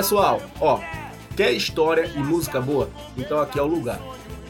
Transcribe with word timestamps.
Pessoal, 0.00 0.40
ó, 0.62 0.80
quer 1.36 1.52
história 1.52 2.10
e 2.16 2.18
música 2.20 2.58
boa? 2.58 2.88
Então 3.18 3.38
aqui 3.38 3.58
é 3.58 3.62
o 3.62 3.66
lugar. 3.66 4.00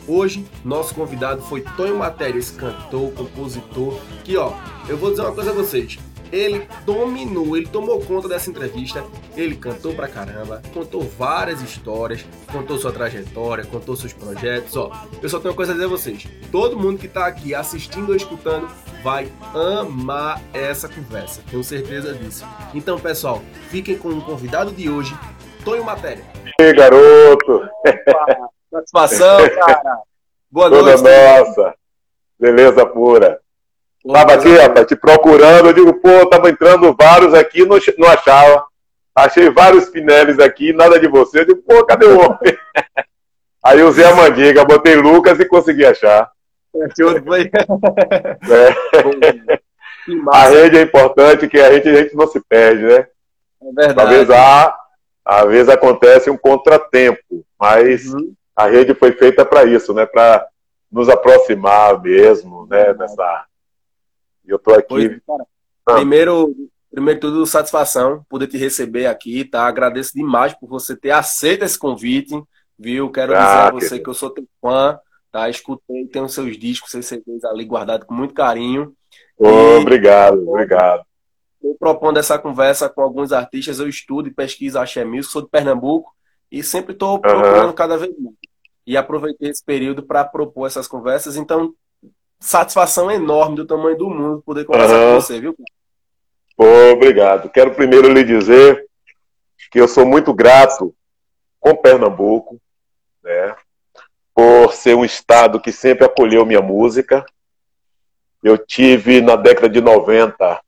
Hoje, 0.06 0.46
nosso 0.64 0.94
convidado 0.94 1.42
foi 1.42 1.60
Tonho 1.76 1.98
Matéria, 1.98 2.38
esse 2.38 2.52
cantor, 2.52 3.10
compositor, 3.14 3.98
que 4.22 4.36
ó, 4.36 4.52
eu 4.88 4.96
vou 4.96 5.10
dizer 5.10 5.22
uma 5.22 5.32
coisa 5.32 5.50
a 5.50 5.52
vocês. 5.52 5.98
Ele 6.30 6.68
dominou, 6.86 7.56
ele 7.56 7.66
tomou 7.66 8.00
conta 8.00 8.28
dessa 8.28 8.48
entrevista, 8.48 9.04
ele 9.36 9.56
cantou 9.56 9.92
pra 9.92 10.06
caramba, 10.06 10.62
contou 10.72 11.02
várias 11.18 11.60
histórias, 11.60 12.24
contou 12.52 12.78
sua 12.78 12.92
trajetória, 12.92 13.64
contou 13.64 13.96
seus 13.96 14.12
projetos, 14.12 14.76
ó. 14.76 14.92
Eu 15.20 15.28
só 15.28 15.40
tenho 15.40 15.50
uma 15.50 15.56
coisa 15.56 15.72
a 15.72 15.74
dizer 15.74 15.86
a 15.86 15.88
vocês. 15.88 16.28
Todo 16.52 16.78
mundo 16.78 17.00
que 17.00 17.08
tá 17.08 17.26
aqui 17.26 17.56
assistindo 17.56 18.10
ou 18.10 18.14
escutando 18.14 18.68
vai 19.02 19.28
amar 19.52 20.40
essa 20.52 20.88
conversa, 20.88 21.42
tenho 21.50 21.64
certeza 21.64 22.14
disso. 22.14 22.44
Então, 22.72 23.00
pessoal, 23.00 23.42
fiquem 23.68 23.98
com 23.98 24.10
o 24.10 24.22
convidado 24.22 24.70
de 24.70 24.88
hoje, 24.88 25.16
Tonho 25.64 25.84
Matéria. 25.84 26.24
E 26.58 26.62
aí, 26.62 26.72
garoto! 26.72 27.68
Satisfação, 28.70 29.38
cara! 29.58 29.98
Boa 30.50 30.70
Toda 30.70 30.96
noite. 30.96 31.02
nossa! 31.02 31.74
Beleza 32.38 32.86
pura. 32.86 33.40
Tava 34.10 34.32
aqui, 34.34 34.56
rapaz, 34.56 34.86
te 34.86 34.96
procurando, 34.96 35.68
eu 35.68 35.72
digo, 35.74 35.94
pô, 36.00 36.26
tava 36.26 36.48
entrando 36.48 36.96
vários 36.98 37.34
aqui, 37.34 37.66
não, 37.66 37.78
não 37.98 38.08
achava. 38.08 38.64
Achei 39.14 39.50
vários 39.50 39.90
Pinelis 39.90 40.38
aqui, 40.38 40.72
nada 40.72 40.98
de 40.98 41.06
você. 41.06 41.40
Eu 41.40 41.46
digo, 41.46 41.62
pô, 41.62 41.84
cadê 41.84 42.06
o 42.06 42.18
homem? 42.18 42.38
Aí 43.62 43.82
usei 43.82 44.04
a 44.04 44.14
mandiga, 44.14 44.64
botei 44.64 44.94
Lucas 44.94 45.38
e 45.38 45.44
consegui 45.44 45.84
achar. 45.84 46.30
É. 48.48 50.30
A 50.32 50.48
rede 50.48 50.78
é 50.78 50.82
importante, 50.82 51.46
que 51.46 51.58
a 51.60 51.72
gente, 51.72 51.88
a 51.88 52.02
gente 52.02 52.16
não 52.16 52.26
se 52.26 52.40
perde, 52.48 52.82
né? 52.82 53.06
É 53.62 53.72
verdade. 53.74 53.94
Talvez 53.94 54.30
há, 54.30 54.74
às 55.30 55.48
vezes 55.48 55.68
acontece 55.68 56.28
um 56.28 56.36
contratempo, 56.36 57.44
mas 57.58 58.12
uhum. 58.12 58.34
a 58.56 58.66
rede 58.66 58.94
foi 58.94 59.12
feita 59.12 59.44
para 59.44 59.64
isso, 59.64 59.94
né? 59.94 60.04
Para 60.04 60.44
nos 60.90 61.08
aproximar 61.08 62.02
mesmo, 62.02 62.66
né? 62.66 62.92
Nessa. 62.94 63.44
E 64.44 64.50
eu 64.50 64.58
tô 64.58 64.72
aqui. 64.72 64.94
Oi, 64.94 65.22
ah. 65.86 65.94
Primeiro, 65.94 66.52
primeiro 66.90 67.20
tudo, 67.20 67.46
satisfação 67.46 68.26
poder 68.28 68.48
te 68.48 68.58
receber 68.58 69.06
aqui, 69.06 69.44
tá? 69.44 69.66
Agradeço 69.66 70.12
demais 70.14 70.52
por 70.54 70.68
você 70.68 70.96
ter 70.96 71.12
aceito 71.12 71.64
esse 71.64 71.78
convite, 71.78 72.42
viu? 72.76 73.08
Quero 73.10 73.32
ah, 73.32 73.38
dizer 73.38 73.56
a 73.56 73.70
você 73.70 73.98
que, 73.98 74.04
que 74.04 74.10
eu 74.10 74.14
sou 74.14 74.30
teu 74.30 74.44
fã 74.60 74.98
tá? 75.30 75.48
Escutei, 75.48 76.06
tenho 76.06 76.28
seus 76.28 76.58
discos, 76.58 76.90
seus 76.90 77.06
CDs 77.06 77.44
ali 77.44 77.64
guardados 77.64 78.04
com 78.04 78.14
muito 78.14 78.34
carinho. 78.34 78.92
Oh, 79.38 79.48
e, 79.48 79.76
obrigado, 79.78 80.48
obrigado. 80.48 81.04
Estou 81.60 81.76
propondo 81.78 82.18
essa 82.18 82.38
conversa 82.38 82.88
com 82.88 83.02
alguns 83.02 83.32
artistas, 83.32 83.78
eu 83.78 83.88
estudo 83.88 84.28
e 84.28 84.34
pesquiso 84.34 84.78
axé 84.78 85.04
music, 85.04 85.32
sou 85.32 85.42
de 85.42 85.48
Pernambuco 85.48 86.14
e 86.50 86.62
sempre 86.62 86.94
estou 86.94 87.18
procurando 87.18 87.66
uhum. 87.66 87.74
cada 87.74 87.98
vez 87.98 88.12
mais. 88.18 88.34
E 88.86 88.96
aproveitei 88.96 89.50
esse 89.50 89.62
período 89.62 90.02
para 90.02 90.24
propor 90.24 90.66
essas 90.66 90.88
conversas, 90.88 91.36
então 91.36 91.74
satisfação 92.40 93.10
enorme 93.10 93.56
do 93.56 93.66
tamanho 93.66 93.98
do 93.98 94.08
mundo 94.08 94.42
poder 94.44 94.64
conversar 94.64 94.96
uhum. 94.96 95.14
com 95.14 95.20
você, 95.20 95.40
viu? 95.40 95.54
Oh, 96.56 96.92
obrigado. 96.92 97.50
Quero 97.50 97.74
primeiro 97.74 98.10
lhe 98.10 98.24
dizer 98.24 98.86
que 99.70 99.78
eu 99.78 99.86
sou 99.86 100.06
muito 100.06 100.32
grato 100.32 100.94
com 101.60 101.76
Pernambuco, 101.76 102.58
né? 103.22 103.54
por 104.34 104.72
ser 104.72 104.94
um 104.94 105.04
estado 105.04 105.60
que 105.60 105.70
sempre 105.70 106.06
acolheu 106.06 106.46
minha 106.46 106.62
música. 106.62 107.24
Eu 108.42 108.56
tive 108.56 109.20
na 109.20 109.36
década 109.36 109.68
de 109.68 109.82
90 109.82 110.60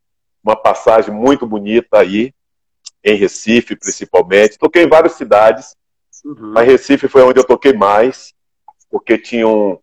uma 0.43 0.57
passagem 0.57 1.15
muito 1.15 1.47
bonita 1.47 1.99
aí, 1.99 2.35
em 3.05 3.17
Recife 3.17 3.77
principalmente. 3.77 4.59
Toquei 4.59 4.85
em 4.85 4.89
várias 4.89 5.13
cidades, 5.13 5.77
uhum. 6.25 6.53
mas 6.53 6.67
Recife 6.67 7.09
foi 7.09 7.23
onde 7.23 7.39
eu 7.39 7.45
toquei 7.45 7.73
mais, 7.73 8.35
porque 8.91 9.17
tinham 9.17 9.81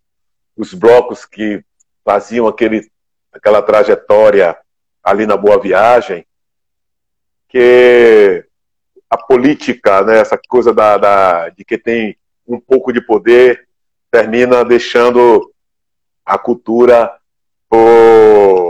os 0.56 0.74
blocos 0.74 1.26
que 1.26 1.64
faziam 2.04 2.48
aquele, 2.48 2.90
aquela 3.32 3.62
trajetória 3.62 4.58
ali 5.04 5.26
na 5.26 5.38
Boa 5.38 5.60
Viagem, 5.60 6.26
que 7.48 8.46
a 9.10 9.18
política, 9.18 10.04
né, 10.04 10.20
essa 10.20 10.40
coisa 10.48 10.74
da, 10.74 10.98
da, 10.98 11.50
de 11.50 11.66
que 11.66 11.78
tem 11.78 12.18
um 12.48 12.60
pouco 12.60 12.94
de 12.94 13.02
poder, 13.02 13.68
termina 14.12 14.64
deixando 14.64 15.52
a 16.26 16.38
cultura 16.38 17.12
por, 17.68 18.69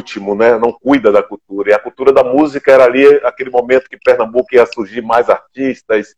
último, 0.00 0.34
né? 0.34 0.58
Não 0.58 0.72
cuida 0.72 1.12
da 1.12 1.22
cultura. 1.22 1.70
E 1.70 1.74
a 1.74 1.78
cultura 1.78 2.12
da 2.12 2.24
música 2.24 2.72
era 2.72 2.84
ali 2.84 3.06
aquele 3.22 3.50
momento 3.50 3.88
que 3.88 3.98
Pernambuco 3.98 4.54
ia 4.54 4.64
surgir 4.66 5.02
mais 5.02 5.28
artistas. 5.28 6.14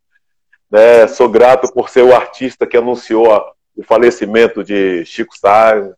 Né? 0.70 1.06
Sou 1.08 1.28
grato 1.28 1.72
por 1.72 1.88
ser 1.88 2.02
o 2.02 2.14
artista 2.14 2.66
que 2.66 2.76
anunciou 2.76 3.34
a, 3.34 3.52
o 3.76 3.82
falecimento 3.82 4.62
de 4.62 5.04
Chico 5.04 5.36
Sainz. 5.36 5.92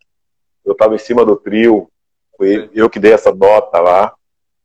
Eu 0.64 0.72
estava 0.72 0.94
em 0.94 0.98
cima 0.98 1.24
do 1.26 1.36
trio, 1.36 1.90
foi 2.38 2.70
eu 2.74 2.88
que 2.88 2.98
dei 2.98 3.12
essa 3.12 3.32
nota 3.34 3.78
lá, 3.78 4.14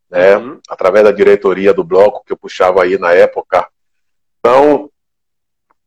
né? 0.09 0.38
Uhum. 0.38 0.59
Através 0.69 1.03
da 1.03 1.12
diretoria 1.12 1.74
do 1.74 1.84
bloco 1.84 2.24
que 2.25 2.31
eu 2.31 2.38
puxava 2.38 2.84
aí 2.84 2.97
na 2.97 3.12
época. 3.12 3.68
Então, 4.40 4.90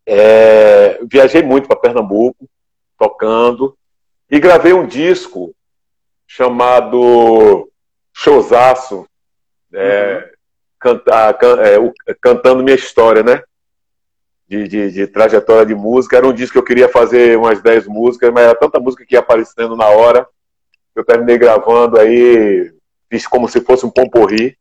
é, 0.05 1.01
viajei 1.11 1.43
muito 1.43 1.67
para 1.67 1.79
Pernambuco, 1.79 2.47
tocando, 2.99 3.75
e 4.31 4.39
gravei 4.39 4.75
um 4.75 4.87
disco 4.87 5.55
chamado 6.35 7.71
Showzaço, 8.15 9.07
é, 9.71 10.15
uhum. 10.17 10.31
cantar, 10.81 11.35
can, 11.35 11.61
é, 11.61 12.15
cantando 12.23 12.65
minha 12.65 12.75
história, 12.75 13.23
né? 13.23 13.43
De, 14.49 14.67
de, 14.67 14.91
de, 14.91 15.07
trajetória 15.07 15.67
de 15.67 15.75
música. 15.75 16.17
Era 16.17 16.27
um 16.27 16.33
disco 16.33 16.55
que 16.55 16.59
eu 16.59 16.65
queria 16.65 16.89
fazer 16.89 17.37
umas 17.37 17.61
10 17.61 17.87
músicas, 17.87 18.33
mas 18.33 18.45
era 18.45 18.55
tanta 18.55 18.81
música 18.81 19.05
que 19.05 19.15
ia 19.15 19.21
aparecendo 19.21 19.77
na 19.77 19.87
hora. 19.89 20.27
Eu 20.95 21.05
terminei 21.05 21.37
gravando 21.37 21.99
aí, 21.99 22.73
fiz 23.11 23.27
como 23.27 23.47
se 23.47 23.61
fosse 23.61 23.85
um 23.85 23.91
pomporri. 23.91 24.57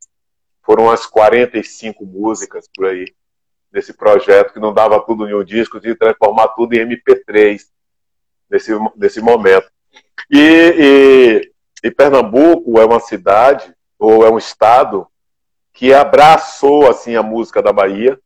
Foram 0.63 0.85
umas 0.85 1.05
45 1.05 2.05
músicas 2.05 2.67
por 2.75 2.87
aí 2.87 3.05
nesse 3.71 3.93
projeto, 3.93 4.51
que 4.51 4.59
não 4.59 4.73
dava 4.73 4.99
tudo 4.99 5.27
em 5.27 5.33
um 5.33 5.43
disco, 5.43 5.79
de 5.79 5.95
transformar 5.95 6.49
tudo 6.49 6.73
em 6.73 6.85
MP3 6.85 7.61
nesse, 8.49 8.71
nesse 8.97 9.21
momento. 9.21 9.69
E, 10.29 10.39
e, 10.77 11.50
e, 11.83 11.89
Pernambuco 11.89 12.79
é 12.79 12.85
uma 12.85 12.99
cidade, 12.99 13.73
ou 13.97 14.25
é 14.25 14.29
um 14.29 14.37
estado, 14.37 15.07
que 15.73 15.93
abraçou 15.93 16.89
assim 16.89 17.15
a 17.15 17.23
música 17.23 17.61
da 17.61 17.71
Bahia, 17.71 18.19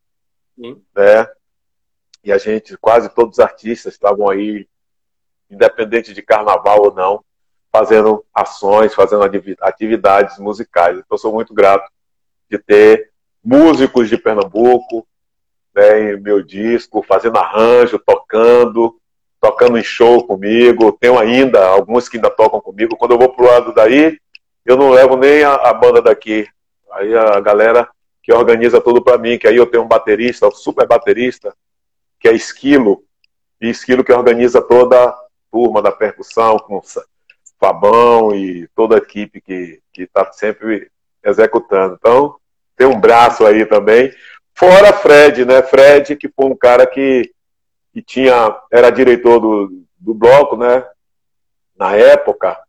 Sim. 0.55 0.81
né? 0.95 1.27
E 2.23 2.31
a 2.31 2.37
gente, 2.37 2.75
quase 2.77 3.09
todos 3.09 3.37
os 3.37 3.43
artistas 3.43 3.93
estavam 3.93 4.29
aí, 4.29 4.67
independente 5.49 6.13
de 6.13 6.21
carnaval 6.21 6.81
ou 6.85 6.93
não, 6.93 7.23
fazendo 7.71 8.25
ações, 8.33 8.93
fazendo 8.95 9.23
atividades 9.61 10.39
musicais. 10.39 10.97
Então, 10.97 11.17
sou 11.17 11.31
muito 11.31 11.53
grato 11.53 11.89
de 12.49 12.57
ter 12.57 13.11
músicos 13.43 14.09
de 14.09 14.17
Pernambuco, 14.17 15.07
né, 15.75 16.13
em 16.13 16.19
meu 16.19 16.41
disco, 16.41 17.03
fazendo 17.03 17.37
arranjo, 17.37 17.99
tocando, 17.99 18.99
tocando 19.45 19.77
em 19.77 19.83
show 19.83 20.25
comigo. 20.25 20.91
Tenho 20.99 21.19
ainda 21.19 21.63
alguns 21.67 22.09
que 22.09 22.17
ainda 22.17 22.31
tocam 22.31 22.59
comigo. 22.59 22.97
Quando 22.97 23.11
eu 23.11 23.19
vou 23.19 23.29
pro 23.29 23.45
lado 23.45 23.71
daí, 23.73 24.17
eu 24.65 24.75
não 24.75 24.89
levo 24.89 25.15
nem 25.15 25.43
a, 25.43 25.53
a 25.53 25.73
banda 25.73 26.01
daqui. 26.01 26.47
Aí 26.91 27.15
a 27.15 27.39
galera 27.39 27.87
que 28.23 28.33
organiza 28.33 28.81
tudo 28.81 29.03
para 29.03 29.19
mim, 29.19 29.37
que 29.37 29.47
aí 29.47 29.55
eu 29.55 29.67
tenho 29.67 29.83
um 29.83 29.87
baterista, 29.87 30.47
um 30.47 30.51
super 30.51 30.87
baterista, 30.87 31.53
que 32.19 32.27
é 32.27 32.33
Esquilo, 32.33 33.03
e 33.61 33.69
Esquilo 33.69 34.03
que 34.03 34.11
organiza 34.11 34.61
toda 34.61 35.09
a 35.09 35.15
turma 35.51 35.79
da 35.79 35.91
percussão, 35.91 36.57
com 36.57 36.81
Fabão 37.59 38.33
e 38.33 38.67
toda 38.75 38.95
a 38.95 38.97
equipe 38.97 39.39
que 39.39 39.79
está 39.95 40.31
sempre 40.31 40.89
executando. 41.23 41.97
Então, 41.99 42.35
tem 42.75 42.87
um 42.87 42.99
braço 42.99 43.45
aí 43.45 43.63
também. 43.65 44.11
Fora 44.55 44.91
Fred, 44.91 45.45
né? 45.45 45.61
Fred, 45.61 46.15
que 46.15 46.27
foi 46.29 46.47
um 46.47 46.55
cara 46.55 46.87
que, 46.87 47.31
que 47.95 48.01
tinha, 48.01 48.53
era 48.69 48.89
diretor 48.89 49.39
do, 49.39 49.85
do 49.97 50.13
bloco, 50.13 50.57
né? 50.57 50.85
Na 51.77 51.95
época. 51.95 52.61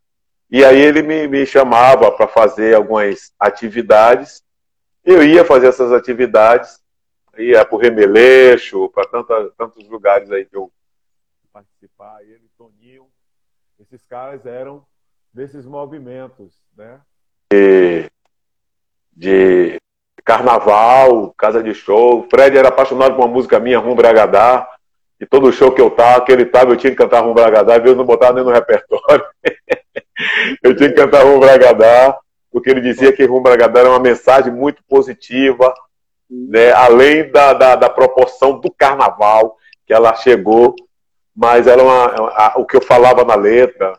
E 0.49 0.63
aí 0.63 0.79
ele 0.79 1.01
me, 1.01 1.27
me 1.27 1.45
chamava 1.45 2.09
para 2.09 2.29
fazer 2.29 2.73
algumas 2.73 3.33
atividades. 3.37 4.41
Eu 5.03 5.21
ia 5.21 5.43
fazer 5.43 5.67
essas 5.67 5.91
atividades, 5.91 6.81
ia 7.37 7.65
para 7.65 7.75
o 7.75 7.77
Remeleixo, 7.77 8.87
para 8.87 9.49
tantos 9.57 9.85
lugares 9.89 10.31
aí 10.31 10.45
que 10.45 10.55
eu 10.55 10.71
participar. 11.51 12.23
Ele, 12.23 12.49
Toninho, 12.57 13.07
esses 13.81 14.05
caras 14.05 14.45
eram 14.45 14.85
desses 15.33 15.65
movimentos, 15.65 16.53
né? 16.73 17.01
De, 17.51 18.09
de 19.11 19.77
carnaval, 20.23 21.33
casa 21.37 21.61
de 21.61 21.73
show. 21.73 22.25
Fred 22.29 22.57
era 22.57 22.69
apaixonado 22.69 23.17
por 23.17 23.25
uma 23.25 23.33
música 23.33 23.59
minha, 23.59 23.77
Rum 23.77 23.93
Bragadá. 23.93 24.76
E 25.19 25.25
todo 25.25 25.51
show 25.51 25.71
que 25.71 25.81
eu 25.81 25.89
tava, 25.89 26.23
que 26.23 26.31
ele 26.31 26.45
tava, 26.45 26.71
eu 26.71 26.77
tinha 26.77 26.91
que 26.91 26.97
cantar 26.97 27.21
Rum 27.21 27.33
Bragadá, 27.33 27.77
e 27.77 27.87
eu 27.87 27.95
não 27.95 28.05
botava 28.05 28.33
nem 28.33 28.43
no 28.43 28.51
repertório. 28.51 29.25
eu 30.61 30.75
tinha 30.75 30.89
que 30.89 30.95
cantar 30.95 31.23
Rum 31.23 31.39
Bragadá, 31.39 32.17
porque 32.51 32.69
ele 32.69 32.81
dizia 32.81 33.11
que 33.11 33.25
Rum 33.25 33.41
Bragadá 33.41 33.79
era 33.79 33.89
uma 33.89 33.99
mensagem 33.99 34.53
muito 34.53 34.83
positiva, 34.87 35.73
né? 36.29 36.71
além 36.71 37.31
da, 37.31 37.53
da, 37.53 37.75
da, 37.75 37.89
proporção 37.89 38.59
do 38.59 38.71
carnaval 38.71 39.57
que 39.85 39.93
ela 39.93 40.13
chegou, 40.15 40.75
mas 41.35 41.67
era 41.67 41.81
uma, 41.81 42.05
a, 42.35 42.53
o 42.57 42.65
que 42.65 42.75
eu 42.75 42.81
falava 42.81 43.23
na 43.23 43.35
letra. 43.35 43.93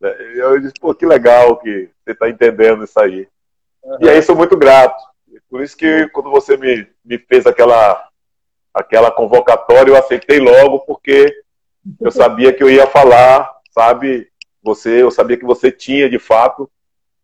Né? 0.00 0.14
Eu 0.34 0.60
disse, 0.60 0.74
pô, 0.80 0.94
que 0.94 1.06
legal 1.06 1.56
que 1.58 1.90
você 2.04 2.12
está 2.12 2.28
entendendo 2.28 2.84
isso 2.84 2.98
aí. 3.00 3.26
Uhum. 3.82 3.98
E 4.00 4.08
aí 4.08 4.22
sou 4.22 4.36
muito 4.36 4.56
grato. 4.56 5.00
Por 5.48 5.62
isso 5.62 5.76
que 5.76 6.08
quando 6.08 6.30
você 6.30 6.56
me, 6.56 6.86
me 7.04 7.18
fez 7.18 7.46
aquela, 7.46 8.08
aquela 8.76 9.10
convocatória, 9.10 9.90
eu 9.90 9.96
aceitei 9.96 10.38
logo, 10.38 10.80
porque 10.80 11.34
eu 11.98 12.10
sabia 12.10 12.52
que 12.52 12.62
eu 12.62 12.68
ia 12.68 12.86
falar, 12.86 13.50
sabe? 13.70 14.28
Você, 14.62 15.02
eu 15.02 15.10
sabia 15.10 15.38
que 15.38 15.46
você 15.46 15.72
tinha 15.72 16.10
de 16.10 16.18
fato 16.18 16.70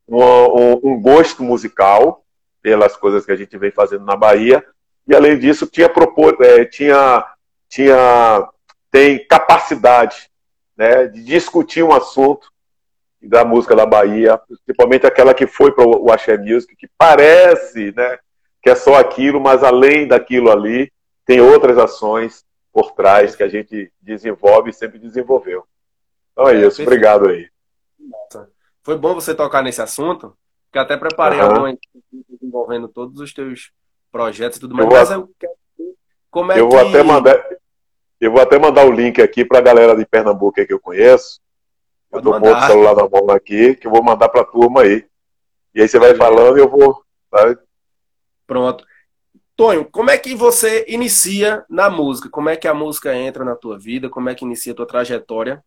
um, 0.09 0.81
um, 0.83 1.01
gosto 1.01 1.43
musical 1.43 2.25
pelas 2.63 2.97
coisas 2.97 3.27
que 3.27 3.33
a 3.33 3.37
gente 3.37 3.59
vem 3.59 3.71
fazendo 3.71 4.05
na 4.05 4.17
Bahia 4.17 4.65
e 5.07 5.15
além 5.15 5.39
disso 5.39 5.67
tinha 5.67 5.89
propor, 5.89 6.39
é, 6.41 6.65
tinha 6.65 7.25
tinha 7.69 8.49
tem 8.91 9.27
capacidade 9.27 10.31
né, 10.77 11.07
de 11.07 11.23
discutir 11.23 11.83
um 11.83 11.93
assunto 11.93 12.51
da 13.21 13.45
música 13.45 13.77
da 13.77 13.85
Bahia, 13.85 14.39
principalmente 14.39 15.07
aquela 15.07 15.35
que 15.35 15.47
foi 15.47 15.73
para 15.73 15.87
o 15.87 16.11
Axé 16.11 16.37
Music, 16.39 16.75
que 16.77 16.89
parece 16.97 17.93
né, 17.93 18.19
que 18.63 18.71
é 18.71 18.75
só 18.75 18.97
aquilo, 18.97 19.41
mas 19.41 19.63
além 19.63 20.07
daquilo 20.07 20.51
ali, 20.51 20.91
tem 21.25 21.41
outras 21.41 21.79
ações 21.79 22.45
por 22.73 22.93
trás 22.93 23.37
que 23.37 23.43
a 23.43 23.49
gente 23.49 23.93
desenvolve 24.01 24.71
e 24.71 24.75
sempre 24.75 24.99
desenvolveu. 24.99 25.65
Então 26.33 26.49
é, 26.49 26.57
é 26.57 26.67
isso, 26.67 26.83
obrigado 26.83 27.29
aí. 27.29 27.49
Foi 28.83 28.97
bom 28.97 29.15
você 29.15 29.35
tocar 29.35 29.63
nesse 29.63 29.81
assunto, 29.81 30.37
que 30.73 30.79
até 30.79 30.97
preparei 30.97 31.39
uhum. 31.39 31.47
algumas 31.47 31.79
envolvendo 32.43 32.89
todos 32.89 33.21
os 33.21 33.33
teus 33.33 33.71
projetos 34.11 34.59
e 34.59 34.61
tudo 34.61 34.75
mais. 34.75 34.89
Eu 34.89 34.93
mas 34.93 35.11
eu 35.11 35.31
quero 35.39 35.53
como 36.31 36.51
é 36.51 36.59
eu 36.59 36.69
que... 36.69 36.77
vou 36.77 36.89
até 36.89 37.03
mandar 37.03 37.45
eu 38.19 38.31
vou 38.31 38.41
até 38.41 38.57
mandar 38.57 38.87
o 38.87 38.93
link 38.93 39.21
aqui 39.21 39.45
para 39.45 39.59
a 39.59 39.63
galera 39.63 39.97
de 39.97 40.07
Pernambuco 40.07 40.65
que 40.65 40.73
eu 40.73 40.79
conheço. 40.79 41.41
Eu 42.13 42.23
tô 42.23 42.39
com 42.39 42.53
o 42.53 42.67
celular 42.67 42.95
na 42.95 43.09
mão 43.09 43.29
aqui, 43.35 43.75
que 43.75 43.87
eu 43.87 43.91
vou 43.91 44.03
mandar 44.03 44.29
para 44.29 44.43
a 44.43 44.45
turma 44.45 44.83
aí. 44.83 45.05
E 45.75 45.83
aí 45.83 45.89
você 45.89 45.99
vai 45.99 46.15
falando 46.15 46.57
e 46.57 46.61
eu 46.61 46.69
vou. 46.69 47.03
Tá? 47.29 47.57
Pronto. 48.47 48.85
Tonho, 49.63 49.85
como 49.85 50.11
é 50.11 50.19
que 50.19 50.35
você 50.35 50.85
inicia 50.89 51.65
na 51.71 51.89
música? 51.89 52.29
Como 52.29 52.49
é 52.49 52.57
que 52.57 52.67
a 52.67 52.75
música 52.75 53.15
entra 53.15 53.45
na 53.45 53.55
tua 53.55 53.79
vida? 53.79 54.11
Como 54.11 54.29
é 54.29 54.35
que 54.35 54.45
inicia 54.45 54.73
a 54.73 54.75
tua 54.75 54.89
trajetória? 54.89 55.63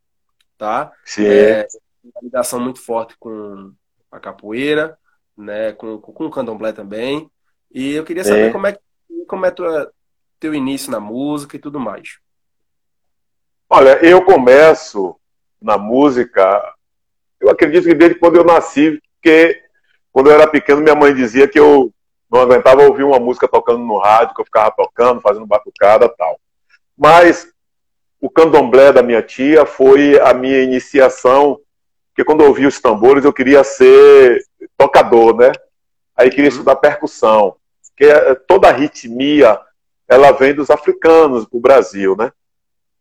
Tá? 0.57 0.91
Sim. 1.05 1.25
É, 1.25 1.65
uma 2.03 2.21
ligação 2.21 2.59
muito 2.59 2.81
forte 2.81 3.15
com 3.17 3.71
a 4.11 4.19
capoeira, 4.19 4.97
né? 5.37 5.71
Com, 5.71 5.97
com 5.97 6.25
o 6.25 6.29
candomblé 6.29 6.73
também. 6.73 7.31
E 7.71 7.93
eu 7.93 8.03
queria 8.03 8.25
saber 8.25 8.51
como 8.51 8.67
é, 8.67 8.77
como 9.29 9.45
é 9.45 9.51
tua, 9.51 9.89
teu 10.41 10.53
início 10.53 10.91
na 10.91 10.99
música 10.99 11.55
e 11.55 11.59
tudo 11.59 11.79
mais. 11.79 12.19
Olha, 13.69 14.05
eu 14.05 14.25
começo 14.25 15.15
na 15.61 15.77
música, 15.77 16.61
eu 17.39 17.49
acredito 17.49 17.85
que 17.85 17.95
desde 17.95 18.19
quando 18.19 18.35
eu 18.35 18.43
nasci, 18.43 19.01
porque 19.13 19.63
quando 20.11 20.29
eu 20.29 20.33
era 20.33 20.47
pequeno 20.47 20.81
minha 20.81 20.95
mãe 20.95 21.15
dizia 21.15 21.47
que 21.47 21.57
eu 21.57 21.94
não 22.31 22.41
aguentava 22.41 22.83
ouvir 22.83 23.03
uma 23.03 23.19
música 23.19 23.47
tocando 23.47 23.79
no 23.79 23.97
rádio, 23.97 24.33
que 24.33 24.41
eu 24.41 24.45
ficava 24.45 24.71
tocando, 24.71 25.21
fazendo 25.21 25.45
batucada 25.45 26.09
tal. 26.09 26.39
Mas 26.97 27.47
o 28.19 28.29
candomblé 28.29 28.91
da 28.91 29.03
minha 29.03 29.21
tia 29.21 29.65
foi 29.65 30.19
a 30.19 30.33
minha 30.33 30.61
iniciação, 30.61 31.59
porque 32.09 32.23
quando 32.23 32.41
eu 32.41 32.47
ouvia 32.47 32.67
os 32.67 32.79
tambores 32.79 33.25
eu 33.25 33.33
queria 33.33 33.63
ser 33.63 34.43
tocador, 34.77 35.35
né? 35.35 35.51
Aí 36.15 36.29
queria 36.29 36.45
uhum. 36.45 36.49
estudar 36.49 36.77
percussão, 36.77 37.55
porque 37.89 38.07
toda 38.47 38.69
a 38.69 38.71
ritmia 38.71 39.59
ela 40.07 40.31
vem 40.31 40.53
dos 40.53 40.69
africanos 40.69 41.45
do 41.47 41.59
Brasil, 41.59 42.15
né? 42.15 42.31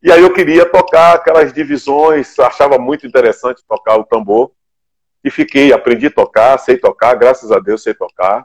E 0.03 0.13
aí 0.13 0.21
eu 0.21 0.33
queria 0.33 0.67
tocar 0.67 1.15
aquelas 1.15 1.53
divisões, 1.53 2.39
achava 2.39 2.79
muito 2.79 3.07
interessante 3.07 3.65
tocar 3.67 3.97
o 3.97 4.05
tambor. 4.05 4.51
E 5.23 5.31
fiquei, 5.31 5.73
aprendi 5.73 6.09
a 6.09 6.11
tocar, 6.11 6.59
sei 6.59 6.77
tocar, 6.77 7.15
graças 7.15 7.51
a 7.51 7.59
Deus 7.59 7.83
sei 7.83 7.95
tocar 7.95 8.45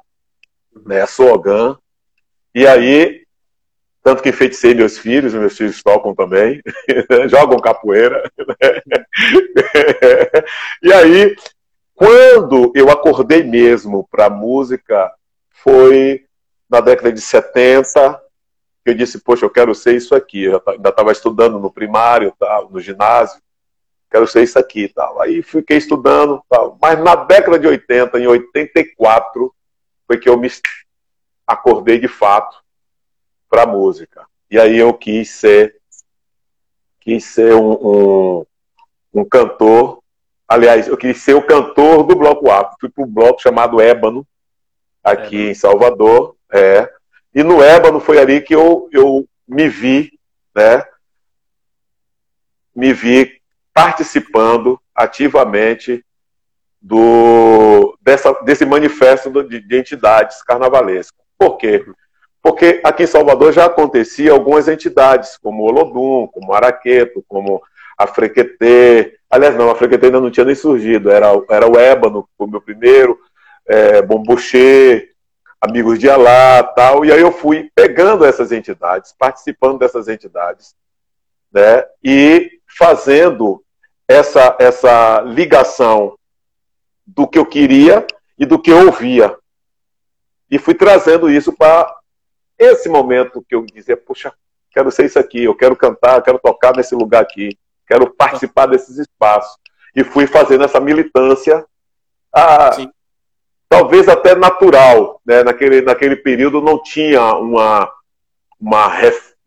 né, 0.85 1.03
slogan. 1.05 1.77
E 2.53 2.65
aí, 2.65 3.23
tanto 4.03 4.23
que 4.23 4.29
enfeiticei 4.29 4.73
meus 4.73 4.97
filhos, 4.97 5.33
meus 5.33 5.55
filhos 5.55 5.83
tocam 5.83 6.15
também, 6.15 6.61
jogam 7.29 7.59
capoeira. 7.59 8.23
Né? 8.37 8.55
e 10.81 10.93
aí, 10.93 11.35
quando 11.93 12.71
eu 12.75 12.89
acordei 12.89 13.43
mesmo 13.43 14.07
para 14.09 14.25
a 14.25 14.29
música, 14.29 15.11
foi 15.51 16.25
na 16.69 16.79
década 16.79 17.11
de 17.11 17.19
70, 17.19 18.21
que 18.83 18.91
eu 18.91 18.93
disse, 18.93 19.19
poxa, 19.19 19.45
eu 19.45 19.49
quero 19.49 19.75
ser 19.75 19.95
isso 19.95 20.15
aqui. 20.15 20.43
Eu 20.43 20.61
ainda 20.67 20.89
estava 20.89 21.11
estudando 21.11 21.59
no 21.59 21.71
primário, 21.71 22.33
tal, 22.39 22.69
no 22.69 22.79
ginásio, 22.79 23.41
quero 24.09 24.25
ser 24.27 24.43
isso 24.43 24.57
aqui 24.57 24.87
tal. 24.87 25.21
Aí 25.21 25.41
fiquei 25.41 25.77
estudando, 25.77 26.41
tal. 26.49 26.77
mas 26.81 26.97
na 26.99 27.15
década 27.15 27.59
de 27.59 27.67
80, 27.67 28.19
em 28.19 28.27
84, 28.27 29.53
foi 30.09 30.17
que 30.17 30.27
eu 30.27 30.35
me 30.35 30.49
acordei 31.45 31.99
de 31.99 32.07
fato 32.07 32.57
para 33.47 33.61
a 33.61 33.67
música. 33.67 34.25
E 34.49 34.59
aí 34.59 34.75
eu 34.75 34.91
quis 34.91 35.29
ser, 35.29 35.75
quis 36.99 37.23
ser 37.25 37.53
um, 37.53 37.73
um, 37.73 38.45
um, 39.13 39.23
cantor. 39.23 40.01
Aliás, 40.47 40.87
eu 40.87 40.97
quis 40.97 41.21
ser 41.21 41.35
o 41.35 41.45
cantor 41.45 42.01
do 42.01 42.15
Bloco 42.15 42.49
A. 42.49 42.75
Fui 42.79 42.89
para 42.89 43.03
um 43.03 43.07
bloco 43.07 43.39
chamado 43.39 43.79
Ébano, 43.79 44.25
aqui 45.03 45.49
é, 45.49 45.51
em 45.51 45.53
Salvador. 45.53 46.35
É. 46.51 46.91
E 47.35 47.43
no 47.43 47.61
Ébano 47.61 47.99
foi 47.99 48.17
ali 48.17 48.41
que 48.41 48.55
eu, 48.55 48.89
eu 48.91 49.29
me 49.47 49.69
vi, 49.69 50.19
né? 50.55 50.83
Me 52.75 52.93
vi 52.93 53.39
participando 53.71 54.81
ativamente 54.95 56.03
do, 56.81 57.97
dessa, 58.01 58.33
desse 58.43 58.65
manifesto 58.65 59.29
de, 59.43 59.59
de 59.59 59.77
entidades 59.77 60.41
carnavalescas. 60.43 61.19
Por 61.37 61.57
quê? 61.57 61.85
Porque 62.41 62.79
aqui 62.83 63.03
em 63.03 63.07
Salvador 63.07 63.51
já 63.51 63.65
acontecia 63.65 64.31
algumas 64.31 64.67
entidades, 64.67 65.37
como 65.37 65.63
Olodum, 65.63 66.27
como 66.27 66.53
Araqueto, 66.53 67.23
como 67.27 67.61
a 67.97 68.07
Frequetê. 68.07 69.17
Aliás, 69.29 69.55
não, 69.55 69.69
a 69.69 69.75
Frequetê 69.75 70.05
ainda 70.05 70.21
não 70.21 70.31
tinha 70.31 70.45
nem 70.45 70.55
surgido, 70.55 71.11
era, 71.11 71.27
era 71.49 71.69
o 71.69 71.77
Ébano, 71.77 72.27
o 72.37 72.47
meu 72.47 72.61
primeiro, 72.61 73.19
é, 73.67 74.01
Bombuchê, 74.01 75.09
Amigos 75.61 75.99
de 75.99 76.09
Alá, 76.09 76.63
tal. 76.63 77.03
E 77.03 77.11
aí 77.11 77.19
eu 77.19 77.31
fui 77.31 77.69
pegando 77.75 78.23
essas 78.23 78.53
entidades, 78.53 79.13
participando 79.19 79.77
dessas 79.77 80.07
entidades, 80.07 80.73
né, 81.51 81.83
e 82.01 82.49
fazendo 82.77 83.61
essa, 84.07 84.55
essa 84.59 85.21
ligação 85.21 86.17
do 87.15 87.27
que 87.27 87.39
eu 87.39 87.45
queria 87.45 88.05
e 88.37 88.45
do 88.45 88.59
que 88.59 88.71
eu 88.71 88.85
ouvia. 88.85 89.35
E 90.49 90.57
fui 90.57 90.73
trazendo 90.73 91.29
isso 91.29 91.53
para 91.53 91.93
esse 92.57 92.89
momento 92.89 93.43
que 93.47 93.55
eu 93.55 93.65
dizia, 93.65 93.97
puxa, 93.97 94.33
quero 94.71 94.91
ser 94.91 95.05
isso 95.05 95.19
aqui, 95.19 95.43
eu 95.43 95.55
quero 95.55 95.75
cantar, 95.75 96.21
quero 96.21 96.39
tocar 96.39 96.75
nesse 96.75 96.95
lugar 96.95 97.21
aqui, 97.21 97.57
quero 97.87 98.13
participar 98.13 98.67
desses 98.67 98.97
espaços. 98.97 99.57
E 99.95 100.03
fui 100.03 100.27
fazendo 100.27 100.63
essa 100.63 100.79
militância, 100.79 101.65
a, 102.33 102.71
talvez 103.67 104.07
até 104.07 104.35
natural, 104.35 105.19
né? 105.25 105.43
naquele, 105.43 105.81
naquele 105.81 106.15
período 106.15 106.61
não 106.61 106.81
tinha 106.81 107.21
uma, 107.35 107.91
uma, 108.59 108.87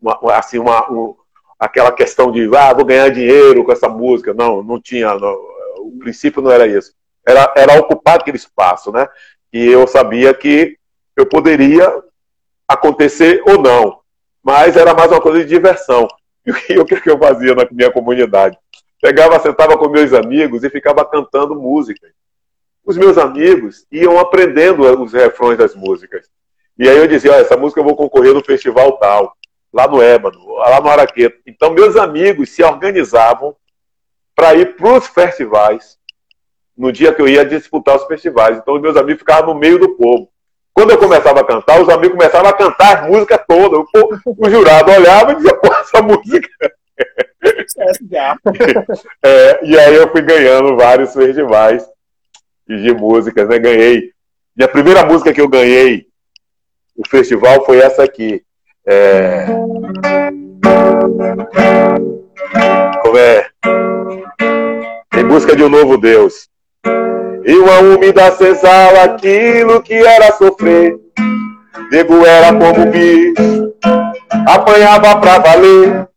uma 0.01 0.35
assim, 0.35 0.59
uma, 0.59 0.91
um, 0.91 1.15
aquela 1.57 1.91
questão 1.91 2.31
de, 2.31 2.49
ah, 2.55 2.73
vou 2.73 2.85
ganhar 2.85 3.09
dinheiro 3.09 3.63
com 3.63 3.71
essa 3.71 3.87
música, 3.87 4.33
não, 4.33 4.61
não 4.61 4.81
tinha, 4.81 5.15
não, 5.15 5.33
o 5.77 5.97
princípio 5.99 6.41
não 6.41 6.51
era 6.51 6.67
isso 6.67 6.93
era, 7.27 7.53
era 7.55 7.79
ocupar 7.79 8.19
aquele 8.19 8.37
espaço, 8.37 8.91
né? 8.91 9.07
E 9.51 9.67
eu 9.67 9.87
sabia 9.87 10.33
que 10.33 10.77
eu 11.15 11.25
poderia 11.25 11.91
acontecer 12.67 13.41
ou 13.45 13.61
não, 13.61 13.99
mas 14.43 14.75
era 14.75 14.93
mais 14.93 15.11
uma 15.11 15.21
coisa 15.21 15.39
de 15.39 15.45
diversão. 15.45 16.07
E 16.69 16.77
o 16.77 16.85
que, 16.85 16.99
que 16.99 17.09
eu 17.09 17.17
fazia 17.17 17.55
na 17.55 17.65
minha 17.71 17.89
comunidade? 17.89 18.57
Pegava, 19.01 19.39
sentava 19.39 19.77
com 19.77 19.87
meus 19.87 20.11
amigos 20.11 20.63
e 20.63 20.69
ficava 20.69 21.05
cantando 21.05 21.55
música. 21.55 22.07
Os 22.85 22.97
meus 22.97 23.17
amigos 23.17 23.85
iam 23.89 24.19
aprendendo 24.19 24.81
os 25.01 25.13
refrões 25.13 25.57
das 25.57 25.73
músicas. 25.73 26.27
E 26.77 26.89
aí 26.89 26.97
eu 26.97 27.07
dizia, 27.07 27.31
oh, 27.31 27.35
essa 27.35 27.55
música 27.55 27.79
eu 27.79 27.85
vou 27.85 27.95
concorrer 27.95 28.33
no 28.33 28.43
festival 28.43 28.97
tal, 28.97 29.37
lá 29.71 29.87
no 29.87 30.01
Ébano, 30.01 30.55
lá 30.55 30.81
no 30.81 30.89
Araqueto. 30.89 31.37
Então 31.47 31.71
meus 31.71 31.95
amigos 31.95 32.49
se 32.49 32.63
organizavam 32.63 33.55
para 34.35 34.55
ir 34.55 34.75
para 34.75 34.97
os 34.97 35.07
festivais 35.07 35.97
no 36.77 36.91
dia 36.91 37.13
que 37.13 37.21
eu 37.21 37.27
ia 37.27 37.45
disputar 37.45 37.95
os 37.95 38.05
festivais. 38.05 38.57
Então, 38.57 38.75
os 38.75 38.81
meus 38.81 38.95
amigos 38.95 39.19
ficavam 39.19 39.53
no 39.53 39.59
meio 39.59 39.79
do 39.79 39.95
povo. 39.95 40.29
Quando 40.73 40.91
eu 40.91 40.97
começava 40.97 41.41
a 41.41 41.45
cantar, 41.45 41.81
os 41.81 41.89
amigos 41.89 42.17
começavam 42.17 42.49
a 42.49 42.53
cantar 42.53 43.03
as 43.03 43.09
músicas 43.09 43.39
todas. 43.47 43.79
O, 43.79 43.85
o 44.37 44.49
jurado 44.49 44.91
olhava 44.91 45.33
e 45.33 45.35
dizia, 45.35 45.53
pô, 45.55 45.71
essa 45.73 46.01
música. 46.01 46.49
é, 49.23 49.65
e 49.65 49.77
aí 49.77 49.95
eu 49.95 50.09
fui 50.09 50.21
ganhando 50.21 50.75
vários 50.77 51.13
festivais 51.13 51.85
de 52.67 52.93
músicas, 52.93 53.47
né? 53.47 53.59
Ganhei. 53.59 54.11
E 54.57 54.63
a 54.63 54.67
primeira 54.67 55.05
música 55.05 55.33
que 55.33 55.41
eu 55.41 55.47
ganhei 55.47 56.07
o 56.95 57.07
festival 57.07 57.65
foi 57.65 57.79
essa 57.79 58.03
aqui. 58.03 58.43
É... 58.85 59.45
Como 63.01 63.17
é? 63.17 63.49
Em 65.17 65.27
busca 65.27 65.55
de 65.55 65.63
um 65.63 65.69
novo 65.69 65.97
Deus. 65.97 66.49
E 67.45 67.53
uma 67.55 67.79
úmida 67.79 68.31
senzala, 68.31 69.03
aquilo 69.03 69.81
que 69.81 69.93
era 69.93 70.31
sofrer. 70.33 70.97
Nego 71.91 72.25
era 72.25 72.53
como 72.53 72.85
bicho, 72.89 73.73
apanhava 74.47 75.19
pra 75.19 75.39
valer. 75.39 76.07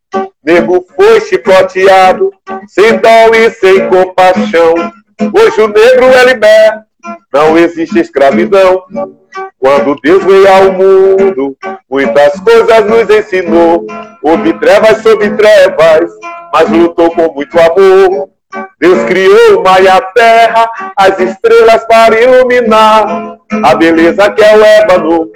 Nego 0.45 0.87
foi 0.95 1.21
chicoteado, 1.21 2.31
sem 2.69 2.99
dó 2.99 3.35
e 3.35 3.51
sem 3.51 3.89
compaixão. 3.89 4.75
Hoje 5.35 5.61
o 5.61 5.69
negro 5.69 6.05
é 6.07 6.25
liberto, 6.25 6.85
não 7.33 7.59
existe 7.59 7.99
escravidão. 7.99 8.85
Quando 9.59 9.97
Deus 10.01 10.25
veio 10.25 10.49
ao 10.49 10.73
mundo, 10.73 11.57
muitas 11.91 12.39
coisas 12.41 12.87
nos 12.87 13.11
ensinou. 13.11 13.85
Houve 14.23 14.53
trevas 14.61 15.03
sobre 15.03 15.31
trevas, 15.31 16.11
mas 16.53 16.71
lutou 16.71 17.11
com 17.11 17.35
muito 17.35 17.59
amor. 17.59 18.36
Deus 18.79 19.05
criou 19.05 19.59
o 19.59 19.63
mar 19.63 19.83
e 19.83 19.89
a 19.89 20.01
terra, 20.01 20.71
as 20.97 21.19
estrelas 21.19 21.85
para 21.87 22.21
iluminar. 22.21 23.39
A 23.65 23.75
beleza 23.75 24.31
que 24.31 24.43
é 24.43 24.57
o 24.57 24.65
ébano, 24.65 25.31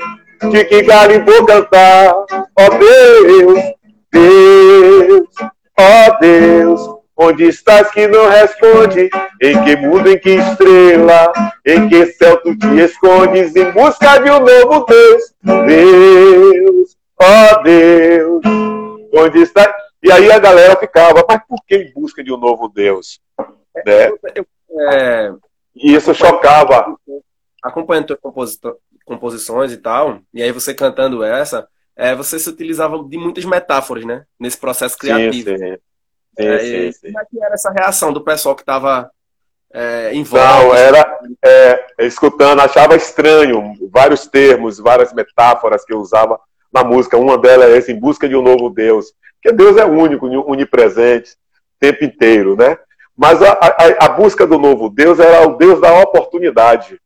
de 0.51 0.65
que 0.65 0.83
galho 0.83 1.25
vou 1.25 1.45
cantar. 1.45 2.13
Ó 2.13 2.27
oh 2.57 2.79
Deus, 2.79 3.61
Deus, 4.13 5.29
ó 5.79 6.07
oh 6.09 6.19
Deus, 6.21 6.91
onde 7.17 7.45
estás 7.45 7.91
que 7.91 8.07
não 8.07 8.29
responde? 8.29 9.11
Em 9.43 9.65
que 9.65 9.77
mundo, 9.77 10.11
em 10.11 10.19
que 10.19 10.31
estrela, 10.31 11.33
em 11.67 11.89
que 11.89 12.07
céu 12.07 12.37
tu 12.39 12.57
te 12.57 12.81
escondes 12.81 13.55
em 13.57 13.71
busca 13.73 14.19
de 14.19 14.31
um 14.31 14.41
novo 14.41 14.85
Deus? 14.87 15.35
Deus, 15.67 16.97
ó 17.19 17.25
oh 17.25 17.63
Deus, 17.63 18.43
onde 19.15 19.43
está? 19.43 19.73
E 20.03 20.11
aí 20.11 20.31
a 20.33 20.39
galera 20.39 20.77
ficava, 20.77 21.25
mas 21.29 21.43
por 21.47 21.63
que 21.67 21.77
em 21.77 21.93
busca 21.93 22.25
de 22.25 22.33
um 22.33 22.39
novo 22.39 22.69
Deus? 22.69 23.21
Né? 23.85 24.11
É, 24.93 25.33
e 25.75 25.95
isso 25.95 26.15
chocava. 26.15 26.97
Acompanhando 27.63 28.17
tuas 28.17 28.59
composições 29.05 29.73
e 29.73 29.77
tal, 29.77 30.21
e 30.33 30.43
aí 30.43 30.51
você 30.51 30.73
cantando 30.73 31.23
essa, 31.23 31.69
é, 31.95 32.15
você 32.15 32.39
se 32.39 32.49
utilizava 32.49 33.03
de 33.05 33.19
muitas 33.19 33.45
metáforas, 33.45 34.07
né? 34.07 34.25
Nesse 34.39 34.57
processo 34.57 34.97
criativo. 34.97 35.51
Sim, 35.51 35.59
sim. 35.59 35.77
Sim, 36.39 36.47
é, 36.47 36.59
sim, 36.59 36.93
sim. 36.93 37.07
Como 37.13 37.21
é 37.21 37.25
que 37.27 37.45
era 37.45 37.55
essa 37.55 37.71
reação 37.71 38.13
do 38.13 38.23
pessoal 38.23 38.55
que 38.55 38.63
estava 38.63 39.11
é, 39.73 40.15
em 40.15 40.23
volta? 40.23 40.63
Não, 40.63 40.75
era 40.75 41.19
é, 41.45 41.87
escutando, 41.99 42.61
achava 42.61 42.97
estranho 42.97 43.75
vários 43.91 44.27
termos, 44.27 44.79
várias 44.79 45.13
metáforas 45.13 45.85
que 45.85 45.93
eu 45.93 45.99
usava 45.99 46.41
na 46.73 46.83
música. 46.83 47.19
Uma 47.19 47.37
delas 47.37 47.69
é 47.69 47.77
essa, 47.77 47.93
em 47.93 48.01
busca 48.01 48.27
de 48.27 48.37
um 48.37 48.43
novo 48.43 48.71
Deus. 48.71 49.13
Porque 49.43 49.57
Deus 49.57 49.77
é 49.77 49.85
único, 49.85 50.27
onipresente, 50.27 51.33
o 51.33 51.81
tempo 51.81 52.05
inteiro, 52.05 52.57
né? 52.57 52.77
Mas 53.17 53.43
a, 53.43 53.53
a, 53.53 54.07
a 54.07 54.09
busca 54.11 54.47
do 54.47 54.59
novo 54.59 54.89
Deus 54.89 55.19
era 55.19 55.47
o 55.47 55.57
Deus 55.57 55.81
da 55.81 55.99
oportunidade 56.01 57.01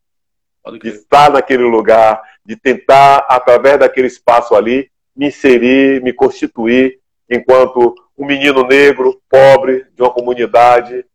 de 0.81 0.89
estar 0.89 1.29
naquele 1.29 1.63
lugar, 1.63 2.21
de 2.45 2.55
tentar, 2.55 3.25
através 3.29 3.79
daquele 3.79 4.07
espaço 4.07 4.55
ali, 4.55 4.89
me 5.15 5.27
inserir, 5.27 6.01
me 6.01 6.11
constituir 6.11 6.99
enquanto 7.29 7.95
um 8.17 8.25
menino 8.25 8.65
negro, 8.65 9.21
pobre, 9.29 9.85
de 9.95 10.01
uma 10.01 10.09
comunidade 10.09 11.05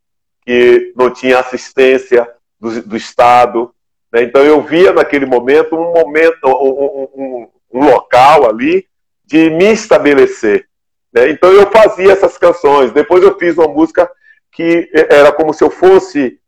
que 0.44 0.92
não 0.96 1.10
tinha 1.10 1.38
assistência 1.38 2.28
do, 2.58 2.82
do 2.82 2.96
Estado. 2.96 3.72
Né? 4.12 4.22
Então 4.22 4.42
eu 4.42 4.60
via 4.62 4.92
naquele 4.92 5.26
momento 5.26 5.76
um 5.76 5.92
momento, 5.92 6.46
um, 6.46 7.10
um, 7.14 7.48
um 7.72 7.84
local 7.84 8.48
ali 8.48 8.86
de 9.24 9.50
me 9.50 9.72
estabelecer. 9.72 10.66
Né? 11.12 11.30
Então 11.30 11.50
eu 11.52 11.70
fazia 11.70 12.12
essas 12.12 12.36
canções. 12.38 12.92
Depois 12.92 13.22
eu 13.22 13.36
fiz 13.38 13.56
uma 13.56 13.68
música 13.68 14.10
que 14.52 14.90
era 14.92 15.32
como 15.32 15.52
se 15.52 15.62
eu 15.62 15.70
fosse 15.70 16.38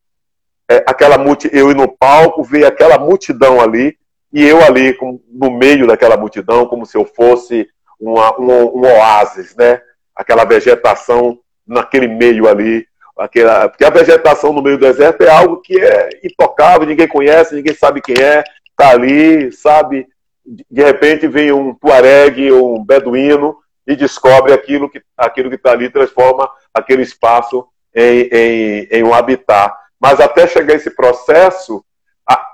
é, 0.68 0.84
aquela 0.86 1.18
multidão, 1.18 1.58
eu 1.58 1.70
ir 1.70 1.76
no 1.76 1.88
palco, 1.88 2.42
ver 2.42 2.64
aquela 2.64 2.98
multidão 2.98 3.60
ali, 3.60 3.96
e 4.32 4.42
eu 4.46 4.62
ali 4.64 4.96
no 5.30 5.50
meio 5.50 5.86
daquela 5.86 6.16
multidão, 6.16 6.66
como 6.66 6.86
se 6.86 6.96
eu 6.96 7.04
fosse 7.04 7.68
uma, 8.00 8.38
um, 8.40 8.78
um 8.78 8.82
oásis, 8.82 9.54
né? 9.54 9.80
Aquela 10.16 10.44
vegetação 10.44 11.38
naquele 11.66 12.08
meio 12.08 12.48
ali, 12.48 12.86
aquela, 13.16 13.68
porque 13.68 13.84
a 13.84 13.90
vegetação 13.90 14.52
no 14.52 14.62
meio 14.62 14.78
do 14.78 14.86
deserto 14.86 15.22
é 15.22 15.30
algo 15.30 15.60
que 15.60 15.78
é 15.78 16.20
intocável, 16.24 16.86
ninguém 16.86 17.06
conhece, 17.06 17.54
ninguém 17.54 17.74
sabe 17.74 18.00
quem 18.00 18.16
é, 18.20 18.42
tá 18.76 18.90
ali, 18.90 19.52
sabe? 19.52 20.06
De 20.44 20.82
repente 20.82 21.28
vem 21.28 21.52
um 21.52 21.74
tuareg 21.74 22.50
um 22.50 22.84
beduíno 22.84 23.56
e 23.86 23.96
descobre 23.96 24.52
aquilo 24.52 24.88
que 24.88 25.02
aquilo 25.16 25.48
que 25.48 25.56
está 25.56 25.72
ali, 25.72 25.90
transforma 25.90 26.48
aquele 26.72 27.02
espaço 27.02 27.66
em, 27.94 28.28
em, 28.32 28.88
em 28.90 29.02
um 29.02 29.12
habitat. 29.12 29.74
Mas 30.00 30.20
até 30.20 30.46
chegar 30.46 30.74
esse 30.74 30.90
processo, 30.90 31.84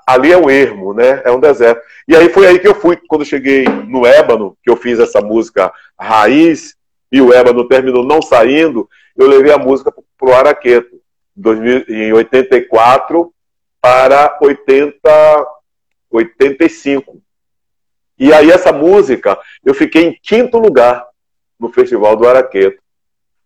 ali 0.05 0.31
é 0.31 0.37
um 0.37 0.49
ermo, 0.49 0.93
né? 0.93 1.21
É 1.23 1.31
um 1.31 1.39
deserto. 1.39 1.81
E 2.07 2.15
aí 2.15 2.29
foi 2.29 2.47
aí 2.47 2.59
que 2.59 2.67
eu 2.67 2.75
fui, 2.75 2.97
quando 3.07 3.21
eu 3.21 3.27
cheguei 3.27 3.65
no 3.65 4.05
Ébano, 4.05 4.57
que 4.63 4.69
eu 4.69 4.75
fiz 4.75 4.99
essa 4.99 5.21
música 5.21 5.71
Raiz, 5.99 6.75
e 7.11 7.21
o 7.21 7.33
Ébano 7.33 7.67
terminou 7.67 8.05
não 8.05 8.21
saindo, 8.21 8.87
eu 9.15 9.27
levei 9.27 9.51
a 9.51 9.57
música 9.57 9.91
para 9.91 10.29
o 10.29 10.33
Araqueto, 10.33 10.99
em 11.87 12.13
84 12.13 13.33
para 13.81 14.37
80, 14.41 14.99
85. 16.11 17.21
E 18.17 18.33
aí 18.33 18.51
essa 18.51 18.71
música, 18.71 19.39
eu 19.65 19.73
fiquei 19.73 20.05
em 20.05 20.19
quinto 20.21 20.57
lugar 20.57 21.08
no 21.59 21.71
Festival 21.71 22.15
do 22.15 22.27
Araqueto. 22.27 22.81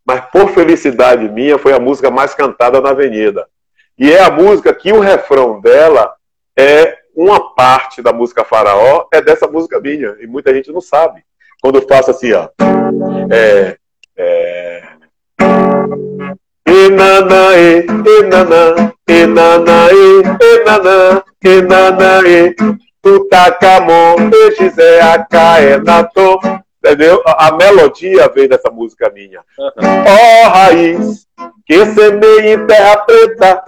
Mas 0.06 0.22
por 0.32 0.50
felicidade 0.50 1.28
minha, 1.30 1.58
foi 1.58 1.74
a 1.74 1.80
música 1.80 2.12
mais 2.12 2.34
cantada 2.34 2.82
na 2.82 2.90
Avenida. 2.90 3.48
E 3.98 4.12
é 4.12 4.22
a 4.22 4.32
música 4.32 4.74
que 4.74 4.92
o 4.92 5.00
refrão 5.00 5.62
dela 5.62 6.14
é 6.58 6.98
uma 7.16 7.54
parte 7.54 8.02
da 8.02 8.12
música 8.12 8.44
Faraó, 8.44 9.08
é 9.14 9.22
dessa 9.22 9.48
música 9.48 9.80
minha. 9.80 10.16
E 10.20 10.28
muita 10.28 10.54
gente 10.54 10.72
não 10.72 10.82
sabe. 10.82 11.24
Quando 11.62 11.76
eu 11.76 11.88
faço 11.88 12.12
assim, 12.12 12.34
ó. 12.34 12.50
É. 13.32 13.78
é 14.18 14.84
Enanae, 16.66 17.86
enana, 17.86 18.94
enanae, 19.08 20.24
enana, 20.42 21.24
enanae, 21.44 22.56
tutacamon, 23.02 24.32
exizé, 24.48 25.02
acaenato. 25.02 26.40
Entendeu? 26.84 27.22
A, 27.26 27.48
a 27.48 27.52
melodia 27.56 28.28
vem 28.28 28.48
dessa 28.48 28.70
música 28.70 29.10
minha. 29.10 29.40
Ó 29.58 30.46
oh, 30.46 30.50
raiz, 30.50 31.26
que 31.66 31.86
semeia 31.86 32.54
em 32.54 32.68
terra 32.68 32.98
preta, 32.98 33.64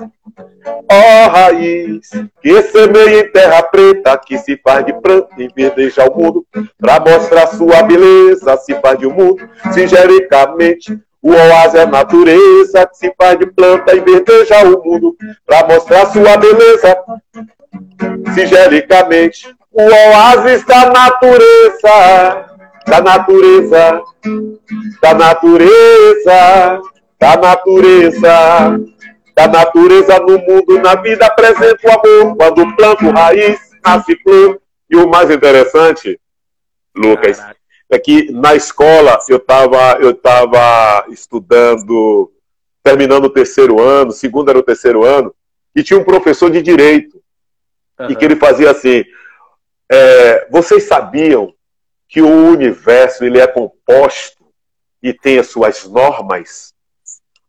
Ó 0.68 0.96
oh, 0.96 1.30
raiz, 1.30 2.10
que 2.42 2.62
semeia 2.64 3.22
em 3.22 3.32
terra 3.32 3.64
preta, 3.64 4.18
que 4.18 4.38
se 4.38 4.60
faz 4.64 4.86
de 4.86 4.94
planta 4.94 5.30
e 5.38 5.48
verdeja 5.56 6.10
o 6.10 6.18
mundo, 6.18 6.46
pra 6.78 7.00
mostrar 7.00 7.48
sua 7.48 7.84
beleza, 7.84 8.58
se 8.58 8.76
faz 8.82 9.00
de 9.00 9.08
um 9.08 9.14
mundo, 9.14 9.48
singericamente. 9.74 11.00
O 11.22 11.32
oásis 11.32 11.76
é 11.76 11.86
natureza, 11.86 12.86
que 12.86 12.98
se 12.98 13.14
faz 13.18 13.40
de 13.40 13.48
planta 13.48 13.96
e 13.96 14.00
verdeja 14.00 14.64
o 14.64 14.84
mundo, 14.84 15.16
pra 15.46 15.66
mostrar 15.66 16.06
sua 16.08 16.38
beleza, 16.38 16.98
singericamente. 18.34 19.56
O 19.72 19.82
oásis 19.82 20.66
da 20.66 20.90
natureza, 20.90 22.55
da 22.88 23.02
natureza, 23.02 24.02
da 25.02 25.14
natureza, 25.14 26.82
da 27.20 27.38
natureza 27.38 28.80
da 29.36 29.48
natureza 29.50 30.18
no 30.20 30.40
mundo, 30.40 30.80
na 30.82 30.96
vida 30.96 31.26
apresenta 31.26 31.78
o 31.84 31.92
amor. 31.92 32.38
Quando 32.38 32.76
planto 32.78 33.10
raiz, 33.10 33.60
nasce 33.84 34.16
flor. 34.24 34.62
E 34.90 34.96
o 34.96 35.10
mais 35.10 35.30
interessante, 35.30 36.20
Lucas, 36.96 37.38
Caraca. 37.38 37.60
é 37.90 38.00
que 38.00 38.32
na 38.32 38.56
escola 38.56 39.20
eu 39.28 39.38
estava 39.38 39.98
eu 40.00 40.14
tava 40.14 41.06
estudando, 41.10 42.32
terminando 42.84 43.26
o 43.26 43.30
terceiro 43.30 43.82
ano, 43.82 44.12
segundo 44.12 44.50
era 44.50 44.60
o 44.60 44.64
terceiro 44.64 45.04
ano, 45.04 45.34
e 45.76 45.84
tinha 45.84 46.00
um 46.00 46.04
professor 46.04 46.50
de 46.50 46.62
direito. 46.62 47.20
Uhum. 48.00 48.12
E 48.12 48.16
que 48.16 48.24
ele 48.24 48.36
fazia 48.36 48.72
assim: 48.72 49.04
é, 49.92 50.48
vocês 50.52 50.84
sabiam 50.84 51.54
que 52.16 52.22
o 52.22 52.48
universo 52.50 53.26
ele 53.26 53.42
é 53.42 53.46
composto 53.46 54.46
e 55.04 55.12
tem 55.12 55.38
as 55.38 55.48
suas 55.48 55.84
normas? 55.84 56.74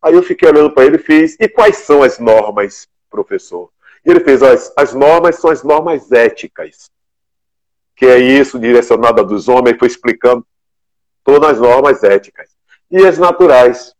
Aí 0.03 0.13
eu 0.13 0.25
fiquei 0.25 0.49
olhando 0.49 0.73
para 0.73 0.85
ele 0.85 0.97
e 0.97 0.99
fiz: 0.99 1.37
e 1.39 1.49
quais 1.49 1.77
são 1.77 2.03
as 2.03 2.19
normas, 2.19 2.89
professor? 3.09 3.71
E 4.05 4.11
ele 4.11 4.19
fez: 4.19 4.43
as, 4.43 4.73
as 4.77 4.93
normas 4.93 5.37
são 5.37 5.51
as 5.51 5.63
normas 5.63 6.11
éticas, 6.11 6.91
que 7.95 8.07
é 8.07 8.19
isso, 8.19 8.59
direcionada 8.59 9.23
dos 9.23 9.47
homens, 9.47 9.79
foi 9.79 9.87
explicando 9.87 10.45
todas 11.23 11.51
as 11.51 11.61
normas 11.61 12.03
éticas. 12.03 12.51
E 12.91 13.07
as 13.07 13.19
naturais, 13.19 13.95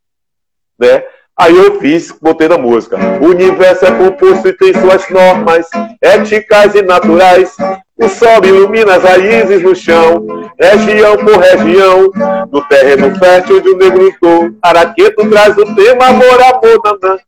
né? 0.77 1.07
Aí 1.39 1.57
eu 1.57 1.79
fiz, 1.79 2.11
botei 2.11 2.49
na 2.49 2.59
música. 2.59 2.97
O 3.23 3.27
universo 3.27 3.85
é 3.85 3.97
composto 3.97 4.49
e 4.49 4.53
tem 4.53 4.75
suas 4.75 5.09
normas 5.11 5.69
éticas 6.03 6.75
e 6.75 6.83
naturais. 6.83 7.57
O 7.99 8.09
sol 8.11 8.45
ilumina 8.45 8.97
as 8.97 9.03
raízes 9.03 9.63
no 9.63 9.75
chão, 9.75 10.27
região 10.61 11.17
por 11.17 11.39
região, 11.39 12.11
no 12.53 12.63
terreno 12.69 13.17
fértil 13.19 13.63
o 13.63 13.77
negro 13.77 14.03
lutou. 14.03 14.51
Araqueto 14.61 15.29
traz 15.31 15.57
o 15.57 15.75
tema 15.75 16.09
amor, 16.09 16.41
amor, 16.43 16.81
nanã. 16.85 17.19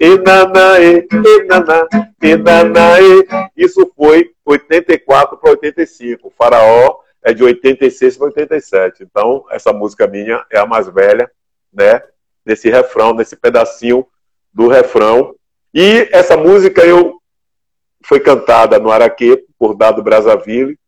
E 0.00 0.18
nanã, 0.18 0.78
e, 0.78 1.06
e 1.12 1.44
nanã, 1.44 1.86
e 2.22 2.36
nanã, 2.36 3.00
e. 3.00 3.64
Isso 3.64 3.90
foi 3.94 4.30
84 4.46 5.36
para 5.36 5.50
85. 5.50 6.28
O 6.28 6.30
Faraó 6.30 6.96
é 7.22 7.34
de 7.34 7.44
86 7.44 8.16
para 8.16 8.26
87. 8.26 9.02
Então, 9.02 9.44
essa 9.50 9.74
música 9.74 10.06
minha 10.06 10.42
é 10.50 10.58
a 10.58 10.64
mais 10.64 10.88
velha, 10.88 11.30
né? 11.72 12.02
Nesse 12.46 12.70
refrão, 12.70 13.12
nesse 13.12 13.36
pedacinho 13.36 14.06
do 14.54 14.68
refrão. 14.68 15.34
E 15.74 16.08
essa 16.12 16.36
música 16.36 16.82
eu 16.82 17.20
foi 18.04 18.20
cantada 18.20 18.78
no 18.78 18.90
Araqueto 18.90 19.46
por 19.58 19.74
Dado 19.74 20.02
Brazzaville, 20.02 20.78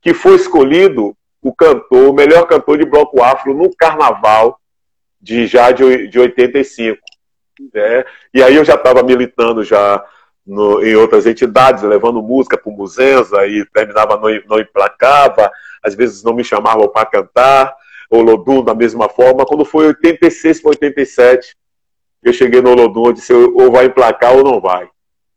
que 0.00 0.12
foi 0.12 0.36
escolhido 0.36 1.16
o 1.42 1.52
cantor, 1.54 2.10
o 2.10 2.12
melhor 2.12 2.46
cantor 2.46 2.78
de 2.78 2.84
bloco 2.84 3.22
afro 3.22 3.54
no 3.54 3.74
carnaval 3.74 4.60
de 5.20 5.46
já 5.46 5.72
de, 5.72 6.06
de 6.08 6.18
85. 6.18 6.98
Né? 7.74 8.04
E 8.32 8.42
aí 8.42 8.54
eu 8.54 8.64
já 8.64 8.74
estava 8.74 9.02
militando 9.02 9.64
já 9.64 10.04
no, 10.46 10.84
em 10.84 10.94
outras 10.94 11.26
entidades, 11.26 11.82
levando 11.82 12.22
música 12.22 12.58
para 12.58 12.70
o 12.70 12.76
Muzenza 12.76 13.46
e 13.46 13.64
terminava, 13.66 14.16
não, 14.16 14.28
não 14.46 14.60
emplacava, 14.60 15.50
às 15.82 15.94
vezes 15.94 16.22
não 16.22 16.34
me 16.34 16.44
chamavam 16.44 16.88
para 16.88 17.06
cantar, 17.06 17.74
o 18.10 18.20
Lodum 18.20 18.62
da 18.62 18.74
mesma 18.74 19.08
forma. 19.08 19.46
Quando 19.46 19.64
foi 19.64 19.86
86 19.86 20.60
para 20.60 20.70
87, 20.70 21.56
eu 22.22 22.32
cheguei 22.32 22.60
no 22.60 22.74
Lodum 22.74 23.10
e 23.10 23.14
disse, 23.14 23.32
ou 23.32 23.72
vai 23.72 23.86
emplacar 23.86 24.36
ou 24.36 24.44
não 24.44 24.60
vai. 24.60 24.88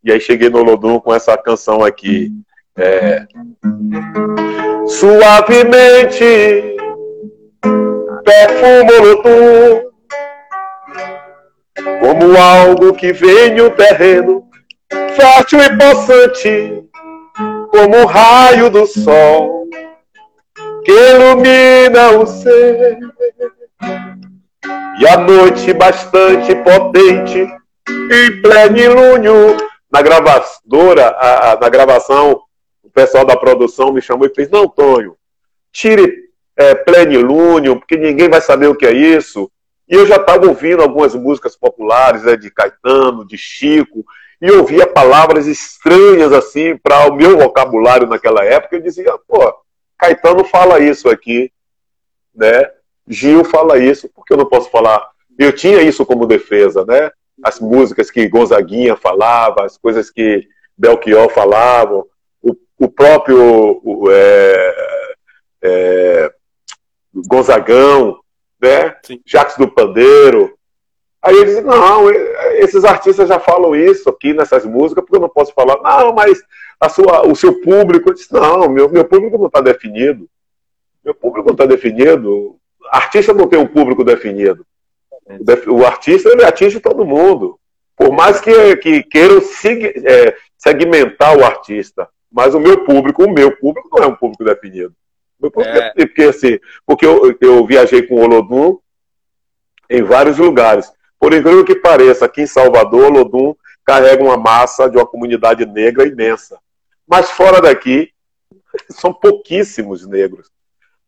E 0.03 0.11
aí 0.11 0.19
cheguei 0.19 0.49
no 0.49 0.63
Lodum 0.63 0.99
com 0.99 1.13
essa 1.13 1.37
canção 1.37 1.83
aqui. 1.83 2.31
É... 2.75 3.25
Suavemente 4.87 6.75
perfumo 8.23 8.91
Lodum 9.05 9.91
como 11.99 12.37
algo 12.37 12.93
que 12.93 13.13
vem 13.13 13.55
no 13.55 13.69
terreno, 13.69 14.43
fértil 15.15 15.59
e 15.61 15.77
possante, 15.77 16.83
como 17.69 18.03
o 18.03 18.05
raio 18.05 18.69
do 18.69 18.85
sol 18.85 19.61
que 20.83 20.91
ilumina 20.91 22.11
o 22.11 22.25
ser. 22.25 22.99
E 24.99 25.07
a 25.07 25.17
noite 25.17 25.73
bastante 25.73 26.55
potente, 26.55 27.47
em 27.89 28.41
plenilúnio, 28.41 29.57
na 29.91 30.01
gravadora, 30.01 31.07
a, 31.09 31.51
a, 31.51 31.59
na 31.59 31.69
gravação, 31.69 32.41
o 32.83 32.89
pessoal 32.89 33.25
da 33.25 33.35
produção 33.35 33.91
me 33.91 34.01
chamou 34.01 34.25
e 34.25 34.33
fez, 34.33 34.49
não, 34.49 34.67
Tonho, 34.67 35.15
tire 35.71 36.29
é, 36.55 36.75
plenilúnio, 36.75 37.77
porque 37.77 37.97
ninguém 37.97 38.29
vai 38.29 38.41
saber 38.41 38.67
o 38.67 38.75
que 38.75 38.85
é 38.85 38.93
isso. 38.93 39.51
E 39.87 39.95
eu 39.95 40.05
já 40.05 40.15
estava 40.15 40.47
ouvindo 40.47 40.81
algumas 40.81 41.13
músicas 41.13 41.55
populares 41.55 42.23
né, 42.23 42.37
de 42.37 42.49
Caetano, 42.49 43.27
de 43.27 43.37
Chico, 43.37 44.05
e 44.41 44.49
ouvia 44.49 44.87
palavras 44.87 45.45
estranhas 45.45 46.31
assim 46.31 46.75
para 46.77 47.07
o 47.07 47.15
meu 47.15 47.37
vocabulário 47.37 48.07
naquela 48.07 48.43
época. 48.43 48.75
Eu 48.75 48.81
dizia, 48.81 49.13
pô, 49.27 49.53
Caetano 49.97 50.43
fala 50.45 50.79
isso 50.79 51.09
aqui, 51.09 51.51
né? 52.33 52.71
Gil 53.07 53.43
fala 53.43 53.77
isso, 53.77 54.09
por 54.09 54.25
que 54.25 54.33
eu 54.33 54.37
não 54.37 54.45
posso 54.45 54.69
falar? 54.69 55.09
Eu 55.37 55.51
tinha 55.51 55.81
isso 55.81 56.05
como 56.05 56.25
defesa, 56.25 56.85
né? 56.85 57.11
As 57.43 57.59
músicas 57.59 58.11
que 58.11 58.27
Gonzaguinha 58.27 58.95
falava, 58.95 59.65
as 59.65 59.77
coisas 59.77 60.09
que 60.09 60.47
Belchior 60.77 61.29
falavam, 61.29 62.05
o, 62.41 62.55
o 62.79 62.89
próprio 62.89 63.81
o, 63.83 64.11
é, 64.11 64.75
é, 65.61 66.33
Gonzagão, 67.13 68.19
né? 68.61 68.95
Jacques 69.25 69.57
do 69.57 69.67
Pandeiro. 69.67 70.55
Aí 71.21 71.35
ele 71.35 71.45
disse, 71.45 71.61
não, 71.61 72.09
esses 72.55 72.83
artistas 72.83 73.29
já 73.29 73.39
falam 73.39 73.75
isso 73.75 74.09
aqui 74.09 74.33
nessas 74.33 74.65
músicas, 74.65 75.03
porque 75.03 75.17
eu 75.17 75.21
não 75.21 75.29
posso 75.29 75.53
falar, 75.53 75.77
não, 75.81 76.13
mas 76.13 76.41
a 76.79 76.89
sua, 76.89 77.27
o 77.27 77.35
seu 77.35 77.61
público, 77.61 78.09
eu 78.09 78.13
disse, 78.13 78.33
não, 78.33 78.67
meu, 78.67 78.89
meu 78.89 79.05
público 79.05 79.37
não 79.37 79.45
está 79.45 79.61
definido. 79.61 80.27
Meu 81.03 81.13
público 81.13 81.47
não 81.47 81.53
está 81.53 81.65
definido. 81.65 82.57
Artista 82.89 83.33
não 83.33 83.47
tem 83.47 83.59
um 83.59 83.67
público 83.67 84.03
definido. 84.03 84.65
O 85.67 85.85
artista 85.85 86.29
ele 86.29 86.43
atinge 86.43 86.79
todo 86.79 87.05
mundo. 87.05 87.59
Por 87.95 88.11
mais 88.11 88.41
que, 88.41 88.75
que 88.77 89.03
queiram 89.03 89.37
é, 89.37 90.35
segmentar 90.57 91.37
o 91.37 91.43
artista. 91.43 92.07
Mas 92.31 92.55
o 92.55 92.59
meu 92.59 92.85
público, 92.85 93.23
o 93.23 93.31
meu 93.31 93.55
público 93.57 93.89
não 93.91 94.03
é 94.03 94.07
um 94.07 94.15
público 94.15 94.43
definido. 94.43 94.93
Público 95.39 95.61
é. 95.61 95.93
é. 95.97 96.05
Porque, 96.05 96.23
assim, 96.23 96.59
porque 96.85 97.05
eu, 97.05 97.37
eu 97.41 97.65
viajei 97.65 98.03
com 98.03 98.15
o 98.15 98.21
Olodum 98.21 98.77
em 99.89 100.01
vários 100.01 100.37
lugares. 100.37 100.91
Por 101.19 101.33
incrível 101.33 101.65
que 101.65 101.75
pareça, 101.75 102.25
aqui 102.25 102.41
em 102.41 102.47
Salvador, 102.47 103.03
o 103.03 103.05
Olodum 103.07 103.55
carrega 103.85 104.23
uma 104.23 104.37
massa 104.37 104.89
de 104.89 104.97
uma 104.97 105.05
comunidade 105.05 105.65
negra 105.65 106.07
imensa. 106.07 106.57
Mas 107.07 107.29
fora 107.31 107.61
daqui, 107.61 108.11
são 108.89 109.13
pouquíssimos 109.13 110.07
negros. 110.07 110.49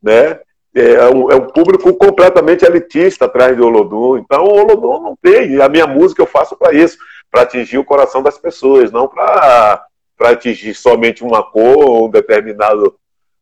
Né? 0.02 0.40
É, 0.76 0.94
é 0.94 1.10
um, 1.10 1.32
é 1.32 1.36
um, 1.36 1.48
público 1.48 1.94
completamente 1.94 2.66
elitista 2.66 3.26
atrás 3.26 3.56
do 3.56 3.66
Olodum. 3.66 4.18
Então, 4.18 4.44
o 4.44 4.62
Olodum 4.62 5.02
não 5.02 5.16
tem. 5.22 5.62
A 5.62 5.70
minha 5.70 5.86
música 5.86 6.22
eu 6.22 6.26
faço 6.26 6.56
para 6.56 6.74
isso, 6.74 6.98
para 7.30 7.42
atingir 7.42 7.78
o 7.78 7.86
coração 7.86 8.24
das 8.24 8.38
pessoas, 8.38 8.92
não 8.92 9.08
para 9.08 9.86
atingir 10.20 10.74
somente 10.74 11.24
uma 11.24 11.44
cor, 11.44 12.06
um 12.06 12.10
determinado 12.10 12.96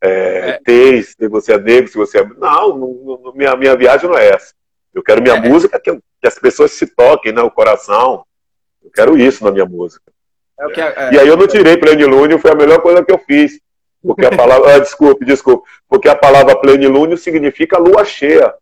é, 0.04 0.60
é. 0.68 1.02
se 1.04 1.28
você 1.28 1.54
é 1.54 1.60
negro, 1.60 1.90
se 1.90 1.98
você 1.98 2.20
é. 2.20 2.24
Não, 2.38 2.78
não, 2.78 3.22
não 3.24 3.34
minha, 3.34 3.56
minha 3.56 3.76
viagem 3.76 4.10
não 4.10 4.18
é 4.18 4.30
essa. 4.30 4.54
Eu 4.94 5.04
quero 5.04 5.22
minha 5.22 5.36
é. 5.36 5.40
música 5.40 5.80
que, 5.80 5.94
que, 5.94 6.28
as 6.28 6.38
pessoas 6.40 6.72
se 6.72 6.88
toquem, 6.88 7.32
né, 7.32 7.42
o 7.42 7.52
coração. 7.52 8.26
Eu 8.84 8.90
quero 8.92 9.18
isso 9.18 9.44
na 9.44 9.52
minha 9.52 9.66
música. 9.66 10.12
É 10.60 11.14
e 11.14 11.20
aí 11.20 11.28
eu 11.28 11.38
não 11.38 11.48
tirei 11.48 11.78
plenilúnio, 11.78 12.40
foi 12.40 12.52
a 12.52 12.56
melhor 12.56 12.82
coisa 12.82 13.04
que 13.04 13.12
eu 13.12 13.20
fiz. 13.20 13.60
Porque 14.04 14.26
a 14.26 14.36
palavra. 14.36 14.76
ah, 14.76 14.80
desculpe, 14.80 15.26
desculpe. 15.26 15.70
Porque 15.88 16.10
a 16.10 16.16
palavra 16.16 16.56
plenilúnio 16.60 17.18
significa 17.18 17.78
lua 17.78 18.04
cheia. 18.04 18.54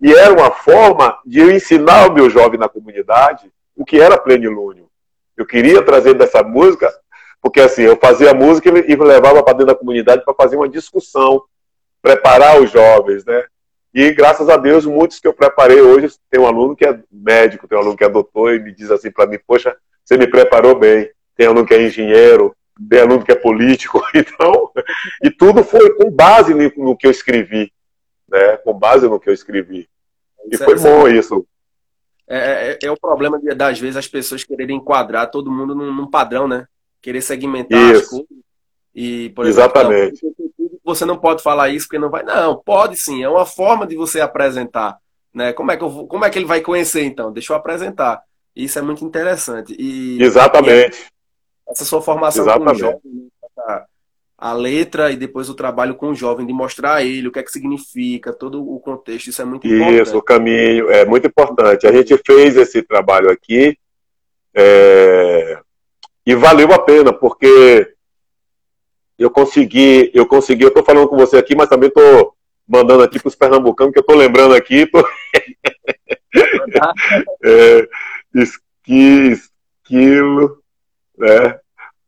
E 0.00 0.12
era 0.12 0.32
uma 0.32 0.50
forma 0.50 1.18
de 1.24 1.40
eu 1.40 1.50
ensinar 1.50 2.08
o 2.08 2.12
meu 2.12 2.28
jovem 2.28 2.58
na 2.58 2.68
comunidade 2.68 3.50
o 3.76 3.84
que 3.84 4.00
era 4.00 4.18
plenilúnio. 4.18 4.88
Eu 5.36 5.46
queria 5.46 5.82
trazer 5.82 6.14
dessa 6.14 6.42
música, 6.42 6.92
porque 7.40 7.60
assim, 7.60 7.82
eu 7.82 7.96
fazia 7.96 8.34
música 8.34 8.68
e 8.68 8.96
levava 8.96 9.42
para 9.42 9.54
dentro 9.54 9.66
da 9.66 9.74
comunidade 9.74 10.24
para 10.24 10.34
fazer 10.34 10.56
uma 10.56 10.68
discussão, 10.68 11.42
preparar 12.00 12.60
os 12.60 12.70
jovens, 12.70 13.24
né? 13.24 13.44
E 13.94 14.12
graças 14.12 14.48
a 14.48 14.56
Deus, 14.56 14.86
muitos 14.86 15.20
que 15.20 15.28
eu 15.28 15.34
preparei 15.34 15.80
hoje, 15.80 16.14
tem 16.30 16.40
um 16.40 16.46
aluno 16.46 16.74
que 16.74 16.86
é 16.86 16.98
médico, 17.10 17.68
tem 17.68 17.76
um 17.76 17.80
aluno 17.80 17.96
que 17.96 18.04
é 18.04 18.08
doutor 18.08 18.54
e 18.54 18.58
me 18.58 18.72
diz 18.72 18.90
assim 18.90 19.10
para 19.10 19.26
mim, 19.26 19.38
poxa, 19.46 19.76
você 20.04 20.16
me 20.16 20.26
preparou 20.26 20.74
bem. 20.74 21.10
Tem 21.36 21.46
um 21.46 21.50
aluno 21.50 21.66
que 21.66 21.74
é 21.74 21.82
engenheiro, 21.82 22.54
tem 22.88 23.00
aluno 23.00 23.24
que 23.24 23.32
é 23.32 23.36
político, 23.36 24.02
então, 24.14 24.70
e 25.22 25.30
tudo 25.30 25.62
foi 25.62 25.94
com 25.94 26.10
base 26.10 26.54
no, 26.54 26.96
que 26.96 27.06
eu 27.06 27.10
escrevi, 27.10 27.72
né? 28.28 28.56
Com 28.58 28.72
base 28.72 29.08
no 29.08 29.20
que 29.20 29.28
eu 29.28 29.34
escrevi. 29.34 29.88
E 30.50 30.56
foi 30.56 30.78
bom 30.78 31.08
isso. 31.08 31.46
É, 32.28 32.70
é, 32.72 32.78
é, 32.82 32.90
o 32.90 32.98
problema 32.98 33.38
de, 33.38 33.54
das 33.54 33.78
vezes 33.78 33.96
as 33.96 34.08
pessoas 34.08 34.44
quererem 34.44 34.76
enquadrar 34.76 35.30
todo 35.30 35.50
mundo 35.50 35.74
num, 35.74 35.92
num 35.92 36.10
padrão, 36.10 36.48
né? 36.48 36.66
Querer 37.00 37.20
segmentar 37.20 37.78
isso. 37.78 38.02
as 38.02 38.08
coisas. 38.08 38.42
E, 38.94 39.30
por 39.30 39.46
exemplo, 39.46 39.70
Exatamente. 39.70 40.24
Não, 40.24 40.70
você 40.84 41.04
não 41.04 41.18
pode 41.18 41.42
falar 41.42 41.68
isso 41.70 41.86
porque 41.86 41.98
não 41.98 42.10
vai. 42.10 42.22
Não, 42.22 42.56
pode 42.56 42.96
sim. 42.96 43.22
É 43.22 43.28
uma 43.28 43.46
forma 43.46 43.86
de 43.86 43.96
você 43.96 44.20
apresentar. 44.20 44.98
Né? 45.32 45.52
Como, 45.52 45.70
é 45.70 45.76
que 45.76 45.84
eu, 45.84 46.06
como 46.06 46.24
é 46.24 46.30
que 46.30 46.38
ele 46.38 46.46
vai 46.46 46.60
conhecer, 46.60 47.02
então? 47.02 47.32
Deixa 47.32 47.52
eu 47.52 47.56
apresentar. 47.56 48.22
Isso 48.54 48.78
é 48.78 48.82
muito 48.82 49.04
interessante. 49.04 49.74
E, 49.78 50.22
Exatamente. 50.22 51.06
Essa 51.72 51.86
sua 51.86 52.02
formação 52.02 52.44
Exatamente. 52.44 52.66
com 52.66 52.76
o 52.76 52.78
jovem, 52.78 53.28
a, 53.58 53.86
a, 54.36 54.52
letra 54.52 55.10
e 55.10 55.16
depois 55.16 55.48
o 55.48 55.54
trabalho 55.54 55.94
com 55.94 56.10
o 56.10 56.14
jovem, 56.14 56.46
de 56.46 56.52
mostrar 56.52 56.96
a 56.96 57.02
ele 57.02 57.28
o 57.28 57.32
que 57.32 57.38
é 57.38 57.42
que 57.42 57.50
significa, 57.50 58.32
todo 58.32 58.62
o 58.62 58.78
contexto, 58.78 59.28
isso 59.28 59.40
é 59.40 59.44
muito 59.44 59.66
importante. 59.66 60.02
Isso, 60.02 60.18
o 60.18 60.22
caminho, 60.22 60.90
é 60.90 61.06
muito 61.06 61.26
importante. 61.26 61.86
A 61.86 61.92
gente 61.92 62.20
fez 62.26 62.56
esse 62.56 62.82
trabalho 62.82 63.30
aqui 63.30 63.78
é, 64.54 65.58
e 66.26 66.34
valeu 66.34 66.70
a 66.72 66.78
pena, 66.78 67.12
porque 67.12 67.94
eu 69.18 69.30
consegui, 69.30 70.10
eu 70.12 70.26
consegui, 70.26 70.64
eu 70.64 70.68
estou 70.68 70.84
falando 70.84 71.08
com 71.08 71.16
você 71.16 71.38
aqui, 71.38 71.54
mas 71.54 71.68
também 71.68 71.88
estou 71.88 72.34
mandando 72.68 73.02
aqui 73.02 73.18
para 73.18 73.28
os 73.28 73.34
pernambucanos, 73.34 73.92
que 73.92 73.98
eu 73.98 74.02
estou 74.02 74.16
lembrando 74.16 74.54
aqui. 74.54 74.86
Tô... 74.86 75.00
é, 77.44 77.88
esquilo, 78.34 80.62
né? 81.16 81.58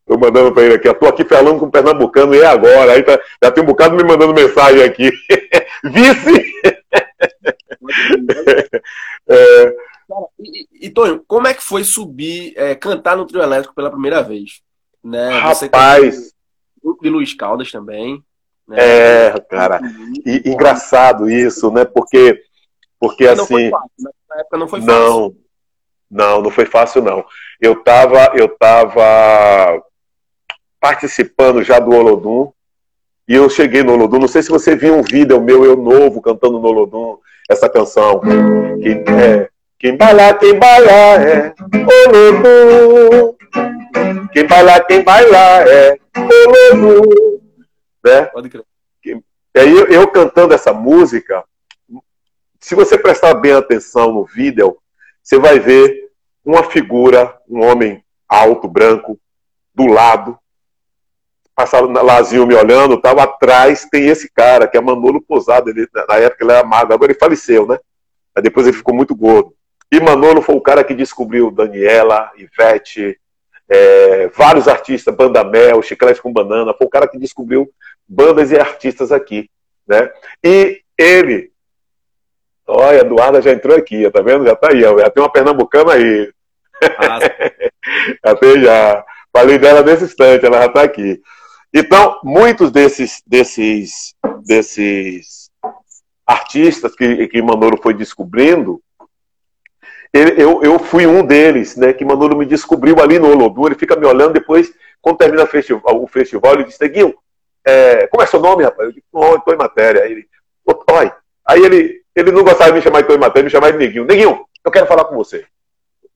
Tô 0.06 0.18
mandando 0.18 0.52
para 0.52 0.62
ele 0.64 0.74
aqui, 0.74 0.86
eu 0.86 0.94
tô 0.94 1.06
aqui 1.06 1.24
falando 1.24 1.58
com 1.58 1.66
o 1.66 1.70
pernambucano 1.70 2.34
e 2.34 2.40
é 2.40 2.46
agora. 2.46 2.92
Aí 2.92 3.02
tá, 3.02 3.18
já 3.42 3.50
tem 3.50 3.62
um 3.64 3.66
bocado 3.66 3.96
me 3.96 4.04
mandando 4.04 4.34
mensagem 4.34 4.82
aqui. 4.82 5.10
Vice! 5.82 6.54
é... 9.28 9.76
E, 10.38 10.86
e, 10.86 10.90
Tonho, 10.90 11.24
como 11.26 11.46
é 11.46 11.54
que 11.54 11.62
foi 11.62 11.82
subir, 11.82 12.52
é, 12.56 12.74
cantar 12.74 13.16
no 13.16 13.26
trio 13.26 13.42
elétrico 13.42 13.74
pela 13.74 13.90
primeira 13.90 14.22
vez? 14.22 14.60
Né? 15.02 15.38
Rapaz, 15.38 16.34
de 17.00 17.08
Luiz 17.08 17.32
Caldas 17.32 17.70
também. 17.70 18.22
Né? 18.68 18.76
É, 18.78 19.40
cara. 19.48 19.80
E, 20.26 20.50
engraçado 20.50 21.30
isso, 21.30 21.70
né? 21.70 21.86
Porque, 21.86 22.42
porque 23.00 23.26
assim. 23.26 23.40
Não 23.40 23.46
foi 23.46 23.70
fácil, 23.70 23.88
né? 23.98 24.10
Na 24.28 24.40
época 24.40 24.58
não 24.58 24.68
foi 24.68 24.80
fácil. 24.82 24.94
Não, 24.94 25.36
não, 26.10 26.42
não 26.42 26.50
foi 26.50 26.66
fácil, 26.66 27.02
não. 27.02 27.24
Eu 27.58 27.82
tava, 27.82 28.32
eu 28.34 28.48
tava 28.48 29.82
participando 30.84 31.62
já 31.62 31.78
do 31.78 31.92
Olodum. 31.92 32.52
E 33.26 33.34
eu 33.34 33.48
cheguei 33.48 33.82
no 33.82 33.94
Olodum. 33.94 34.18
Não 34.18 34.28
sei 34.28 34.42
se 34.42 34.50
você 34.50 34.76
viu 34.76 34.94
um 34.94 35.02
vídeo 35.02 35.40
meu, 35.40 35.64
eu 35.64 35.78
novo, 35.78 36.20
cantando 36.20 36.60
no 36.60 36.68
Olodum, 36.68 37.16
essa 37.48 37.70
canção. 37.70 38.20
Que 38.82 39.02
é. 39.10 39.48
Quem 39.78 39.96
bailar, 39.96 40.38
quem 40.38 40.58
bailar 40.58 41.22
é 41.26 41.54
Olodum. 42.06 43.34
Quem 44.30 44.46
bailar, 44.46 44.86
quem 44.86 45.02
bailar 45.02 45.66
é 45.66 45.98
Olodum. 46.18 47.40
Né? 48.04 48.22
Pode 48.26 48.50
crer. 48.50 48.64
E 49.06 49.58
aí 49.58 49.70
eu, 49.70 49.86
eu 49.86 50.06
cantando 50.08 50.52
essa 50.52 50.74
música, 50.74 51.44
se 52.60 52.74
você 52.74 52.98
prestar 52.98 53.32
bem 53.32 53.52
atenção 53.52 54.12
no 54.12 54.26
vídeo, 54.26 54.76
você 55.22 55.38
vai 55.38 55.58
ver 55.58 56.10
uma 56.44 56.62
figura, 56.62 57.34
um 57.48 57.64
homem 57.64 58.04
alto, 58.28 58.68
branco, 58.68 59.18
do 59.74 59.86
lado, 59.86 60.38
passava 61.54 61.86
Lazinho 62.02 62.46
me 62.46 62.54
olhando, 62.54 63.00
tava 63.00 63.22
atrás, 63.22 63.86
tem 63.90 64.08
esse 64.08 64.30
cara, 64.32 64.66
que 64.66 64.76
é 64.76 64.80
Manolo 64.80 65.20
Posado, 65.22 65.70
ele, 65.70 65.86
na 66.08 66.16
época 66.16 66.44
ele 66.44 66.52
era 66.52 66.66
magro, 66.66 66.94
agora 66.94 67.12
ele 67.12 67.18
faleceu, 67.18 67.66
né? 67.66 67.78
Aí 68.34 68.42
depois 68.42 68.66
ele 68.66 68.76
ficou 68.76 68.94
muito 68.94 69.14
gordo. 69.14 69.54
E 69.90 70.00
Manolo 70.00 70.42
foi 70.42 70.54
o 70.54 70.60
cara 70.60 70.82
que 70.82 70.94
descobriu 70.94 71.50
Daniela, 71.50 72.30
Ivete, 72.36 73.18
é, 73.68 74.28
vários 74.28 74.66
artistas, 74.66 75.14
Banda 75.14 75.44
Mel, 75.44 75.82
Chiclete 75.82 76.20
com 76.20 76.32
Banana, 76.32 76.74
foi 76.74 76.86
o 76.86 76.90
cara 76.90 77.06
que 77.06 77.18
descobriu 77.18 77.70
bandas 78.08 78.50
e 78.50 78.58
artistas 78.58 79.12
aqui, 79.12 79.48
né? 79.86 80.10
E 80.42 80.80
ele 80.98 81.54
Olha, 82.66 83.00
Eduarda 83.00 83.42
já 83.42 83.52
entrou 83.52 83.76
aqui, 83.76 84.10
tá 84.10 84.22
vendo? 84.22 84.46
Já 84.46 84.56
tá 84.56 84.68
aí, 84.70 84.80
já 84.80 85.10
tem 85.10 85.22
uma 85.22 85.30
pernambucana 85.30 85.92
aí. 85.92 86.32
Ah, 86.98 87.18
Até 88.30 88.60
já. 88.60 89.04
Falei 89.32 89.58
dela 89.58 89.82
nesse 89.82 90.04
instante, 90.04 90.46
ela 90.46 90.62
já 90.62 90.68
tá 90.68 90.82
aqui. 90.82 91.20
Então, 91.74 92.20
muitos 92.22 92.70
desses, 92.70 93.20
desses, 93.26 94.14
desses 94.46 95.50
artistas 96.24 96.94
que, 96.94 97.26
que 97.26 97.42
Manolo 97.42 97.76
foi 97.82 97.92
descobrindo, 97.92 98.80
ele, 100.12 100.40
eu, 100.40 100.62
eu 100.62 100.78
fui 100.78 101.04
um 101.04 101.26
deles, 101.26 101.76
né? 101.76 101.92
Que 101.92 102.04
Manolo 102.04 102.36
me 102.36 102.46
descobriu 102.46 103.00
ali 103.00 103.18
no 103.18 103.28
Olodum. 103.28 103.66
Ele 103.66 103.74
fica 103.74 103.96
me 103.96 104.06
olhando 104.06 104.34
depois, 104.34 104.72
quando 105.02 105.18
termina 105.18 105.42
o 105.42 105.48
festival, 105.48 106.00
o 106.00 106.06
festival 106.06 106.54
ele 106.54 106.64
diz, 106.64 106.78
Teguinho, 106.78 107.12
é, 107.66 108.06
como 108.06 108.22
é 108.22 108.26
seu 108.26 108.38
nome, 108.38 108.62
rapaz? 108.62 108.88
Eu 108.88 108.92
digo, 108.92 109.06
oh, 109.12 109.34
estou 109.34 109.52
em 109.52 109.58
matéria. 109.58 110.04
Aí 110.04 110.12
ele, 110.12 110.28
oi. 110.92 111.12
Aí 111.44 111.60
ele, 111.60 112.02
ele 112.14 112.30
não 112.30 112.44
gostava 112.44 112.70
de 112.70 112.76
me 112.76 112.82
chamar 112.82 113.00
de 113.00 113.08
Tony 113.08 113.18
Matheus, 113.18 113.44
me 113.44 113.50
chamava 113.50 113.72
de 113.72 113.78
Neguinho. 113.78 114.04
Neguinho, 114.04 114.46
eu 114.64 114.70
quero 114.70 114.86
falar 114.86 115.06
com 115.06 115.16
você. 115.16 115.44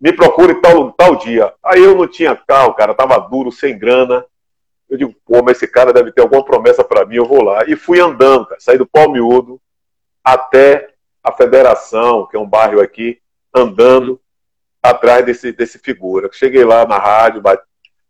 Me 0.00 0.12
procure 0.12 0.54
tal, 0.60 0.92
tal 0.92 1.16
dia. 1.16 1.52
Aí 1.64 1.82
eu 1.82 1.96
não 1.96 2.06
tinha 2.06 2.36
carro, 2.36 2.74
cara, 2.74 2.94
tava 2.94 3.18
duro, 3.18 3.50
sem 3.50 3.76
grana. 3.76 4.24
Eu 4.88 4.96
digo, 4.96 5.14
pô, 5.27 5.42
mas 5.42 5.57
esse 5.57 5.66
cara 5.66 5.92
deve 5.92 6.12
ter 6.12 6.22
alguma 6.22 6.44
promessa 6.44 6.83
para 6.83 7.05
mim, 7.05 7.16
eu 7.16 7.27
vou 7.27 7.42
lá. 7.42 7.64
E 7.66 7.77
fui 7.77 8.01
andando, 8.01 8.46
cara, 8.46 8.61
saí 8.61 8.79
do 8.79 8.87
Palmiúdo 8.87 9.61
até 10.24 10.88
a 11.22 11.33
Federação, 11.33 12.27
que 12.27 12.37
é 12.37 12.40
um 12.40 12.48
bairro 12.48 12.81
aqui, 12.81 13.20
andando 13.55 14.20
atrás 14.83 15.24
desse, 15.24 15.53
desse 15.53 15.79
figura. 15.79 16.31
Cheguei 16.33 16.64
lá 16.64 16.87
na 16.87 16.98
rádio, 16.98 17.42
bati, 17.42 17.62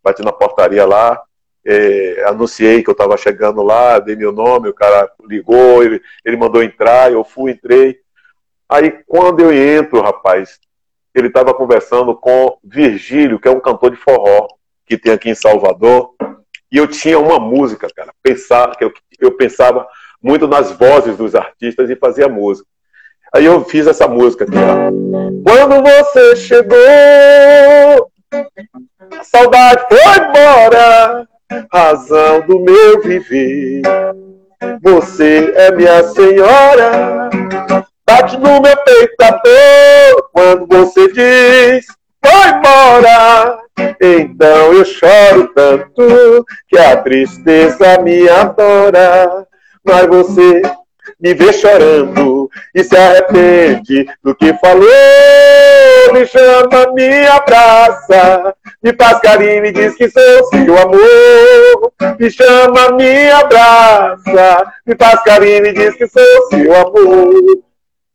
bati 0.03 0.21
na 0.23 0.31
portaria 0.31 0.85
lá, 0.85 1.21
é, 1.65 2.23
anunciei 2.27 2.81
que 2.81 2.89
eu 2.89 2.93
estava 2.93 3.17
chegando 3.17 3.61
lá, 3.61 3.99
dei 3.99 4.15
meu 4.15 4.31
nome, 4.31 4.69
o 4.69 4.73
cara 4.73 5.11
ligou, 5.21 5.83
ele, 5.83 6.01
ele 6.23 6.37
mandou 6.37 6.63
entrar, 6.63 7.11
eu 7.11 7.23
fui, 7.23 7.51
entrei. 7.51 7.99
Aí 8.67 9.03
quando 9.05 9.41
eu 9.41 9.51
entro, 9.51 10.01
rapaz, 10.01 10.59
ele 11.13 11.27
estava 11.27 11.53
conversando 11.53 12.15
com 12.15 12.57
Virgílio, 12.63 13.39
que 13.39 13.47
é 13.47 13.51
um 13.51 13.59
cantor 13.59 13.91
de 13.91 13.97
forró 13.97 14.47
que 14.85 14.97
tem 14.97 15.11
aqui 15.11 15.29
em 15.29 15.35
Salvador, 15.35 16.15
e 16.71 16.77
eu 16.77 16.87
tinha 16.87 17.17
uma 17.17 17.39
música, 17.39 17.87
cara, 17.95 18.13
pensar, 18.21 18.75
que 18.75 18.83
eu, 18.83 18.93
eu 19.19 19.31
pensava 19.31 19.87
muito 20.21 20.47
nas 20.47 20.71
vozes 20.71 21.17
dos 21.17 21.33
artistas 21.33 21.89
e 21.89 21.95
fazia 21.95 22.27
música. 22.27 22.67
Aí 23.33 23.45
eu 23.45 23.63
fiz 23.65 23.87
essa 23.87 24.07
música 24.07 24.43
aqui, 24.43 24.55
ó. 24.55 24.91
Quando 25.43 25.83
você 25.83 26.35
chegou, 26.35 28.11
a 28.31 29.23
saudade 29.23 29.85
foi 29.87 30.25
embora 30.25 31.27
razão 31.71 32.41
do 32.41 32.59
meu 32.59 33.01
viver. 33.01 33.81
Você 34.81 35.53
é 35.55 35.71
minha 35.71 36.03
senhora, 36.03 37.29
bate 38.05 38.37
no 38.37 38.61
meu 38.61 38.77
peito 38.83 39.15
a 39.21 39.31
dor 39.31 40.29
quando 40.33 40.67
você 40.67 41.11
diz 41.11 41.98
vai 42.23 42.57
embora. 42.57 43.59
Então 44.01 44.73
eu 44.73 44.85
choro 44.85 45.51
tanto 45.53 46.45
que 46.67 46.77
a 46.77 46.97
tristeza 46.97 48.01
me 48.01 48.27
adora. 48.29 49.47
Mas 49.83 50.05
você 50.07 50.61
me 51.19 51.33
vê 51.33 51.51
chorando 51.51 52.49
e 52.73 52.83
se 52.83 52.95
arrepende 52.95 54.05
do 54.23 54.35
que 54.35 54.53
falou. 54.55 54.87
Me 56.13 56.25
chama, 56.25 56.91
me 56.93 57.27
abraça, 57.27 58.55
me 58.81 58.93
faz 58.93 59.19
carinho 59.19 59.65
e 59.65 59.71
diz 59.71 59.95
que 59.95 60.09
sou 60.09 60.45
seu 60.45 60.77
amor. 60.77 61.93
Me 62.19 62.29
chama, 62.31 62.91
me 62.91 63.31
abraça, 63.31 64.73
me 64.85 64.95
faz 64.95 65.23
carinho 65.23 65.65
e 65.65 65.73
diz 65.73 65.95
que 65.95 66.07
sou 66.07 66.49
seu 66.49 66.75
amor. 66.75 67.33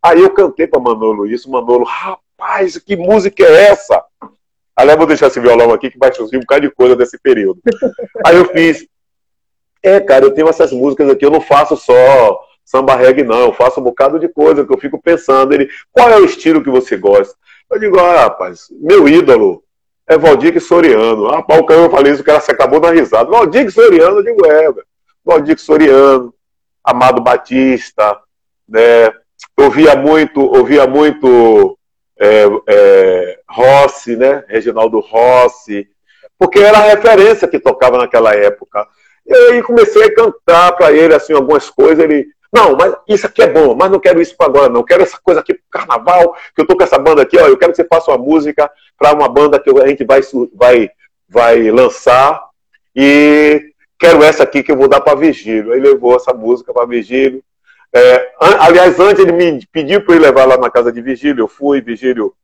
Aí 0.02 0.20
eu 0.20 0.30
cantei 0.30 0.66
para 0.66 0.80
Manolo 0.80 1.26
isso, 1.26 1.50
Manolo, 1.50 1.84
rapaz, 1.84 2.23
que 2.84 2.96
música 2.96 3.42
é 3.44 3.70
essa? 3.70 4.02
Aliás, 4.76 4.98
vou 4.98 5.06
deixar 5.06 5.28
esse 5.28 5.40
violão 5.40 5.72
aqui 5.72 5.90
que 5.90 5.98
vai 5.98 6.12
surgir 6.12 6.36
um 6.36 6.40
bocado 6.40 6.62
de 6.62 6.74
coisa 6.74 6.96
desse 6.96 7.18
período. 7.18 7.60
Aí 8.26 8.36
eu 8.36 8.44
fiz, 8.46 8.86
é, 9.82 10.00
cara, 10.00 10.24
eu 10.24 10.32
tenho 10.32 10.48
essas 10.48 10.72
músicas 10.72 11.08
aqui, 11.08 11.24
eu 11.24 11.30
não 11.30 11.40
faço 11.40 11.76
só 11.76 12.40
samba 12.64 12.96
reggae, 12.96 13.22
não. 13.22 13.40
Eu 13.40 13.52
faço 13.52 13.80
um 13.80 13.84
bocado 13.84 14.18
de 14.18 14.28
coisa 14.28 14.64
que 14.64 14.72
eu 14.72 14.78
fico 14.78 15.00
pensando. 15.00 15.52
Ele, 15.52 15.68
qual 15.92 16.10
é 16.10 16.16
o 16.16 16.24
estilo 16.24 16.62
que 16.62 16.70
você 16.70 16.96
gosta? 16.96 17.34
Eu 17.70 17.78
digo, 17.78 17.98
ah, 17.98 18.22
rapaz, 18.22 18.68
meu 18.70 19.08
ídolo 19.08 19.62
é 20.06 20.18
Valdir 20.18 20.60
Soriano. 20.60 21.28
Ah, 21.28 21.42
pau, 21.42 21.64
eu 21.68 21.90
falei 21.90 22.12
isso, 22.12 22.22
o 22.22 22.24
cara 22.24 22.40
se 22.40 22.50
acabou 22.50 22.80
na 22.80 22.90
risada. 22.90 23.30
Valdir 23.30 23.70
Soriano, 23.70 24.18
eu 24.18 24.24
digo, 24.24 24.46
é, 24.46 24.68
Valdir 25.24 25.58
Soriano, 25.58 26.34
Amado 26.82 27.22
Batista, 27.22 28.18
né? 28.68 29.12
Ouvia 29.56 29.94
muito, 29.94 30.40
ouvia 30.40 30.86
muito 30.86 31.78
é, 32.18 32.44
é, 32.68 33.38
Rossi, 33.48 34.16
né? 34.16 34.44
Reginaldo 34.48 35.00
Rossi, 35.00 35.88
porque 36.38 36.58
era 36.58 36.78
a 36.78 36.82
referência 36.82 37.48
que 37.48 37.58
tocava 37.58 37.98
naquela 37.98 38.34
época. 38.34 38.86
E 39.26 39.34
aí 39.34 39.62
comecei 39.62 40.04
a 40.04 40.14
cantar 40.14 40.72
para 40.72 40.92
ele 40.92 41.14
assim 41.14 41.32
algumas 41.32 41.70
coisas, 41.70 42.04
ele 42.04 42.28
não, 42.54 42.76
mas 42.76 42.94
isso 43.08 43.26
aqui 43.26 43.42
é 43.42 43.48
bom, 43.48 43.74
mas 43.74 43.90
não 43.90 43.98
quero 43.98 44.22
isso 44.22 44.36
para 44.36 44.46
agora, 44.46 44.68
não. 44.68 44.84
Quero 44.84 45.02
essa 45.02 45.18
coisa 45.20 45.40
aqui 45.40 45.54
pro 45.54 45.64
carnaval, 45.68 46.36
que 46.54 46.62
eu 46.62 46.66
tô 46.66 46.76
com 46.76 46.84
essa 46.84 46.96
banda 46.96 47.20
aqui, 47.20 47.36
ó. 47.36 47.48
Eu 47.48 47.56
quero 47.56 47.72
que 47.72 47.76
você 47.76 47.84
faça 47.84 48.12
uma 48.12 48.18
música 48.18 48.70
para 48.96 49.12
uma 49.12 49.28
banda 49.28 49.58
que 49.58 49.68
a 49.70 49.88
gente 49.88 50.04
vai, 50.04 50.20
vai, 50.54 50.88
vai 51.28 51.70
lançar. 51.72 52.40
E 52.94 53.72
quero 53.98 54.22
essa 54.22 54.44
aqui 54.44 54.62
que 54.62 54.70
eu 54.70 54.76
vou 54.76 54.86
dar 54.86 55.00
para 55.00 55.18
Virgílio. 55.18 55.72
Aí 55.72 55.80
levou 55.80 56.14
essa 56.14 56.32
música 56.32 56.72
para 56.72 56.86
Virgílio. 56.86 57.42
É, 57.94 58.32
aliás, 58.40 58.98
antes 58.98 59.22
ele 59.22 59.32
me 59.32 59.64
pediu 59.66 60.04
para 60.04 60.16
ir 60.16 60.18
levar 60.18 60.46
lá 60.46 60.58
na 60.58 60.68
casa 60.68 60.90
de 60.90 61.00
Virgílio. 61.00 61.42
Eu 61.42 61.48
fui, 61.48 61.80
Virgílio 61.80 62.34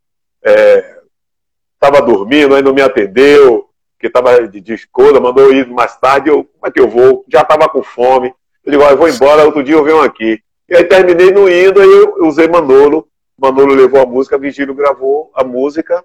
estava 1.75 1.99
é, 1.99 2.03
dormindo, 2.03 2.55
aí 2.55 2.63
não 2.63 2.73
me 2.73 2.81
atendeu, 2.81 3.69
porque 3.93 4.07
estava 4.07 4.47
de, 4.47 4.61
de 4.61 4.75
escola, 4.75 5.21
mandou 5.21 5.53
ir 5.53 5.67
mais 5.67 5.97
tarde. 5.97 6.31
Eu, 6.31 6.45
como 6.45 6.67
é 6.67 6.71
que 6.71 6.81
eu 6.81 6.89
vou? 6.89 7.25
Já 7.29 7.41
estava 7.43 7.69
com 7.69 7.83
fome. 7.83 8.33
Eu 8.65 8.87
ah, 8.87 8.91
eu 8.91 8.97
vou 8.97 9.09
embora, 9.09 9.45
outro 9.45 9.65
dia 9.65 9.75
eu 9.75 9.85
venho 9.85 10.01
aqui. 10.03 10.41
E 10.69 10.77
aí 10.77 10.85
terminei 10.85 11.33
no 11.33 11.49
indo, 11.49 11.81
aí 11.81 11.91
eu 11.91 12.27
usei 12.27 12.47
Manolo. 12.47 13.09
Manolo 13.37 13.75
levou 13.75 14.01
a 14.01 14.07
música, 14.07 14.39
Vigílio 14.39 14.75
gravou 14.75 15.33
a 15.35 15.43
música. 15.43 16.05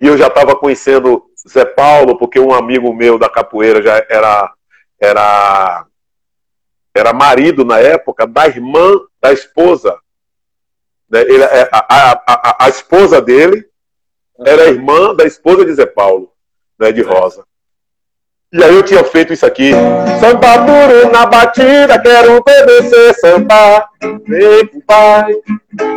E 0.00 0.06
eu 0.06 0.16
já 0.16 0.26
estava 0.26 0.56
conhecendo 0.56 1.22
Zé 1.48 1.64
Paulo, 1.64 2.18
porque 2.18 2.40
um 2.40 2.52
amigo 2.52 2.92
meu 2.92 3.18
da 3.18 3.28
capoeira 3.28 3.80
já 3.82 4.04
era, 4.08 4.52
era, 4.98 5.86
era 6.94 7.12
marido 7.12 7.64
na 7.64 7.78
época 7.78 8.26
da 8.26 8.46
irmã 8.46 9.00
da 9.20 9.32
esposa. 9.32 9.96
Né? 11.08 11.20
Ele, 11.22 11.42
é, 11.42 11.68
a, 11.72 11.86
a, 11.88 12.22
a, 12.26 12.64
a 12.66 12.68
esposa 12.68 13.20
dele 13.20 13.64
era 14.44 14.68
irmã 14.68 15.14
da 15.14 15.24
esposa 15.24 15.64
de 15.64 15.74
Zé 15.74 15.86
Paulo, 15.86 16.32
né, 16.78 16.92
de 16.92 17.02
Rosa. 17.02 17.44
E 18.52 18.64
aí 18.64 18.74
eu 18.74 18.82
tinha 18.82 19.04
feito 19.04 19.32
isso 19.32 19.46
aqui. 19.46 19.70
Samba 20.18 20.56
duro 20.56 21.12
na 21.12 21.24
batida, 21.24 22.00
quero 22.00 22.36
obedecer 22.36 23.14
samba. 23.14 23.86
Vem 24.26 24.66
pro 24.66 24.80
pai, 24.88 25.32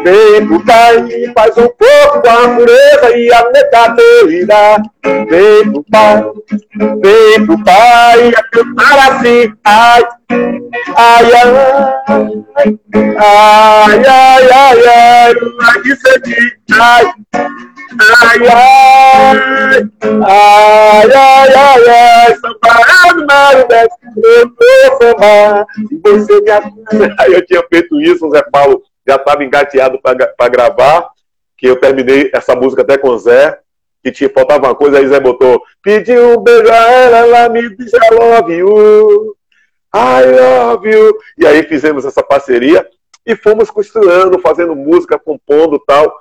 vem 0.04 0.48
pro 0.48 0.64
pai, 0.64 1.34
faz 1.34 1.58
um 1.58 1.68
pouco 1.68 2.22
com 2.22 2.30
a 2.30 2.56
pureza 2.56 3.18
e 3.18 3.34
a 3.34 3.50
negativa. 3.50 4.84
Vem 5.28 5.72
pro 5.72 5.84
pai, 5.90 6.24
vem 7.02 7.46
pro 7.48 7.64
pai, 7.64 8.30
a 8.36 8.44
cantar 8.44 9.16
assim. 9.16 9.52
Ai, 9.64 10.04
ai, 10.96 11.32
ai, 11.34 11.50
ai, 13.18 14.06
ai, 14.08 14.52
ai, 14.52 15.34
ai, 15.62 15.96
sede, 15.96 16.36
ai. 16.80 17.06
Ai, 17.96 18.48
ai, 18.48 19.90
ai, 20.24 21.12
ai, 21.14 21.54
ai, 21.54 21.90
ai, 21.90 22.36
sambarado, 22.36 23.26
Maribete, 23.28 23.94
eu 24.24 24.50
tô 24.50 24.66
samba, 25.00 25.68
e 25.92 25.98
você 26.02 26.42
me 26.42 26.50
acusa. 26.50 27.16
Eu 27.28 27.46
tinha 27.46 27.64
feito 27.72 28.02
isso, 28.02 28.26
o 28.26 28.32
Zé 28.32 28.42
Paulo 28.52 28.82
já 29.08 29.16
estava 29.16 29.44
engateado 29.44 30.00
para 30.02 30.50
gravar, 30.50 31.08
que 31.56 31.68
eu 31.68 31.76
terminei 31.80 32.32
essa 32.34 32.56
música 32.56 32.82
até 32.82 32.98
com 32.98 33.10
o 33.10 33.20
Zé, 33.20 33.60
que 34.04 34.12
tinha, 34.12 34.30
faltava 34.30 34.68
uma 34.68 34.76
coisa, 34.76 34.98
aí 34.98 35.08
Zé 35.08 35.20
botou, 35.20 35.62
pediu 35.84 36.40
um 36.40 36.44
beijo 36.44 36.72
a 36.72 36.92
ela, 36.92 37.18
ela 37.20 37.50
me 37.50 37.76
disse 37.76 37.96
I 37.96 38.14
love 38.16 38.52
you, 38.54 39.36
I 39.96 40.26
love 40.26 40.90
you. 40.90 41.18
E 41.38 41.46
aí 41.46 41.64
fizemos 41.64 42.04
essa 42.06 42.24
parceria 42.24 42.88
e 43.26 43.36
fomos 43.36 43.70
costurando, 43.70 44.40
fazendo 44.40 44.76
música, 44.76 45.20
compondo 45.20 45.80
tal. 45.80 46.14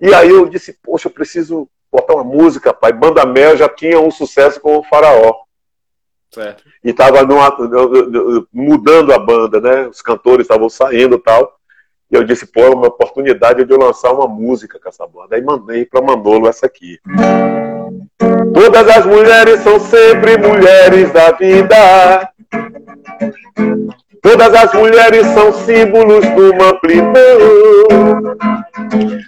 E 0.00 0.14
aí 0.14 0.30
eu 0.30 0.46
disse, 0.46 0.78
poxa, 0.82 1.08
eu 1.08 1.12
preciso 1.12 1.68
botar 1.92 2.14
uma 2.14 2.24
música, 2.24 2.72
pai. 2.72 2.92
Banda 2.92 3.26
Mel 3.26 3.56
já 3.56 3.68
tinha 3.68 4.00
um 4.00 4.10
sucesso 4.10 4.60
com 4.60 4.78
o 4.78 4.84
Faraó. 4.84 5.34
Certo. 6.32 6.62
E 6.84 6.90
estava 6.90 7.18
mudando 8.52 9.12
a 9.12 9.18
banda, 9.18 9.60
né? 9.60 9.88
Os 9.88 10.00
cantores 10.00 10.44
estavam 10.44 10.70
saindo 10.70 11.16
e 11.16 11.22
tal. 11.22 11.58
E 12.10 12.14
eu 12.14 12.24
disse, 12.24 12.46
pô, 12.46 12.60
é 12.60 12.70
uma 12.70 12.86
oportunidade 12.86 13.64
de 13.64 13.72
eu 13.72 13.78
lançar 13.78 14.12
uma 14.12 14.28
música 14.28 14.78
com 14.80 14.88
essa 14.88 15.06
banda. 15.06 15.34
Aí 15.34 15.42
mandei 15.42 15.84
para 15.84 16.00
Manolo 16.00 16.48
essa 16.48 16.66
aqui. 16.66 16.98
Todas 18.54 18.88
as 18.88 19.06
mulheres 19.06 19.60
são 19.60 19.78
sempre 19.80 20.36
mulheres 20.38 21.12
da 21.12 21.32
vida. 21.32 22.29
Todas 24.22 24.54
as 24.54 24.72
mulheres 24.74 25.26
são 25.28 25.52
símbolos 25.52 26.20
de 26.20 26.40
uma 26.40 26.70
amplidão. 26.70 28.36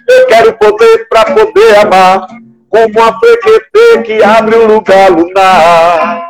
Eu 0.07 0.27
quero 0.27 0.53
poder 0.53 1.07
para 1.09 1.25
poder 1.33 1.77
amar, 1.77 2.27
como 2.69 3.01
a 3.01 3.19
frequete 3.19 4.03
que 4.05 4.23
abre 4.23 4.55
um 4.55 4.67
lugar 4.67 5.11
lunar. 5.11 6.23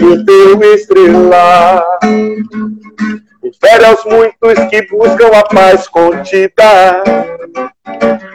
O 0.00 0.24
teu 0.24 0.74
estrelar 0.74 1.82
confere 3.46 3.84
aos 3.84 4.04
muitos 4.04 4.58
que 4.68 4.82
buscam 4.88 5.28
a 5.28 5.42
paz 5.44 5.86
contida 5.88 7.02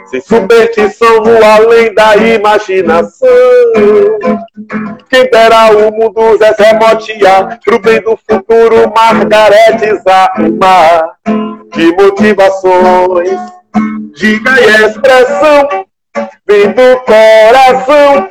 sem 0.06 0.22
superstição 0.22 1.22
no 1.22 1.44
além 1.44 1.94
da 1.94 2.16
imaginação. 2.16 3.28
Quem 5.10 5.30
dera 5.30 5.72
o 5.76 5.92
mundo 5.92 6.38
Zezé 6.38 6.74
Motia, 6.74 7.60
pro 7.64 7.80
bem 7.80 8.02
do 8.02 8.18
futuro 8.18 8.92
margaretizar 8.96 10.34
o 10.40 10.58
mar 10.58 11.18
de 11.74 11.92
motivações, 11.94 13.40
diga 14.16 14.52
e 14.62 14.86
expressão, 14.86 15.68
vem 16.48 16.72
do 16.72 17.02
coração. 17.06 18.30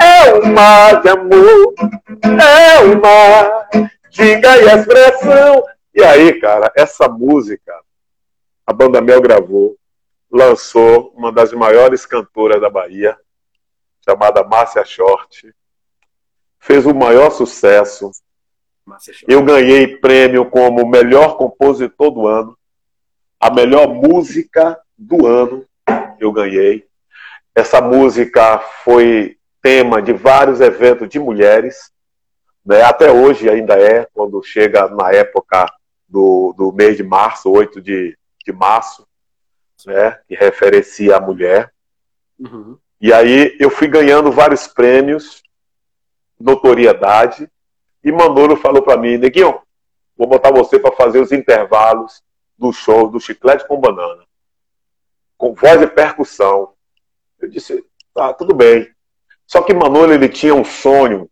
É 0.00 0.34
um 0.34 0.52
mar 0.52 1.00
de 1.02 1.08
amor, 1.08 1.74
é 2.22 2.80
um 2.84 3.00
mar, 3.00 3.68
diga 4.14 4.56
e 4.56 4.66
expressão. 4.66 5.64
E 5.92 6.02
aí, 6.02 6.40
cara, 6.40 6.72
essa 6.76 7.08
música 7.08 7.74
a 8.66 8.72
Banda 8.72 9.00
Mel 9.00 9.20
gravou, 9.20 9.76
lançou 10.30 11.12
uma 11.14 11.30
das 11.30 11.52
maiores 11.52 12.06
cantoras 12.06 12.60
da 12.60 12.70
Bahia, 12.70 13.16
chamada 14.02 14.42
Márcia 14.42 14.84
Short. 14.84 15.54
Fez 16.58 16.86
o 16.86 16.94
maior 16.94 17.30
sucesso. 17.30 18.10
Eu 19.28 19.42
ganhei 19.42 19.98
prêmio 19.98 20.48
como 20.48 20.88
melhor 20.88 21.36
compositor 21.36 22.10
do 22.10 22.26
ano, 22.26 22.56
a 23.38 23.52
melhor 23.52 23.86
música 23.88 24.80
do 24.96 25.26
ano. 25.26 25.66
Eu 26.18 26.32
ganhei. 26.32 26.86
Essa 27.54 27.82
música 27.82 28.58
foi 28.82 29.36
tema 29.60 30.00
de 30.00 30.14
vários 30.14 30.60
eventos 30.60 31.08
de 31.08 31.18
mulheres. 31.18 31.92
Né? 32.64 32.82
Até 32.82 33.10
hoje 33.10 33.48
ainda 33.48 33.74
é, 33.74 34.06
quando 34.12 34.42
chega 34.42 34.88
na 34.88 35.12
época 35.12 35.66
do, 36.08 36.54
do 36.56 36.72
mês 36.72 36.96
de 36.96 37.02
março, 37.02 37.50
8 37.50 37.80
de, 37.80 38.16
de 38.44 38.52
março, 38.52 39.06
né, 39.84 40.18
que 40.26 40.34
referencia 40.34 41.16
a 41.16 41.20
mulher. 41.20 41.72
Uhum. 42.38 42.78
E 43.00 43.12
aí 43.12 43.56
eu 43.60 43.68
fui 43.68 43.88
ganhando 43.88 44.32
vários 44.32 44.66
prêmios, 44.66 45.42
notoriedade, 46.40 47.50
e 48.02 48.12
Manolo 48.12 48.56
falou 48.56 48.82
para 48.82 48.96
mim, 48.96 49.16
Neguinho, 49.16 49.60
vou 50.16 50.26
botar 50.26 50.50
você 50.50 50.78
para 50.78 50.94
fazer 50.94 51.20
os 51.20 51.32
intervalos 51.32 52.22
do 52.56 52.72
show 52.72 53.08
do 53.08 53.18
Chiclete 53.18 53.66
com 53.66 53.80
Banana, 53.80 54.24
com 55.36 55.54
voz 55.54 55.82
e 55.82 55.86
percussão. 55.86 56.72
Eu 57.40 57.48
disse, 57.48 57.84
tá, 58.14 58.32
tudo 58.32 58.54
bem. 58.54 58.90
Só 59.46 59.62
que 59.62 59.74
Manolo 59.74 60.12
ele 60.12 60.28
tinha 60.28 60.54
um 60.54 60.64
sonho 60.64 61.28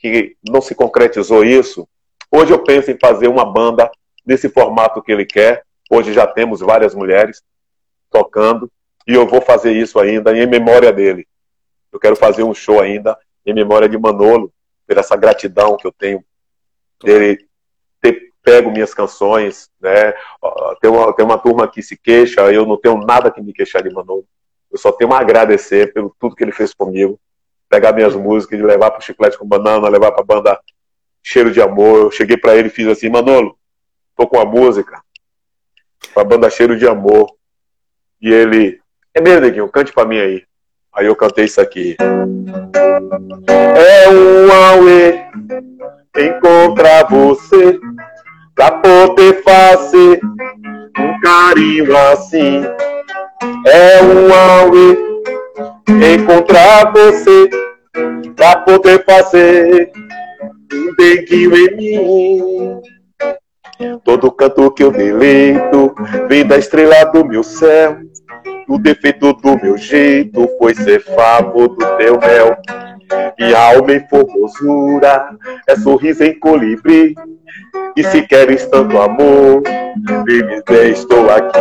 que 0.00 0.36
não 0.48 0.60
se 0.60 0.74
concretizou 0.74 1.44
isso. 1.44 1.88
Hoje 2.30 2.52
eu 2.52 2.62
penso 2.62 2.90
em 2.90 2.98
fazer 2.98 3.28
uma 3.28 3.44
banda 3.44 3.90
nesse 4.24 4.48
formato 4.48 5.02
que 5.02 5.10
ele 5.10 5.24
quer, 5.24 5.64
Hoje 5.90 6.12
já 6.12 6.26
temos 6.26 6.60
várias 6.60 6.94
mulheres 6.94 7.42
tocando 8.10 8.70
e 9.06 9.14
eu 9.14 9.26
vou 9.26 9.40
fazer 9.40 9.72
isso 9.72 9.98
ainda 9.98 10.36
em 10.36 10.46
memória 10.46 10.92
dele. 10.92 11.26
Eu 11.90 11.98
quero 11.98 12.14
fazer 12.14 12.42
um 12.42 12.52
show 12.52 12.80
ainda 12.80 13.18
em 13.46 13.54
memória 13.54 13.88
de 13.88 13.96
Manolo, 13.96 14.52
por 14.86 14.98
essa 14.98 15.16
gratidão 15.16 15.76
que 15.78 15.86
eu 15.86 15.92
tenho 15.92 16.22
dele 17.02 17.46
ter 18.02 18.32
pego 18.42 18.70
minhas 18.70 18.92
canções, 18.92 19.70
né? 19.80 20.12
Tem 20.80 20.90
uma, 20.90 21.14
tem 21.14 21.24
uma 21.24 21.38
turma 21.38 21.66
que 21.66 21.82
se 21.82 21.96
queixa, 21.96 22.52
eu 22.52 22.66
não 22.66 22.76
tenho 22.76 22.98
nada 22.98 23.30
que 23.30 23.40
me 23.40 23.54
queixar 23.54 23.82
de 23.82 23.90
Manolo. 23.90 24.26
Eu 24.70 24.76
só 24.76 24.92
tenho 24.92 25.12
a 25.14 25.18
agradecer 25.18 25.94
pelo 25.94 26.14
tudo 26.20 26.36
que 26.36 26.44
ele 26.44 26.52
fez 26.52 26.74
comigo. 26.74 27.18
Pegar 27.68 27.92
minhas 27.92 28.14
músicas 28.14 28.58
e 28.58 28.62
levar 28.62 28.90
para 28.90 29.00
Chiclete 29.00 29.38
com 29.38 29.46
Banana, 29.46 29.88
levar 29.88 30.12
para 30.12 30.22
a 30.22 30.26
banda 30.26 30.60
Cheiro 31.22 31.50
de 31.50 31.60
Amor. 31.60 31.98
Eu 31.98 32.10
cheguei 32.10 32.36
para 32.36 32.56
ele 32.56 32.68
e 32.68 32.70
fiz 32.70 32.86
assim, 32.86 33.08
Manolo, 33.08 33.56
tô 34.16 34.26
com 34.26 34.40
a 34.40 34.44
música, 34.44 35.00
com 36.14 36.20
a 36.20 36.24
banda 36.24 36.48
Cheiro 36.50 36.76
de 36.76 36.86
Amor. 36.86 37.30
E 38.20 38.32
ele, 38.32 38.80
é 39.14 39.20
mesmo, 39.20 39.42
Neguinho, 39.42 39.68
cante 39.68 39.92
pra 39.92 40.04
mim 40.04 40.18
aí. 40.18 40.42
Aí 40.94 41.06
eu 41.06 41.14
cantei 41.14 41.44
isso 41.44 41.60
aqui. 41.60 41.96
É 43.76 44.08
um 44.08 44.52
auê 44.52 45.28
encontrar 46.16 47.04
você 47.08 47.78
pra 48.54 48.72
poder 48.72 49.42
fazer 49.42 50.20
um 50.98 51.20
carinho 51.20 51.96
assim. 51.96 52.64
É 53.64 54.02
um 54.02 54.34
auê 54.34 55.07
encontrar 55.88 56.92
você 56.92 57.48
pra 58.36 58.56
poder 58.56 59.04
fazer 59.04 59.90
um 60.72 60.94
denguinho 60.96 61.56
em 61.56 61.76
mim. 61.76 62.80
Todo 64.04 64.32
canto 64.32 64.70
que 64.72 64.82
eu 64.82 64.90
deleito 64.90 65.94
vem 66.28 66.44
da 66.46 66.58
estrela 66.58 67.04
do 67.04 67.24
meu 67.24 67.42
céu. 67.42 67.98
O 68.68 68.78
defeito 68.78 69.32
do 69.34 69.56
meu 69.62 69.78
jeito 69.78 70.48
foi 70.58 70.74
ser 70.74 71.00
favo 71.00 71.68
do 71.68 71.96
teu 71.96 72.18
mel. 72.18 72.56
E 73.38 73.54
alma 73.54 73.92
em 73.92 74.08
formosura 74.08 75.28
é 75.68 75.76
sorriso 75.76 76.24
em 76.24 76.38
colibri. 76.38 77.14
E 77.96 78.04
se 78.04 78.22
queres 78.22 78.66
tanto 78.66 78.98
amor, 78.98 79.62
vem 80.24 80.62
bem, 80.68 80.90
estou 80.90 81.30
aqui. 81.30 81.58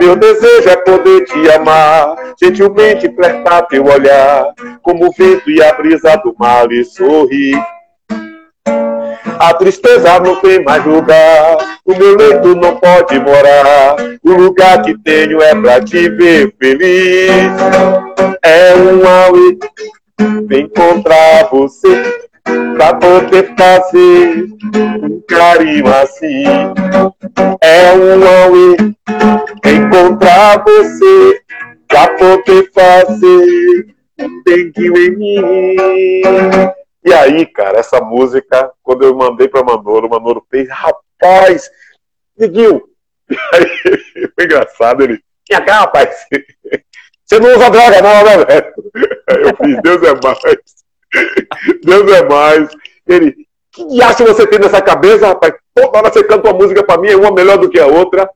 Meu 0.00 0.16
desejo 0.16 0.68
é 0.68 0.76
poder 0.76 1.24
te 1.24 1.50
amar, 1.52 2.16
gentilmente 2.40 3.14
flertar 3.14 3.66
teu 3.68 3.84
olhar, 3.84 4.44
como 4.82 5.06
o 5.06 5.12
vento 5.12 5.50
e 5.50 5.62
a 5.62 5.72
brisa 5.74 6.16
do 6.16 6.34
mar 6.38 6.70
e 6.72 6.84
sorrir. 6.84 7.62
A 9.38 9.54
tristeza 9.54 10.20
não 10.20 10.36
tem 10.36 10.62
mais 10.62 10.84
lugar, 10.84 11.56
o 11.84 11.94
meu 11.94 12.16
leito 12.16 12.54
não 12.56 12.76
pode 12.76 13.18
morar. 13.18 13.96
O 14.22 14.32
lugar 14.32 14.82
que 14.82 14.96
tenho 15.02 15.40
é 15.40 15.54
pra 15.54 15.80
te 15.80 16.10
ver 16.10 16.54
feliz. 16.58 17.52
É 18.42 18.74
um 18.74 19.06
auê 19.08 19.56
encontrar 20.50 21.48
você 21.50 22.20
pra 22.76 22.94
poder 22.94 23.54
fazer 23.56 24.48
um 24.74 25.20
carinho 25.28 25.86
assim. 25.94 26.44
É 27.60 27.92
um 27.94 28.24
auê 28.24 28.76
encontrar 29.66 30.62
você 30.64 31.42
pra 31.86 32.08
poder 32.16 32.70
fazer 32.72 33.94
um 34.18 34.42
denguinho 34.44 34.96
em 34.96 35.16
mim. 35.16 36.22
aí, 37.12 37.46
cara, 37.46 37.78
essa 37.78 38.00
música, 38.00 38.70
quando 38.82 39.04
eu 39.04 39.14
mandei 39.14 39.48
pra 39.48 39.64
Manolo, 39.64 40.06
o 40.06 40.10
Manolo 40.10 40.46
fez, 40.50 40.68
rapaz, 40.68 41.70
Miguel. 42.38 42.82
Aí, 43.54 44.28
foi 44.34 44.44
engraçado, 44.44 45.04
ele, 45.04 45.20
cá, 45.48 45.80
rapaz, 45.80 46.26
você 47.30 47.38
não 47.38 47.56
usa 47.56 47.70
droga 47.70 48.02
não, 48.02 48.24
né? 48.24 48.32
Aí 49.28 49.42
eu 49.46 49.56
fiz, 49.56 49.80
Deus 49.84 50.02
é 50.02 50.12
mais. 50.20 50.40
Deus 51.84 52.12
é 52.12 52.28
mais. 52.28 52.68
Ele, 53.06 53.46
que 53.70 53.86
diacho 53.86 54.24
você 54.24 54.48
tem 54.48 54.58
nessa 54.58 54.82
cabeça, 54.82 55.28
rapaz? 55.28 55.54
Toda 55.72 55.98
hora 55.98 56.12
você 56.12 56.24
canta 56.24 56.50
uma 56.50 56.58
música 56.58 56.82
pra 56.82 56.98
mim, 56.98 57.14
uma 57.14 57.30
melhor 57.30 57.56
do 57.56 57.70
que 57.70 57.78
a 57.78 57.86
outra. 57.86 58.28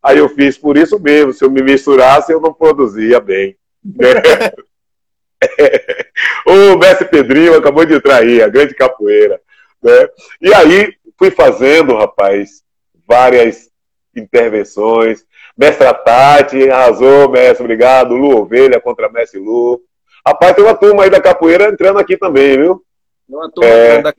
Aí 0.00 0.18
eu 0.18 0.28
fiz 0.28 0.56
por 0.56 0.76
isso 0.76 1.00
mesmo. 1.00 1.32
Se 1.32 1.44
eu 1.44 1.50
me 1.50 1.62
misturasse, 1.62 2.32
eu 2.32 2.40
não 2.40 2.54
produzia 2.54 3.18
bem. 3.18 3.56
o 6.46 6.78
Mestre 6.78 7.08
Pedrinho 7.08 7.56
acabou 7.56 7.84
de 7.84 8.00
trair 8.00 8.40
a 8.42 8.48
grande 8.48 8.72
capoeira. 8.74 9.40
Né? 9.82 10.08
E 10.40 10.54
aí 10.54 10.94
fui 11.18 11.32
fazendo, 11.32 11.96
rapaz, 11.96 12.62
várias 13.04 13.68
intervenções. 14.14 15.26
Mestre 15.58 15.92
Tati, 16.04 16.70
arrasou, 16.70 17.28
mestre, 17.28 17.64
obrigado. 17.64 18.14
Lu 18.14 18.42
Ovelha 18.42 18.80
contra 18.80 19.10
Mestre 19.10 19.40
Lu. 19.40 19.82
Rapaz, 20.24 20.54
tem 20.54 20.64
uma 20.64 20.74
turma 20.74 21.02
aí 21.02 21.10
da 21.10 21.20
capoeira 21.20 21.68
entrando 21.68 21.98
aqui 21.98 22.16
também, 22.16 22.56
viu? 22.56 22.80
Uma 23.28 23.50
turma 23.50 23.68
é, 23.68 24.00
da. 24.00 24.14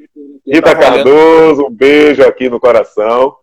Rita 0.46 0.62
tá 0.62 0.76
Cardoso, 0.76 1.68
um 1.68 1.72
beijo 1.72 2.24
aqui 2.24 2.50
no 2.50 2.60
coração. 2.60 3.38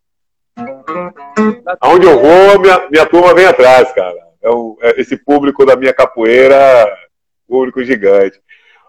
Aonde 1.80 2.06
eu 2.06 2.20
vou, 2.20 2.60
minha, 2.60 2.86
minha 2.90 3.06
turma 3.06 3.34
vem 3.34 3.46
atrás, 3.46 3.90
cara. 3.92 4.16
É, 4.42 4.50
um, 4.50 4.76
é 4.82 5.00
esse 5.00 5.16
público 5.16 5.64
da 5.64 5.74
minha 5.74 5.94
capoeira, 5.94 6.56
público 7.48 7.82
gigante. 7.82 8.38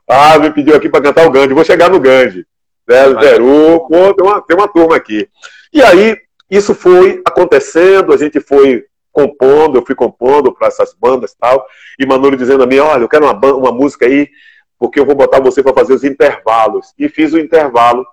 Ah, 0.06 0.38
me 0.38 0.52
pediu 0.52 0.76
aqui 0.76 0.90
para 0.90 1.02
cantar 1.02 1.26
o 1.26 1.32
Gandhi. 1.32 1.54
Vou 1.54 1.64
chegar 1.64 1.90
no 1.90 2.00
Gandhi. 2.00 2.46
Né? 2.88 3.22
Zeru, 3.22 3.88
pô, 3.88 4.14
tem 4.14 4.26
uma, 4.26 4.42
tem 4.42 4.58
uma 4.58 4.68
turma 4.68 4.96
aqui. 4.96 5.30
E 5.74 5.82
aí, 5.82 6.18
isso 6.50 6.76
foi 6.76 7.22
acontecendo, 7.26 8.14
a 8.14 8.18
gente 8.18 8.40
foi 8.40 8.86
compondo, 9.18 9.80
eu 9.80 9.86
fui 9.86 9.96
compondo 9.96 10.54
para 10.54 10.68
essas 10.68 10.94
bandas 10.94 11.32
e 11.32 11.38
tal, 11.40 11.66
e 11.98 12.06
Manolo 12.06 12.38
dizendo 12.38 12.62
a 12.62 12.68
mim, 12.68 12.78
olha, 12.78 13.02
eu 13.02 13.10
quero 13.10 13.26
uma, 13.26 13.56
uma 13.56 13.72
música 13.72 14.06
aí, 14.06 14.30
porque 14.78 15.00
eu 15.00 15.06
vou 15.08 15.16
botar 15.16 15.40
você 15.40 15.64
para 15.64 15.74
fazer 15.74 15.94
os 15.94 16.04
intervalos. 16.04 16.94
E 17.00 17.10
fiz 17.10 17.34
o 17.34 17.40
intervalo 17.40 18.06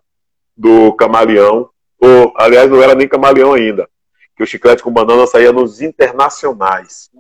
do 0.57 0.95
Camaleão, 0.95 1.69
ou, 2.01 2.33
aliás, 2.39 2.71
não 2.71 2.83
era 2.83 2.95
nem 2.95 3.07
Camaleão 3.07 3.53
ainda, 3.53 3.87
que 4.35 4.43
o 4.43 4.47
Chiclete 4.47 4.83
com 4.83 4.91
Banana 4.91 5.27
saía 5.27 5.53
nos 5.53 5.83
internacionais, 5.83 7.11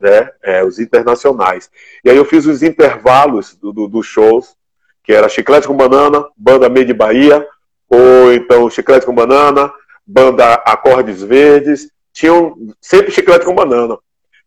né? 0.00 0.28
É, 0.42 0.64
os 0.64 0.80
internacionais. 0.80 1.70
E 2.04 2.10
aí 2.10 2.16
eu 2.16 2.24
fiz 2.24 2.46
os 2.46 2.64
intervalos 2.64 3.54
dos 3.54 3.72
do, 3.72 3.86
do 3.86 4.02
shows, 4.02 4.56
que 5.04 5.12
era 5.12 5.28
Chiclete 5.28 5.68
com 5.68 5.76
Banana, 5.76 6.26
Banda 6.36 6.68
Made 6.68 6.92
Bahia, 6.92 7.46
ou 7.88 8.32
então 8.32 8.68
Chiclete 8.68 9.06
com 9.06 9.14
Banana, 9.14 9.72
Banda 10.04 10.54
Acordes 10.66 11.22
Verdes, 11.22 11.92
tinham 12.12 12.56
sempre 12.80 13.10
chiclete 13.10 13.44
com 13.44 13.54
banana. 13.54 13.98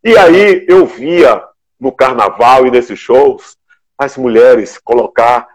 E 0.04 0.18
aí 0.18 0.66
eu 0.68 0.86
via 0.86 1.44
no 1.80 1.92
carnaval 1.92 2.66
e 2.66 2.72
nesses 2.72 3.00
shows 3.00 3.58
as 3.98 4.18
mulheres 4.18 4.78
colocar 4.78 5.48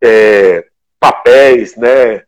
é, 0.00 0.66
papéis, 1.00 1.76
né, 1.76 2.22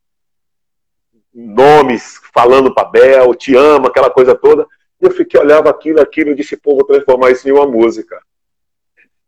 nomes 1.32 2.20
falando 2.34 2.74
para 2.74 2.88
Bel, 2.88 3.34
te 3.34 3.54
amo, 3.54 3.86
aquela 3.86 4.10
coisa 4.10 4.34
toda. 4.34 4.66
E 5.00 5.04
eu 5.04 5.10
fiquei, 5.10 5.38
olhava 5.38 5.68
aquilo, 5.68 6.00
aquilo, 6.00 6.30
e 6.30 6.34
disse, 6.34 6.56
pô, 6.56 6.74
vou 6.74 6.84
transformar 6.84 7.30
isso 7.30 7.46
em 7.48 7.52
uma 7.52 7.66
música. 7.66 8.18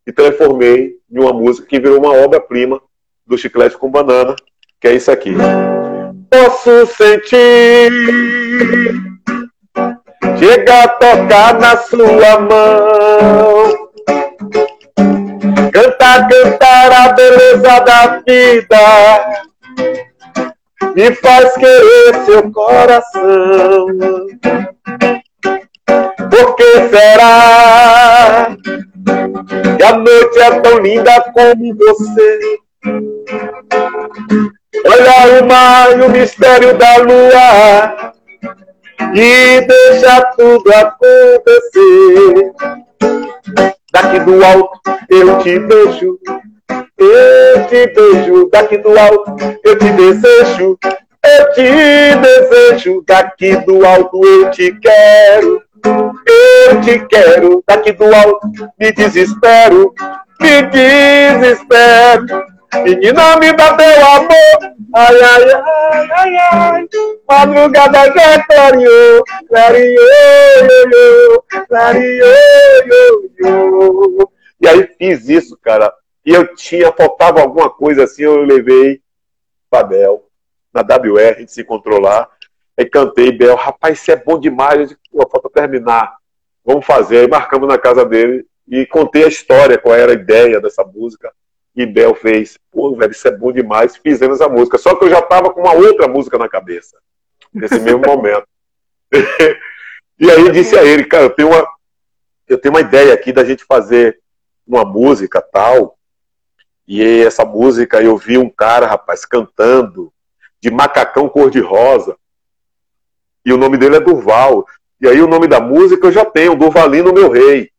E 0.07 0.13
transformei 0.13 0.97
em 1.11 1.19
uma 1.19 1.33
música 1.33 1.67
que 1.67 1.79
virou 1.79 1.99
uma 1.99 2.15
obra-prima 2.15 2.81
do 3.27 3.37
Chiclete 3.37 3.77
com 3.77 3.91
Banana, 3.91 4.35
que 4.81 4.89
é 4.89 4.95
isso 4.95 5.11
aqui. 5.11 5.35
Posso 6.31 6.87
sentir 6.87 7.91
chega 10.39 10.85
a 10.85 10.89
tocar 10.89 11.59
na 11.59 11.77
sua 11.77 12.41
mão. 12.41 13.89
Cantar, 15.73 16.29
cantar 16.29 16.93
a 16.93 17.13
beleza 17.13 17.81
da 17.81 18.23
vida, 18.27 18.79
me 20.95 21.15
faz 21.15 21.55
querer 21.55 22.25
seu 22.25 22.51
coração. 22.53 23.87
Por 26.31 26.57
que 26.57 26.89
será 26.89 28.57
que 29.77 29.83
a 29.85 29.93
noite 29.97 30.39
é 30.39 30.61
tão 30.61 30.79
linda 30.79 31.21
como 31.33 31.75
você? 31.77 32.39
Olha 34.87 35.43
o 35.43 35.47
mar 35.47 35.99
e 35.99 36.03
o 36.03 36.11
mistério 36.11 36.77
da 36.77 36.97
lua 36.99 38.13
e 39.15 39.61
deixa 39.63 40.21
tudo 40.37 40.71
acontecer. 40.73 42.53
Daqui 43.93 44.21
do 44.21 44.45
alto 44.45 44.81
eu 45.09 45.39
te 45.39 45.59
beijo, 45.59 46.19
eu 46.99 47.67
te 47.69 47.87
beijo. 47.87 48.49
Daqui 48.53 48.79
do 48.79 48.99
alto 48.99 49.37
eu 49.65 49.79
te 49.79 49.91
desejo, 49.91 50.79
eu 51.25 51.53
te 51.55 52.17
desejo. 52.17 53.03
Daqui 53.07 53.57
do 53.65 53.87
alto 53.87 54.25
eu 54.25 54.51
te 54.51 54.73
quero, 54.81 55.63
eu 55.85 56.81
te 56.81 56.99
quero. 57.07 57.63
Daqui 57.67 57.93
do 57.93 58.05
alto 58.15 58.47
me 58.79 58.93
desespero, 58.93 59.95
me 60.41 60.63
desespero. 60.63 62.58
Menina, 62.77 63.37
me 63.39 63.53
dá 63.55 63.75
teu 63.77 64.07
amor. 64.07 64.77
Ai, 64.95 65.23
ai, 65.23 65.53
ai, 65.53 66.09
ai, 66.11 66.37
ai. 66.37 66.89
Madrugada 67.27 68.13
já 68.13 68.45
clareou. 68.45 69.25
Clareou, 69.49 71.45
clareou, 71.69 72.25
E 74.61 74.69
aí 74.69 74.87
fiz 74.99 75.29
isso, 75.29 75.57
cara. 75.63 75.93
E 76.25 76.35
eu 76.35 76.55
tinha, 76.55 76.93
faltava 76.93 77.41
alguma 77.41 77.71
coisa 77.71 78.05
assim, 78.05 78.23
eu 78.25 78.43
levei 78.43 79.01
pra 79.71 79.83
Bel. 79.83 80.27
Na 80.73 80.83
WR, 80.83 81.37
a 81.37 81.41
gente 81.41 81.53
se 81.53 81.63
encontrou 81.63 81.99
lá. 81.99 82.29
Aí 82.79 82.85
cantei, 82.85 83.33
Bel, 83.33 83.57
rapaz, 83.57 83.99
isso 83.99 84.13
é 84.13 84.17
bom 84.17 84.39
demais. 84.39 84.79
Eu 84.79 84.87
disse, 84.87 84.99
falta 85.11 85.49
terminar. 85.49 86.17
Vamos 86.65 86.85
fazer. 86.85 87.21
Aí 87.21 87.29
marcamos 87.29 87.67
na 87.67 87.79
casa 87.79 88.05
dele 88.05 88.47
e 88.69 88.85
contei 88.85 89.25
a 89.25 89.29
história, 89.29 89.79
qual 89.79 89.95
era 89.95 90.13
a 90.13 90.15
ideia 90.15 90.61
dessa 90.61 90.85
música. 90.85 91.33
E 91.75 91.87
Bel 91.87 92.15
fez, 92.15 92.59
pô, 92.71 92.97
velho, 92.97 93.13
isso 93.13 93.29
é 93.29 93.31
bom 93.31 93.53
demais, 93.53 93.97
fizemos 93.97 94.41
a 94.41 94.49
música. 94.49 94.79
Só 94.79 94.95
que 94.95 95.05
eu 95.05 95.11
já 95.11 95.23
tava 95.23 95.51
com 95.51 95.61
uma 95.61 95.73
outra 95.73 96.09
música 96.09 96.37
na 96.37 96.49
cabeça, 96.49 96.99
nesse 97.53 97.79
mesmo 97.81 98.01
momento. 98.01 98.47
e 100.19 100.31
aí 100.31 100.51
disse 100.51 100.77
a 100.77 100.83
ele, 100.83 101.05
cara, 101.05 101.25
eu 101.25 101.31
tenho 101.31 101.49
uma, 101.49 101.69
eu 102.49 102.59
tenho 102.59 102.75
uma 102.75 102.81
ideia 102.81 103.15
aqui 103.15 103.33
da 103.33 103.45
gente 103.45 103.65
fazer 103.65 104.19
uma 104.67 104.85
música 104.85 105.41
tal. 105.41 105.97
E 106.87 107.03
essa 107.23 107.45
música 107.45 108.03
eu 108.03 108.17
vi 108.17 108.39
um 108.39 108.49
cara, 108.49 108.87
rapaz, 108.87 109.25
cantando 109.25 110.13
de 110.61 110.71
macacão 110.71 111.29
cor-de-rosa. 111.29 112.17
E 113.45 113.53
o 113.53 113.57
nome 113.57 113.77
dele 113.77 113.97
é 113.97 114.01
Durval. 114.01 114.67
E 115.01 115.07
aí 115.07 115.21
o 115.21 115.29
nome 115.29 115.47
da 115.47 115.61
música 115.61 116.07
eu 116.07 116.13
já 116.13 116.25
tenho, 116.25 116.57
Durvalino 116.57 117.13
Meu 117.13 117.31
Rei. 117.31 117.71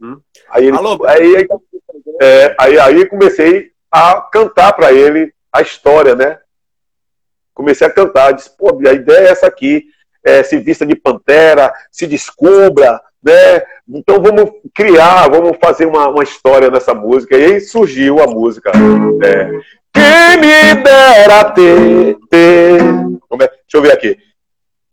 Uhum. 0.00 0.20
Aí, 0.50 0.66
ele, 0.66 0.76
Alô, 0.76 1.04
aí, 1.04 1.36
aí, 1.36 1.46
é, 2.20 2.54
aí, 2.58 2.78
aí 2.78 3.06
comecei 3.06 3.70
a 3.90 4.20
cantar 4.20 4.72
para 4.72 4.92
ele 4.92 5.32
a 5.52 5.62
história, 5.62 6.14
né? 6.14 6.38
Comecei 7.52 7.86
a 7.86 7.90
cantar, 7.90 8.32
disse, 8.32 8.50
pô, 8.56 8.76
a 8.86 8.92
ideia 8.92 9.28
é 9.28 9.30
essa 9.30 9.46
aqui, 9.46 9.84
é, 10.24 10.42
se 10.42 10.58
vista 10.58 10.84
de 10.84 10.96
pantera, 10.96 11.72
se 11.92 12.06
descubra, 12.06 13.00
né? 13.22 13.62
Então 13.88 14.20
vamos 14.20 14.50
criar, 14.74 15.28
vamos 15.28 15.56
fazer 15.60 15.86
uma, 15.86 16.08
uma 16.08 16.22
história 16.22 16.70
nessa 16.70 16.94
música. 16.94 17.36
E 17.36 17.44
aí 17.44 17.60
surgiu 17.60 18.20
a 18.20 18.26
música. 18.26 18.70
É, 19.22 19.50
Quem 19.92 20.40
me 20.40 20.82
dera 20.82 21.44
ter, 21.44 22.16
ter. 22.28 22.80
É? 22.80 23.36
Deixa 23.36 23.74
eu 23.74 23.82
ver 23.82 23.92
aqui. 23.92 24.18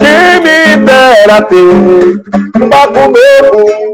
Quem 0.02 0.42
me 0.42 0.86
dera 0.86 1.42
ter 1.44 1.56
um 2.60 2.70
baco 2.70 3.00
novo 3.00 3.92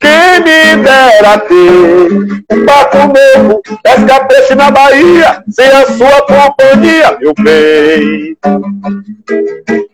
quem 0.00 0.40
me 0.40 0.76
dera 0.82 1.38
ter 1.38 2.12
um 2.52 2.64
barco 2.64 2.98
novo, 2.98 3.62
pesca 3.82 4.24
peixe 4.26 4.54
na 4.54 4.70
Bahia, 4.70 5.42
sem 5.48 5.66
a 5.66 5.86
sua 5.86 6.22
companhia, 6.22 7.16
meu 7.20 7.32
bem. 7.40 8.36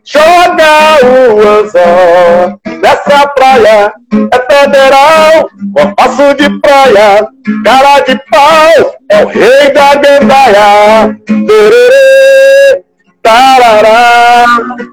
Joga 0.05 0.99
o 1.05 1.49
anzol 1.49 2.61
nessa 2.83 3.27
praia, 3.29 3.93
é 4.13 4.55
federal, 4.55 5.51
compasso 5.75 6.35
de 6.35 6.61
praia, 6.61 7.29
cara 7.65 8.01
de 8.01 8.21
pau, 8.31 8.97
é 9.11 9.25
o 9.25 9.29
rei 9.29 9.73
da 9.73 9.95
gandaia. 9.95 11.17
Tererê, 11.27 12.85
tarará, 13.23 14.45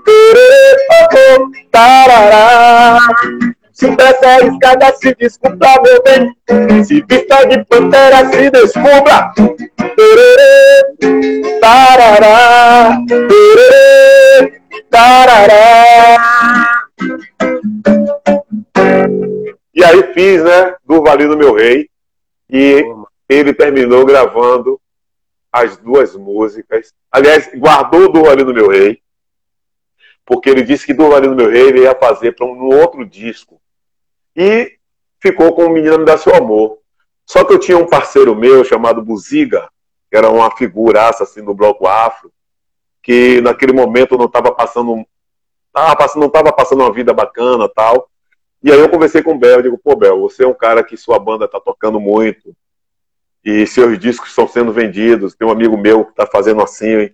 tererê, 0.05 1.37
tarará. 1.71 2.99
Se 3.71 3.85
a 3.85 4.39
escada, 4.39 4.93
se 4.95 5.13
desculpa, 5.15 5.67
meu 5.83 6.01
bem. 6.01 6.83
Se 6.83 7.03
vista 7.07 7.45
de 7.45 7.63
pantera, 7.65 8.25
se 8.31 8.49
descubra. 8.49 9.31
Tarará, 11.61 12.97
tarará. 14.89 16.17
E 19.75 19.83
aí 19.83 20.13
fiz, 20.13 20.43
né, 20.43 20.73
do 20.83 21.03
Valido 21.03 21.37
Meu 21.37 21.53
Rei. 21.53 21.87
E 22.49 22.83
ele 23.29 23.53
terminou 23.53 24.05
gravando 24.07 24.81
as 25.51 25.77
duas 25.77 26.15
músicas. 26.15 26.93
Aliás, 27.17 27.49
guardou 27.55 28.11
do 28.11 28.21
Valido 28.21 28.53
Meu 28.53 28.69
Rei. 28.69 29.01
Porque 30.23 30.51
ele 30.51 30.61
disse 30.61 30.85
que 30.85 30.93
do 30.93 31.09
Valido 31.09 31.35
Meu 31.35 31.49
Rei 31.49 31.69
ele 31.69 31.81
ia 31.81 31.95
fazer 31.95 32.33
para 32.33 32.45
um 32.45 32.65
outro 32.65 33.03
disco. 33.03 33.59
E 34.35 34.77
ficou 35.19 35.51
com 35.55 35.65
o 35.65 35.69
Menino 35.71 35.97
Me 35.97 36.05
Dá 36.05 36.15
Seu 36.15 36.35
Amor. 36.35 36.77
Só 37.25 37.43
que 37.43 37.51
eu 37.51 37.59
tinha 37.59 37.75
um 37.75 37.87
parceiro 37.87 38.35
meu 38.35 38.63
chamado 38.63 39.01
Buziga, 39.01 39.67
que 40.11 40.15
era 40.15 40.29
uma 40.29 40.55
figuraça 40.55 41.23
assim 41.23 41.43
do 41.43 41.55
bloco 41.55 41.87
afro, 41.87 42.31
que 43.01 43.41
naquele 43.41 43.73
momento 43.73 44.15
não 44.15 44.25
estava 44.25 44.51
passando, 44.51 45.03
tava 45.73 45.95
passando, 45.95 46.21
não 46.21 46.27
estava 46.27 46.53
passando 46.53 46.83
uma 46.83 46.93
vida 46.93 47.15
bacana 47.15 47.67
tal. 47.67 48.11
E 48.61 48.71
aí 48.71 48.79
eu 48.79 48.89
conversei 48.89 49.23
com 49.23 49.33
o 49.33 49.39
Bel, 49.39 49.63
digo, 49.63 49.77
pô, 49.79 49.95
Bel, 49.95 50.21
você 50.21 50.43
é 50.43 50.47
um 50.47 50.53
cara 50.53 50.83
que 50.83 50.95
sua 50.95 51.17
banda 51.17 51.45
está 51.45 51.59
tocando 51.59 51.99
muito, 51.99 52.55
e 53.47 53.65
seus 53.65 53.97
discos 53.97 54.27
estão 54.27 54.45
sendo 54.45 54.73
vendidos, 54.73 55.33
tem 55.33 55.47
um 55.47 55.51
amigo 55.51 55.77
meu 55.77 56.03
que 56.03 56.11
está 56.11 56.27
fazendo 56.27 56.61
assim, 56.61 57.09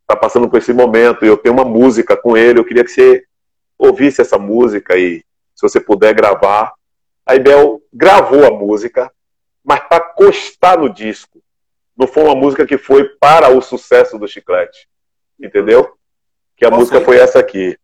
está 0.00 0.16
passando 0.20 0.50
por 0.50 0.58
esse 0.58 0.72
momento, 0.72 1.24
e 1.24 1.28
eu 1.28 1.36
tenho 1.36 1.54
uma 1.54 1.64
música 1.64 2.16
com 2.16 2.36
ele, 2.36 2.58
eu 2.58 2.64
queria 2.64 2.82
que 2.82 2.90
você 2.90 3.22
ouvisse 3.78 4.20
essa 4.20 4.36
música 4.36 4.98
e 4.98 5.18
se 5.54 5.62
você 5.62 5.78
puder 5.78 6.12
gravar. 6.12 6.72
Aí 7.24 7.38
Bel 7.38 7.80
gravou 7.92 8.44
a 8.44 8.50
música, 8.50 9.12
mas 9.64 9.78
para 9.78 10.00
constar 10.00 10.76
no 10.76 10.92
disco. 10.92 11.40
Não 11.96 12.08
foi 12.08 12.24
uma 12.24 12.34
música 12.34 12.66
que 12.66 12.76
foi 12.76 13.04
para 13.20 13.48
o 13.48 13.62
sucesso 13.62 14.18
do 14.18 14.26
Chiclete. 14.26 14.88
Entendeu? 15.40 15.92
Que 16.56 16.66
a 16.66 16.70
Nossa, 16.70 16.80
música 16.80 17.00
foi 17.00 17.18
essa 17.18 17.38
aqui. 17.38 17.78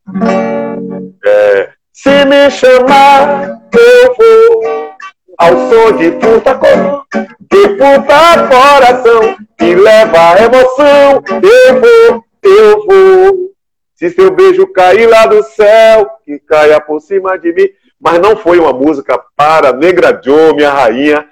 É, 1.24 1.72
se 1.92 2.24
me 2.24 2.50
chamar, 2.50 3.62
eu 3.72 4.14
vou 4.16 4.91
ao 5.38 5.68
som 5.68 5.96
de 5.96 6.10
puta 6.12 6.54
cor, 6.54 7.06
de 7.40 7.68
puta 7.70 8.48
coração, 8.48 9.36
que 9.58 9.74
leva 9.74 10.32
a 10.32 10.42
emoção. 10.42 11.22
Eu 11.42 11.80
vou, 11.80 12.24
eu 12.42 12.86
vou. 12.86 13.52
Se 13.94 14.10
seu 14.10 14.30
beijo 14.30 14.66
cair 14.72 15.06
lá 15.06 15.26
do 15.26 15.42
céu, 15.42 16.10
que 16.24 16.38
caia 16.40 16.80
por 16.80 17.00
cima 17.00 17.38
de 17.38 17.52
mim. 17.52 17.68
Mas 18.00 18.18
não 18.18 18.36
foi 18.36 18.58
uma 18.58 18.72
música 18.72 19.16
para 19.36 19.72
Negra 19.72 20.20
Joe, 20.24 20.54
minha 20.54 20.72
rainha, 20.72 21.24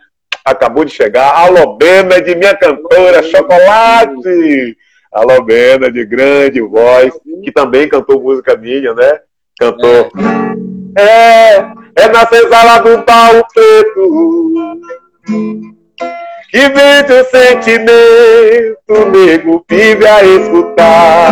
acabou 0.44 0.84
de 0.84 0.92
chegar. 0.92 1.34
Alô, 1.34 1.76
Bena, 1.76 2.20
de 2.20 2.36
minha 2.36 2.57
cantora, 2.57 3.24
Chocolate. 3.24 4.76
Alô, 5.12 5.42
Bena, 5.42 5.90
de 5.90 6.05
grande 6.05 6.61
voz, 6.61 7.12
que 7.42 7.51
também 7.51 7.88
cantou 7.88 8.22
música 8.22 8.57
minha, 8.57 8.94
né? 8.94 9.18
Cantou. 9.59 10.12
É, 10.96 11.79
é 12.01 12.09
na 12.09 12.26
senzala 12.26 12.78
do 12.78 13.05
baú 13.05 13.44
preto 13.53 14.80
que 16.51 16.68
vem 16.68 17.05
teu 17.07 17.24
sentimento, 17.26 19.11
nego, 19.12 19.64
vive 19.70 20.05
a 20.05 20.24
escutar. 20.24 21.30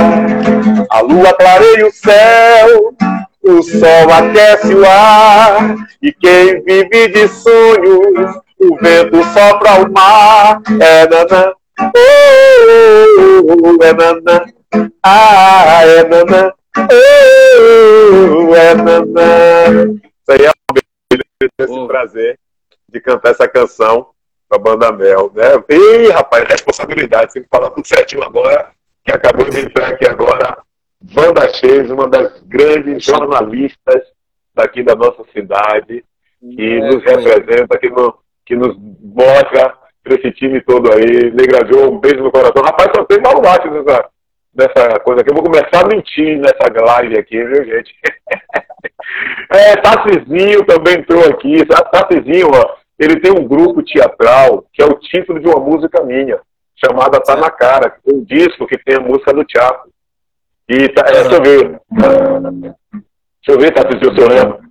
A 0.90 1.00
lua 1.00 1.32
clareia 1.32 1.88
o 1.88 1.90
céu, 1.90 2.94
o 3.42 3.62
sol 3.62 4.12
aquece 4.12 4.74
o 4.74 4.86
ar, 4.86 5.74
e 6.00 6.12
quem 6.12 6.62
vive 6.62 7.08
de 7.08 7.26
sonhos, 7.26 8.36
o 8.60 8.76
vento 8.80 9.20
sopra 9.34 9.82
o 9.82 9.92
mar. 9.92 10.62
É 10.80 11.08
nanã, 11.08 11.52
oh, 11.80 13.56
oh, 13.60 13.82
é 13.82 13.92
nanã, 13.92 14.44
ah, 15.02 15.80
é 15.84 16.04
nanã 16.04 16.52
é 18.54 18.74
nanã. 18.74 19.98
Esse 21.40 21.86
prazer 21.86 22.38
de 22.88 23.00
cantar 23.00 23.30
essa 23.30 23.48
canção 23.48 24.10
com 24.48 24.56
a 24.56 24.58
banda 24.58 24.90
Mel, 24.90 25.30
né? 25.34 25.44
Ih, 25.68 26.10
rapaz, 26.10 26.44
responsabilidade, 26.48 27.32
tem 27.32 27.42
que 27.42 27.48
falar 27.48 27.70
tudo 27.70 27.86
certinho 27.86 28.24
agora, 28.24 28.70
que 29.04 29.12
acabou 29.12 29.48
de 29.48 29.60
entrar 29.60 29.88
aqui 29.88 30.08
agora, 30.08 30.58
Wanda 31.16 31.48
Cheis, 31.54 31.90
uma 31.90 32.08
das 32.08 32.40
grandes 32.42 33.04
jornalistas 33.04 34.02
daqui 34.54 34.82
da 34.82 34.96
nossa 34.96 35.22
cidade, 35.32 36.04
que 36.40 36.76
é, 36.76 36.80
nos 36.80 37.04
representa, 37.04 37.78
que, 37.78 37.88
no, 37.88 38.18
que 38.44 38.56
nos 38.56 38.76
mostra 38.76 39.76
para 40.02 40.14
esse 40.14 40.32
time 40.32 40.60
todo 40.62 40.92
aí. 40.92 41.30
Negrador, 41.30 41.88
um 41.88 42.00
beijo 42.00 42.22
no 42.22 42.32
coração. 42.32 42.62
Rapaz, 42.64 42.90
só 42.94 43.04
tem 43.04 43.20
baluarte 43.20 43.68
nessa, 43.68 44.08
nessa 44.54 44.98
coisa 45.00 45.20
aqui. 45.20 45.30
Eu 45.30 45.34
vou 45.34 45.44
começar 45.44 45.84
a 45.84 45.88
mentir 45.88 46.38
nessa 46.38 46.84
live 46.84 47.18
aqui, 47.18 47.42
viu, 47.42 47.64
gente? 47.64 47.94
é, 49.50 49.76
Tassizinho 49.76 50.64
também 50.64 50.94
entrou 50.98 51.24
aqui. 51.24 51.64
Tassizinho, 51.66 52.48
ó, 52.52 52.76
ele 52.98 53.20
tem 53.20 53.32
um 53.32 53.46
grupo 53.46 53.82
teatral 53.82 54.64
que 54.72 54.82
é 54.82 54.86
o 54.86 54.98
título 54.98 55.40
de 55.40 55.46
uma 55.46 55.60
música 55.60 56.02
minha, 56.02 56.40
chamada 56.76 57.20
Tá 57.20 57.36
na 57.36 57.50
Cara, 57.50 57.90
que 57.90 58.02
tem 58.02 58.14
um 58.14 58.24
disco 58.24 58.66
que 58.66 58.78
tem 58.78 58.96
a 58.96 59.00
música 59.00 59.32
do 59.32 59.44
teatro. 59.44 59.90
E 60.68 60.88
tá, 60.88 61.04
é, 61.06 61.12
deixa 61.12 61.34
eu 61.34 61.42
ver. 61.42 61.80
Deixa 61.90 63.48
eu 63.48 63.58
ver, 63.58 63.72
Tassizinho, 63.72 64.14
se 64.14 64.20
eu 64.20 64.28
lembro. 64.28 64.67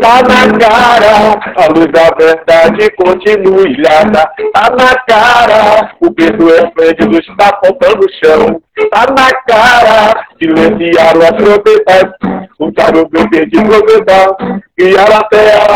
Tá 0.00 0.22
na 0.22 0.58
cara, 0.58 1.40
a 1.56 1.66
luz 1.72 1.86
da 1.92 2.10
verdade 2.16 2.90
continua 2.90 3.66
ilhada. 3.66 4.30
Tá 4.52 4.70
na 4.70 4.94
cara, 5.06 5.94
o 6.00 6.12
peso 6.12 6.48
esplêndido 6.50 7.18
está 7.18 7.48
apontando 7.48 8.04
o 8.04 8.12
chão. 8.24 8.60
Tá 8.90 9.06
na 9.08 9.30
cara, 9.46 10.26
silenciaram 10.38 11.22
as 11.22 11.30
trompetas, 11.30 12.12
juntaram 12.60 13.02
o 13.02 13.08
bebê 13.08 13.46
de 13.46 13.62
propriedade. 13.62 14.62
E 14.78 14.96
a 14.96 15.22
terra 15.24 15.66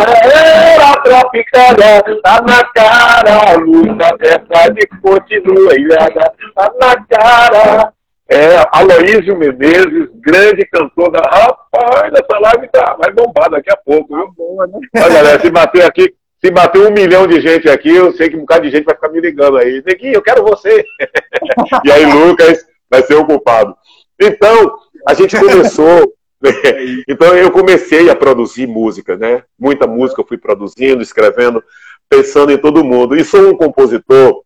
era 0.74 0.96
tropicana. 1.02 2.20
Tá 2.22 2.42
na 2.42 2.64
cara, 2.74 3.50
a 3.50 3.56
luz 3.56 3.96
da 3.96 4.10
verdade 4.16 4.86
continua 5.00 5.74
ilhada. 5.74 6.32
Tá 6.54 6.70
na 6.80 7.06
cara. 7.06 7.92
Aloísio 8.72 9.36
Menezes, 9.36 10.08
grande 10.14 10.64
cantor 10.64 11.10
da. 11.10 11.20
Rapaz, 11.20 12.10
essa 12.14 12.38
live 12.38 12.68
tá, 12.68 12.96
vai 12.98 13.12
bombar 13.12 13.50
daqui 13.50 13.70
a 13.70 13.76
pouco, 13.76 14.16
viu? 14.16 14.24
Tá 14.24 14.32
boa, 14.34 14.66
né? 14.66 14.80
Olha, 14.96 15.14
galera, 15.14 15.40
se 15.40 15.50
bater 15.50 15.84
aqui, 15.84 16.14
se 16.42 16.50
bater 16.50 16.80
um 16.80 16.90
milhão 16.90 17.26
de 17.26 17.38
gente 17.38 17.68
aqui, 17.68 17.94
eu 17.94 18.14
sei 18.14 18.30
que 18.30 18.36
um 18.36 18.40
bocado 18.40 18.62
de 18.62 18.70
gente 18.70 18.86
vai 18.86 18.94
ficar 18.94 19.10
me 19.10 19.20
ligando 19.20 19.58
aí. 19.58 19.82
Neguinho, 19.84 20.14
eu 20.14 20.22
quero 20.22 20.42
você. 20.42 20.86
e 21.84 21.92
aí, 21.92 22.06
Lucas 22.06 22.64
vai 22.90 23.02
ser 23.02 23.14
o 23.14 23.26
culpado. 23.26 23.76
Então, 24.18 24.74
a 25.06 25.12
gente 25.12 25.38
começou. 25.38 26.14
então, 27.06 27.36
eu 27.36 27.50
comecei 27.50 28.08
a 28.08 28.16
produzir 28.16 28.66
música, 28.66 29.18
né? 29.18 29.42
Muita 29.58 29.86
música 29.86 30.22
eu 30.22 30.26
fui 30.26 30.38
produzindo, 30.38 31.02
escrevendo, 31.02 31.62
pensando 32.08 32.50
em 32.50 32.56
todo 32.56 32.82
mundo. 32.82 33.14
E 33.14 33.22
sou 33.22 33.50
um 33.50 33.56
compositor, 33.56 34.42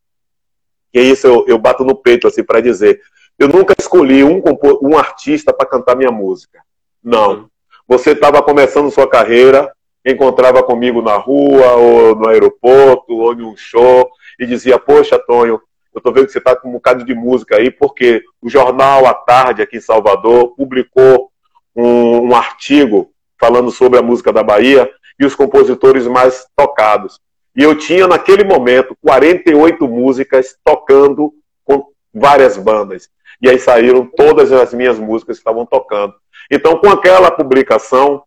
que 0.93 1.01
isso 1.01 1.29
eu, 1.29 1.45
eu 1.47 1.59
bato 1.59 1.85
no 1.85 1.95
peito, 1.95 2.27
assim, 2.27 2.43
para 2.43 2.61
dizer 2.61 3.01
eu 3.39 3.49
nunca 3.49 3.75
escolhi 3.79 4.25
um, 4.25 4.43
um 4.83 4.97
artista 4.97 5.53
para 5.53 5.69
cantar 5.69 5.97
minha 5.97 6.11
música. 6.11 6.61
Não. 7.03 7.49
Você 7.87 8.11
estava 8.11 8.43
começando 8.43 8.91
sua 8.91 9.09
carreira, 9.09 9.73
encontrava 10.05 10.63
comigo 10.63 11.03
na 11.03 11.17
rua, 11.17 11.75
ou 11.75 12.17
no 12.17 12.29
aeroporto, 12.29 13.15
ou 13.15 13.33
em 13.33 13.43
um 13.43 13.57
show, 13.57 14.11
e 14.39 14.47
dizia: 14.47 14.79
Poxa, 14.79 15.19
Tonho, 15.19 15.61
eu 15.95 15.99
estou 15.99 16.13
vendo 16.13 16.27
que 16.27 16.33
você 16.33 16.39
está 16.39 16.57
com 16.57 16.69
um 16.69 16.73
bocado 16.73 17.05
de 17.05 17.15
música 17.15 17.57
aí, 17.57 17.71
porque 17.71 18.23
o 18.43 18.49
jornal 18.49 19.07
à 19.07 19.15
tarde 19.15 19.63
aqui 19.63 19.77
em 19.77 19.81
Salvador 19.81 20.55
publicou 20.57 21.31
um, 21.75 22.29
um 22.29 22.35
artigo 22.35 23.11
falando 23.39 23.71
sobre 23.71 23.99
a 23.99 24.03
música 24.03 24.33
da 24.33 24.43
Bahia 24.43 24.91
e 25.19 25.25
os 25.25 25.35
compositores 25.35 26.07
mais 26.07 26.47
tocados. 26.57 27.21
E 27.55 27.63
eu 27.63 27.77
tinha, 27.77 28.07
naquele 28.07 28.45
momento, 28.45 28.97
48 29.03 29.89
músicas 29.89 30.57
tocando 30.63 31.33
com 31.65 31.87
várias 32.13 32.59
bandas. 32.59 33.09
E 33.41 33.49
aí 33.49 33.59
saíram 33.59 34.07
todas 34.07 34.53
as 34.53 34.73
minhas 34.73 34.99
músicas 34.99 35.37
que 35.37 35.41
estavam 35.41 35.67
tocando. 35.67 36.15
Então, 36.51 36.79
com 36.79 36.89
aquela 36.91 37.31
publicação, 37.31 38.23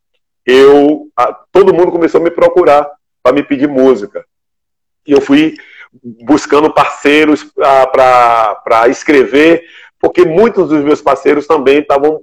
eu 0.45 1.07
todo 1.51 1.74
mundo 1.74 1.91
começou 1.91 2.20
a 2.22 2.24
me 2.24 2.32
procurar 2.32 2.89
para 3.22 3.34
me 3.34 3.43
pedir 3.43 3.68
música. 3.68 4.26
E 5.05 5.12
eu 5.12 5.22
fui 5.22 5.55
buscando 6.24 6.72
parceiros 6.72 7.43
para 7.53 8.88
escrever, 8.89 9.64
porque 9.99 10.24
muitos 10.24 10.70
dos 10.70 10.84
meus 10.84 11.01
parceiros 11.01 11.47
também 11.47 11.80
estavam 11.80 12.22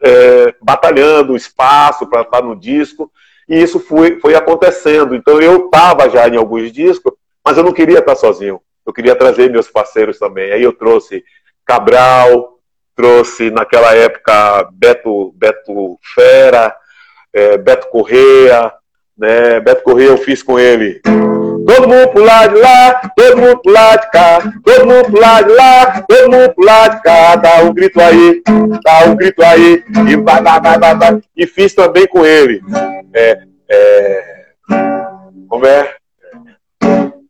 é, 0.00 0.54
batalhando 0.62 1.36
espaço 1.36 2.06
para 2.06 2.22
estar 2.22 2.42
no 2.42 2.56
disco, 2.56 3.10
e 3.48 3.60
isso 3.60 3.80
foi, 3.80 4.18
foi 4.20 4.34
acontecendo. 4.34 5.14
Então 5.14 5.40
eu 5.40 5.66
estava 5.66 6.08
já 6.08 6.28
em 6.28 6.36
alguns 6.36 6.72
discos, 6.72 7.12
mas 7.44 7.56
eu 7.56 7.64
não 7.64 7.72
queria 7.72 7.98
estar 7.98 8.14
sozinho. 8.14 8.60
Eu 8.84 8.92
queria 8.92 9.14
trazer 9.14 9.50
meus 9.50 9.68
parceiros 9.68 10.18
também. 10.18 10.52
Aí 10.52 10.62
eu 10.62 10.72
trouxe 10.72 11.24
Cabral, 11.72 12.58
trouxe 12.94 13.50
naquela 13.50 13.94
época 13.94 14.68
Beto, 14.74 15.32
Beto 15.38 15.98
Fera, 16.14 16.76
é, 17.32 17.56
Beto 17.56 17.88
Correia, 17.88 18.70
né? 19.16 19.58
Beto 19.58 19.82
Correia 19.82 20.08
eu 20.08 20.18
fiz 20.18 20.42
com 20.42 20.58
ele. 20.58 21.00
Todo 21.02 21.88
mundo 21.88 22.08
pro 22.08 22.24
lado 22.24 22.54
de 22.54 22.60
lá, 22.60 23.00
todo 23.16 23.38
mundo 23.38 23.58
pro 23.62 23.72
lado 23.72 24.00
de 24.02 24.10
cá, 24.10 24.52
todo 24.62 24.86
mundo 24.86 25.10
pro 25.10 25.20
lado 25.20 25.46
de 25.46 25.54
lá, 25.54 26.02
todo 26.06 26.30
mundo 26.30 26.54
pro 26.54 26.64
lado 26.66 26.96
de 26.96 27.02
cá, 27.02 27.36
dá 27.36 27.62
um 27.62 27.72
grito 27.72 28.00
aí, 28.02 28.42
dá 28.84 29.04
um 29.06 29.16
grito 29.16 29.42
aí, 29.42 29.82
e 30.10 30.16
vai, 30.16 30.42
vai, 30.42 30.60
vai, 30.60 30.78
vai, 30.78 30.94
vai. 30.98 31.20
E 31.34 31.46
fiz 31.46 31.74
também 31.74 32.06
com 32.06 32.26
ele. 32.26 32.60
É, 33.14 33.38
é, 33.70 34.24
como 35.48 35.64
é? 35.66 35.94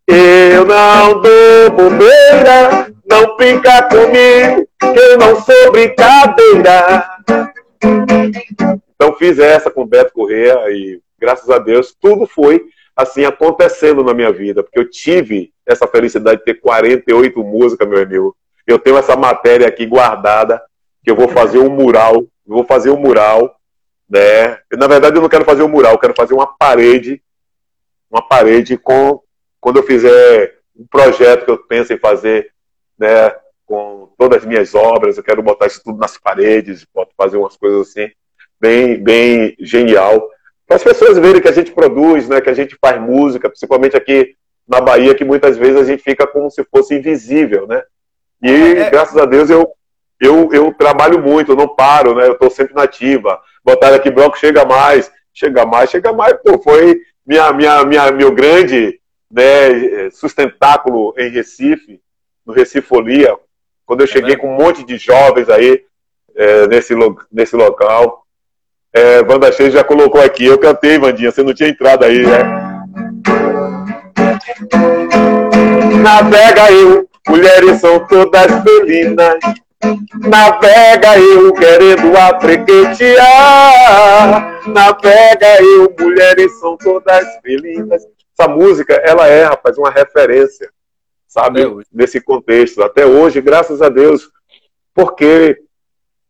Eu 0.08 0.64
não 0.64 1.20
dou 1.20 1.70
bobeira, 1.70 2.92
não 3.12 3.36
brinca 3.36 3.82
comigo, 3.82 4.66
que 4.80 4.98
eu 4.98 5.18
não 5.18 5.40
sou 5.42 5.70
brincadeira. 5.70 7.10
Então 8.94 9.14
fiz 9.16 9.38
essa 9.38 9.70
com 9.70 9.82
o 9.82 9.86
Beto 9.86 10.14
Correia 10.14 10.56
e 10.70 10.98
graças 11.18 11.50
a 11.50 11.58
Deus 11.58 11.94
tudo 12.00 12.26
foi 12.26 12.64
assim 12.96 13.24
acontecendo 13.24 14.02
na 14.02 14.14
minha 14.14 14.32
vida, 14.32 14.62
porque 14.62 14.78
eu 14.78 14.88
tive 14.88 15.52
essa 15.66 15.86
felicidade 15.86 16.38
de 16.38 16.44
ter 16.44 16.54
48 16.54 17.42
músicas, 17.44 17.88
meu 17.88 18.02
amigo. 18.02 18.36
Eu 18.66 18.78
tenho 18.78 18.96
essa 18.96 19.16
matéria 19.16 19.66
aqui 19.66 19.84
guardada, 19.84 20.62
que 21.04 21.10
eu 21.10 21.16
vou 21.16 21.28
fazer 21.28 21.58
um 21.58 21.68
mural, 21.68 22.24
vou 22.46 22.64
fazer 22.64 22.90
um 22.90 22.98
mural, 22.98 23.56
né? 24.08 24.58
Na 24.72 24.86
verdade 24.86 25.16
eu 25.16 25.22
não 25.22 25.28
quero 25.28 25.44
fazer 25.44 25.62
um 25.62 25.68
mural, 25.68 25.92
eu 25.92 25.98
quero 25.98 26.14
fazer 26.14 26.32
uma 26.32 26.46
parede, 26.46 27.22
uma 28.10 28.22
parede 28.22 28.76
com 28.78 29.20
quando 29.60 29.78
eu 29.78 29.82
fizer 29.82 30.54
um 30.76 30.86
projeto 30.86 31.44
que 31.44 31.50
eu 31.50 31.58
penso 31.58 31.92
em 31.92 31.98
fazer, 31.98 32.51
né, 32.98 33.34
com 33.66 34.10
todas 34.18 34.38
as 34.38 34.44
minhas 34.46 34.74
obras, 34.74 35.16
eu 35.16 35.22
quero 35.22 35.42
botar 35.42 35.66
isso 35.66 35.82
tudo 35.82 35.98
nas 35.98 36.16
paredes, 36.18 36.86
fazer 37.16 37.36
umas 37.36 37.56
coisas 37.56 37.88
assim, 37.88 38.10
bem, 38.60 39.02
bem 39.02 39.56
genial, 39.58 40.28
para 40.66 40.76
as 40.76 40.82
pessoas 40.82 41.18
verem 41.18 41.40
que 41.40 41.48
a 41.48 41.52
gente 41.52 41.72
produz, 41.72 42.28
né, 42.28 42.40
que 42.40 42.50
a 42.50 42.54
gente 42.54 42.76
faz 42.80 43.00
música, 43.00 43.48
principalmente 43.48 43.96
aqui 43.96 44.34
na 44.66 44.80
Bahia, 44.80 45.14
que 45.14 45.24
muitas 45.24 45.56
vezes 45.56 45.76
a 45.76 45.84
gente 45.84 46.02
fica 46.02 46.26
como 46.26 46.50
se 46.50 46.64
fosse 46.64 46.94
invisível, 46.94 47.66
né? 47.66 47.82
E 48.42 48.50
é. 48.50 48.78
é. 48.80 48.90
graças 48.90 49.16
a 49.16 49.26
Deus 49.26 49.50
eu, 49.50 49.70
eu, 50.20 50.48
eu 50.52 50.72
trabalho 50.72 51.20
muito, 51.20 51.52
eu 51.52 51.56
não 51.56 51.68
paro, 51.68 52.14
né? 52.14 52.26
Eu 52.26 52.32
estou 52.32 52.48
sempre 52.48 52.74
nativa. 52.74 53.40
Botar 53.64 53.94
aqui 53.94 54.10
bloco 54.10 54.38
chega 54.38 54.64
mais, 54.64 55.10
chega 55.34 55.66
mais, 55.66 55.90
chega 55.90 56.12
mais, 56.12 56.34
pô, 56.42 56.58
foi 56.58 57.00
minha, 57.26 57.52
minha, 57.52 57.84
minha, 57.84 58.10
meu 58.12 58.32
grande 58.32 59.00
né, 59.30 60.10
sustentáculo 60.10 61.14
em 61.18 61.28
Recife, 61.30 62.00
no 62.46 62.52
Recife 62.52 62.86
Folia, 62.86 63.36
quando 63.86 64.00
eu 64.00 64.04
é 64.04 64.08
cheguei 64.08 64.36
com 64.36 64.48
um 64.48 64.56
monte 64.56 64.84
de 64.84 64.96
jovens 64.98 65.48
aí 65.48 65.84
é, 66.34 66.66
nesse, 66.66 66.94
nesse 67.30 67.56
local. 67.56 68.24
É, 68.92 69.20
Wanda 69.22 69.50
Cheia 69.50 69.70
já 69.70 69.84
colocou 69.84 70.20
aqui, 70.20 70.44
eu 70.44 70.58
cantei, 70.58 70.98
Vandinha, 70.98 71.30
você 71.30 71.42
não 71.42 71.54
tinha 71.54 71.68
entrado 71.68 72.04
aí, 72.04 72.26
né? 72.26 72.38
Navega 76.02 76.70
eu, 76.72 77.08
mulheres 77.28 77.80
são 77.80 78.06
todas 78.06 78.62
felinas. 78.62 79.38
Navega 80.20 81.18
eu 81.18 81.52
querendo 81.54 82.16
afrequetear. 82.16 83.22
Navega 84.68 85.62
eu, 85.62 85.94
mulheres 85.98 86.58
são 86.60 86.76
todas 86.76 87.24
felinas. 87.42 88.02
Essa 88.38 88.48
música, 88.48 88.94
ela 89.04 89.26
é, 89.26 89.44
rapaz, 89.44 89.78
uma 89.78 89.90
referência 89.90 90.70
sabe? 91.32 91.62
Nesse 91.90 92.20
contexto. 92.20 92.82
Até 92.82 93.06
hoje, 93.06 93.40
graças 93.40 93.80
a 93.80 93.88
Deus, 93.88 94.30
porque 94.92 95.58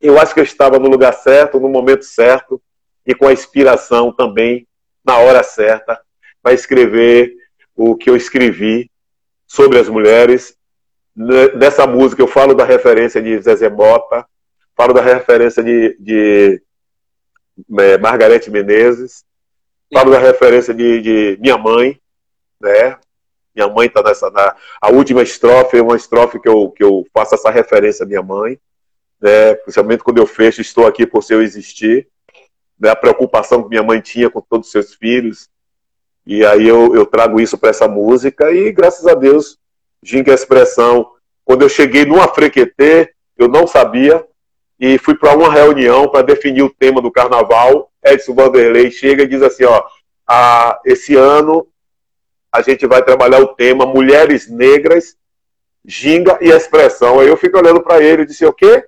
eu 0.01 0.19
acho 0.19 0.33
que 0.33 0.39
eu 0.39 0.45
estava 0.45 0.79
no 0.79 0.89
lugar 0.89 1.13
certo, 1.13 1.59
no 1.59 1.69
momento 1.69 2.05
certo 2.05 2.63
e 3.05 3.13
com 3.13 3.27
a 3.27 3.33
inspiração 3.33 4.13
também 4.13 4.67
na 5.05 5.19
hora 5.19 5.43
certa 5.43 6.01
para 6.41 6.53
escrever 6.53 7.35
o 7.75 7.97
que 7.97 8.11
eu 8.11 8.17
escrevi 8.17 8.89
sobre 9.45 9.81
as 9.81 9.89
mulheres. 9.89 10.57
Nessa 11.17 11.85
música 11.85 12.23
eu 12.23 12.29
falo 12.29 12.55
da 12.55 12.65
referência 12.65 13.21
de 13.21 13.41
Zezé 13.43 13.69
Mota, 13.69 14.25
falo 14.77 14.95
da 14.95 15.03
referência 15.03 15.65
de, 15.65 15.97
de 15.99 16.63
é, 17.81 17.99
Margarete 17.99 18.51
Menezes, 18.51 19.25
falo 19.93 20.13
da 20.13 20.19
referência 20.21 20.73
de, 20.73 21.01
de 21.01 21.39
minha 21.41 21.59
mãe, 21.59 22.01
né? 22.61 22.97
Minha 23.55 23.69
mãe 23.69 23.87
está 23.87 24.03
nessa. 24.03 24.31
Na, 24.31 24.57
a 24.81 24.91
última 24.91 25.23
estrofe 25.23 25.77
é 25.77 25.83
uma 25.83 25.97
estrofe 25.97 26.41
que 26.41 26.49
eu, 26.49 26.71
que 26.71 26.83
eu 26.83 27.07
faço 27.13 27.35
essa 27.35 27.51
referência 27.51 28.05
à 28.05 28.07
minha 28.07 28.23
mãe, 28.23 28.59
né? 29.21 29.55
principalmente 29.55 30.03
quando 30.03 30.19
eu 30.19 30.27
fecho, 30.27 30.61
estou 30.61 30.87
aqui 30.87 31.07
por 31.07 31.23
seu 31.23 31.43
existir. 31.43 32.09
Né? 32.79 32.91
A 32.91 32.97
preocupação 32.97 33.63
que 33.63 33.69
minha 33.69 33.83
mãe 33.83 34.01
tinha 34.01 34.31
com 34.31 34.41
todos 34.41 34.67
os 34.67 34.73
seus 34.73 34.95
filhos. 34.95 35.49
E 36.27 36.45
aí 36.47 36.67
eu, 36.67 36.95
eu 36.95 37.05
trago 37.05 37.41
isso 37.41 37.59
para 37.59 37.71
essa 37.71 37.89
música 37.89 38.51
e 38.53 38.71
graças 38.73 39.07
a 39.07 39.15
Deus, 39.15 39.59
Ginga 40.03 40.33
Expressão. 40.33 41.11
Quando 41.45 41.63
eu 41.63 41.69
cheguei 41.69 42.05
no 42.05 42.21
Afrequetê, 42.21 43.13
eu 43.37 43.49
não 43.49 43.67
sabia 43.67 44.25
e 44.79 44.99
fui 44.99 45.17
para 45.17 45.37
uma 45.37 45.53
reunião 45.53 46.09
para 46.09 46.23
definir 46.23 46.63
o 46.63 46.71
tema 46.71 47.01
do 47.01 47.11
carnaval. 47.11 47.91
Edson 48.05 48.35
Vanderlei 48.35 48.91
chega 48.91 49.25
e 49.25 49.29
diz 49.29 49.43
assim: 49.43 49.65
ó, 49.65 49.83
ah, 50.27 50.81
esse 50.85 51.15
ano 51.17 51.67
a 52.53 52.61
gente 52.61 52.87
vai 52.87 53.03
trabalhar 53.03 53.41
o 53.41 53.55
tema 53.55 53.87
Mulheres 53.87 54.49
Negras, 54.49 55.17
Ginga 55.85 56.39
e 56.43 56.51
Expressão. 56.51 57.19
Aí 57.19 57.29
eu 57.29 57.37
fico 57.37 57.57
olhando 57.57 57.83
para 57.83 58.03
ele 58.03 58.23
e 58.23 58.27
disse: 58.27 58.45
O 58.45 58.53
quê? 58.53 58.87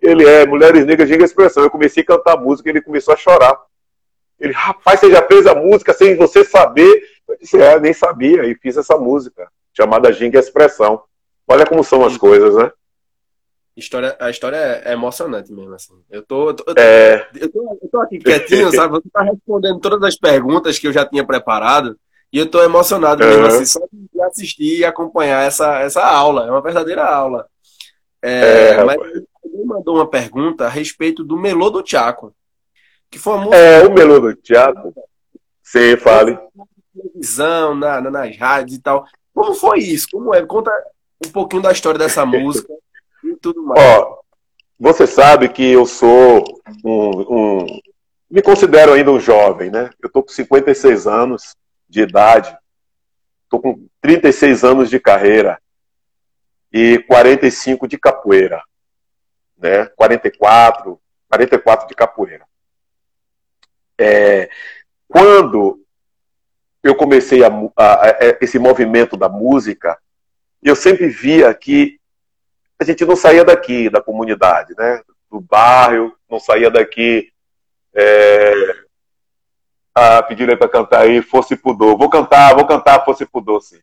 Ele 0.00 0.28
é 0.28 0.46
Mulheres 0.46 0.84
Negras, 0.84 1.08
Ginga 1.08 1.22
e 1.22 1.24
Expressão. 1.24 1.62
Eu 1.62 1.70
comecei 1.70 2.02
a 2.02 2.06
cantar 2.06 2.34
a 2.34 2.40
música 2.40 2.68
e 2.68 2.72
ele 2.72 2.82
começou 2.82 3.14
a 3.14 3.16
chorar. 3.16 3.58
Ele, 4.38 4.52
rapaz, 4.52 5.00
você 5.00 5.10
já 5.10 5.22
fez 5.22 5.46
a 5.46 5.54
música 5.54 5.94
sem 5.94 6.16
você 6.16 6.44
saber? 6.44 7.02
Eu 7.26 7.38
disse: 7.38 7.60
É, 7.60 7.80
nem 7.80 7.94
sabia. 7.94 8.44
E 8.44 8.54
fiz 8.56 8.76
essa 8.76 8.98
música, 8.98 9.48
chamada 9.72 10.12
Ginga 10.12 10.38
e 10.38 10.40
Expressão. 10.40 11.02
Olha 11.48 11.66
como 11.66 11.82
são 11.82 12.04
as 12.04 12.18
coisas, 12.18 12.54
né? 12.54 12.70
História, 13.74 14.14
a 14.20 14.28
história 14.28 14.82
é 14.84 14.92
emocionante 14.92 15.50
mesmo, 15.50 15.74
assim. 15.74 15.94
Eu 16.10 16.22
tô, 16.22 16.50
eu 16.50 16.54
tô, 16.54 16.64
é... 16.76 17.26
eu 17.34 17.50
tô, 17.50 17.78
eu 17.82 17.88
tô 17.90 18.00
aqui 18.02 18.18
quietinho, 18.18 18.70
sabe? 18.70 18.92
Você 18.92 19.08
tá 19.10 19.22
respondendo 19.22 19.80
todas 19.80 20.02
as 20.02 20.14
perguntas 20.14 20.78
que 20.78 20.86
eu 20.86 20.92
já 20.92 21.06
tinha 21.06 21.26
preparado. 21.26 21.98
E 22.32 22.38
eu 22.38 22.44
estou 22.44 22.62
emocionado 22.64 23.22
mesmo, 23.22 23.46
assim, 23.46 23.66
só 23.66 23.80
de 23.92 24.22
assistir 24.22 24.78
e 24.78 24.84
acompanhar 24.84 25.46
essa, 25.46 25.80
essa 25.80 26.02
aula. 26.02 26.46
É 26.46 26.50
uma 26.50 26.62
verdadeira 26.62 27.04
aula. 27.04 27.46
É, 28.22 28.70
é, 28.70 28.84
mas 28.84 28.96
ele 29.44 29.64
mandou 29.66 29.96
uma 29.96 30.08
pergunta 30.08 30.64
a 30.64 30.68
respeito 30.68 31.22
do 31.22 31.36
Melô 31.36 31.68
do 31.68 31.82
Tiago. 31.82 32.34
Que 33.10 33.18
foi 33.18 33.34
uma 33.34 33.44
música. 33.44 33.58
É, 33.58 33.86
o 33.86 33.92
Melô 33.92 34.18
do 34.18 34.34
Tiago. 34.34 34.94
Sim, 35.62 35.96
fale. 35.98 36.38
Na 36.56 36.64
televisão, 36.94 37.74
na, 37.74 38.00
na, 38.00 38.10
nas 38.10 38.36
rádios 38.38 38.78
e 38.78 38.80
tal. 38.80 39.04
Como 39.34 39.54
foi 39.54 39.80
isso? 39.80 40.06
Como 40.10 40.34
é? 40.34 40.44
Conta 40.46 40.70
um 41.26 41.30
pouquinho 41.30 41.60
da 41.60 41.72
história 41.72 41.98
dessa 41.98 42.24
música 42.26 42.72
e 43.24 43.36
tudo 43.36 43.62
mais. 43.62 43.78
Ó, 43.78 44.20
você 44.80 45.06
sabe 45.06 45.50
que 45.50 45.72
eu 45.72 45.84
sou 45.84 46.42
um, 46.82 47.10
um. 47.20 47.66
Me 48.30 48.40
considero 48.40 48.94
ainda 48.94 49.10
um 49.10 49.20
jovem, 49.20 49.70
né? 49.70 49.90
Eu 50.02 50.10
tô 50.10 50.22
com 50.22 50.30
56 50.30 51.06
anos 51.06 51.54
de 51.92 52.00
idade, 52.00 52.56
estou 53.44 53.60
com 53.60 53.86
36 54.00 54.64
anos 54.64 54.88
de 54.88 54.98
carreira 54.98 55.60
e 56.72 56.98
45 57.00 57.86
de 57.86 57.98
capoeira, 57.98 58.62
né? 59.58 59.84
44, 59.94 60.98
44 61.28 61.86
de 61.86 61.94
capoeira. 61.94 62.46
É, 63.98 64.48
quando 65.06 65.84
eu 66.82 66.94
comecei 66.94 67.44
a, 67.44 67.48
a, 67.76 68.06
a, 68.06 68.10
esse 68.40 68.58
movimento 68.58 69.14
da 69.14 69.28
música, 69.28 69.98
eu 70.62 70.74
sempre 70.74 71.08
via 71.08 71.52
que 71.52 72.00
a 72.80 72.84
gente 72.84 73.04
não 73.04 73.14
saía 73.14 73.44
daqui, 73.44 73.90
da 73.90 74.00
comunidade, 74.00 74.74
né? 74.78 75.02
do 75.30 75.40
bairro, 75.40 76.16
não 76.28 76.40
saía 76.40 76.70
daqui 76.70 77.30
é, 77.94 78.81
ah, 79.94 80.22
pediram 80.22 80.56
para 80.56 80.68
cantar 80.68 81.02
aí 81.02 81.22
Fosse 81.22 81.56
Pudor. 81.56 81.96
Vou 81.96 82.08
cantar, 82.08 82.54
vou 82.54 82.66
cantar 82.66 83.04
Fosse 83.04 83.26
Pudor, 83.26 83.60
sim. 83.60 83.78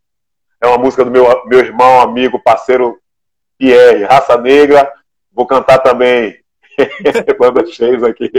É 0.61 0.67
uma 0.67 0.77
música 0.77 1.05
do 1.05 1.11
meu, 1.11 1.25
meu 1.45 1.59
irmão, 1.59 2.01
amigo, 2.01 2.39
parceiro 2.39 2.99
Pierre, 3.57 4.03
Raça 4.03 4.37
Negra. 4.37 4.91
Vou 5.31 5.45
cantar 5.45 5.79
também 5.79 6.37
Banda 7.39 7.65
Cheios 7.65 8.03
aqui. 8.03 8.31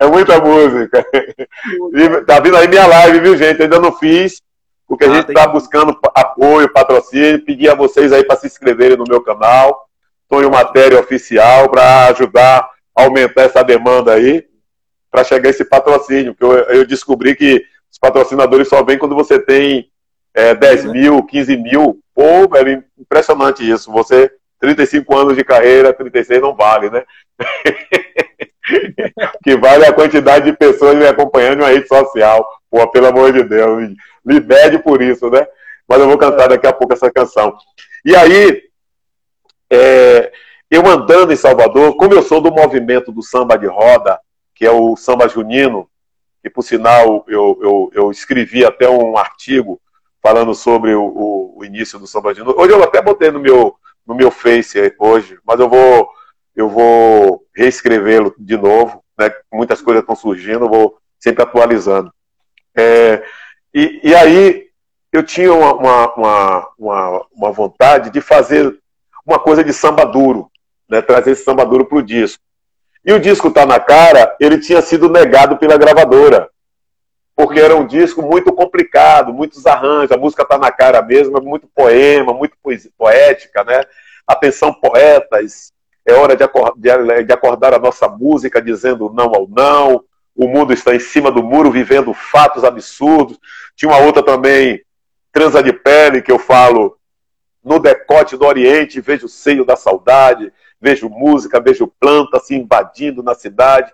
É 0.00 0.06
muita 0.06 0.40
música. 0.40 1.04
tá 2.26 2.40
vindo 2.40 2.56
aí 2.56 2.68
minha 2.68 2.86
live, 2.86 3.20
viu, 3.20 3.36
gente? 3.36 3.62
Ainda 3.62 3.80
não 3.80 3.92
fiz, 3.92 4.42
porque 4.86 5.04
a 5.04 5.10
ah, 5.10 5.14
gente 5.14 5.28
está 5.28 5.46
buscando 5.46 5.98
apoio, 6.14 6.72
patrocínio. 6.72 7.44
Pedir 7.44 7.70
a 7.70 7.74
vocês 7.74 8.12
aí 8.12 8.24
para 8.24 8.36
se 8.36 8.46
inscreverem 8.46 8.96
no 8.96 9.04
meu 9.08 9.22
canal. 9.22 9.86
Tonho 10.28 10.50
Matéria 10.50 11.00
Oficial 11.00 11.68
para 11.68 12.06
ajudar 12.08 12.68
a 12.94 13.02
aumentar 13.02 13.42
essa 13.42 13.62
demanda 13.62 14.12
aí 14.12 14.44
para 15.16 15.24
chegar 15.24 15.48
esse 15.48 15.64
patrocínio, 15.64 16.34
porque 16.34 16.44
eu, 16.44 16.76
eu, 16.76 16.86
descobri 16.86 17.34
que 17.34 17.64
os 17.90 17.98
patrocinadores 17.98 18.68
só 18.68 18.84
vêm 18.84 18.98
quando 18.98 19.14
você 19.14 19.38
tem 19.38 19.90
é, 20.34 20.54
10 20.54 20.84
uhum. 20.84 20.92
mil, 20.92 21.22
15 21.22 21.56
mil. 21.56 21.98
Pô, 22.14 22.46
velho, 22.46 22.84
impressionante 22.98 23.66
isso. 23.66 23.90
Você, 23.92 24.30
35 24.60 25.16
anos 25.16 25.34
de 25.34 25.42
carreira, 25.42 25.94
36 25.94 26.42
não 26.42 26.54
vale, 26.54 26.90
né? 26.90 27.02
que 29.42 29.56
vale 29.56 29.86
a 29.86 29.92
quantidade 29.94 30.50
de 30.50 30.52
pessoas 30.54 30.94
me 30.94 31.06
acompanhando 31.06 31.60
na 31.60 31.68
rede 31.68 31.88
social. 31.88 32.46
Pô, 32.70 32.86
pelo 32.90 33.06
amor 33.06 33.32
de 33.32 33.42
Deus, 33.42 33.88
me 34.22 34.38
pede 34.38 34.78
por 34.80 35.00
isso, 35.00 35.30
né? 35.30 35.46
Mas 35.88 35.98
eu 35.98 36.08
vou 36.08 36.18
cantar 36.18 36.50
daqui 36.50 36.66
a 36.66 36.74
pouco 36.74 36.92
essa 36.92 37.10
canção. 37.10 37.56
E 38.04 38.14
aí, 38.14 38.64
é, 39.72 40.30
eu 40.70 40.86
andando 40.86 41.32
em 41.32 41.36
Salvador, 41.36 41.96
como 41.96 42.12
eu 42.12 42.20
sou 42.20 42.42
do 42.42 42.52
movimento 42.52 43.10
do 43.10 43.22
samba 43.22 43.56
de 43.56 43.66
roda, 43.66 44.20
que 44.56 44.64
é 44.64 44.70
o 44.70 44.96
samba 44.96 45.28
junino, 45.28 45.88
que 46.42 46.48
por 46.48 46.62
sinal 46.62 47.24
eu, 47.28 47.58
eu, 47.62 47.90
eu 47.92 48.10
escrevi 48.10 48.64
até 48.64 48.88
um 48.88 49.16
artigo 49.16 49.80
falando 50.22 50.54
sobre 50.54 50.94
o, 50.94 51.04
o, 51.04 51.58
o, 51.58 51.64
início 51.64 51.98
do 51.98 52.06
samba 52.06 52.34
junino. 52.34 52.58
Hoje 52.58 52.72
eu 52.72 52.82
até 52.82 53.00
botei 53.02 53.30
no 53.30 53.38
meu, 53.38 53.76
no 54.06 54.14
meu 54.14 54.30
Face 54.30 54.94
hoje, 54.98 55.38
mas 55.46 55.60
eu 55.60 55.68
vou, 55.68 56.08
eu 56.56 56.68
vou 56.70 57.44
reescrevê-lo 57.54 58.34
de 58.38 58.56
novo. 58.56 59.04
Né? 59.18 59.30
Muitas 59.52 59.82
coisas 59.82 60.02
estão 60.02 60.16
surgindo, 60.16 60.64
eu 60.64 60.70
vou 60.70 60.98
sempre 61.20 61.42
atualizando. 61.42 62.10
É, 62.74 63.22
e, 63.74 64.00
e 64.02 64.14
aí 64.14 64.66
eu 65.12 65.22
tinha 65.22 65.52
uma, 65.52 65.74
uma, 65.74 66.74
uma, 66.78 67.26
uma, 67.30 67.52
vontade 67.52 68.10
de 68.10 68.20
fazer 68.20 68.74
uma 69.24 69.38
coisa 69.38 69.62
de 69.62 69.72
samba 69.72 70.04
duro, 70.04 70.50
né? 70.88 71.02
trazer 71.02 71.32
esse 71.32 71.44
samba 71.44 71.64
duro 71.64 71.84
para 71.84 71.98
o 71.98 72.02
disco. 72.02 72.42
E 73.06 73.12
o 73.12 73.20
disco 73.20 73.52
Tá 73.52 73.64
na 73.64 73.78
Cara, 73.78 74.34
ele 74.40 74.58
tinha 74.58 74.82
sido 74.82 75.08
negado 75.08 75.56
pela 75.56 75.78
gravadora, 75.78 76.50
porque 77.36 77.60
era 77.60 77.76
um 77.76 77.86
disco 77.86 78.20
muito 78.20 78.52
complicado, 78.52 79.32
muitos 79.32 79.64
arranjos, 79.64 80.10
a 80.10 80.16
música 80.16 80.44
tá 80.44 80.58
na 80.58 80.72
cara 80.72 81.00
mesmo, 81.00 81.38
é 81.38 81.40
muito 81.40 81.68
poema, 81.72 82.32
muito 82.34 82.56
poética, 82.98 83.62
né? 83.62 83.84
Atenção, 84.26 84.74
poetas, 84.74 85.72
é 86.04 86.14
hora 86.14 86.34
de 86.34 86.42
acordar, 86.42 87.24
de 87.24 87.32
acordar 87.32 87.74
a 87.74 87.78
nossa 87.78 88.08
música 88.08 88.60
dizendo 88.60 89.08
não 89.14 89.32
ao 89.32 89.46
não, 89.46 90.02
o 90.34 90.48
mundo 90.48 90.72
está 90.72 90.92
em 90.92 90.98
cima 90.98 91.30
do 91.30 91.44
muro 91.44 91.70
vivendo 91.70 92.12
fatos 92.12 92.64
absurdos. 92.64 93.38
Tinha 93.76 93.88
uma 93.88 94.00
outra 94.00 94.20
também, 94.20 94.82
Transa 95.30 95.62
de 95.62 95.72
Pele, 95.72 96.22
que 96.22 96.32
eu 96.32 96.40
falo 96.40 96.98
no 97.64 97.78
decote 97.78 98.36
do 98.36 98.44
Oriente, 98.44 99.00
vejo 99.00 99.26
o 99.26 99.28
seio 99.28 99.64
da 99.64 99.76
saudade, 99.76 100.52
vejo 100.80 101.08
música, 101.08 101.60
vejo 101.60 101.92
planta 102.00 102.38
se 102.40 102.54
invadindo 102.54 103.22
na 103.22 103.34
cidade. 103.34 103.92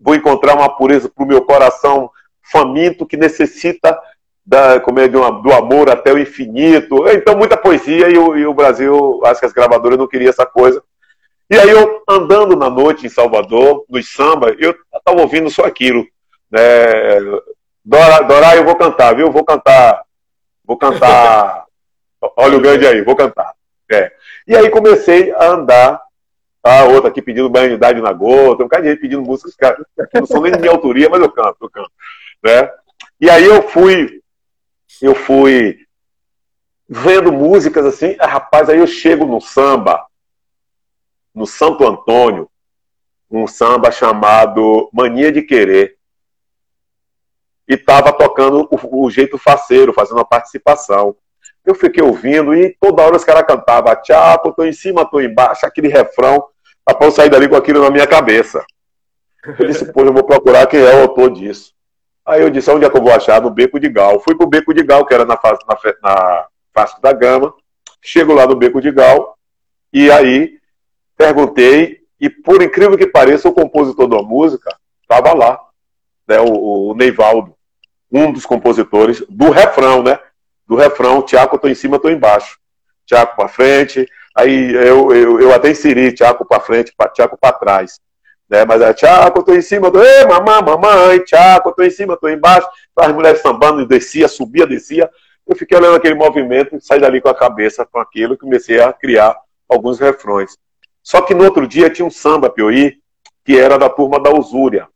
Vou 0.00 0.14
encontrar 0.14 0.54
uma 0.54 0.68
pureza 0.76 1.08
para 1.08 1.24
o 1.24 1.28
meu 1.28 1.42
coração 1.42 2.10
faminto 2.42 3.06
que 3.06 3.16
necessita 3.16 3.98
da, 4.44 4.80
como 4.80 4.98
é, 4.98 5.06
uma, 5.06 5.30
do 5.30 5.52
amor 5.52 5.88
até 5.88 6.12
o 6.12 6.18
infinito. 6.18 7.08
Então, 7.08 7.36
muita 7.36 7.56
poesia 7.56 8.08
e 8.08 8.18
o, 8.18 8.36
e 8.36 8.46
o 8.46 8.54
Brasil, 8.54 9.20
acho 9.24 9.40
que 9.40 9.46
as 9.46 9.52
gravadoras 9.52 9.98
não 9.98 10.08
queriam 10.08 10.30
essa 10.30 10.44
coisa. 10.44 10.82
E 11.48 11.56
aí 11.56 11.70
eu, 11.70 12.02
andando 12.08 12.56
na 12.56 12.70
noite 12.70 13.06
em 13.06 13.10
Salvador, 13.10 13.84
no 13.88 14.02
samba, 14.02 14.54
eu 14.58 14.74
estava 14.94 15.20
ouvindo 15.20 15.50
só 15.50 15.64
aquilo. 15.64 16.06
Né? 16.50 16.60
Dora, 17.84 18.22
Dora, 18.22 18.56
eu 18.56 18.64
vou 18.64 18.76
cantar, 18.76 19.14
viu? 19.14 19.30
Vou 19.30 19.44
cantar. 19.44 20.02
Vou 20.64 20.76
cantar. 20.76 21.64
Olha 22.36 22.56
o 22.56 22.60
grande 22.60 22.86
aí, 22.86 23.02
vou 23.02 23.16
cantar. 23.16 23.52
É. 23.90 24.12
E 24.46 24.56
aí 24.56 24.70
comecei 24.70 25.32
a 25.32 25.46
andar. 25.50 26.00
A 26.62 26.84
outra 26.84 27.10
aqui 27.10 27.20
pedindo 27.20 27.50
banidade 27.50 28.00
na 28.00 28.12
gota, 28.12 28.64
um 28.64 28.68
cara 28.68 28.82
de 28.82 28.90
gente 28.90 29.00
pedindo 29.00 29.22
músicas 29.22 29.56
que 29.56 30.20
não 30.20 30.26
são 30.26 30.40
nem 30.40 30.52
de 30.52 30.58
minha 30.58 30.70
autoria, 30.70 31.08
mas 31.08 31.20
eu 31.20 31.30
canto, 31.30 31.56
eu 31.60 31.70
canto. 31.70 31.90
Né? 32.42 32.70
E 33.20 33.28
aí 33.28 33.44
eu 33.44 33.68
fui, 33.68 34.22
eu 35.00 35.14
fui 35.14 35.86
vendo 36.88 37.32
músicas 37.32 37.86
assim, 37.86 38.16
ah, 38.18 38.26
rapaz, 38.26 38.68
aí 38.68 38.78
eu 38.78 38.86
chego 38.86 39.24
no 39.24 39.40
samba, 39.40 40.06
no 41.34 41.46
Santo 41.46 41.86
Antônio, 41.86 42.48
um 43.30 43.46
samba 43.46 43.90
chamado 43.90 44.90
Mania 44.92 45.32
de 45.32 45.42
Querer. 45.42 45.96
E 47.66 47.74
estava 47.74 48.12
tocando 48.12 48.68
o, 48.70 49.04
o, 49.04 49.10
jeito 49.10 49.38
faceiro, 49.38 49.92
fazendo 49.92 50.20
a 50.20 50.24
participação. 50.24 51.16
Eu 51.64 51.74
fiquei 51.74 52.02
ouvindo 52.02 52.54
e 52.54 52.76
toda 52.78 53.02
hora 53.02 53.16
os 53.16 53.24
caras 53.24 53.46
cantavam 53.46 53.94
Tchapo, 54.02 54.52
tô 54.52 54.64
em 54.64 54.72
cima, 54.72 55.08
tô 55.08 55.20
embaixo, 55.20 55.64
aquele 55.64 55.88
refrão, 55.88 56.46
após 56.86 57.10
eu 57.10 57.16
sair 57.16 57.30
dali 57.30 57.48
com 57.48 57.56
aquilo 57.56 57.82
na 57.82 57.90
minha 57.90 58.06
cabeça. 58.06 58.64
Eu 59.58 59.66
disse, 59.66 59.92
pô, 59.92 60.02
eu 60.02 60.12
vou 60.12 60.24
procurar 60.24 60.66
quem 60.66 60.80
é 60.80 60.94
o 60.94 61.02
autor 61.02 61.30
disso. 61.30 61.72
Aí 62.24 62.40
eu 62.40 62.50
disse, 62.50 62.70
onde 62.70 62.84
é 62.84 62.90
que 62.90 62.96
eu 62.96 63.02
vou 63.02 63.12
achar? 63.12 63.40
No 63.40 63.50
Beco 63.50 63.80
de 63.80 63.88
Gal. 63.88 64.20
Fui 64.20 64.36
pro 64.36 64.46
Beco 64.46 64.72
de 64.72 64.82
Gal, 64.82 65.04
que 65.04 65.12
era 65.12 65.24
na, 65.24 65.38
na, 65.42 65.76
na 66.02 66.46
Fácil 66.72 67.00
da 67.02 67.12
Gama. 67.12 67.52
Chego 68.00 68.34
lá 68.34 68.46
no 68.46 68.56
Beco 68.56 68.80
de 68.80 68.90
Gal, 68.90 69.36
e 69.92 70.10
aí 70.10 70.58
perguntei, 71.16 72.00
e 72.20 72.28
por 72.28 72.60
incrível 72.62 72.98
que 72.98 73.06
pareça, 73.06 73.48
o 73.48 73.52
compositor 73.52 74.08
da 74.08 74.20
música 74.22 74.76
estava 75.02 75.32
lá, 75.32 75.60
né, 76.26 76.40
o, 76.40 76.90
o, 76.90 76.94
Neivaldo, 76.94 77.54
um 78.10 78.32
dos 78.32 78.44
compositores 78.44 79.24
do 79.28 79.50
refrão, 79.50 80.02
né? 80.02 80.18
Do 80.66 80.74
refrão, 80.74 81.22
Tiago, 81.22 81.56
eu 81.56 81.58
tô 81.60 81.68
em 81.68 81.74
cima, 81.74 81.98
tô 81.98 82.08
embaixo. 82.08 82.58
Tiago 83.06 83.36
para 83.36 83.48
frente, 83.48 84.08
aí 84.34 84.72
eu, 84.74 85.12
eu, 85.14 85.40
eu 85.40 85.54
até 85.54 85.70
inseri 85.70 86.12
Tiago 86.12 86.44
para 86.44 86.60
frente, 86.60 86.92
Tiago 87.14 87.36
para 87.40 87.52
trás. 87.52 88.00
Né? 88.48 88.64
Mas 88.64 88.82
é 88.82 88.92
Tiago, 88.92 89.38
eu 89.38 89.42
tô 89.42 89.54
em 89.54 89.62
cima, 89.62 89.90
ei, 89.94 90.26
mamãe, 90.26 90.62
mamãe, 90.62 91.24
Tiago, 91.24 91.70
eu 91.70 91.72
tô 91.74 91.82
em 91.82 91.90
cima, 91.90 92.12
eu 92.12 92.18
tô 92.18 92.28
embaixo. 92.28 92.68
As 92.96 93.12
mulheres 93.12 93.40
sambando, 93.40 93.86
descia, 93.86 94.28
subia, 94.28 94.66
descia. 94.66 95.10
Eu 95.46 95.56
fiquei 95.56 95.76
olhando 95.76 95.96
aquele 95.96 96.14
movimento, 96.14 96.78
saí 96.80 97.00
dali 97.00 97.20
com 97.20 97.28
a 97.28 97.34
cabeça 97.34 97.84
com 97.84 97.98
aquilo 97.98 98.34
e 98.34 98.38
comecei 98.38 98.80
a 98.80 98.92
criar 98.92 99.36
alguns 99.68 99.98
refrões. 99.98 100.56
Só 101.02 101.20
que 101.22 101.34
no 101.34 101.44
outro 101.44 101.66
dia 101.66 101.90
tinha 101.90 102.06
um 102.06 102.10
samba 102.10 102.48
Piauí, 102.48 102.98
que 103.44 103.58
era 103.58 103.76
da 103.76 103.88
turma 103.88 104.20
da 104.20 104.30
Usúria, 104.30 104.86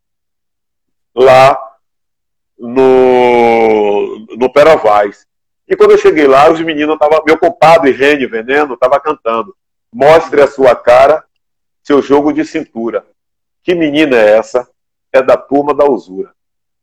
lá 1.15 1.59
no, 2.59 4.27
no 4.37 4.53
Peravais. 4.53 5.26
E 5.69 5.77
quando 5.77 5.93
eu 5.93 5.99
cheguei 5.99 6.27
lá, 6.27 6.51
os 6.51 6.61
meninos 6.61 6.95
estavam. 6.95 7.23
Meu 7.27 7.39
compadre 7.39 7.91
Rene 7.91 8.27
Veneno 8.27 8.75
estava 8.75 9.01
cantando. 9.01 9.55
Mostre 9.93 10.41
a 10.41 10.47
sua 10.47 10.77
cara, 10.77 11.25
seu 11.83 12.01
jogo 12.01 12.33
de 12.33 12.45
cintura. 12.45 13.05
Que 13.63 13.75
menina 13.75 14.17
é 14.17 14.37
essa? 14.37 14.69
É 15.13 15.23
da 15.23 15.37
turma 15.37 15.75
da 15.75 15.85
usura. 15.85 16.33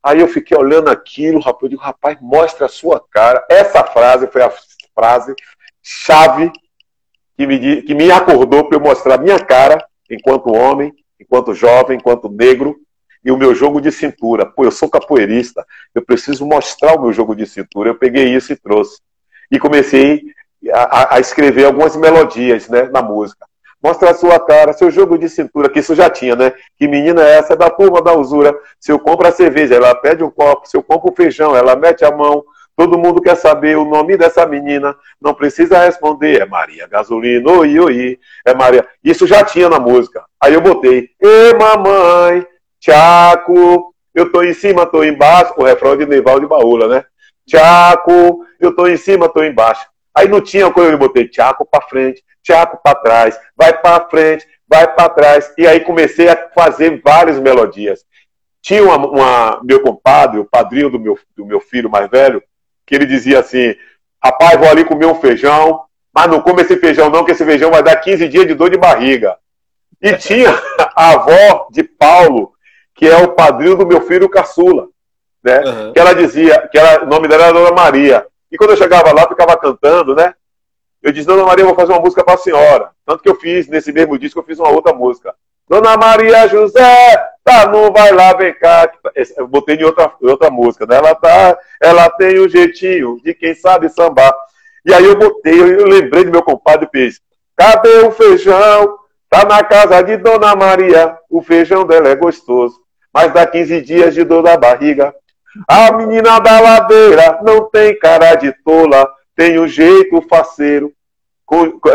Aí 0.02 0.20
eu 0.20 0.28
fiquei 0.28 0.58
olhando 0.58 0.90
aquilo, 0.90 1.40
rapaz, 1.40 1.64
eu 1.64 1.70
digo, 1.70 1.82
rapaz, 1.82 2.18
mostre 2.20 2.66
a 2.66 2.68
sua 2.68 3.02
cara. 3.10 3.46
Essa 3.50 3.84
frase 3.86 4.28
foi 4.28 4.42
a 4.42 4.52
frase 4.94 5.34
chave 5.82 6.52
que 7.38 7.48
me, 7.48 7.82
que 7.82 7.96
me 7.96 8.12
acordou 8.12 8.68
para 8.68 8.78
eu 8.78 8.82
mostrar 8.82 9.18
minha 9.18 9.40
cara 9.40 9.78
enquanto 10.10 10.54
homem, 10.54 10.94
enquanto 11.20 11.54
jovem, 11.54 11.98
enquanto 11.98 12.30
negro, 12.30 12.76
e 13.24 13.32
o 13.32 13.38
meu 13.38 13.56
jogo 13.56 13.80
de 13.80 13.92
cintura. 13.92 14.46
Pô, 14.46 14.66
eu 14.66 14.72
sou 14.72 14.90
capoeirista, 14.90 15.66
eu 15.94 16.04
preciso 16.04 16.46
mostrar 16.46 16.96
o 16.96 17.02
meu 17.02 17.14
jogo 17.14 17.36
de 17.36 17.46
cintura. 17.46 17.90
Eu 17.90 17.96
peguei 17.96 18.26
isso 18.36 18.52
e 18.52 18.56
trouxe. 18.56 19.00
E 19.52 19.60
comecei 19.60 20.24
a, 20.72 21.16
a 21.16 21.20
escrever 21.20 21.66
algumas 21.66 21.96
melodias 21.96 22.68
né, 22.70 22.90
na 22.92 23.02
música. 23.02 23.46
Mostra 23.82 24.12
a 24.12 24.14
sua 24.14 24.40
cara, 24.40 24.72
seu 24.72 24.90
jogo 24.90 25.18
de 25.18 25.28
cintura, 25.28 25.70
que 25.70 25.80
isso 25.80 25.94
já 25.94 26.10
tinha, 26.10 26.38
né? 26.38 26.54
Que 26.78 26.88
menina 26.88 27.22
é 27.22 27.38
essa? 27.38 27.52
É 27.52 27.58
da 27.58 27.70
turma 27.70 28.02
da 28.02 28.14
usura. 28.14 28.58
Se 28.80 28.94
eu 28.94 28.98
compro 28.98 29.28
a 29.28 29.32
cerveja, 29.32 29.76
ela 29.76 29.94
pede 29.94 30.24
um 30.24 30.32
copo. 30.32 30.66
Se 30.66 30.78
eu 30.78 30.82
compro 30.82 31.14
feijão, 31.14 31.54
ela 31.54 31.76
mete 31.76 32.06
a 32.06 32.12
mão. 32.12 32.46
Todo 32.78 32.98
mundo 32.98 33.22
quer 33.22 33.36
saber 33.36 33.78
o 33.78 33.84
nome 33.86 34.18
dessa 34.18 34.46
menina, 34.46 34.96
não 35.22 35.34
precisa 35.34 35.84
responder. 35.84 36.42
É 36.42 36.46
Maria 36.46 36.88
Gasolina, 36.88 37.52
oi, 37.52 37.78
oi, 37.78 38.20
é 38.46 38.54
Maria. 38.54 38.88
Isso 39.04 39.28
já 39.28 39.44
tinha 39.44 39.70
na 39.70 39.80
música. 39.80 40.24
Aí 40.42 40.54
eu 40.54 40.62
botei, 40.62 41.10
Ê, 41.22 41.54
mamãe, 41.54 42.48
Tchaco, 42.84 43.96
eu 44.14 44.30
tô 44.30 44.44
em 44.44 44.54
cima, 44.54 44.86
tô 44.86 45.06
embaixo. 45.06 45.54
O 45.56 45.64
refrão 45.64 45.96
de 45.96 46.06
Neival 46.06 46.42
de 46.42 46.46
Baúla, 46.46 46.90
né? 46.90 47.06
Tchaco, 47.48 48.46
eu 48.60 48.76
tô 48.76 48.88
em 48.88 48.98
cima, 48.98 49.30
tô 49.30 49.42
embaixo. 49.42 49.86
Aí 50.14 50.28
não 50.28 50.42
tinha 50.42 50.70
coisa, 50.70 50.92
eu 50.92 50.98
botei 50.98 51.30
Tchaco 51.30 51.66
pra 51.66 51.82
frente, 51.82 52.22
Tchaco 52.44 52.78
pra 52.84 52.94
trás, 52.94 53.40
vai 53.56 53.80
pra 53.80 54.02
frente, 54.10 54.46
vai 54.68 54.86
pra 54.94 55.08
trás. 55.08 55.54
E 55.58 55.66
aí 55.66 55.80
comecei 55.80 56.28
a 56.28 56.50
fazer 56.54 57.02
várias 57.02 57.40
melodias. 57.40 58.04
Tinha 58.62 58.84
uma, 58.84 58.98
uma 58.98 59.62
meu 59.64 59.82
compadre, 59.82 60.40
o 60.40 60.46
padrinho 60.46 60.90
do 60.90 61.00
meu, 61.00 61.18
do 61.38 61.46
meu 61.46 61.62
filho 61.62 61.90
mais 61.90 62.10
velho, 62.10 62.44
que 62.86 62.94
ele 62.96 63.06
dizia 63.06 63.40
assim: 63.40 63.74
rapaz, 64.22 64.60
vou 64.60 64.68
ali 64.70 64.84
comer 64.84 65.06
um 65.06 65.16
feijão, 65.16 65.86
mas 66.14 66.28
não 66.28 66.42
come 66.42 66.62
esse 66.62 66.76
feijão 66.76 67.10
não, 67.10 67.24
que 67.24 67.32
esse 67.32 67.46
feijão 67.46 67.72
vai 67.72 67.82
dar 67.82 67.96
15 67.96 68.28
dias 68.28 68.46
de 68.46 68.54
dor 68.54 68.70
de 68.70 68.78
barriga. 68.78 69.38
E 70.02 70.18
tinha 70.18 70.50
a 70.96 71.12
avó 71.12 71.68
de 71.72 71.82
Paulo, 71.84 72.53
que 72.96 73.08
é 73.08 73.18
o 73.18 73.34
padrinho 73.34 73.76
do 73.76 73.88
meu 73.88 74.02
filho 74.02 74.30
caçula, 74.30 74.88
né? 75.44 75.60
Uhum. 75.60 75.94
Que 75.94 76.00
ela 76.00 76.14
dizia, 76.14 76.68
que 76.72 76.78
ela, 76.78 77.04
o 77.04 77.08
nome 77.08 77.28
dela 77.28 77.46
era 77.46 77.54
Dona 77.54 77.72
Maria. 77.72 78.26
E 78.52 78.58
quando 78.58 78.72
eu 78.72 78.78
chegava 78.78 79.12
lá, 79.12 79.28
ficava 79.28 79.58
cantando, 79.58 80.16
né? 80.16 80.34
Eu 81.02 81.12
disse, 81.12 81.28
Dona 81.28 81.44
Maria, 81.44 81.64
eu 81.64 81.68
vou 81.68 81.76
fazer 81.76 81.92
uma 81.92 82.02
música 82.02 82.24
para 82.24 82.36
a 82.36 82.38
senhora. 82.38 82.92
Tanto 83.06 83.22
que 83.22 83.30
eu 83.30 83.36
fiz, 83.36 83.68
nesse 83.68 83.92
mesmo 83.92 84.18
disco, 84.18 84.40
eu 84.40 84.44
fiz 84.44 84.60
uma 84.60 84.70
outra 84.70 84.94
música. 84.94 85.36
Dona 85.68 85.98
Maria 85.98 86.48
José, 86.48 87.18
tá, 87.44 87.68
não 87.68 87.92
vai 87.92 88.12
lá, 88.12 88.34
vem 88.34 88.54
cá. 88.54 88.92
Eu 89.38 89.48
botei 89.48 89.76
em 89.76 89.84
outra, 89.84 90.14
outra 90.22 90.50
música, 90.50 90.86
né? 90.86 90.98
Ela 90.98 91.16
tá, 91.16 91.58
ela 91.82 92.10
tem 92.12 92.38
o 92.40 92.46
um 92.46 92.50
jeitinho 92.50 93.20
de 93.24 93.34
quem 93.34 93.56
sabe 93.56 93.90
sambar. 93.90 94.34
E 94.86 94.94
aí 94.94 95.06
eu 95.06 95.18
botei, 95.18 95.60
eu 95.60 95.86
lembrei 95.86 96.26
do 96.26 96.32
meu 96.32 96.44
compadre 96.44 96.88
e 96.88 96.98
fiz, 96.98 97.22
cadê 97.56 98.00
o 98.00 98.12
feijão? 98.12 99.00
Tá 99.30 99.46
na 99.46 99.64
casa 99.64 100.02
de 100.04 100.18
Dona 100.18 100.56
Maria, 100.56 101.18
o 101.28 101.42
feijão 101.42 101.86
dela 101.88 102.10
é 102.10 102.16
gostoso, 102.16 102.80
mas 103.14 103.32
dá 103.34 103.46
15 103.46 103.82
dias 103.82 104.14
de 104.16 104.24
dor 104.24 104.42
da 104.42 104.58
barriga. 104.58 105.14
A 105.68 105.92
menina 105.92 106.40
da 106.40 106.60
ladeira 106.60 107.40
não 107.44 107.70
tem 107.70 107.98
cara 108.00 108.34
de 108.36 108.52
tola, 108.64 109.08
tem 109.36 109.60
um 109.60 109.68
jeito 109.68 110.20
faceiro, 110.28 110.92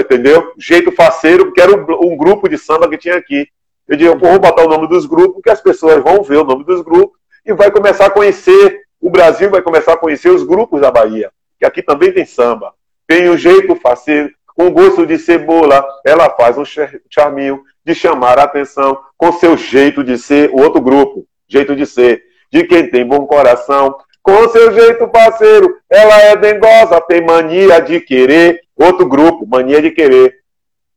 entendeu? 0.01 0.53
Jeito 0.57 0.93
faceiro, 0.93 1.47
porque 1.47 1.61
era 1.61 1.73
um, 1.75 2.16
grupo 2.16 2.49
de 2.49 2.57
samba 2.57 2.89
que 2.89 2.99
tinha 2.99 3.16
aqui. 3.16 3.49
Eu 3.89 3.97
digo, 3.97 4.19
vou 4.19 4.39
botar 4.39 4.64
o 4.64 4.69
nome 4.69 4.87
dos 4.87 5.07
grupos, 5.07 5.43
que 5.43 5.51
as 5.51 5.61
pessoas 5.61 6.03
vão 6.03 6.23
ver 6.23 6.37
o 6.37 6.45
nome 6.45 6.62
dos 6.64 6.83
grupos 6.83 7.19
e 7.45 7.53
vai 7.53 7.71
começar 7.71 8.07
a 8.07 8.11
conhecer, 8.11 8.83
o 9.01 9.11
Brasil 9.11 9.51
vai 9.51 9.62
começar 9.62 9.95
a 9.95 9.97
conhecer 9.97 10.31
os 10.31 10.45
grupos 10.45 10.81
da 10.81 10.91
Bahia, 10.91 11.31
que 11.59 11.66
aqui 11.66 11.83
também 11.83 12.12
tem 12.12 12.25
samba. 12.25 12.73
Tem 13.07 13.29
um 13.31 13.37
jeito 13.37 13.75
faceiro, 13.75 14.31
um 14.57 14.71
gosto 14.71 15.07
de 15.07 15.19
cebola, 15.19 15.85
ela 16.05 16.29
faz 16.31 16.59
um 16.59 16.64
charminho 17.09 17.62
de 17.89 17.95
chamar 17.95 18.39
a 18.39 18.43
atenção 18.43 19.01
com 19.16 19.32
seu 19.32 19.57
jeito 19.57 20.05
de 20.05 20.18
ser, 20.18 20.51
o 20.51 20.61
outro 20.61 20.78
grupo, 20.78 21.26
jeito 21.49 21.74
de 21.74 21.86
ser, 21.86 22.22
de 22.53 22.62
quem 22.64 22.91
tem 22.91 23.07
bom 23.07 23.26
coração, 23.26 23.97
com 24.22 24.47
seu 24.51 24.70
jeito 24.74 25.09
parceiro, 25.09 25.74
ela 25.89 26.20
é 26.20 26.36
dengosa, 26.36 27.01
tem 27.01 27.24
mania 27.24 27.80
de 27.80 27.99
querer, 27.99 28.61
outro 28.76 29.07
grupo, 29.07 29.47
mania 29.47 29.80
de 29.80 29.91
querer, 29.91 30.34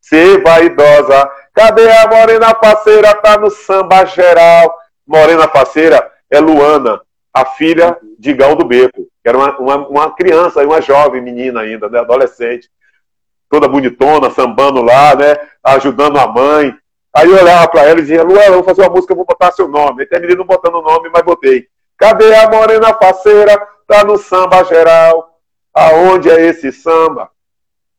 ser 0.02 0.42
vaidosa, 0.42 1.30
cadê 1.54 1.90
a 1.90 2.08
morena 2.08 2.52
parceira, 2.52 3.14
tá 3.14 3.38
no 3.38 3.50
samba 3.50 4.04
geral, 4.04 4.78
morena 5.06 5.48
parceira 5.48 6.12
é 6.30 6.38
Luana, 6.40 7.00
a 7.32 7.46
filha 7.46 7.96
de 8.18 8.34
Gal 8.34 8.54
do 8.54 8.66
Beco, 8.66 9.08
que 9.22 9.28
era 9.30 9.38
uma, 9.38 9.58
uma, 9.58 9.88
uma 9.88 10.14
criança, 10.14 10.62
uma 10.62 10.82
jovem 10.82 11.22
menina 11.22 11.62
ainda, 11.62 11.88
né, 11.88 12.00
adolescente, 12.00 12.68
toda 13.48 13.66
bonitona, 13.66 14.30
sambando 14.30 14.82
lá, 14.82 15.14
né, 15.14 15.38
ajudando 15.64 16.18
a 16.18 16.26
mãe. 16.26 16.76
Aí 17.14 17.28
eu 17.28 17.36
olhava 17.36 17.68
para 17.68 17.82
ela 17.82 17.98
e 17.98 18.02
dizia, 18.02 18.22
Luana, 18.22 18.52
vou 18.52 18.64
fazer 18.64 18.82
uma 18.82 18.90
música, 18.90 19.14
vou 19.14 19.24
botar 19.24 19.52
seu 19.52 19.68
nome. 19.68 20.04
Até 20.04 20.18
menino 20.18 20.44
botando 20.44 20.76
o 20.76 20.82
nome, 20.82 21.10
mas 21.12 21.22
botei. 21.22 21.66
Cadê 21.96 22.34
a 22.34 22.48
morena 22.48 22.92
parceira? 22.92 23.56
Tá 23.86 24.04
no 24.04 24.16
samba 24.16 24.64
geral. 24.64 25.38
Aonde 25.74 26.30
é 26.30 26.46
esse 26.46 26.72
samba? 26.72 27.30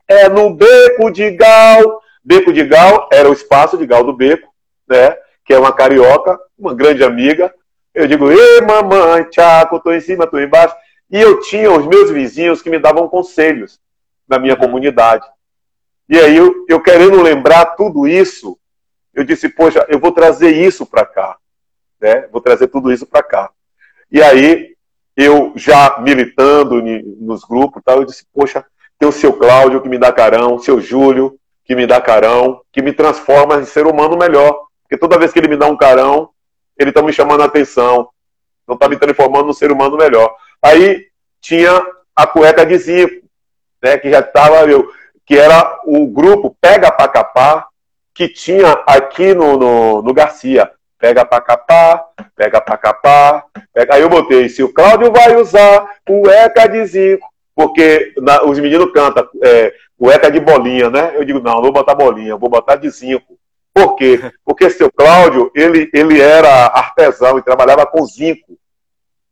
É 0.07 0.27
no 0.29 0.53
Beco 0.53 1.11
de 1.11 1.31
Gal. 1.31 2.01
Beco 2.23 2.51
de 2.51 2.63
Gal 2.63 3.09
era 3.11 3.29
o 3.29 3.33
espaço 3.33 3.77
de 3.77 3.85
Gal 3.85 4.03
do 4.03 4.13
Beco, 4.13 4.49
né? 4.87 5.15
Que 5.45 5.53
é 5.53 5.59
uma 5.59 5.73
carioca, 5.73 6.39
uma 6.57 6.73
grande 6.73 7.03
amiga, 7.03 7.53
eu 7.93 8.07
digo, 8.07 8.31
ei, 8.31 8.61
mamãe, 8.61 9.23
tchaco, 9.25 9.79
tô 9.79 9.93
em 9.93 10.01
cima, 10.01 10.25
tô 10.25 10.39
embaixo. 10.39 10.75
E 11.11 11.21
eu 11.21 11.39
tinha 11.41 11.71
os 11.71 11.85
meus 11.85 12.09
vizinhos 12.09 12.61
que 12.61 12.69
me 12.69 12.79
davam 12.79 13.07
conselhos 13.07 13.79
na 14.27 14.39
minha 14.39 14.55
comunidade. 14.55 15.25
E 16.09 16.17
aí, 16.17 16.35
eu, 16.35 16.65
eu 16.67 16.81
querendo 16.81 17.21
lembrar 17.21 17.65
tudo 17.75 18.07
isso, 18.07 18.57
eu 19.13 19.23
disse, 19.23 19.49
poxa, 19.49 19.85
eu 19.89 19.99
vou 19.99 20.11
trazer 20.11 20.51
isso 20.51 20.85
para 20.85 21.05
cá. 21.05 21.37
Né? 22.01 22.27
Vou 22.31 22.41
trazer 22.41 22.67
tudo 22.67 22.91
isso 22.91 23.05
para 23.05 23.23
cá. 23.23 23.51
E 24.11 24.21
aí, 24.21 24.75
eu 25.15 25.53
já 25.55 25.99
militando 25.99 26.81
nos 27.19 27.43
grupos, 27.43 27.81
tal, 27.83 27.97
eu 27.97 28.05
disse, 28.05 28.25
poxa, 28.33 28.65
tem 28.97 29.07
o 29.07 29.11
seu 29.11 29.33
Cláudio 29.33 29.81
que 29.81 29.89
me 29.89 29.97
dá 29.97 30.11
carão, 30.11 30.55
o 30.55 30.59
seu 30.59 30.81
Júlio 30.81 31.39
que 31.65 31.75
me 31.75 31.87
dá 31.87 32.01
carão, 32.01 32.61
que 32.71 32.81
me 32.81 32.91
transforma 32.91 33.55
em 33.55 33.65
ser 33.65 33.87
humano 33.87 34.17
melhor. 34.17 34.67
Porque 34.81 34.97
toda 34.97 35.17
vez 35.17 35.31
que 35.31 35.39
ele 35.39 35.47
me 35.47 35.57
dá 35.57 35.67
um 35.67 35.77
carão, 35.77 36.29
ele 36.77 36.89
está 36.89 37.01
me 37.01 37.13
chamando 37.13 37.41
a 37.41 37.45
atenção, 37.45 38.09
não 38.67 38.75
está 38.75 38.89
me 38.89 38.97
transformando 38.97 39.45
num 39.45 39.53
ser 39.53 39.71
humano 39.71 39.97
melhor. 39.97 40.35
Aí 40.61 41.07
tinha 41.39 41.81
a 42.15 42.27
cueca 42.27 42.65
de 42.65 42.77
Zico, 42.77 43.25
né, 43.81 43.97
que 43.97 44.09
já 44.09 44.19
estava, 44.19 44.65
que 45.25 45.37
era 45.37 45.79
o 45.85 46.07
grupo 46.07 46.55
Pega 46.59 46.91
Pra 46.91 47.07
Capar, 47.07 47.67
que 48.13 48.27
tinha 48.27 48.71
aqui 48.85 49.33
no, 49.33 49.57
no, 49.57 50.01
no 50.01 50.13
Garcia. 50.13 50.71
Pega 50.99 51.25
pra 51.25 51.41
capar, 51.41 52.05
pega 52.35 52.61
pra 52.61 52.77
capar. 52.77 53.45
Pega... 53.73 53.95
Aí 53.95 54.01
eu 54.01 54.09
botei, 54.09 54.47
se 54.47 54.63
o 54.63 54.71
Cláudio 54.71 55.11
vai 55.11 55.35
usar 55.35 55.85
cueca 56.05 56.67
de 56.67 56.85
Zico, 56.85 57.27
porque 57.55 58.13
na, 58.17 58.43
os 58.43 58.57
meninos 58.59 58.91
cantam 58.93 59.27
é, 59.43 59.73
cueca 59.97 60.31
de 60.31 60.39
bolinha, 60.39 60.89
né? 60.89 61.13
Eu 61.15 61.23
digo, 61.23 61.39
não, 61.39 61.55
não 61.55 61.61
vou 61.63 61.73
botar 61.73 61.95
bolinha, 61.95 62.35
vou 62.35 62.49
botar 62.49 62.75
de 62.75 62.89
zinco. 62.89 63.37
Por 63.73 63.95
quê? 63.95 64.19
Porque 64.45 64.69
seu 64.69 64.91
Cláudio, 64.91 65.51
ele, 65.55 65.89
ele 65.93 66.21
era 66.21 66.65
artesão 66.67 67.37
e 67.37 67.43
trabalhava 67.43 67.85
com 67.85 68.05
zinco, 68.05 68.57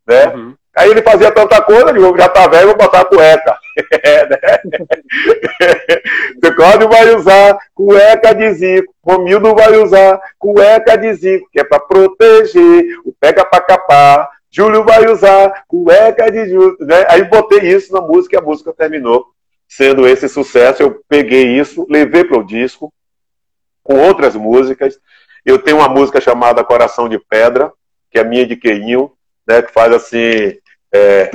né? 0.07 0.27
Uhum. 0.27 0.55
Aí 0.75 0.89
ele 0.89 1.01
fazia 1.01 1.31
tanta 1.31 1.61
coisa, 1.61 1.89
eu 1.91 2.17
já 2.17 2.29
tá 2.29 2.47
velho, 2.47 2.67
vou 2.67 2.77
botar 2.77 3.05
cueca. 3.05 3.57
é, 4.03 4.29
né? 4.29 4.37
Cláudio 6.55 6.89
vai 6.89 7.13
usar 7.15 7.57
cueca 7.73 8.33
de 8.33 8.53
zinco, 8.53 8.93
Romildo 9.03 9.53
vai 9.55 9.75
usar 9.77 10.21
cueca 10.37 10.97
de 10.97 11.13
zinco, 11.13 11.49
que 11.51 11.59
é 11.59 11.63
para 11.63 11.79
proteger, 11.79 12.99
o 13.03 13.13
pega 13.19 13.43
para 13.43 13.63
capar, 13.63 14.29
Júlio 14.49 14.83
vai 14.83 15.09
usar 15.09 15.63
cueca 15.67 16.29
de 16.29 16.49
Júlio, 16.49 16.77
né? 16.81 17.05
Aí 17.09 17.23
botei 17.23 17.59
isso 17.59 17.93
na 17.93 18.01
música 18.01 18.35
e 18.35 18.39
a 18.39 18.41
música 18.41 18.73
terminou 18.73 19.25
sendo 19.67 20.05
esse 20.05 20.27
sucesso. 20.27 20.83
Eu 20.83 21.01
peguei 21.07 21.57
isso, 21.57 21.87
levei 21.89 22.25
para 22.25 22.37
o 22.37 22.45
disco, 22.45 22.93
com 23.81 23.97
outras 23.97 24.35
músicas. 24.35 24.99
Eu 25.45 25.57
tenho 25.57 25.77
uma 25.77 25.87
música 25.87 26.19
chamada 26.19 26.63
Coração 26.63 27.07
de 27.07 27.17
Pedra, 27.17 27.71
que 28.11 28.19
é 28.19 28.23
minha 28.23 28.45
de 28.45 28.57
Queinho, 28.57 29.13
né, 29.47 29.61
que 29.61 29.71
faz 29.71 29.93
assim. 29.93 30.57
É, 30.93 31.29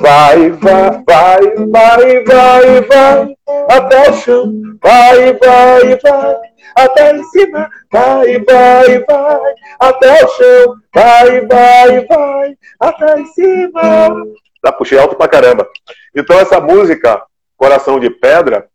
vai, 0.00 0.50
vai, 0.50 1.02
vai, 1.06 1.54
vai, 1.70 2.24
vai, 2.24 2.80
vai, 2.82 3.36
até 3.70 4.10
o 4.10 4.12
chão, 4.12 4.52
vai, 4.82 5.32
vai, 5.32 5.98
vai, 5.98 6.40
até 6.76 7.16
em 7.16 7.24
cima, 7.24 7.70
vai, 7.90 8.38
vai, 8.40 9.04
vai, 9.04 9.54
até 9.80 10.24
o 10.24 10.28
chão, 10.28 10.76
vai, 10.94 11.40
vai, 11.46 12.06
vai, 12.06 12.58
até 12.78 13.20
em 13.20 13.26
cima. 13.28 14.26
Já 14.62 14.72
puxei 14.72 14.98
alto 14.98 15.16
pra 15.16 15.26
caramba. 15.26 15.66
Então 16.14 16.38
essa 16.38 16.60
música, 16.60 17.22
Coração 17.56 17.98
de 17.98 18.10
Pedra, 18.10 18.68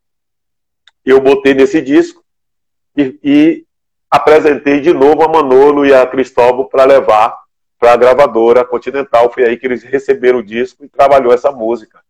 eu 1.06 1.22
botei 1.22 1.54
nesse 1.54 1.80
disco 1.80 2.24
e, 2.98 3.20
e 3.24 3.66
apresentei 4.10 4.80
de 4.82 4.94
novo 4.94 5.24
a 5.24 5.28
Manolo 5.28 5.86
e 5.86 5.94
a 5.94 6.08
Cristóvão 6.08 6.66
para 6.66 6.86
levar 6.86 7.38
para 7.80 7.94
a 7.94 7.98
gravadora 7.98 8.66
Continental. 8.66 9.32
Foi 9.32 9.46
aí 9.46 9.58
que 9.58 9.66
eles 9.66 9.84
receberam 9.84 10.40
o 10.40 10.44
disco 10.44 10.84
e 10.84 10.90
trabalhou 10.90 11.34
essa 11.34 11.52
música. 11.52 12.02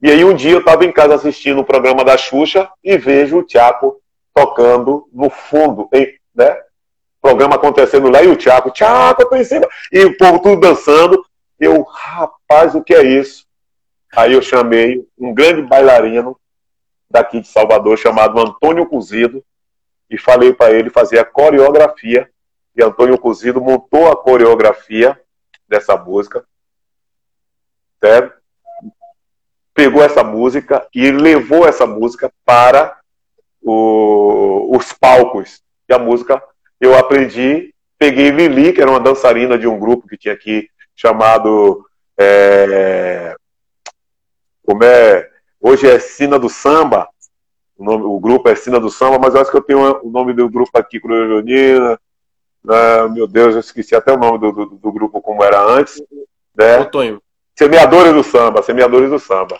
E 0.00 0.10
aí 0.10 0.24
um 0.24 0.34
dia 0.34 0.52
eu 0.52 0.58
estava 0.58 0.84
em 0.84 0.92
casa 0.92 1.14
assistindo 1.14 1.60
o 1.60 1.64
programa 1.64 2.04
da 2.04 2.16
Xuxa 2.16 2.68
e 2.82 2.96
vejo 2.98 3.38
o 3.38 3.42
Tiago 3.42 4.00
tocando 4.34 5.08
no 5.12 5.30
fundo, 5.30 5.88
né? 6.34 6.56
programa 7.24 7.54
acontecendo 7.54 8.10
lá 8.10 8.22
e 8.22 8.28
o 8.28 8.36
Tiago, 8.36 8.70
Tiago, 8.70 9.22
eu 9.22 9.28
tô 9.30 9.36
em 9.36 9.44
cima. 9.44 9.66
E 9.90 10.04
o 10.04 10.14
povo 10.18 10.40
tudo 10.40 10.60
dançando. 10.60 11.24
Eu, 11.58 11.82
rapaz, 11.82 12.74
o 12.74 12.82
que 12.82 12.92
é 12.92 13.02
isso? 13.02 13.46
Aí 14.14 14.34
eu 14.34 14.42
chamei 14.42 15.02
um 15.18 15.32
grande 15.32 15.62
bailarino 15.62 16.38
daqui 17.10 17.40
de 17.40 17.48
Salvador 17.48 17.96
chamado 17.96 18.38
Antônio 18.38 18.84
Cozido 18.84 19.42
e 20.10 20.18
falei 20.18 20.52
para 20.52 20.74
ele 20.74 20.90
fazer 20.90 21.18
a 21.18 21.24
coreografia. 21.24 22.28
E 22.76 22.82
Antônio 22.82 23.18
Cozido 23.18 23.60
montou 23.60 24.10
a 24.10 24.16
coreografia 24.16 25.20
dessa 25.68 25.96
música. 25.96 26.44
Certo? 28.02 28.34
Pegou 29.72 30.02
essa 30.02 30.22
música 30.22 30.86
e 30.94 31.10
levou 31.10 31.66
essa 31.66 31.86
música 31.86 32.32
para 32.44 32.98
o, 33.62 34.76
os 34.76 34.92
palcos. 34.92 35.62
E 35.88 35.94
a 35.94 35.98
música 35.98 36.42
eu 36.80 36.96
aprendi, 36.96 37.74
peguei 37.98 38.30
Lili, 38.30 38.72
que 38.72 38.80
era 38.80 38.90
uma 38.90 39.00
dançarina 39.00 39.58
de 39.58 39.66
um 39.66 39.78
grupo 39.78 40.06
que 40.06 40.18
tinha 40.18 40.34
aqui 40.34 40.68
chamado. 40.94 41.84
É, 42.16 43.34
como 44.64 44.84
é? 44.84 45.30
Hoje 45.60 45.88
é 45.88 45.98
Sina 45.98 46.38
do 46.38 46.48
Samba, 46.48 47.08
o, 47.76 47.84
nome, 47.84 48.04
o 48.04 48.20
grupo 48.20 48.48
é 48.48 48.54
Sina 48.54 48.78
do 48.78 48.90
Samba, 48.90 49.18
mas 49.18 49.34
eu 49.34 49.40
acho 49.40 49.50
que 49.50 49.56
eu 49.56 49.62
tenho 49.62 50.00
o 50.02 50.10
nome 50.10 50.32
do 50.32 50.48
grupo 50.48 50.76
aqui, 50.78 51.00
Cruzionina. 51.00 51.98
Ah, 52.68 53.08
meu 53.08 53.26
Deus, 53.26 53.54
eu 53.54 53.60
esqueci 53.60 53.94
até 53.94 54.12
o 54.12 54.18
nome 54.18 54.38
do, 54.38 54.52
do, 54.52 54.66
do 54.66 54.92
grupo 54.92 55.20
como 55.20 55.44
era 55.44 55.60
antes. 55.62 56.02
Né? 56.56 56.76
Antônio. 56.76 57.22
Semeadores 57.56 58.12
do 58.12 58.22
Samba, 58.22 58.62
Semeadores 58.62 59.10
do 59.10 59.18
Samba. 59.18 59.58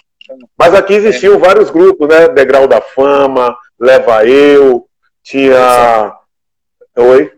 Mas 0.57 0.75
aqui 0.75 0.95
existiam 0.95 1.39
vários 1.39 1.71
grupos, 1.71 2.09
né? 2.09 2.29
Degrau 2.29 2.67
da 2.67 2.81
Fama, 2.81 3.57
Leva 3.79 4.25
Eu, 4.27 4.89
tinha. 5.23 6.17
Oi? 6.97 7.33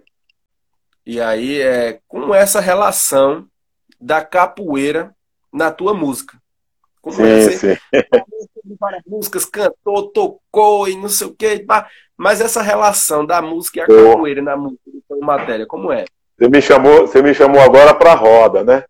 E 1.05 1.21
aí, 1.21 1.61
é, 1.61 2.01
como 2.09 2.35
é 2.35 2.41
essa 2.41 2.61
relação 2.61 3.47
da 4.01 4.25
capoeira 4.25 5.14
na 5.53 5.71
tua 5.71 5.95
música? 5.95 6.37
Como 7.01 7.17
sim, 7.17 7.23
é 7.25 7.51
sim. 7.51 7.77
várias 8.79 9.03
músicas, 9.07 9.45
cantou, 9.45 10.09
tocou 10.11 10.89
e 10.89 10.97
não 10.97 11.09
sei 11.09 11.27
o 11.27 11.35
que, 11.35 11.64
mas 12.17 12.41
essa 12.41 12.62
relação 12.62 13.25
da 13.25 13.43
música 13.43 13.81
e 13.81 13.83
a 13.83 13.87
capoeira 13.87 14.43
na 14.43 14.57
música, 14.57 14.81
matéria, 15.21 15.67
como 15.67 15.93
é? 15.93 16.05
Você 16.39 16.49
me 16.49 16.61
chamou, 16.61 17.07
você 17.07 17.23
me 17.23 17.35
chamou 17.35 17.61
agora 17.61 17.95
para 17.95 18.12
a 18.12 18.17
roda, 18.17 18.62
né? 18.62 18.85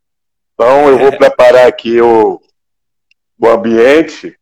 Então 0.55 0.89
eu 0.89 0.99
vou 0.99 1.09
é. 1.09 1.16
preparar 1.16 1.66
aqui 1.66 2.01
o, 2.01 2.41
o 3.39 3.49
ambiente, 3.49 4.39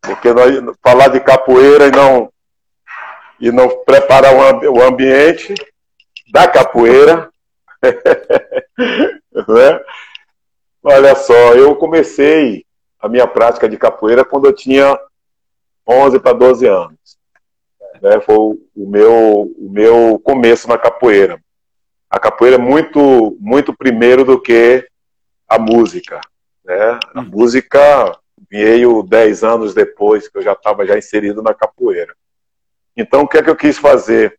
porque 0.00 0.32
nós 0.32 0.54
falar 0.82 1.08
de 1.08 1.20
capoeira 1.20 1.86
e 1.86 1.90
não 1.90 2.32
e 3.40 3.50
não 3.50 3.68
preparar 3.84 4.34
o, 4.34 4.82
ambiente 4.82 5.54
da 6.30 6.46
capoeira. 6.46 7.30
né? 9.48 9.80
Olha 10.82 11.14
só, 11.14 11.54
eu 11.54 11.74
comecei 11.76 12.66
a 13.00 13.08
minha 13.08 13.26
prática 13.26 13.68
de 13.68 13.76
capoeira 13.76 14.24
quando 14.24 14.46
eu 14.46 14.52
tinha 14.52 14.98
11 15.88 16.18
para 16.20 16.32
12 16.32 16.66
anos. 16.66 17.18
Né? 18.00 18.20
Foi 18.20 18.36
o 18.36 18.60
meu, 18.76 19.52
o 19.58 19.70
meu 19.70 20.20
começo 20.22 20.68
na 20.68 20.78
capoeira. 20.78 21.40
A 22.08 22.18
capoeira 22.18 22.56
é 22.56 22.58
muito, 22.58 23.36
muito 23.40 23.76
primeiro 23.76 24.24
do 24.24 24.40
que 24.40 24.86
a 25.48 25.58
música. 25.58 26.20
Né? 26.64 26.98
A 27.14 27.20
hum. 27.20 27.30
música 27.30 28.18
veio 28.50 29.02
10 29.02 29.44
anos 29.44 29.74
depois, 29.74 30.28
que 30.28 30.38
eu 30.38 30.42
já 30.42 30.52
estava 30.52 30.84
já 30.86 30.98
inserido 30.98 31.42
na 31.42 31.54
capoeira. 31.54 32.14
Então, 32.96 33.22
o 33.22 33.28
que 33.28 33.38
é 33.38 33.42
que 33.42 33.50
eu 33.50 33.56
quis 33.56 33.78
fazer? 33.78 34.38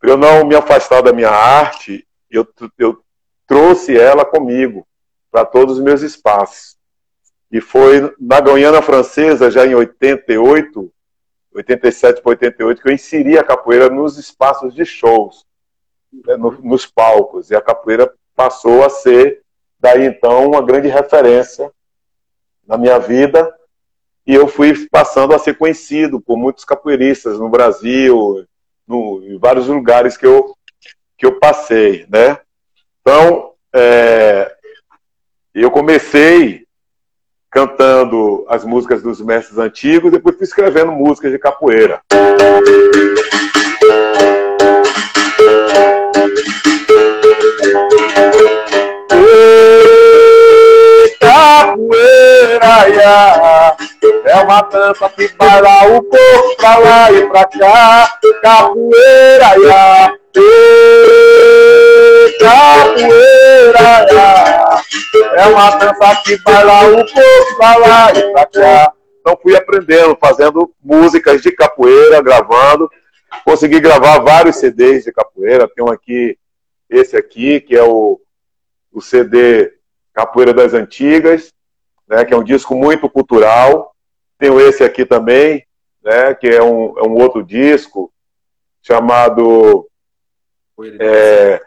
Para 0.00 0.10
eu 0.10 0.16
não 0.16 0.44
me 0.46 0.56
afastar 0.56 1.02
da 1.02 1.12
minha 1.12 1.30
arte, 1.30 2.06
eu, 2.30 2.46
eu 2.78 3.02
trouxe 3.46 3.96
ela 3.96 4.24
comigo 4.24 4.86
para 5.30 5.44
todos 5.44 5.78
os 5.78 5.84
meus 5.84 6.02
espaços. 6.02 6.71
E 7.52 7.60
foi 7.60 8.14
na 8.18 8.40
Guiana 8.40 8.80
Francesa, 8.80 9.50
já 9.50 9.66
em 9.66 9.74
88, 9.74 10.90
87 11.54 12.22
para 12.22 12.30
88, 12.30 12.80
que 12.80 12.88
eu 12.88 12.94
inseri 12.94 13.36
a 13.36 13.44
capoeira 13.44 13.90
nos 13.90 14.16
espaços 14.16 14.74
de 14.74 14.86
shows, 14.86 15.44
né, 16.26 16.34
no, 16.38 16.52
nos 16.62 16.86
palcos. 16.86 17.50
E 17.50 17.54
a 17.54 17.60
capoeira 17.60 18.10
passou 18.34 18.82
a 18.82 18.88
ser, 18.88 19.42
daí 19.78 20.06
então, 20.06 20.48
uma 20.48 20.62
grande 20.62 20.88
referência 20.88 21.70
na 22.66 22.78
minha 22.78 22.98
vida. 22.98 23.54
E 24.26 24.34
eu 24.34 24.48
fui 24.48 24.88
passando 24.88 25.34
a 25.34 25.38
ser 25.38 25.58
conhecido 25.58 26.22
por 26.22 26.38
muitos 26.38 26.64
capoeiristas 26.64 27.38
no 27.38 27.50
Brasil, 27.50 28.46
no, 28.88 29.22
em 29.24 29.36
vários 29.36 29.66
lugares 29.66 30.16
que 30.16 30.24
eu, 30.24 30.56
que 31.18 31.26
eu 31.26 31.38
passei, 31.38 32.06
né? 32.08 32.38
Então, 33.02 33.52
é, 33.74 34.56
eu 35.54 35.70
comecei 35.70 36.61
cantando 37.52 38.46
as 38.48 38.64
músicas 38.64 39.02
dos 39.02 39.20
mestres 39.20 39.58
antigos, 39.58 40.10
depois 40.10 40.34
fui 40.36 40.44
escrevendo 40.44 40.90
músicas 40.90 41.30
de 41.30 41.38
capoeira. 41.38 42.00
capoeira, 51.20 52.88
ia. 52.88 53.76
é 54.24 54.36
uma 54.42 54.62
dança 54.62 55.08
que 55.10 55.30
vai 55.38 55.60
lá 55.60 55.86
o 55.88 56.02
povo 56.02 56.56
pra 56.56 56.78
lá 56.78 57.12
e 57.12 57.28
pra 57.28 57.44
cá. 57.44 58.18
Capoeira, 58.42 59.58
ia. 59.58 60.18
capoeira, 62.40 64.06
ia. 64.10 64.81
É 65.14 65.46
uma 65.46 65.70
dança 65.76 66.22
que 66.24 66.36
vai 66.36 66.64
lá 66.64 66.86
o 66.88 66.96
povo 66.96 67.56
pra 67.56 67.76
lá 67.76 68.12
e 68.12 68.32
pra 68.32 68.46
cá. 68.46 68.92
Então 69.20 69.38
fui 69.40 69.54
aprendendo, 69.54 70.16
fazendo 70.18 70.72
músicas 70.82 71.42
de 71.42 71.52
capoeira, 71.52 72.22
gravando. 72.22 72.90
Consegui 73.44 73.78
gravar 73.78 74.20
vários 74.20 74.56
CDs 74.56 75.04
de 75.04 75.12
capoeira. 75.12 75.68
Tem 75.68 75.84
um 75.84 75.90
aqui, 75.90 76.38
esse 76.88 77.16
aqui, 77.16 77.60
que 77.60 77.76
é 77.76 77.82
o, 77.82 78.20
o 78.92 79.00
CD 79.00 79.72
Capoeira 80.12 80.52
das 80.52 80.74
Antigas, 80.74 81.52
né, 82.08 82.24
que 82.24 82.34
é 82.34 82.36
um 82.36 82.44
disco 82.44 82.74
muito 82.74 83.08
cultural. 83.08 83.94
Tenho 84.38 84.60
esse 84.60 84.82
aqui 84.82 85.04
também, 85.04 85.64
né, 86.02 86.34
que 86.34 86.48
é 86.48 86.62
um, 86.62 86.98
é 86.98 87.02
um 87.02 87.14
outro 87.14 87.42
disco 87.42 88.12
chamado 88.82 89.88
é, 90.98 91.62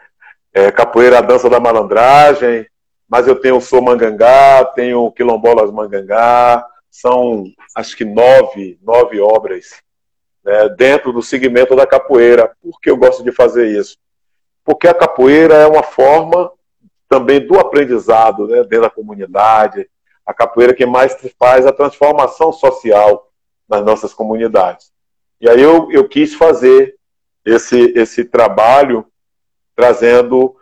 é, 0.52 0.70
Capoeira 0.70 1.18
a 1.18 1.22
Dança 1.22 1.48
da 1.48 1.58
Malandragem 1.58 2.66
mas 3.08 3.26
eu 3.26 3.40
tenho 3.40 3.56
o 3.56 3.60
Sou 3.60 3.80
Mangangá, 3.80 4.64
tenho 4.74 5.10
Quilombolas 5.12 5.70
Mangangá, 5.70 6.66
são 6.90 7.44
acho 7.74 7.96
que 7.96 8.04
nove, 8.04 8.78
nove 8.82 9.20
obras 9.20 9.82
né, 10.44 10.68
dentro 10.70 11.12
do 11.12 11.22
segmento 11.22 11.76
da 11.76 11.86
capoeira. 11.86 12.52
Por 12.62 12.80
que 12.80 12.90
eu 12.90 12.96
gosto 12.96 13.22
de 13.22 13.32
fazer 13.32 13.68
isso? 13.68 13.98
Porque 14.64 14.88
a 14.88 14.94
capoeira 14.94 15.54
é 15.54 15.66
uma 15.66 15.82
forma 15.82 16.50
também 17.08 17.44
do 17.44 17.58
aprendizado 17.58 18.48
né, 18.48 18.62
dentro 18.62 18.82
da 18.82 18.90
comunidade. 18.90 19.88
A 20.24 20.32
capoeira 20.32 20.74
que 20.74 20.86
mais 20.86 21.16
faz 21.38 21.66
a 21.66 21.72
transformação 21.72 22.52
social 22.52 23.30
nas 23.68 23.84
nossas 23.84 24.14
comunidades. 24.14 24.92
E 25.40 25.48
aí 25.48 25.60
eu, 25.60 25.90
eu 25.92 26.08
quis 26.08 26.34
fazer 26.34 26.96
esse, 27.44 27.92
esse 27.94 28.24
trabalho 28.24 29.06
trazendo 29.74 30.56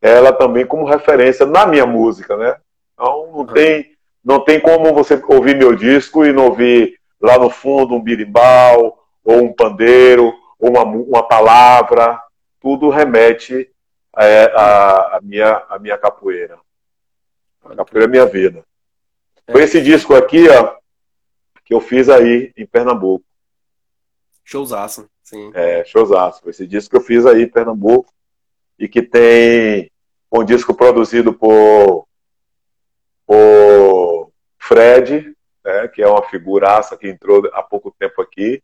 ela 0.00 0.32
também 0.32 0.66
como 0.66 0.84
referência 0.84 1.44
na 1.44 1.66
minha 1.66 1.86
música, 1.86 2.36
né? 2.36 2.56
Então 2.94 3.30
não 3.32 3.46
tem, 3.46 3.96
não 4.24 4.44
tem 4.44 4.60
como 4.60 4.94
você 4.94 5.20
ouvir 5.28 5.56
meu 5.56 5.74
disco 5.74 6.24
e 6.24 6.32
não 6.32 6.46
ouvir 6.46 6.98
lá 7.20 7.38
no 7.38 7.50
fundo 7.50 7.94
um 7.94 8.02
birimbau, 8.02 9.04
ou 9.22 9.42
um 9.42 9.52
pandeiro, 9.52 10.32
ou 10.58 10.70
uma, 10.70 10.82
uma 10.82 11.22
palavra, 11.22 12.20
tudo 12.60 12.88
remete 12.88 13.70
é, 14.16 14.44
a, 14.54 15.16
a, 15.16 15.20
minha, 15.22 15.64
a 15.68 15.78
minha 15.78 15.98
capoeira. 15.98 16.58
A 17.64 17.76
capoeira 17.76 18.06
é 18.06 18.10
minha 18.10 18.26
vida. 18.26 18.64
Foi 19.50 19.62
esse 19.62 19.80
disco 19.80 20.14
aqui, 20.14 20.48
ó, 20.48 20.76
que 21.64 21.74
eu 21.74 21.80
fiz 21.80 22.08
aí 22.08 22.52
em 22.56 22.66
Pernambuco. 22.66 23.24
Showzaço, 24.44 25.08
sim. 25.22 25.50
É, 25.54 25.84
showzaço. 25.84 26.48
Esse 26.48 26.66
disco 26.66 26.90
que 26.90 26.96
eu 26.96 27.00
fiz 27.00 27.26
aí 27.26 27.42
em 27.42 27.48
Pernambuco 27.48 28.12
e 28.80 28.88
que 28.88 29.02
tem 29.02 29.90
um 30.32 30.42
disco 30.42 30.72
produzido 30.72 31.34
por, 31.34 32.06
por 33.26 34.32
Fred, 34.58 35.36
né, 35.62 35.88
que 35.88 36.02
é 36.02 36.08
uma 36.08 36.22
figuraça 36.22 36.96
que 36.96 37.06
entrou 37.06 37.46
há 37.52 37.62
pouco 37.62 37.94
tempo 37.98 38.22
aqui. 38.22 38.62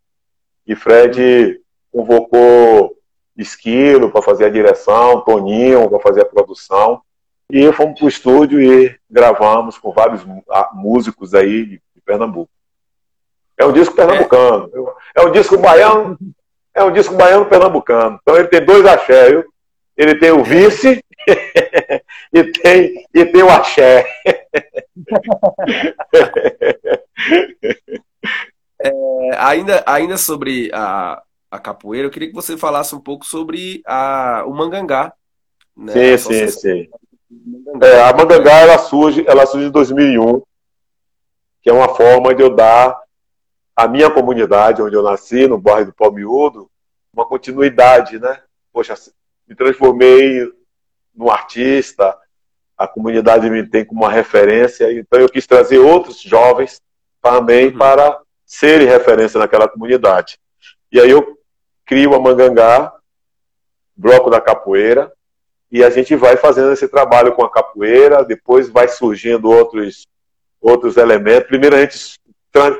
E 0.66 0.74
Fred 0.74 1.60
convocou 1.92 2.96
Esquilo 3.36 4.10
para 4.10 4.22
fazer 4.22 4.46
a 4.46 4.50
direção, 4.50 5.20
Toninho 5.20 5.90
para 5.90 6.00
fazer 6.00 6.22
a 6.22 6.26
produção. 6.26 7.02
E 7.50 7.70
fomos 7.72 7.98
para 7.98 8.06
o 8.06 8.08
estúdio 8.08 8.60
e 8.60 8.98
gravamos 9.10 9.76
com 9.76 9.92
vários 9.92 10.22
músicos 10.72 11.34
aí 11.34 11.66
de, 11.66 11.82
Pernambuco. 12.04 12.50
É 13.58 13.64
um 13.66 13.72
disco 13.72 13.96
pernambucano. 13.96 14.70
É 15.12 15.22
um 15.22 15.32
disco 15.32 15.58
baiano. 15.58 16.16
É 16.72 16.84
um 16.84 16.92
disco 16.92 17.14
baiano 17.16 17.46
pernambucano. 17.46 18.20
Então 18.22 18.36
ele 18.36 18.46
tem 18.46 18.64
dois 18.64 18.86
axé, 18.86 19.30
viu? 19.30 19.44
Ele 19.97 20.14
tem 20.18 20.30
o 20.30 20.44
vice 20.44 21.03
e, 22.32 22.44
tem, 22.53 23.07
e 23.14 23.24
tem 23.24 23.42
o 23.42 23.51
axé. 23.51 24.07
É, 28.78 28.90
ainda, 29.38 29.82
ainda 29.86 30.18
sobre 30.18 30.70
a, 30.72 31.22
a 31.51 31.59
capoeira, 31.59 32.07
eu 32.07 32.11
queria 32.11 32.28
que 32.28 32.34
você 32.34 32.59
falasse 32.59 32.94
um 32.94 33.01
pouco 33.01 33.24
sobre 33.24 33.82
a, 33.86 34.44
o 34.47 34.53
mangangá. 34.53 35.14
Né? 35.74 36.18
Sim, 36.18 36.18
sim, 36.18 36.49
sim. 36.49 36.88
É, 37.82 38.03
a 38.03 38.12
mangangá 38.12 38.61
ela 38.61 38.78
surge, 38.78 39.24
ela 39.26 39.47
surge 39.47 39.68
em 39.68 39.70
2001, 39.70 40.42
que 41.62 41.70
é 41.70 41.72
uma 41.72 41.88
forma 41.94 42.34
de 42.34 42.42
eu 42.42 42.55
dar 42.55 43.01
à 43.74 43.88
minha 43.88 44.11
comunidade, 44.11 44.82
onde 44.82 44.94
eu 44.94 45.03
nasci, 45.03 45.47
no 45.47 45.59
bairro 45.59 45.86
do 45.86 45.94
Palmiúdo, 45.94 46.70
uma 47.12 47.26
continuidade, 47.26 48.18
né? 48.18 48.40
Poxa, 48.72 48.94
me 49.47 49.55
transformei 49.55 50.51
num 51.14 51.30
artista, 51.30 52.16
a 52.76 52.86
comunidade 52.86 53.49
me 53.49 53.66
tem 53.66 53.84
como 53.84 54.03
uma 54.03 54.11
referência, 54.11 54.92
então 54.92 55.18
eu 55.18 55.28
quis 55.28 55.47
trazer 55.47 55.78
outros 55.78 56.20
jovens 56.20 56.80
também 57.22 57.68
uhum. 57.68 57.78
para 57.78 58.20
serem 58.44 58.86
referência 58.86 59.38
naquela 59.38 59.68
comunidade. 59.68 60.38
E 60.92 61.01
aí 61.01 61.11
eu 61.11 61.38
crio 61.84 62.14
a 62.14 62.20
Mangangá, 62.20 62.92
bloco 63.97 64.28
da 64.28 64.40
capoeira, 64.40 65.12
e 65.70 65.82
a 65.82 65.90
gente 65.90 66.14
vai 66.14 66.36
fazendo 66.36 66.72
esse 66.72 66.86
trabalho 66.86 67.32
com 67.32 67.42
a 67.42 67.51
capoeira, 67.51 68.24
depois 68.24 68.68
vai 68.68 68.88
surgindo 68.88 69.51
outros, 69.51 70.07
outros 70.61 70.97
elementos. 70.97 71.49
Primeiro 71.49 71.76
a 71.76 71.80
gente 71.80 72.20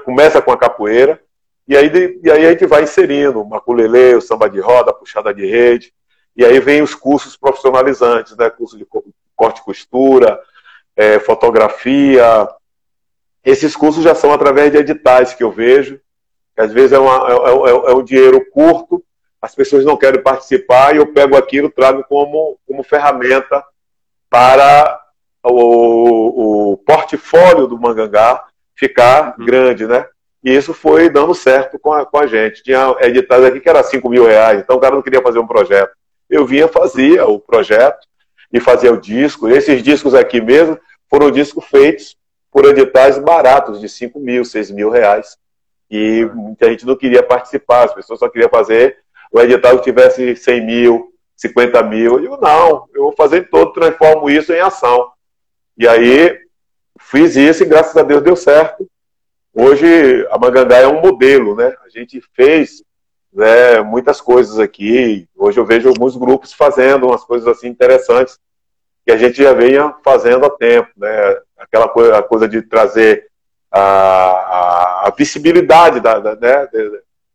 começa 0.05 0.41
com 0.41 0.53
a 0.53 0.59
capoeira, 0.59 1.21
e 1.67 1.77
aí, 1.77 2.21
e 2.23 2.31
aí 2.31 2.47
a 2.47 2.51
gente 2.53 2.67
vai 2.67 2.85
inserindo 2.85 3.43
o 3.43 3.49
maculelê, 3.49 4.15
o 4.15 4.21
samba 4.21 4.49
de 4.49 4.61
roda, 4.61 4.91
a 4.91 4.95
puxada 4.95 5.35
de 5.35 5.45
rede, 5.47 5.93
e 6.37 6.45
aí 6.45 6.61
vem 6.61 6.83
os 6.83 6.95
cursos 6.95 7.37
profissionalizantes, 7.37 8.37
né? 8.37 8.51
Curso 8.51 8.77
de 8.77 8.87
corte 9.35 9.61
e 9.61 9.65
costura, 9.65 10.41
é, 10.95 11.19
fotografia. 11.19 12.49
Esses 13.45 13.75
cursos 13.75 14.05
já 14.05 14.15
são 14.15 14.33
através 14.33 14.73
de 14.73 14.79
editais 14.79 15.33
que 15.33 15.43
eu 15.43 15.51
vejo, 15.51 16.01
que 16.55 16.61
às 16.61 16.73
vezes 16.73 16.93
é, 16.93 16.99
uma, 16.99 17.15
é, 17.29 17.33
é, 17.33 17.71
é, 17.71 17.91
é 17.93 17.95
um 17.95 18.03
dinheiro 18.03 18.45
curto, 18.51 19.03
as 19.41 19.55
pessoas 19.55 19.85
não 19.85 19.97
querem 19.97 20.23
participar 20.23 20.95
e 20.95 20.99
eu 20.99 21.13
pego 21.13 21.37
aquilo 21.37 21.71
trago 21.71 22.05
como, 22.09 22.59
como 22.67 22.83
ferramenta 22.83 23.65
para 24.29 25.01
o, 25.43 26.73
o 26.73 26.77
portfólio 26.79 27.67
do 27.67 27.81
Mangangá 27.81 28.45
ficar 28.75 29.37
uhum. 29.39 29.47
grande, 29.47 29.87
né? 29.87 30.07
E 30.43 30.55
isso 30.55 30.75
foi 30.75 31.09
dando 31.09 31.35
certo 31.35 31.79
com 31.79 31.93
a, 31.93 32.05
com 32.05 32.19
a 32.19 32.27
gente. 32.27 32.63
Tinha 32.63 32.95
editais 33.01 33.45
aqui 33.45 33.61
que 33.61 33.69
era 33.69 33.83
5 33.83 34.09
mil 34.09 34.27
reais, 34.27 34.61
então 34.61 34.77
o 34.77 34.81
cara 34.81 34.95
não 34.95 35.03
queria 35.03 35.23
fazer 35.23 35.39
um 35.39 35.47
projeto. 35.47 35.93
Eu 36.29 36.47
vinha, 36.47 36.69
fazia 36.69 37.27
o 37.27 37.39
projeto 37.39 38.07
e 38.53 38.61
fazia 38.61 38.93
o 38.93 39.01
disco. 39.01 39.49
Esses 39.49 39.83
discos 39.83 40.15
aqui 40.15 40.41
mesmo 40.41 40.79
foram 41.09 41.31
discos 41.31 41.65
feitos 41.65 42.17
por 42.51 42.65
editais 42.65 43.19
baratos, 43.19 43.81
de 43.81 43.89
5 43.89 44.19
mil, 44.19 44.45
6 44.45 44.71
mil 44.71 44.91
reais. 44.91 45.37
E 45.91 46.25
muita 46.35 46.69
gente 46.71 46.87
não 46.87 46.97
queria 46.97 47.23
participar, 47.23 47.85
as 47.85 47.95
pessoas 47.95 48.19
só 48.19 48.29
queriam 48.29 48.51
fazer 48.51 48.99
o 49.33 49.41
edital 49.41 49.79
que 49.79 49.85
tivesse 49.85 50.35
100 50.35 50.67
mil, 50.67 51.13
50 51.37 51.83
mil. 51.83 52.15
Eu 52.15 52.21
digo, 52.21 52.37
não, 52.39 52.89
eu 52.95 53.03
vou 53.03 53.13
fazer 53.13 53.49
todo, 53.51 53.73
transformo 53.73 54.31
isso 54.31 54.53
em 54.53 54.61
ação. 54.61 55.11
E 55.77 55.87
aí 55.87 56.39
fiz 56.99 57.37
isso 57.37 57.63
e 57.63 57.67
graças 57.67 57.97
a 57.97 58.03
Deus 58.03 58.23
deu 58.23 58.35
certo. 58.35 58.89
Hoje 59.55 60.27
a 60.31 60.39
Mangangá 60.39 60.79
é 60.79 60.87
um 60.87 61.01
modelo, 61.01 61.55
né? 61.55 61.75
A 61.85 61.89
gente 61.89 62.21
fez 62.35 62.83
né, 63.37 63.83
muitas 63.83 64.19
coisas 64.19 64.59
aqui. 64.59 65.29
Hoje 65.37 65.61
eu 65.61 65.67
vejo 65.67 65.91
alguns 65.91 66.17
grupos 66.17 66.55
fazendo 66.55 67.07
umas 67.07 67.23
coisas 67.23 67.47
assim 67.47 67.69
interessantes 67.69 68.39
que 69.05 69.13
a 69.13 69.17
gente 69.17 69.43
já 69.43 69.53
venha 69.53 69.95
fazendo 70.03 70.47
há 70.47 70.51
tempo, 70.51 70.89
né? 70.97 71.39
Aquela 71.59 71.87
coisa, 71.87 72.23
coisa 72.23 72.49
de 72.49 72.63
trazer 72.63 73.29
a, 73.71 73.81
a, 73.81 75.09
a 75.09 75.15
visibilidade 75.17 76.01
da, 76.01 76.19
da, 76.19 76.35
né, 76.35 76.69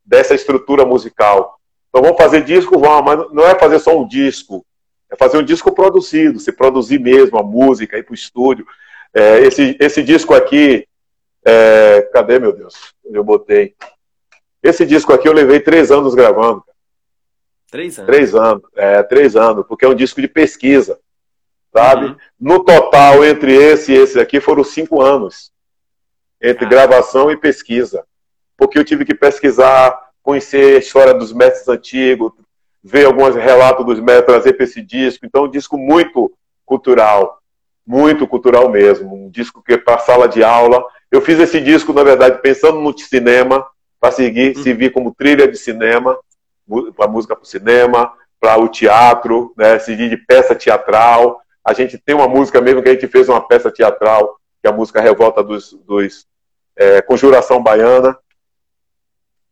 dessa 0.03 0.33
estrutura 0.33 0.85
musical. 0.85 1.59
Então 1.89 2.01
vamos 2.01 2.17
fazer 2.17 2.43
disco, 2.43 2.79
vamos, 2.79 3.05
mas 3.05 3.31
não 3.31 3.45
é 3.47 3.53
fazer 3.55 3.79
só 3.79 3.97
um 3.97 4.07
disco, 4.07 4.65
é 5.09 5.15
fazer 5.15 5.37
um 5.37 5.43
disco 5.43 5.71
produzido, 5.71 6.39
se 6.39 6.51
produzir 6.51 6.99
mesmo 6.99 7.37
a 7.37 7.43
música, 7.43 7.97
ir 7.97 8.03
para 8.03 8.11
o 8.11 8.15
estúdio. 8.15 8.65
É, 9.13 9.39
esse, 9.41 9.77
esse 9.79 10.01
disco 10.01 10.33
aqui, 10.33 10.85
é, 11.45 12.01
cadê 12.11 12.39
meu 12.39 12.53
Deus? 12.53 12.93
Onde 13.05 13.17
eu 13.17 13.23
botei? 13.23 13.75
Esse 14.63 14.85
disco 14.85 15.11
aqui 15.11 15.27
eu 15.27 15.33
levei 15.33 15.59
três 15.59 15.91
anos 15.91 16.13
gravando. 16.13 16.63
Três 17.71 17.97
anos? 17.97 18.11
Três 18.11 18.35
anos, 18.35 18.63
é, 18.75 19.03
três 19.03 19.35
anos, 19.35 19.65
porque 19.65 19.85
é 19.85 19.87
um 19.87 19.95
disco 19.95 20.19
de 20.19 20.27
pesquisa, 20.27 20.99
sabe? 21.73 22.07
Uhum. 22.07 22.15
No 22.39 22.63
total, 22.63 23.23
entre 23.23 23.55
esse 23.55 23.93
e 23.93 23.95
esse 23.95 24.19
aqui, 24.19 24.41
foram 24.41 24.63
cinco 24.63 25.01
anos. 25.01 25.51
Entre 26.41 26.65
ah. 26.65 26.69
gravação 26.69 27.31
e 27.31 27.37
pesquisa. 27.37 28.03
Porque 28.57 28.77
eu 28.77 28.83
tive 28.83 29.05
que 29.05 29.15
pesquisar, 29.15 29.97
conhecer 30.21 30.75
a 30.75 30.79
história 30.79 31.13
dos 31.13 31.31
mestres 31.31 31.67
antigos, 31.69 32.33
ver 32.83 33.05
alguns 33.05 33.35
relatos 33.35 33.85
dos 33.85 33.99
mestres, 33.99 34.25
trazer 34.25 34.53
para 34.53 34.65
esse 34.65 34.81
disco. 34.81 35.25
Então, 35.25 35.45
é 35.45 35.47
um 35.47 35.51
disco 35.51 35.77
muito 35.77 36.31
cultural, 36.65 37.41
muito 37.87 38.27
cultural 38.27 38.69
mesmo. 38.69 39.15
Um 39.15 39.29
disco 39.29 39.63
que 39.63 39.73
é 39.73 39.77
para 39.77 39.97
sala 39.99 40.27
de 40.27 40.43
aula. 40.43 40.83
Eu 41.09 41.21
fiz 41.21 41.39
esse 41.39 41.61
disco, 41.61 41.93
na 41.93 42.03
verdade, 42.03 42.41
pensando 42.41 42.79
no 42.79 42.97
cinema, 42.97 43.65
para 44.01 44.11
seguir, 44.11 44.57
uhum. 44.57 44.63
servir 44.63 44.91
como 44.91 45.13
trilha 45.13 45.47
de 45.47 45.55
cinema, 45.55 46.17
para 46.97 47.07
música 47.07 47.35
para 47.35 47.43
o 47.43 47.47
cinema, 47.47 48.11
para 48.39 48.59
o 48.59 48.67
teatro, 48.67 49.53
né, 49.55 49.77
servir 49.77 50.09
de 50.09 50.17
peça 50.17 50.55
teatral. 50.55 51.39
A 51.63 51.71
gente 51.71 51.99
tem 51.99 52.15
uma 52.15 52.27
música 52.27 52.59
mesmo 52.59 52.81
que 52.81 52.89
a 52.89 52.93
gente 52.93 53.07
fez 53.07 53.29
uma 53.29 53.47
peça 53.47 53.69
teatral, 53.69 54.39
que 54.59 54.67
é 54.67 54.71
a 54.71 54.73
música 54.73 54.99
Revolta 54.99 55.43
dos, 55.43 55.73
dos 55.85 56.25
é, 56.75 56.99
Conjuração 57.03 57.61
Baiana, 57.61 58.17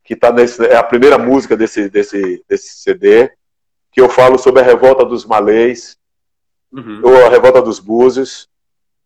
que 0.04 0.16
tá 0.16 0.32
nesse, 0.32 0.66
é 0.66 0.76
a 0.76 0.84
primeira 0.84 1.20
música 1.20 1.56
desse, 1.56 1.88
desse, 1.88 2.44
desse 2.50 2.82
CD, 2.82 3.32
que 3.92 4.02
eu 4.02 4.10
falo 4.10 4.40
sobre 4.40 4.62
a 4.62 4.66
revolta 4.66 5.06
dos 5.06 5.24
malês, 5.28 5.96
uhum. 6.72 7.02
ou 7.04 7.26
a 7.26 7.30
revolta 7.30 7.62
dos 7.62 7.80
búzios. 7.80 8.50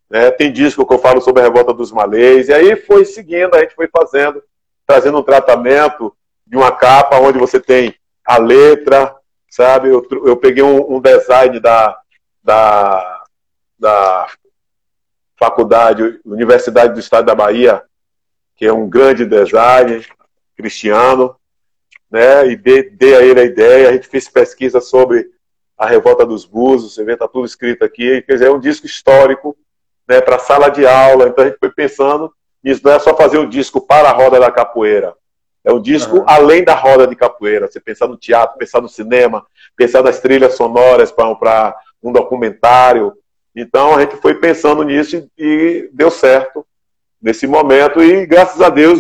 Né? 0.10 0.32
Tem 0.32 0.54
disco 0.54 0.88
que 0.88 0.94
eu 0.94 1.00
falo 1.00 1.20
sobre 1.20 1.42
a 1.42 1.46
revolta 1.46 1.74
dos 1.74 1.92
malês, 1.92 2.48
e 2.48 2.54
aí 2.54 2.78
foi 2.78 3.04
seguindo, 3.04 3.54
a 3.56 3.60
gente 3.60 3.76
foi 3.76 3.90
fazendo, 3.90 4.42
trazendo 4.86 5.20
um 5.20 5.24
tratamento 5.24 6.16
de 6.46 6.58
uma 6.58 6.72
capa 6.72 7.20
onde 7.20 7.40
você 7.40 7.60
tem 7.60 7.96
a 8.26 8.38
letra, 8.38 9.16
sabe? 9.50 9.90
Eu, 9.90 10.06
eu 10.26 10.38
peguei 10.38 10.64
um, 10.64 10.96
um 10.96 11.00
design 11.00 11.60
da, 11.60 11.98
da, 12.44 13.24
da 13.80 14.28
faculdade, 15.38 16.20
Universidade 16.26 16.94
do 16.94 17.00
Estado 17.00 17.26
da 17.26 17.36
Bahia, 17.36 17.84
que 18.56 18.66
é 18.66 18.74
um 18.74 18.90
grande 18.90 19.26
design, 19.26 20.06
Cristiano, 20.56 21.36
né, 22.10 22.48
e 22.48 22.56
dei, 22.56 22.90
dei, 22.92 23.16
a 23.16 23.22
ele 23.22 23.40
a 23.40 23.44
ideia, 23.44 23.90
a 23.90 23.94
gente 23.94 24.08
fez 24.08 24.30
pesquisa 24.30 24.80
sobre 24.80 25.28
a 25.76 25.88
revolta 25.88 26.26
dos 26.26 26.46
búzios, 26.46 26.94
você 26.94 27.04
vê, 27.04 27.14
está 27.14 27.28
tudo 27.28 27.46
escrito 27.46 27.84
aqui, 27.84 28.22
quer 28.22 28.34
dizer, 28.34 28.48
é 28.48 28.52
um 28.52 28.60
disco 28.60 28.86
histórico, 28.86 29.58
né, 30.08 30.22
para 30.22 30.38
sala 30.38 30.70
de 30.70 30.86
aula, 30.86 31.28
então 31.28 31.44
a 31.44 31.48
gente 31.48 31.58
foi 31.60 31.72
pensando 31.72 32.32
nisso, 32.64 32.82
não 32.84 32.94
é 32.94 33.00
só 33.00 33.16
fazer 33.16 33.38
um 33.38 33.50
disco 33.50 33.82
para 33.82 34.10
a 34.10 34.14
roda 34.14 34.40
da 34.40 34.52
capoeira, 34.52 35.14
é 35.64 35.72
um 35.72 35.82
disco 35.82 36.18
uhum. 36.18 36.26
além 36.28 36.64
da 36.64 36.76
roda 36.76 37.08
de 37.08 37.16
capoeira, 37.16 37.68
você 37.68 37.80
pensar 37.80 38.08
no 38.08 38.18
teatro, 38.18 38.58
pensar 38.58 38.82
no 38.82 38.90
cinema, 38.90 39.46
pensar 39.76 40.04
nas 40.04 40.20
trilhas 40.20 40.56
sonoras 40.56 41.12
para 41.12 41.76
um 42.02 42.12
documentário, 42.12 43.14
então 43.56 43.96
a 43.96 44.02
gente 44.02 44.18
foi 44.18 44.36
pensando 44.36 44.84
nisso 44.84 45.30
e, 45.38 45.90
deu 45.94 46.12
certo 46.12 46.66
nesse 47.22 47.48
momento, 47.48 48.04
e 48.04 48.26
graças 48.26 48.62
a 48.62 48.70
Deus 48.70 49.00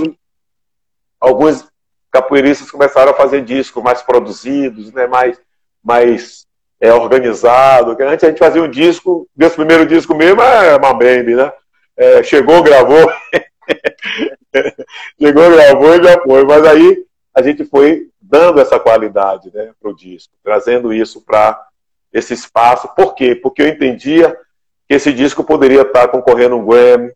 alguns 1.20 1.66
capoeiristas 2.12 2.70
começaram 2.70 3.12
a 3.12 3.16
fazer 3.16 3.42
discos 3.44 3.84
mais 3.84 4.02
produzidos, 4.02 4.94
né, 4.94 5.08
mais, 5.08 5.40
mais 5.84 6.46
é, 6.80 6.94
organizado. 6.94 7.98
Antes 8.00 8.24
a 8.24 8.28
gente 8.28 8.40
fazia 8.40 8.62
um 8.62 8.70
disco, 8.70 9.28
meu 9.36 9.50
primeiro 9.50 9.86
disco 9.86 10.14
mesmo 10.14 10.42
é 10.42 10.78
Mambembe, 10.78 11.34
né? 11.34 11.52
É, 11.96 12.24
chegou, 12.24 12.62
gravou, 12.62 13.12
chegou, 15.20 15.52
gravou 15.52 15.96
e 15.96 16.04
já 16.04 16.22
foi. 16.22 16.44
Mas 16.44 16.66
aí 16.66 17.06
a 17.34 17.42
gente 17.42 17.66
foi 17.66 18.10
dando 18.22 18.60
essa 18.60 18.80
qualidade 18.80 19.52
né, 19.54 19.72
para 19.80 19.92
o 19.92 19.96
disco, 19.96 20.34
trazendo 20.44 20.94
isso 20.94 21.22
para 21.22 21.68
esse 22.12 22.34
espaço. 22.34 22.88
Por 22.96 23.16
quê? 23.16 23.36
Porque 23.36 23.62
eu 23.62 23.68
entendia 23.68 24.38
que 24.88 24.94
esse 24.96 25.12
disco 25.12 25.44
poderia 25.44 25.82
estar 25.82 26.08
concorrendo 26.08 26.58
um 26.58 26.66
Grammy, 26.66 27.12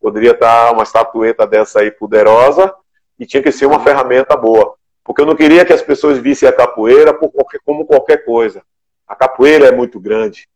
poderia 0.00 0.32
estar 0.32 0.72
uma 0.72 0.82
estatueta 0.82 1.46
dessa 1.46 1.80
aí 1.80 1.90
poderosa, 1.90 2.74
e 3.18 3.26
tinha 3.26 3.42
que 3.42 3.52
ser 3.52 3.66
uma 3.66 3.80
ferramenta 3.80 4.36
boa. 4.36 4.74
Porque 5.04 5.22
eu 5.22 5.26
não 5.26 5.36
queria 5.36 5.64
que 5.64 5.72
as 5.72 5.82
pessoas 5.82 6.18
vissem 6.18 6.48
a 6.48 6.52
capoeira 6.52 7.12
qualquer, 7.12 7.60
como 7.64 7.84
qualquer 7.84 8.24
coisa. 8.24 8.62
A 9.06 9.14
capoeira 9.14 9.66
é 9.66 9.72
muito 9.72 9.98
grande 10.00 10.48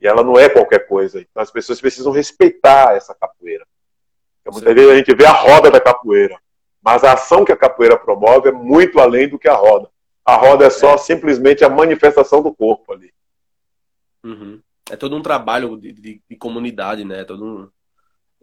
e 0.00 0.06
ela 0.06 0.22
não 0.22 0.38
é 0.38 0.48
qualquer 0.48 0.86
coisa. 0.86 1.20
Então 1.20 1.42
as 1.42 1.50
pessoas 1.50 1.80
precisam 1.80 2.12
respeitar 2.12 2.94
essa 2.96 3.14
capoeira. 3.14 3.66
Muitas 4.50 4.74
vezes 4.74 4.90
a 4.90 4.96
gente 4.96 5.14
vê 5.14 5.24
a 5.24 5.32
roda 5.32 5.70
da 5.70 5.80
capoeira, 5.80 6.38
mas 6.82 7.02
a 7.02 7.12
ação 7.12 7.44
que 7.44 7.52
a 7.52 7.56
capoeira 7.56 7.96
promove 7.96 8.50
é 8.50 8.52
muito 8.52 9.00
além 9.00 9.28
do 9.28 9.38
que 9.38 9.48
a 9.48 9.54
roda. 9.54 9.88
A 10.24 10.36
roda 10.36 10.66
é 10.66 10.70
só 10.70 10.94
é. 10.94 10.98
simplesmente 10.98 11.64
a 11.64 11.68
manifestação 11.68 12.42
do 12.42 12.54
corpo 12.54 12.92
ali. 12.92 13.12
Uhum. 14.22 14.60
É 14.90 14.96
todo 14.96 15.16
um 15.16 15.22
trabalho 15.22 15.76
de, 15.76 15.92
de, 15.92 16.22
de 16.28 16.36
comunidade, 16.36 17.04
né? 17.04 17.20
É 17.20 17.24
todo 17.24 17.44
um, 17.44 17.70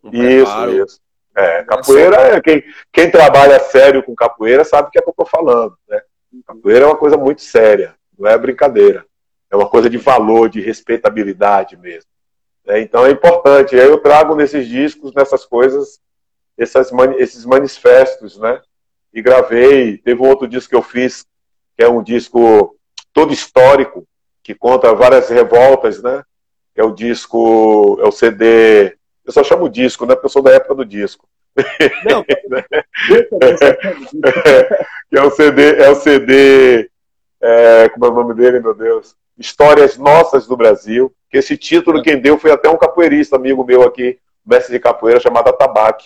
um 0.04 0.24
isso, 0.24 0.46
preparo. 0.46 0.86
isso. 0.86 1.00
É, 1.36 1.64
capoeira 1.64 2.18
é 2.18 2.42
quem, 2.42 2.64
quem 2.92 3.10
trabalha 3.10 3.60
sério 3.60 4.04
com 4.04 4.14
capoeira 4.14 4.66
sabe 4.66 4.90
o 4.90 4.92
que 4.92 5.00
é 5.00 5.02
que 5.02 5.08
eu 5.08 5.12
estou 5.12 5.26
falando. 5.26 5.78
Né? 5.88 6.02
Capoeira 6.46 6.86
é 6.86 6.88
uma 6.88 6.98
coisa 6.98 7.16
muito 7.16 7.42
séria, 7.42 7.96
não 8.18 8.30
é 8.30 8.38
brincadeira. 8.38 9.06
É 9.50 9.56
uma 9.56 9.70
coisa 9.70 9.90
de 9.90 9.98
valor, 9.98 10.50
de 10.50 10.62
respeitabilidade 10.62 11.78
mesmo. 11.78 12.11
Né? 12.66 12.82
Então 12.82 13.06
é 13.06 13.12
importante. 13.12 13.80
Aí 13.80 13.88
eu 13.88 14.00
trago 14.00 14.36
nesses 14.36 14.68
discos, 14.68 15.14
nessas 15.14 15.46
coisas, 15.46 16.00
essas, 16.58 16.92
esses 17.18 17.46
manifestos, 17.46 18.38
né? 18.38 18.62
E 19.14 19.22
gravei. 19.22 19.98
Teve 19.98 20.22
um 20.22 20.28
outro 20.28 20.48
disco 20.48 20.70
que 20.70 20.76
eu 20.76 20.82
fiz, 20.82 21.26
que 21.78 21.84
é 21.84 21.90
um 21.90 22.02
disco 22.02 22.76
todo 23.14 23.34
histórico, 23.34 24.08
que 24.44 24.56
conta 24.56 24.94
várias 24.94 25.30
revoltas, 25.30 26.02
né? 26.02 26.24
Que 26.74 26.82
é 26.82 26.84
o 26.84 26.92
disco, 26.92 28.00
é 28.02 28.08
o 28.08 28.12
CD 28.12 28.98
eu 29.26 29.32
só 29.32 29.44
chamo 29.44 29.70
disco, 29.70 30.06
né? 30.06 30.14
Porque 30.14 30.26
eu 30.26 30.30
sou 30.30 30.42
da 30.42 30.52
época 30.52 30.76
do 30.76 30.86
disco. 30.86 31.28
Não, 32.06 32.24
é 35.12 35.22
o 35.22 35.32
CD, 35.32 35.76
é 35.78 35.90
o 35.90 35.96
CD, 35.96 36.90
é, 37.42 37.90
como 37.90 38.06
é 38.06 38.10
o 38.10 38.14
nome 38.14 38.34
dele, 38.36 38.60
meu 38.60 38.74
Deus? 38.74 39.16
Histórias 39.38 39.98
Nossas 39.98 40.46
do 40.46 40.56
Brasil. 40.56 41.12
Que 41.30 41.38
esse 41.38 41.58
título 41.58 42.04
quem 42.04 42.20
deu 42.20 42.38
foi 42.38 42.52
até 42.52 42.70
um 42.70 42.78
capoeirista 42.78 43.36
amigo 43.36 43.64
meu 43.64 43.84
aqui, 43.84 44.20
mestre 44.46 44.74
de 44.74 44.80
capoeira, 44.80 45.20
chamado 45.20 45.50
Atabaque. 45.50 46.06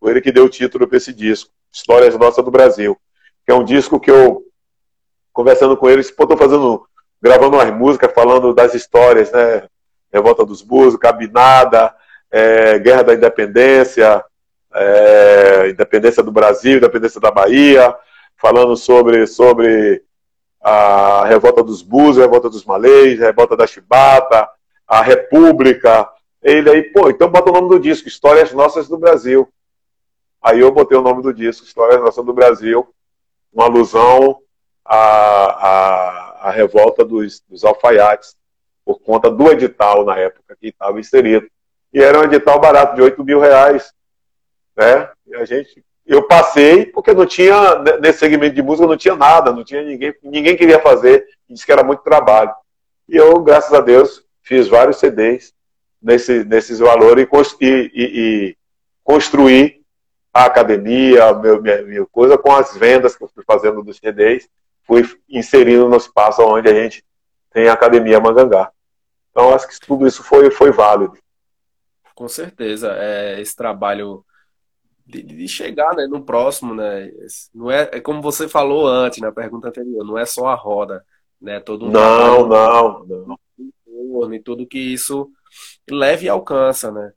Foi 0.00 0.12
ele 0.12 0.20
que 0.20 0.32
deu 0.32 0.44
o 0.44 0.48
título 0.48 0.86
para 0.86 0.96
esse 0.96 1.12
disco, 1.12 1.50
Histórias 1.72 2.16
Nossas 2.16 2.44
do 2.44 2.50
Brasil. 2.50 2.96
Que 3.44 3.52
é 3.52 3.54
um 3.54 3.64
disco 3.64 4.00
que 4.00 4.10
eu, 4.10 4.44
conversando 5.32 5.76
com 5.76 5.90
ele, 5.90 6.00
estou 6.00 6.36
fazendo, 6.36 6.86
gravando 7.20 7.56
umas 7.56 7.70
músicas, 7.72 8.12
falando 8.12 8.54
das 8.54 8.74
histórias, 8.74 9.30
né? 9.32 9.64
Revolta 10.12 10.44
dos 10.44 10.62
Búzios, 10.62 10.96
Cabinada, 10.96 11.94
é, 12.30 12.78
Guerra 12.78 13.02
da 13.02 13.14
Independência, 13.14 14.24
é, 14.74 15.70
Independência 15.70 16.22
do 16.22 16.30
Brasil, 16.30 16.78
Independência 16.78 17.20
da 17.20 17.30
Bahia, 17.30 17.94
falando 18.36 18.76
sobre, 18.76 19.26
sobre 19.26 20.02
a 20.62 21.24
revolta 21.26 21.62
dos 21.62 21.82
Búzios, 21.82 22.18
a 22.18 22.22
revolta 22.22 22.48
dos 22.48 22.64
Malês, 22.64 23.20
a 23.20 23.26
revolta 23.26 23.56
da 23.56 23.66
Chibata, 23.66 24.48
a 24.86 25.02
República. 25.02 26.08
Ele 26.42 26.70
aí, 26.70 26.82
pô, 26.84 27.10
então 27.10 27.28
bota 27.30 27.50
o 27.50 27.54
nome 27.54 27.68
do 27.68 27.80
disco, 27.80 28.08
Histórias 28.08 28.52
Nossas 28.52 28.88
do 28.88 28.98
Brasil. 28.98 29.48
Aí 30.40 30.60
eu 30.60 30.72
botei 30.72 30.96
o 30.96 31.02
nome 31.02 31.22
do 31.22 31.32
disco, 31.32 31.64
Histórias 31.64 32.00
Nossas 32.00 32.24
do 32.24 32.32
Brasil, 32.32 32.88
uma 33.52 33.64
alusão 33.64 34.38
a, 34.84 34.96
a, 34.96 36.48
a 36.48 36.50
revolta 36.50 37.04
dos, 37.04 37.40
dos 37.48 37.64
alfaiates, 37.64 38.36
por 38.84 39.00
conta 39.00 39.30
do 39.30 39.50
edital 39.50 40.04
na 40.04 40.18
época 40.18 40.56
que 40.60 40.68
estava 40.68 40.98
inserido. 40.98 41.48
E 41.92 42.02
era 42.02 42.18
um 42.18 42.24
edital 42.24 42.58
barato, 42.58 42.96
de 42.96 43.02
8 43.02 43.22
mil 43.24 43.38
reais. 43.38 43.92
Né? 44.76 45.08
E 45.26 45.34
a 45.36 45.44
gente, 45.44 45.84
eu 46.06 46.26
passei 46.26 46.86
porque 46.86 47.12
não 47.14 47.26
tinha, 47.26 47.78
nesse 48.00 48.18
segmento 48.18 48.54
de 48.54 48.62
música 48.62 48.86
não 48.86 48.96
tinha 48.96 49.14
nada, 49.14 49.52
não 49.52 49.64
tinha 49.64 49.82
ninguém, 49.82 50.14
ninguém 50.22 50.56
queria 50.56 50.80
fazer, 50.80 51.26
disse 51.48 51.64
que 51.64 51.72
era 51.72 51.84
muito 51.84 52.02
trabalho. 52.02 52.52
E 53.08 53.16
eu, 53.16 53.40
graças 53.40 53.72
a 53.72 53.80
Deus, 53.80 54.24
fiz 54.42 54.68
vários 54.68 54.96
CDs 54.96 55.54
nesse, 56.00 56.44
nesses 56.44 56.78
valores 56.78 57.28
e, 57.60 57.66
e, 57.66 57.90
e 57.94 58.56
construí 59.04 59.82
a 60.32 60.46
academia, 60.46 61.32
meu, 61.34 61.60
minha, 61.60 61.82
minha, 61.82 62.06
coisa, 62.06 62.38
com 62.38 62.52
as 62.52 62.76
vendas 62.76 63.14
que 63.14 63.22
eu 63.22 63.28
fui 63.28 63.44
fazendo 63.46 63.82
dos 63.82 63.98
CDs, 63.98 64.48
fui 64.84 65.08
inserindo 65.28 65.88
no 65.88 65.96
espaço 65.96 66.42
onde 66.42 66.68
a 66.68 66.74
gente 66.74 67.04
tem 67.50 67.68
a 67.68 67.74
Academia 67.74 68.18
Mangangá. 68.18 68.70
Então, 69.30 69.54
acho 69.54 69.68
que 69.68 69.78
tudo 69.80 70.06
isso 70.06 70.22
foi, 70.22 70.50
foi 70.50 70.72
válido. 70.72 71.16
Com 72.14 72.28
certeza. 72.28 72.94
É, 72.98 73.40
esse 73.40 73.54
trabalho 73.54 74.24
de, 75.06 75.22
de, 75.22 75.48
chegar 75.48 75.94
né, 75.94 76.06
no 76.06 76.22
próximo, 76.24 76.74
né? 76.74 77.10
Não 77.54 77.70
é, 77.70 77.90
é 77.92 78.00
como 78.00 78.22
você 78.22 78.48
falou 78.48 78.86
antes, 78.86 79.20
na 79.20 79.32
pergunta 79.32 79.68
anterior, 79.68 80.04
não 80.04 80.18
é 80.18 80.24
só 80.24 80.46
a 80.46 80.54
roda, 80.54 81.04
né? 81.40 81.60
Todo 81.60 81.86
um 81.86 81.90
não, 81.90 82.46
não, 82.46 83.04
não. 83.06 83.38
E 84.34 84.40
tudo 84.40 84.66
que 84.66 84.78
isso 84.78 85.30
leve 85.90 86.26
e 86.26 86.28
alcança, 86.28 86.90
né? 86.90 87.12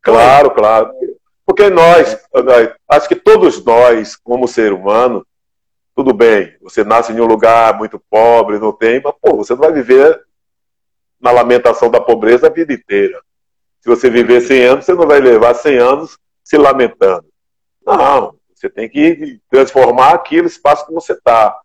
Claro, 0.00 0.50
claro. 0.52 0.92
Porque 1.44 1.68
nós, 1.68 2.14
é. 2.14 2.76
acho 2.88 3.08
que 3.08 3.16
todos 3.16 3.62
nós, 3.64 4.16
como 4.16 4.46
ser 4.46 4.72
humano, 4.72 5.26
tudo 5.94 6.14
bem, 6.14 6.56
você 6.62 6.84
nasce 6.84 7.12
em 7.12 7.20
um 7.20 7.26
lugar 7.26 7.76
muito 7.76 8.00
pobre, 8.08 8.58
não 8.58 8.72
tem, 8.72 9.02
mas 9.02 9.14
pô, 9.20 9.36
você 9.36 9.52
não 9.52 9.60
vai 9.60 9.72
viver 9.72 10.22
na 11.20 11.30
lamentação 11.30 11.90
da 11.90 12.00
pobreza 12.00 12.46
a 12.46 12.50
vida 12.50 12.72
inteira. 12.72 13.20
Se 13.80 13.88
você 13.88 14.08
viver 14.08 14.40
100 14.40 14.64
anos, 14.64 14.84
você 14.84 14.94
não 14.94 15.06
vai 15.06 15.20
levar 15.20 15.54
100 15.54 15.78
anos 15.78 16.18
se 16.44 16.56
lamentando. 16.56 17.26
Não, 17.84 18.34
você 18.54 18.68
tem 18.68 18.88
que 18.88 19.40
transformar 19.50 20.14
aquele 20.14 20.46
espaço 20.46 20.86
que 20.86 20.92
você 20.92 21.12
está. 21.12 21.58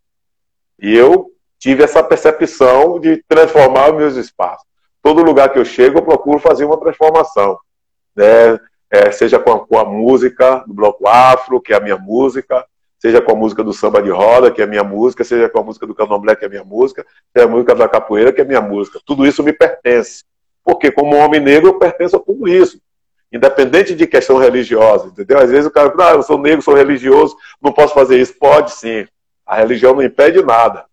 E 0.80 0.96
eu 0.96 1.32
tive 1.60 1.84
essa 1.84 2.04
percepção 2.04 3.00
de 3.00 3.24
transformar 3.28 3.92
os 3.92 3.98
meus 3.98 4.16
espaços. 4.16 4.66
Todo 5.02 5.24
lugar 5.24 5.50
que 5.52 5.60
eu 5.60 5.66
chego, 5.66 6.00
eu 6.00 6.04
procuro 6.04 6.40
fazer 6.40 6.66
uma 6.66 6.80
transformação. 6.80 7.58
Né? 8.16 8.60
É, 8.90 9.12
seja 9.12 9.40
com 9.40 9.52
a, 9.52 9.66
com 9.66 9.78
a 9.78 9.86
música 9.86 10.64
do 10.68 10.74
Bloco 10.74 11.08
Afro, 11.08 11.62
que 11.62 11.74
é 11.74 11.76
a 11.76 11.80
minha 11.80 11.98
música, 11.98 12.66
seja 13.00 13.22
com 13.22 13.32
a 13.32 13.36
música 13.36 13.64
do 13.64 13.74
samba 13.74 14.02
de 14.02 14.10
roda, 14.10 14.50
que 14.52 14.62
é 14.62 14.64
a 14.64 14.68
minha 14.68 14.84
música, 14.84 15.24
seja 15.24 15.50
com 15.50 15.60
a 15.60 15.64
música 15.64 15.86
do 15.86 15.94
candomblé, 15.94 16.36
que 16.36 16.46
é 16.46 16.48
a 16.48 16.50
minha 16.50 16.64
música, 16.64 17.06
seja 17.34 17.46
a 17.46 17.50
música 17.50 17.76
da 17.76 17.90
capoeira, 17.90 18.32
que 18.32 18.42
é 18.42 18.44
a 18.44 18.48
minha 18.48 18.62
música. 18.62 19.00
Tudo 19.06 19.26
isso 19.26 19.44
me 19.44 19.54
pertence. 19.54 20.24
Porque, 20.64 20.92
como 20.92 21.16
homem 21.16 21.40
negro, 21.40 21.70
eu 21.70 21.80
pertenço 21.80 22.16
a 22.16 22.20
tudo 22.20 22.48
isso. 22.48 22.80
Independente 23.36 23.94
de 23.94 24.08
questão 24.08 24.38
religiosa, 24.38 25.08
entendeu? 25.08 25.38
Às 25.40 25.52
vezes 25.52 25.66
o 25.66 25.72
cara 25.72 25.92
fala, 25.92 26.12
ah, 26.12 26.16
eu 26.16 26.24
sou 26.24 26.38
negro, 26.38 26.62
sou 26.62 26.74
religioso, 26.74 27.36
não 27.62 27.74
posso 27.74 27.94
fazer 27.94 28.18
isso. 28.18 28.34
Pode 28.40 28.72
sim. 28.72 29.06
A 29.46 29.58
religião 29.58 29.94
não 29.94 30.02
impede 30.02 30.42
nada. 30.42 30.86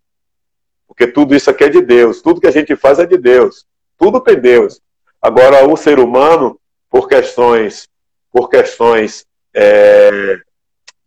Porque 0.85 1.07
tudo 1.07 1.33
isso 1.33 1.49
aqui 1.49 1.63
é 1.63 1.69
de 1.69 1.81
Deus. 1.81 2.21
Tudo 2.21 2.41
que 2.41 2.47
a 2.47 2.51
gente 2.51 2.75
faz 2.75 2.99
é 2.99 3.05
de 3.05 3.17
Deus. 3.17 3.65
Tudo 3.97 4.19
tem 4.19 4.37
Deus. 4.37 4.81
Agora, 5.21 5.65
o 5.65 5.77
ser 5.77 5.99
humano, 5.99 6.59
por 6.89 7.07
questões, 7.07 7.87
por 8.29 8.49
questões 8.49 9.25
é, 9.55 10.37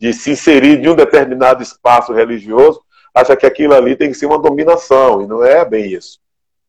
de 0.01 0.15
se 0.15 0.31
inserir 0.31 0.83
em 0.83 0.89
um 0.89 0.97
determinado 0.97 1.63
espaço 1.63 2.15
religioso, 2.15 2.81
acha 3.15 3.37
que 3.37 3.45
aquilo 3.45 3.75
ali 3.75 3.95
tem 3.95 4.11
que 4.11 4.17
ser 4.17 4.25
uma 4.25 4.39
dominação, 4.39 5.21
e 5.21 5.27
não 5.27 5.45
é 5.45 5.67
bem 5.67 5.93
isso. 5.93 6.19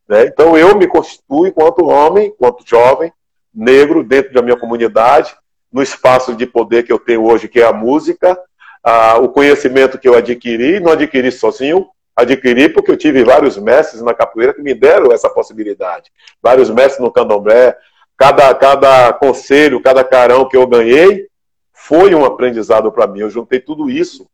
Né? 0.06 0.26
Então 0.26 0.58
eu 0.58 0.76
me 0.76 0.86
constituo 0.86 1.46
enquanto 1.46 1.86
homem, 1.86 2.28
enquanto 2.28 2.68
jovem, 2.68 3.10
negro, 3.58 4.04
dentro 4.04 4.32
da 4.32 4.40
minha 4.40 4.56
comunidade, 4.56 5.34
no 5.72 5.82
espaço 5.82 6.34
de 6.34 6.46
poder 6.46 6.84
que 6.84 6.92
eu 6.92 6.98
tenho 6.98 7.24
hoje, 7.24 7.48
que 7.48 7.60
é 7.60 7.64
a 7.66 7.72
música, 7.72 8.38
a, 8.82 9.18
o 9.18 9.28
conhecimento 9.28 9.98
que 9.98 10.08
eu 10.08 10.16
adquiri, 10.16 10.78
não 10.78 10.92
adquiri 10.92 11.32
sozinho, 11.32 11.88
adquiri 12.16 12.68
porque 12.68 12.90
eu 12.90 12.96
tive 12.96 13.24
vários 13.24 13.58
mestres 13.58 14.00
na 14.00 14.14
capoeira 14.14 14.54
que 14.54 14.62
me 14.62 14.74
deram 14.74 15.12
essa 15.12 15.28
possibilidade. 15.28 16.10
Vários 16.40 16.70
mestres 16.70 17.00
no 17.00 17.12
candomblé, 17.12 17.76
cada, 18.16 18.54
cada 18.54 19.12
conselho, 19.12 19.82
cada 19.82 20.04
carão 20.04 20.48
que 20.48 20.56
eu 20.56 20.66
ganhei, 20.66 21.26
foi 21.72 22.14
um 22.14 22.24
aprendizado 22.24 22.90
para 22.92 23.06
mim. 23.06 23.20
Eu 23.20 23.30
juntei 23.30 23.60
tudo 23.60 23.90
isso, 23.90 24.28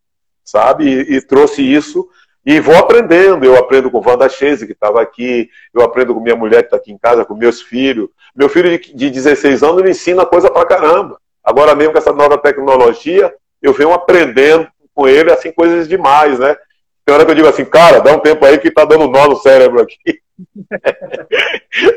sabe? 0.44 0.84
E, 0.84 1.16
e, 1.16 1.20
trouxe 1.22 1.62
isso 1.62 2.08
e 2.44 2.60
vou 2.60 2.76
aprendendo. 2.76 3.44
Eu 3.44 3.56
aprendo 3.56 3.90
com 3.90 4.06
Wanda 4.06 4.28
Chase, 4.28 4.66
que 4.66 4.72
estava 4.72 5.00
aqui, 5.00 5.48
eu 5.72 5.82
aprendo 5.82 6.14
com 6.14 6.20
minha 6.20 6.36
mulher 6.36 6.62
que 6.62 6.66
está 6.66 6.76
aqui 6.76 6.92
em 6.92 6.98
casa, 6.98 7.24
com 7.24 7.34
meus 7.34 7.62
filhos. 7.62 8.08
Meu 8.34 8.48
filho 8.48 8.70
de, 8.70 8.94
de 8.94 9.10
16 9.10 9.62
anos 9.62 9.82
me 9.82 9.90
ensina 9.90 10.26
coisa 10.26 10.50
pra 10.50 10.66
caramba. 10.66 11.18
Agora 11.42 11.74
mesmo 11.74 11.92
com 11.92 11.98
essa 11.98 12.12
nova 12.12 12.38
tecnologia, 12.38 13.32
eu 13.62 13.72
venho 13.72 13.92
aprendendo 13.92 14.66
com 14.94 15.08
ele 15.08 15.32
assim 15.32 15.52
coisas 15.52 15.88
demais, 15.88 16.38
né? 16.38 16.56
Tem 17.04 17.14
hora 17.14 17.24
que 17.24 17.30
eu 17.32 17.34
digo 17.34 17.48
assim, 17.48 17.64
cara, 17.64 18.00
dá 18.00 18.12
um 18.12 18.20
tempo 18.20 18.44
aí 18.44 18.58
que 18.58 18.70
tá 18.70 18.84
dando 18.84 19.08
nó 19.08 19.28
no 19.28 19.36
cérebro 19.36 19.80
aqui. 19.82 20.20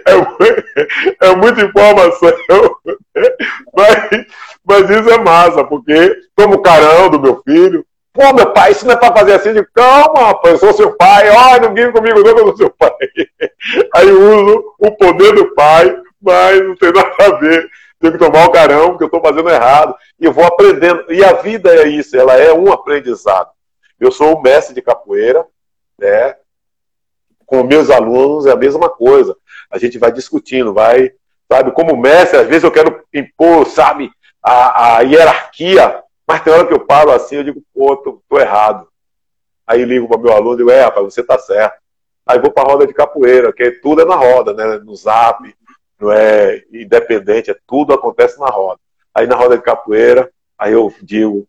é, 0.06 1.28
é 1.28 1.36
muita 1.36 1.62
informação. 1.62 2.34
Mas, 3.76 4.26
mas 4.64 4.89
isso 4.89 5.10
é 5.10 5.18
massa, 5.18 5.64
porque 5.64 6.16
tomo 6.36 6.62
carão 6.62 7.10
do 7.10 7.20
meu 7.20 7.41
filho. 7.43 7.86
Pô, 8.18 8.34
meu 8.34 8.51
pai, 8.51 8.72
isso 8.72 8.84
não 8.84 8.95
é 8.95 8.98
pra 8.98 9.15
fazer 9.15 9.34
assim. 9.34 9.53
de 9.53 9.64
calma, 9.68 10.30
rapaz, 10.30 10.53
eu 10.53 10.57
sou 10.57 10.73
seu 10.73 10.98
pai. 10.98 11.30
Ó, 11.30 11.61
não 11.61 11.72
guia 11.72 11.91
comigo 11.91 12.19
não, 12.23 12.31
eu 12.31 12.48
sou 12.48 12.57
seu 12.57 12.69
pai. 12.72 12.89
Aí 13.94 14.10
uso 14.10 14.73
o 14.80 14.91
poder 14.98 15.35
do 15.35 15.53
pai, 15.53 15.95
mas 16.19 16.64
não 16.64 16.76
tem 16.76 16.91
nada 16.91 17.14
a 17.19 17.30
ver. 17.38 17.69
Tenho 17.99 18.14
que 18.14 18.19
tomar 18.19 18.48
o 18.48 18.52
carão, 18.52 18.89
porque 18.89 19.03
eu 19.03 19.07
estou 19.07 19.22
fazendo 19.22 19.48
errado. 19.52 19.95
E 20.19 20.26
eu 20.26 20.34
vou 20.34 20.44
aprendendo. 20.44 21.06
E 21.14 21.23
a 21.23 21.34
vida 21.34 21.69
é 21.76 21.88
isso, 21.88 22.18
ela 22.18 22.35
é 22.35 22.52
um 22.52 22.72
aprendizado. 22.73 23.52
Eu 23.99 24.11
sou 24.11 24.35
o 24.35 24.41
mestre 24.41 24.73
de 24.73 24.81
capoeira, 24.81 25.45
né? 25.99 26.35
Com 27.45 27.64
meus 27.64 27.91
alunos 27.91 28.48
é 28.48 28.52
a 28.52 28.56
mesma 28.56 28.89
coisa. 28.89 29.38
A 29.69 29.77
gente 29.77 29.99
vai 29.99 30.11
discutindo, 30.11 30.73
vai, 30.73 31.11
sabe? 31.52 31.72
Como 31.72 31.95
mestre, 31.95 32.39
às 32.39 32.48
vezes 32.48 32.64
eu 32.64 32.72
quero 32.72 32.99
impor, 33.14 33.68
sabe, 33.68 34.10
a, 34.41 34.98
a 34.98 35.02
hierarquia, 35.02 36.03
mas 36.28 36.41
tem 36.44 36.52
hora 36.52 36.68
que 36.68 36.74
eu 36.74 36.86
paro 36.86 37.12
assim, 37.12 37.38
eu 37.38 37.44
digo, 37.44 37.64
pô, 37.74 37.95
tô, 37.95 38.22
tô 38.28 38.40
errado. 38.40 38.88
Aí 39.66 39.86
ligo 39.86 40.08
para 40.08 40.18
meu 40.18 40.34
aluno 40.34 40.56
e 40.56 40.58
digo, 40.58 40.72
é, 40.72 40.84
rapaz, 40.84 41.06
você 41.06 41.24
tá 41.24 41.40
certo. 41.40 41.78
Aí 42.26 42.40
vou 42.40 42.52
para 42.52 42.64
a 42.68 42.72
roda 42.72 42.86
de 42.86 42.94
capoeira, 42.94 43.54
que 43.54 43.72
tudo 43.72 44.02
é 44.02 44.06
na 44.06 44.16
roda, 44.16 44.54
né? 44.54 44.80
No 44.80 44.94
zap, 44.95 45.41
não 45.99 46.12
é 46.12 46.62
independente, 46.72 47.49
é 47.49 47.56
tudo 47.66 47.94
acontece 47.94 48.38
na 48.40 48.48
roda. 48.48 48.80
Aí 49.16 49.26
na 49.26 49.36
roda 49.36 49.58
de 49.58 49.64
capoeira, 49.64 50.30
aí 50.58 50.74
eu 50.74 50.94
digo, 51.02 51.48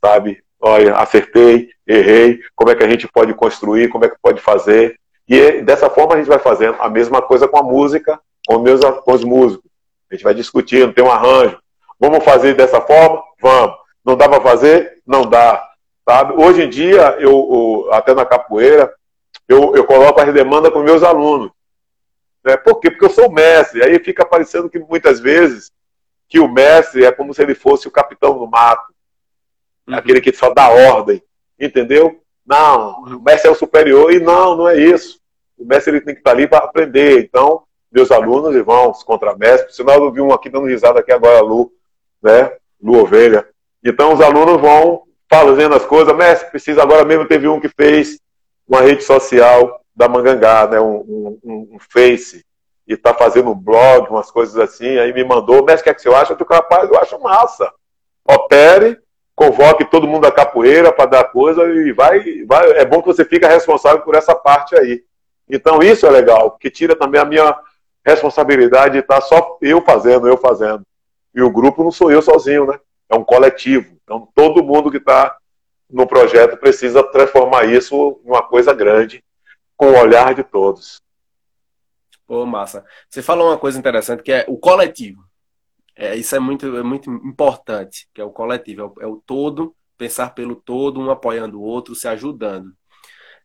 sabe, 0.00 0.42
olha, 0.60 0.96
acertei, 0.96 1.70
errei, 1.86 2.40
como 2.54 2.70
é 2.70 2.76
que 2.76 2.84
a 2.84 2.88
gente 2.88 3.08
pode 3.08 3.34
construir, 3.34 3.88
como 3.88 4.04
é 4.04 4.08
que 4.08 4.16
pode 4.22 4.40
fazer. 4.40 4.96
E 5.28 5.62
dessa 5.62 5.90
forma 5.90 6.14
a 6.14 6.18
gente 6.18 6.28
vai 6.28 6.38
fazendo 6.38 6.76
a 6.80 6.88
mesma 6.88 7.20
coisa 7.20 7.48
com 7.48 7.58
a 7.58 7.62
música, 7.62 8.20
com, 8.46 8.58
meus, 8.60 8.80
com 8.80 9.12
os 9.12 9.24
músicos. 9.24 9.70
A 10.10 10.14
gente 10.14 10.24
vai 10.24 10.34
discutindo, 10.34 10.92
tem 10.92 11.04
um 11.04 11.10
arranjo. 11.10 11.58
Vamos 11.98 12.24
fazer 12.24 12.54
dessa 12.54 12.80
forma? 12.80 13.22
Vamos. 13.40 13.76
Não 14.10 14.16
dá 14.16 14.28
para 14.28 14.40
fazer? 14.40 15.00
Não 15.06 15.22
dá. 15.22 15.64
Sabe? 16.04 16.32
Hoje 16.32 16.62
em 16.64 16.68
dia, 16.68 17.16
eu, 17.20 17.86
eu 17.86 17.92
até 17.92 18.12
na 18.12 18.26
capoeira, 18.26 18.92
eu, 19.46 19.76
eu 19.76 19.84
coloco 19.84 20.20
as 20.20 20.34
demandas 20.34 20.72
com 20.72 20.82
meus 20.82 21.04
alunos. 21.04 21.52
Né? 22.44 22.56
Por 22.56 22.80
quê? 22.80 22.90
Porque 22.90 23.04
eu 23.04 23.10
sou 23.10 23.30
mestre. 23.30 23.84
Aí 23.84 24.00
fica 24.00 24.26
parecendo 24.26 24.68
que 24.68 24.80
muitas 24.80 25.20
vezes 25.20 25.70
que 26.28 26.40
o 26.40 26.48
mestre 26.48 27.04
é 27.04 27.12
como 27.12 27.32
se 27.32 27.40
ele 27.40 27.54
fosse 27.54 27.86
o 27.86 27.90
capitão 27.92 28.36
do 28.36 28.48
mato. 28.48 28.92
Uhum. 29.86 29.94
Aquele 29.94 30.20
que 30.20 30.32
só 30.32 30.52
dá 30.52 30.68
ordem, 30.68 31.22
entendeu? 31.56 32.20
Não, 32.44 33.04
o 33.04 33.22
mestre 33.22 33.48
é 33.48 33.52
o 33.52 33.56
superior 33.56 34.12
e 34.12 34.18
não, 34.18 34.56
não 34.56 34.68
é 34.68 34.76
isso. 34.76 35.20
O 35.56 35.64
mestre 35.64 35.92
ele 35.92 36.00
tem 36.00 36.14
que 36.14 36.20
estar 36.20 36.32
ali 36.32 36.48
para 36.48 36.64
aprender. 36.64 37.22
Então, 37.22 37.62
meus 37.92 38.10
alunos 38.10 38.60
vão 38.64 38.90
os 38.90 39.04
contramestres, 39.04 39.76
sinal 39.76 40.02
eu 40.02 40.10
vi 40.10 40.20
um 40.20 40.32
aqui 40.32 40.48
dando 40.48 40.66
risada 40.66 40.98
aqui 40.98 41.12
agora, 41.12 41.40
Lu, 41.40 41.72
né? 42.20 42.50
Lu 42.82 42.98
Ovelha. 42.98 43.48
Então 43.84 44.12
os 44.12 44.20
alunos 44.20 44.60
vão 44.60 45.02
fazendo 45.28 45.74
as 45.74 45.84
coisas, 45.84 46.14
mestre, 46.16 46.50
precisa 46.50 46.82
agora 46.82 47.04
mesmo 47.04 47.26
teve 47.26 47.48
um 47.48 47.60
que 47.60 47.68
fez 47.68 48.20
uma 48.66 48.80
rede 48.80 49.02
social 49.02 49.80
da 49.94 50.08
Mangangá, 50.08 50.66
né? 50.66 50.80
Um, 50.80 51.38
um, 51.42 51.68
um 51.74 51.78
Face, 51.78 52.44
e 52.86 52.94
está 52.94 53.14
fazendo 53.14 53.50
um 53.50 53.54
blog, 53.54 54.08
umas 54.10 54.30
coisas 54.30 54.56
assim, 54.56 54.98
aí 54.98 55.12
me 55.12 55.24
mandou, 55.24 55.64
mestre, 55.64 55.82
o 55.82 55.84
que 55.84 55.90
é 55.90 55.94
que 55.94 56.02
você 56.02 56.08
acha? 56.08 56.32
Eu 56.32 56.36
digo, 56.36 56.52
rapaz, 56.52 56.90
eu 56.90 56.98
acho 56.98 57.20
massa. 57.20 57.72
Opere 58.28 58.98
convoque 59.40 59.86
todo 59.86 60.06
mundo 60.06 60.24
da 60.24 60.30
capoeira 60.30 60.92
para 60.92 61.06
dar 61.06 61.24
coisa 61.24 61.64
e 61.64 61.92
vai, 61.92 62.44
vai. 62.44 62.72
É 62.72 62.84
bom 62.84 63.00
que 63.00 63.06
você 63.06 63.24
fica 63.24 63.48
responsável 63.48 64.02
por 64.02 64.14
essa 64.14 64.34
parte 64.34 64.76
aí. 64.76 65.02
Então 65.48 65.82
isso 65.82 66.06
é 66.06 66.10
legal, 66.10 66.50
porque 66.50 66.68
tira 66.70 66.94
também 66.94 67.18
a 67.18 67.24
minha 67.24 67.58
responsabilidade 68.04 68.92
de 68.92 68.98
estar 68.98 69.14
tá 69.14 69.20
só 69.22 69.56
eu 69.62 69.80
fazendo, 69.80 70.28
eu 70.28 70.36
fazendo. 70.36 70.82
E 71.34 71.40
o 71.40 71.50
grupo 71.50 71.82
não 71.82 71.90
sou 71.90 72.12
eu 72.12 72.20
sozinho, 72.20 72.66
né? 72.66 72.78
É 73.10 73.14
um 73.14 73.24
coletivo. 73.24 73.98
Então 74.04 74.28
todo 74.34 74.62
mundo 74.62 74.90
que 74.90 74.98
está 74.98 75.36
no 75.88 76.06
projeto 76.06 76.56
precisa 76.56 77.02
transformar 77.02 77.64
isso 77.64 78.20
em 78.24 78.28
uma 78.28 78.42
coisa 78.42 78.72
grande, 78.72 79.24
com 79.76 79.86
o 79.86 79.98
olhar 79.98 80.34
de 80.34 80.44
todos. 80.44 81.02
Pô, 82.26 82.46
massa. 82.46 82.84
Você 83.08 83.22
falou 83.22 83.48
uma 83.48 83.58
coisa 83.58 83.78
interessante 83.78 84.22
que 84.22 84.30
é 84.30 84.44
o 84.48 84.56
coletivo. 84.56 85.24
É, 85.96 86.14
isso 86.14 86.34
é 86.34 86.38
muito, 86.38 86.76
é 86.76 86.82
muito 86.82 87.10
importante, 87.10 88.08
que 88.14 88.20
é 88.20 88.24
o 88.24 88.30
coletivo, 88.30 88.80
é 88.80 88.84
o, 88.84 88.94
é 89.00 89.06
o 89.06 89.16
todo, 89.16 89.74
pensar 89.98 90.30
pelo 90.30 90.54
todo, 90.54 91.00
um 91.00 91.10
apoiando 91.10 91.60
o 91.60 91.62
outro, 91.62 91.94
se 91.94 92.06
ajudando. 92.06 92.72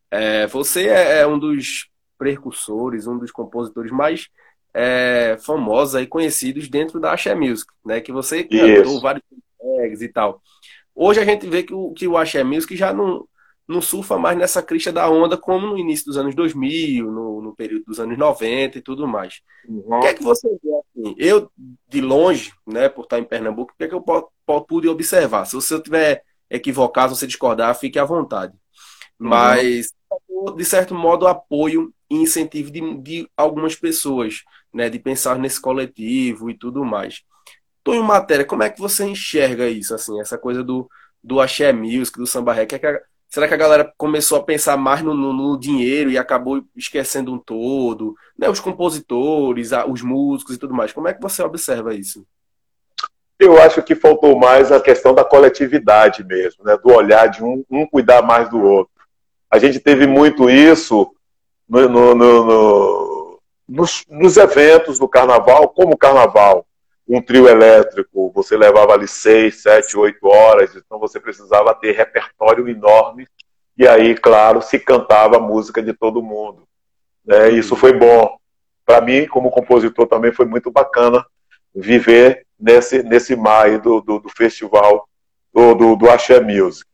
É, 0.09 0.45
você 0.47 0.87
é, 0.87 1.19
é 1.19 1.27
um 1.27 1.37
dos 1.37 1.89
precursores, 2.17 3.07
um 3.07 3.17
dos 3.17 3.31
compositores 3.31 3.91
mais 3.91 4.29
é, 4.73 5.37
famosos 5.39 5.99
e 6.01 6.05
conhecidos 6.05 6.69
dentro 6.69 6.99
da 6.99 7.13
Axé 7.13 7.33
Music, 7.33 7.71
né? 7.83 7.99
Que 7.99 8.11
você 8.11 8.43
cantou 8.43 9.01
vários 9.01 9.23
tags 9.77 10.01
e 10.01 10.09
tal. 10.09 10.41
Hoje 10.93 11.19
a 11.19 11.25
gente 11.25 11.47
vê 11.47 11.63
que 11.63 11.73
o, 11.73 11.91
que 11.91 12.07
o 12.07 12.17
Axé 12.17 12.43
Music 12.43 12.75
já 12.75 12.93
não, 12.93 13.27
não 13.67 13.81
surfa 13.81 14.17
mais 14.17 14.37
nessa 14.37 14.61
crista 14.61 14.91
da 14.91 15.09
onda 15.09 15.37
como 15.37 15.67
no 15.67 15.77
início 15.77 16.05
dos 16.05 16.17
anos 16.17 16.35
2000, 16.35 17.11
no, 17.11 17.41
no 17.41 17.55
período 17.55 17.85
dos 17.85 17.99
anos 17.99 18.17
90 18.17 18.77
e 18.77 18.81
tudo 18.81 19.07
mais. 19.07 19.41
Uhum. 19.67 19.83
O 19.87 19.99
que 19.99 20.07
é 20.07 20.13
que 20.13 20.23
você 20.23 20.47
vê 20.47 20.69
assim? 20.77 21.15
Eu, 21.17 21.51
de 21.87 22.01
longe, 22.01 22.53
né, 22.65 22.87
por 22.87 23.03
estar 23.03 23.19
em 23.19 23.23
Pernambuco, 23.23 23.73
o 23.73 23.77
que 23.77 23.83
é 23.83 23.87
que 23.87 23.95
eu 23.95 24.03
pude 24.67 24.87
observar? 24.87 25.45
Se 25.45 25.55
você 25.55 25.79
tiver 25.81 26.23
equivocado, 26.49 27.13
se 27.13 27.19
você 27.19 27.27
discordar, 27.27 27.75
fique 27.75 27.99
à 27.99 28.05
vontade. 28.05 28.53
Uhum. 29.19 29.29
Mas, 29.29 29.93
de 30.55 30.65
certo 30.65 30.93
modo, 30.93 31.27
apoio 31.27 31.93
e 32.09 32.15
incentivo 32.15 32.71
de, 32.71 32.97
de 32.97 33.29
algumas 33.35 33.75
pessoas, 33.75 34.43
né, 34.73 34.89
de 34.89 34.99
pensar 34.99 35.39
nesse 35.39 35.59
coletivo 35.59 36.49
e 36.49 36.57
tudo 36.57 36.85
mais. 36.85 37.23
Tonho 37.85 38.03
Matéria, 38.03 38.43
como 38.43 38.63
é 38.63 38.69
que 38.71 38.81
você 38.81 39.05
enxerga 39.05 39.69
isso, 39.69 39.93
assim, 39.93 40.19
essa 40.19 40.39
coisa 40.39 40.63
do, 40.63 40.89
do 41.23 41.39
axé 41.39 41.71
music, 41.71 42.17
do 42.17 42.25
samba 42.25 42.51
rec? 42.51 42.73
É 42.73 43.01
será 43.29 43.47
que 43.47 43.53
a 43.53 43.57
galera 43.57 43.93
começou 43.95 44.39
a 44.39 44.43
pensar 44.43 44.75
mais 44.75 45.03
no, 45.03 45.13
no, 45.13 45.31
no, 45.31 45.59
dinheiro 45.59 46.09
e 46.09 46.17
acabou 46.17 46.63
esquecendo 46.75 47.31
um 47.31 47.37
todo? 47.37 48.15
Né, 48.35 48.49
os 48.49 48.59
compositores, 48.59 49.69
os 49.87 50.01
músicos 50.01 50.55
e 50.55 50.57
tudo 50.57 50.73
mais. 50.73 50.91
Como 50.91 51.07
é 51.07 51.13
que 51.13 51.21
você 51.21 51.43
observa 51.43 51.93
isso? 51.93 52.25
Eu 53.37 53.61
acho 53.61 53.83
que 53.83 53.93
faltou 53.93 54.35
mais 54.35 54.71
a 54.71 54.81
questão 54.81 55.13
da 55.13 55.23
coletividade 55.23 56.23
mesmo, 56.23 56.63
né? 56.63 56.75
do 56.77 56.91
olhar 56.91 57.27
de 57.27 57.43
um, 57.43 57.63
um 57.69 57.85
cuidar 57.85 58.23
mais 58.23 58.49
do 58.49 58.59
outro. 58.59 58.93
A 59.51 59.59
gente 59.59 59.79
teve 59.79 60.07
muito 60.07 60.49
isso 60.49 61.13
no, 61.69 61.87
no, 61.87 62.15
no, 62.15 63.39
nos, 63.69 64.05
nos, 64.09 64.37
eventos 64.37 64.97
do 64.97 65.07
carnaval, 65.07 65.69
como 65.69 65.93
o 65.93 65.97
carnaval. 65.97 66.65
Um 67.07 67.21
trio 67.21 67.47
elétrico, 67.47 68.31
você 68.33 68.57
levava 68.57 68.93
ali 68.93 69.07
seis, 69.07 69.61
sete, 69.61 69.97
oito 69.97 70.27
horas, 70.27 70.75
então 70.75 70.97
você 70.99 71.19
precisava 71.19 71.73
ter 71.75 71.91
repertório 71.91 72.67
enorme. 72.67 73.27
E 73.77 73.87
aí, 73.87 74.15
claro, 74.15 74.61
se 74.61 74.79
cantava 74.79 75.37
a 75.37 75.39
música 75.39 75.81
de 75.81 75.93
todo 75.93 76.23
mundo. 76.23 76.67
Né? 77.25 77.49
Isso 77.49 77.75
foi 77.75 77.93
bom. 77.93 78.37
Para 78.85 79.01
mim, 79.01 79.27
como 79.27 79.51
compositor, 79.51 80.07
também 80.07 80.31
foi 80.31 80.45
muito 80.45 80.71
bacana 80.71 81.25
viver 81.75 82.45
nesse, 82.59 83.03
nesse 83.03 83.35
maio 83.35 83.81
do, 83.81 84.01
do, 84.01 84.19
do 84.19 84.29
festival 84.29 85.07
do, 85.53 85.75
do, 85.75 85.95
do 85.95 86.09
Axé 86.09 86.39
Music. 86.39 86.89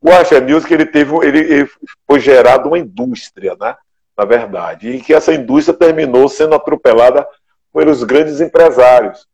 O 0.00 0.10
Axé 0.10 0.40
Music 0.40 0.72
ele 0.72 0.86
teve, 0.86 1.14
ele, 1.26 1.38
ele 1.38 1.70
foi 2.06 2.20
gerado 2.20 2.68
uma 2.68 2.78
indústria, 2.78 3.56
né? 3.58 3.76
na 4.18 4.24
verdade, 4.24 4.90
e 4.90 5.00
que 5.00 5.14
essa 5.14 5.32
indústria 5.32 5.78
terminou 5.78 6.28
sendo 6.28 6.56
atropelada 6.56 7.24
pelos 7.72 8.02
grandes 8.02 8.40
empresários, 8.40 9.28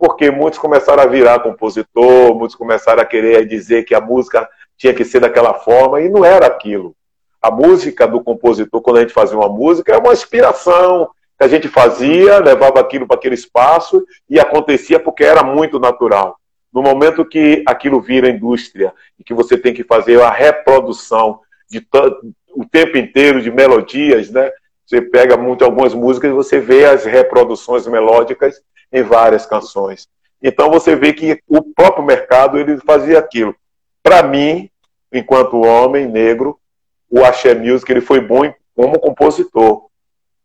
porque 0.00 0.30
muitos 0.30 0.58
começaram 0.58 1.02
a 1.02 1.06
virar 1.06 1.40
compositor, 1.40 2.34
muitos 2.34 2.56
começaram 2.56 3.02
a 3.02 3.04
querer 3.04 3.46
dizer 3.46 3.84
que 3.84 3.94
a 3.94 4.00
música 4.00 4.48
tinha 4.78 4.94
que 4.94 5.04
ser 5.04 5.20
daquela 5.20 5.52
forma, 5.52 6.00
e 6.00 6.08
não 6.08 6.24
era 6.24 6.46
aquilo. 6.46 6.96
A 7.42 7.50
música 7.50 8.08
do 8.08 8.24
compositor, 8.24 8.80
quando 8.80 8.96
a 8.96 9.00
gente 9.02 9.12
fazia 9.12 9.36
uma 9.36 9.48
música, 9.48 9.92
era 9.92 10.02
uma 10.02 10.14
inspiração 10.14 11.10
que 11.38 11.44
a 11.44 11.48
gente 11.48 11.68
fazia, 11.68 12.38
levava 12.38 12.80
aquilo 12.80 13.06
para 13.06 13.16
aquele 13.16 13.34
espaço 13.34 14.02
e 14.28 14.40
acontecia 14.40 14.98
porque 14.98 15.22
era 15.22 15.42
muito 15.42 15.78
natural. 15.78 16.34
No 16.72 16.80
momento 16.80 17.22
que 17.22 17.62
aquilo 17.66 18.00
vira 18.00 18.30
indústria 18.30 18.94
e 19.18 19.24
que 19.24 19.34
você 19.34 19.58
tem 19.58 19.74
que 19.74 19.84
fazer 19.84 20.18
a 20.22 20.30
reprodução 20.30 21.40
de 21.68 21.86
o 22.54 22.64
tempo 22.64 22.96
inteiro 22.96 23.42
de 23.42 23.50
melodias, 23.50 24.30
né? 24.30 24.50
Você 24.86 25.02
pega 25.02 25.36
muito 25.36 25.64
algumas 25.64 25.94
músicas 25.94 26.30
e 26.30 26.34
você 26.34 26.58
vê 26.58 26.86
as 26.86 27.04
reproduções 27.04 27.86
melódicas 27.86 28.62
em 28.92 29.02
várias 29.02 29.46
canções. 29.46 30.08
Então 30.42 30.70
você 30.70 30.96
vê 30.96 31.12
que 31.12 31.40
o 31.46 31.62
próprio 31.62 32.04
mercado 32.04 32.58
ele 32.58 32.78
fazia 32.78 33.18
aquilo. 33.18 33.54
Para 34.02 34.22
mim, 34.22 34.70
enquanto 35.12 35.60
homem 35.60 36.06
negro, 36.06 36.58
o 37.10 37.24
Axé 37.24 37.54
Music 37.54 37.90
ele 37.90 38.00
foi 38.00 38.20
bom 38.20 38.52
como 38.74 38.98
compositor. 38.98 39.86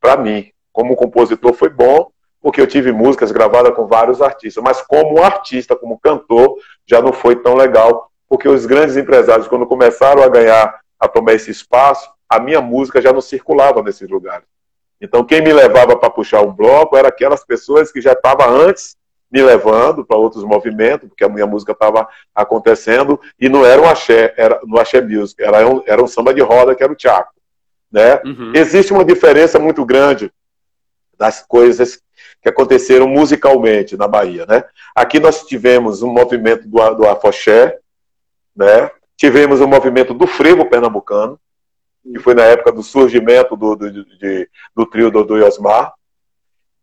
Para 0.02 0.18
mim, 0.18 0.52
como 0.74 0.96
compositor 0.96 1.54
foi 1.54 1.70
bom, 1.70 2.10
porque 2.42 2.60
eu 2.60 2.68
tive 2.68 2.92
músicas 2.92 3.32
gravadas 3.32 3.74
com 3.74 3.88
vários 3.88 4.22
artistas, 4.22 4.64
mas 4.64 4.82
como 4.82 5.24
artista, 5.24 5.76
como 5.76 5.98
cantor, 5.98 6.58
já 6.86 7.02
não 7.02 7.14
foi 7.14 7.38
tão 7.38 7.56
legal, 7.56 8.12
porque 8.28 8.48
os 8.48 8.66
grandes 8.66 8.98
empresários, 8.98 9.48
quando 9.48 9.66
começaram 9.66 10.22
a 10.22 10.28
ganhar 10.28 10.80
a 11.00 11.08
tomar 11.08 11.34
esse 11.34 11.50
espaço, 11.50 12.10
a 12.30 12.40
minha 12.40 12.62
música 12.62 13.02
já 13.02 13.14
não 13.14 13.22
circulava 13.22 13.82
nesses 13.82 14.10
lugares. 14.10 14.46
Então, 15.02 15.24
quem 15.24 15.42
me 15.42 15.52
levava 15.52 15.96
para 15.96 16.10
puxar 16.10 16.42
um 16.42 16.54
bloco 16.54 16.96
eram 16.96 17.10
aquelas 17.10 17.44
pessoas 17.46 17.92
que 17.92 18.02
já 18.02 18.14
estavam 18.14 18.50
antes 18.50 18.96
me 19.32 19.42
levando 19.42 20.06
para 20.06 20.18
outros 20.18 20.44
movimentos, 20.44 21.10
porque 21.10 21.24
a 21.24 21.30
minha 21.30 21.46
música 21.46 21.74
estava 21.74 22.08
acontecendo, 22.34 23.20
e 23.40 23.50
não 23.50 23.66
era 23.66 23.82
um 23.82 23.90
axé, 23.90 24.34
era 24.38 24.62
no 24.64 24.80
axé 24.80 25.02
music, 25.02 25.42
era 25.44 25.68
um, 25.68 25.84
era 25.86 26.02
um 26.02 26.08
samba 26.08 26.34
de 26.34 26.42
roda, 26.42 26.74
que 26.74 26.84
era 26.84 26.94
o 26.94 26.96
Tiago. 26.96 27.28
Né? 27.92 28.22
Uhum. 28.24 28.54
Existe 28.56 28.94
uma 28.94 29.04
diferença 29.04 29.60
muito 29.60 29.84
grande 29.84 30.32
das 31.18 31.42
coisas 31.42 32.00
que 32.42 32.50
aconteceram 32.50 33.08
musicalmente 33.08 33.98
na 33.98 34.08
Bahia. 34.08 34.46
Né? 34.46 34.64
Aqui 34.96 35.20
nós 35.20 35.44
tivemos 35.46 36.02
um 36.02 36.12
movimento 36.12 36.68
do, 36.68 36.94
do 36.94 37.08
afoxé, 37.08 37.80
né? 38.56 38.90
Tivemos 39.18 39.60
o 39.62 39.68
movimento 39.68 40.14
do 40.14 40.28
frevo 40.28 40.70
pernambucano, 40.70 41.40
que 42.14 42.20
foi 42.20 42.34
na 42.34 42.44
época 42.44 42.72
do 42.72 42.84
surgimento 42.84 43.56
do, 43.56 43.76
do, 43.76 43.92
de, 43.92 44.50
do 44.76 44.86
trio 44.86 45.12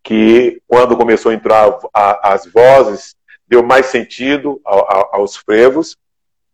que 0.02 0.60
quando 0.66 0.96
começou 0.96 1.30
a 1.30 1.34
entrar 1.34 1.78
a, 1.94 2.32
as 2.32 2.46
vozes, 2.46 3.14
deu 3.46 3.62
mais 3.62 3.86
sentido 3.86 4.60
a, 4.64 4.74
a, 4.74 5.08
aos 5.12 5.36
frevos, 5.36 5.96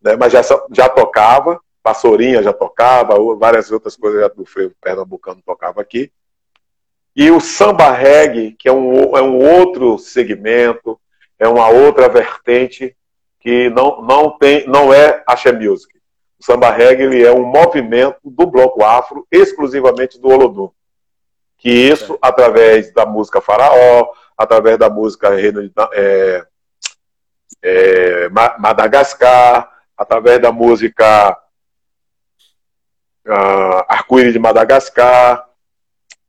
né? 0.01 0.15
mas 0.15 0.31
já, 0.31 0.41
já 0.71 0.87
tocava, 0.87 1.59
Vassourinha 1.83 2.43
já 2.43 2.53
tocava, 2.53 3.15
várias 3.35 3.71
outras 3.71 3.95
coisas 3.95 4.29
do 4.35 4.45
frevo 4.45 4.75
pernambucano 4.79 5.41
tocava 5.43 5.81
aqui. 5.81 6.11
E 7.15 7.31
o 7.31 7.39
samba 7.39 7.91
reggae, 7.91 8.51
que 8.51 8.69
é 8.69 8.71
um, 8.71 9.17
é 9.17 9.21
um 9.21 9.37
outro 9.37 9.97
segmento, 9.97 10.99
é 11.39 11.47
uma 11.47 11.69
outra 11.69 12.07
vertente 12.07 12.95
que 13.39 13.69
não, 13.69 14.01
não, 14.01 14.37
tem, 14.37 14.67
não 14.67 14.93
é 14.93 15.23
axé 15.25 15.51
music. 15.51 15.98
O 16.39 16.45
samba 16.45 16.71
reggae 16.71 17.03
ele 17.03 17.25
é 17.25 17.31
um 17.31 17.45
movimento 17.45 18.19
do 18.23 18.45
bloco 18.45 18.83
afro, 18.83 19.27
exclusivamente 19.31 20.19
do 20.19 20.29
Olodum. 20.29 20.71
Que 21.57 21.69
isso, 21.69 22.13
é. 22.13 22.17
através 22.21 22.93
da 22.93 23.05
música 23.05 23.41
Faraó, 23.41 24.11
através 24.37 24.77
da 24.77 24.89
música 24.89 25.29
é, 25.93 26.45
é, 27.61 28.29
Madagascar, 28.29 29.69
através 29.97 30.41
da 30.41 30.51
música 30.51 31.37
uh, 33.27 33.83
Arco-Íris 33.89 34.31
de 34.31 34.39
Madagascar, 34.39 35.45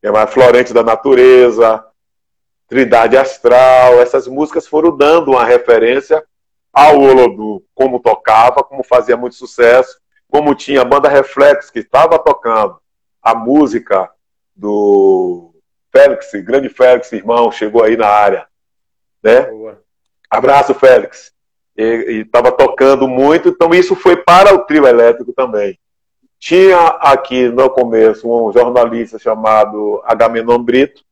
é 0.02 0.26
Florente 0.26 0.72
da 0.72 0.82
Natureza, 0.82 1.84
Trindade 2.66 3.16
Astral, 3.16 4.00
essas 4.00 4.26
músicas 4.26 4.66
foram 4.66 4.96
dando 4.96 5.32
uma 5.32 5.44
referência 5.44 6.24
ao 6.72 7.00
Olodu, 7.00 7.62
como 7.74 8.00
tocava, 8.00 8.64
como 8.64 8.82
fazia 8.82 9.16
muito 9.16 9.36
sucesso, 9.36 9.99
como 10.30 10.54
tinha 10.54 10.82
a 10.82 10.84
banda 10.84 11.08
Reflex, 11.08 11.70
que 11.70 11.80
estava 11.80 12.18
tocando 12.18 12.78
a 13.22 13.34
música 13.34 14.10
do 14.54 15.52
Félix, 15.92 16.30
grande 16.44 16.68
Félix, 16.68 17.12
irmão, 17.12 17.50
chegou 17.50 17.82
aí 17.82 17.96
na 17.96 18.06
área. 18.06 18.46
Né? 19.22 19.46
Abraço, 20.30 20.72
Félix. 20.74 21.32
E 21.76 22.22
estava 22.24 22.52
tocando 22.52 23.08
muito, 23.08 23.48
então 23.48 23.74
isso 23.74 23.96
foi 23.96 24.16
para 24.16 24.54
o 24.54 24.60
trio 24.60 24.86
elétrico 24.86 25.32
também. 25.32 25.78
Tinha 26.38 26.78
aqui 27.00 27.48
no 27.48 27.68
começo 27.68 28.30
um 28.30 28.52
jornalista 28.52 29.18
chamado 29.18 30.00
Agamenon 30.04 30.58
Brito, 30.62 31.02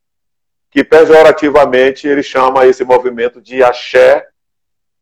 que 0.70 0.84
pejorativamente 0.84 2.06
ele 2.06 2.22
chama 2.22 2.66
esse 2.66 2.84
movimento 2.84 3.40
de 3.40 3.62
axé, 3.62 4.26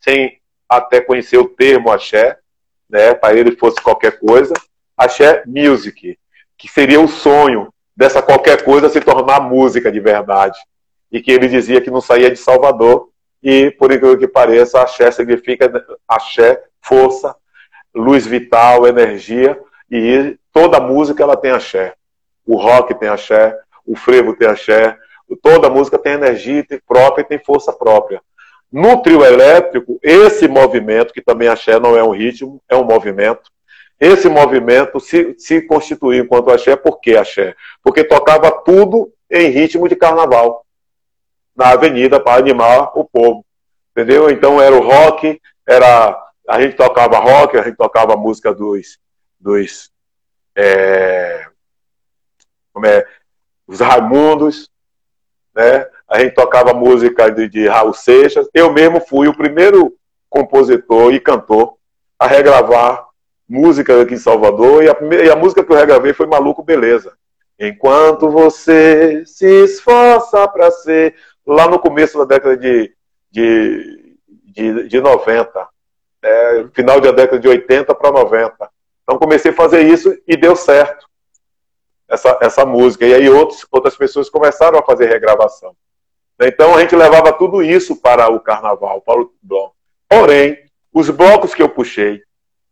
sem 0.00 0.40
até 0.68 1.00
conhecer 1.00 1.38
o 1.38 1.48
termo 1.48 1.90
axé, 1.90 2.38
né, 2.88 3.14
para 3.14 3.36
ele 3.36 3.56
fosse 3.56 3.80
qualquer 3.82 4.18
coisa, 4.18 4.54
axé 4.96 5.42
music, 5.46 6.18
que 6.56 6.68
seria 6.68 7.00
o 7.00 7.08
sonho 7.08 7.72
dessa 7.96 8.22
qualquer 8.22 8.62
coisa 8.62 8.88
se 8.88 9.00
tornar 9.00 9.40
música 9.40 9.90
de 9.90 10.00
verdade. 10.00 10.58
E 11.10 11.20
que 11.20 11.30
ele 11.30 11.48
dizia 11.48 11.80
que 11.80 11.90
não 11.90 12.00
saía 12.00 12.30
de 12.30 12.36
Salvador, 12.36 13.08
e 13.42 13.70
por 13.70 13.92
incrível 13.92 14.18
que 14.18 14.26
pareça, 14.26 14.80
axé 14.80 15.10
significa 15.10 15.70
axé, 16.08 16.62
força, 16.80 17.34
luz 17.94 18.26
vital, 18.26 18.86
energia, 18.86 19.58
e 19.90 20.36
toda 20.52 20.80
música 20.80 21.22
ela 21.22 21.36
tem 21.36 21.52
axé. 21.52 21.94
O 22.44 22.56
rock 22.56 22.94
tem 22.94 23.08
axé, 23.08 23.56
o 23.84 23.96
frevo 23.96 24.34
tem 24.34 24.48
axé, 24.48 24.96
toda 25.42 25.70
música 25.70 25.98
tem 25.98 26.12
energia 26.12 26.64
própria 26.86 27.22
e 27.22 27.26
tem 27.26 27.38
força 27.38 27.72
própria. 27.72 28.20
No 28.70 29.00
trio 29.02 29.24
elétrico, 29.24 29.98
esse 30.02 30.48
movimento, 30.48 31.12
que 31.12 31.22
também 31.22 31.48
axé 31.48 31.78
não 31.78 31.96
é 31.96 32.02
um 32.02 32.10
ritmo, 32.10 32.60
é 32.68 32.76
um 32.76 32.84
movimento, 32.84 33.50
esse 33.98 34.28
movimento 34.28 35.00
se, 35.00 35.34
se 35.38 35.62
constituiu 35.62 36.24
enquanto 36.24 36.50
axé, 36.50 36.76
por 36.76 37.00
que 37.00 37.16
axé? 37.16 37.54
Porque 37.82 38.04
tocava 38.04 38.50
tudo 38.50 39.10
em 39.30 39.48
ritmo 39.48 39.88
de 39.88 39.96
carnaval, 39.96 40.64
na 41.56 41.70
avenida, 41.70 42.20
para 42.20 42.38
animar 42.38 42.92
o 42.98 43.04
povo. 43.04 43.44
Entendeu? 43.92 44.28
Então 44.28 44.60
era 44.60 44.74
o 44.74 44.86
rock, 44.86 45.40
era 45.66 46.22
a 46.46 46.60
gente 46.60 46.76
tocava 46.76 47.18
rock, 47.18 47.56
a 47.56 47.62
gente 47.62 47.76
tocava 47.76 48.16
música 48.16 48.54
dos, 48.54 48.98
dos 49.40 49.90
é, 50.54 51.46
como 52.72 52.86
é, 52.86 53.06
os 53.66 53.80
Raimundos, 53.80 54.70
né? 55.56 55.86
A 56.06 56.18
gente 56.18 56.34
tocava 56.34 56.74
música 56.74 57.30
de, 57.30 57.48
de 57.48 57.66
Raul 57.66 57.94
Seixas. 57.94 58.46
Eu 58.52 58.70
mesmo 58.70 59.00
fui 59.00 59.26
o 59.26 59.36
primeiro 59.36 59.94
compositor 60.28 61.14
e 61.14 61.18
cantor 61.18 61.74
a 62.18 62.26
regravar 62.26 63.06
música 63.48 64.02
aqui 64.02 64.14
em 64.14 64.18
Salvador 64.18 64.84
e 64.84 64.88
a, 64.88 64.94
primeira, 64.94 65.24
e 65.24 65.30
a 65.30 65.36
música 65.36 65.64
que 65.64 65.72
eu 65.72 65.76
regravei 65.76 66.12
foi 66.12 66.26
Maluco 66.26 66.62
Beleza. 66.62 67.16
Enquanto 67.58 68.30
você 68.30 69.24
se 69.24 69.64
esforça 69.64 70.46
para 70.46 70.70
ser 70.70 71.14
lá 71.46 71.66
no 71.66 71.78
começo 71.78 72.18
da 72.18 72.24
década 72.24 72.56
de, 72.56 72.92
de, 73.30 74.14
de, 74.44 74.88
de 74.88 75.00
90, 75.00 75.66
é, 76.22 76.66
final 76.74 77.00
da 77.00 77.12
década 77.12 77.38
de 77.38 77.48
80 77.48 77.94
para 77.94 78.12
90. 78.12 78.70
Então 79.02 79.18
comecei 79.18 79.52
a 79.52 79.54
fazer 79.54 79.82
isso 79.82 80.14
e 80.26 80.36
deu 80.36 80.54
certo 80.54 81.05
essa, 82.08 82.38
essa 82.40 82.64
música. 82.64 83.06
E 83.06 83.14
aí 83.14 83.28
outros, 83.28 83.66
outras 83.70 83.96
pessoas 83.96 84.28
começaram 84.30 84.78
a 84.78 84.82
fazer 84.82 85.06
regravação. 85.06 85.74
Então 86.40 86.74
a 86.74 86.80
gente 86.80 86.94
levava 86.94 87.32
tudo 87.32 87.62
isso 87.62 87.96
para 87.96 88.28
o 88.28 88.40
carnaval, 88.40 89.00
para 89.00 89.20
o 89.20 89.32
bloco. 89.42 89.74
Porém, 90.08 90.58
os 90.92 91.08
blocos 91.10 91.54
que 91.54 91.62
eu 91.62 91.68
puxei, 91.68 92.22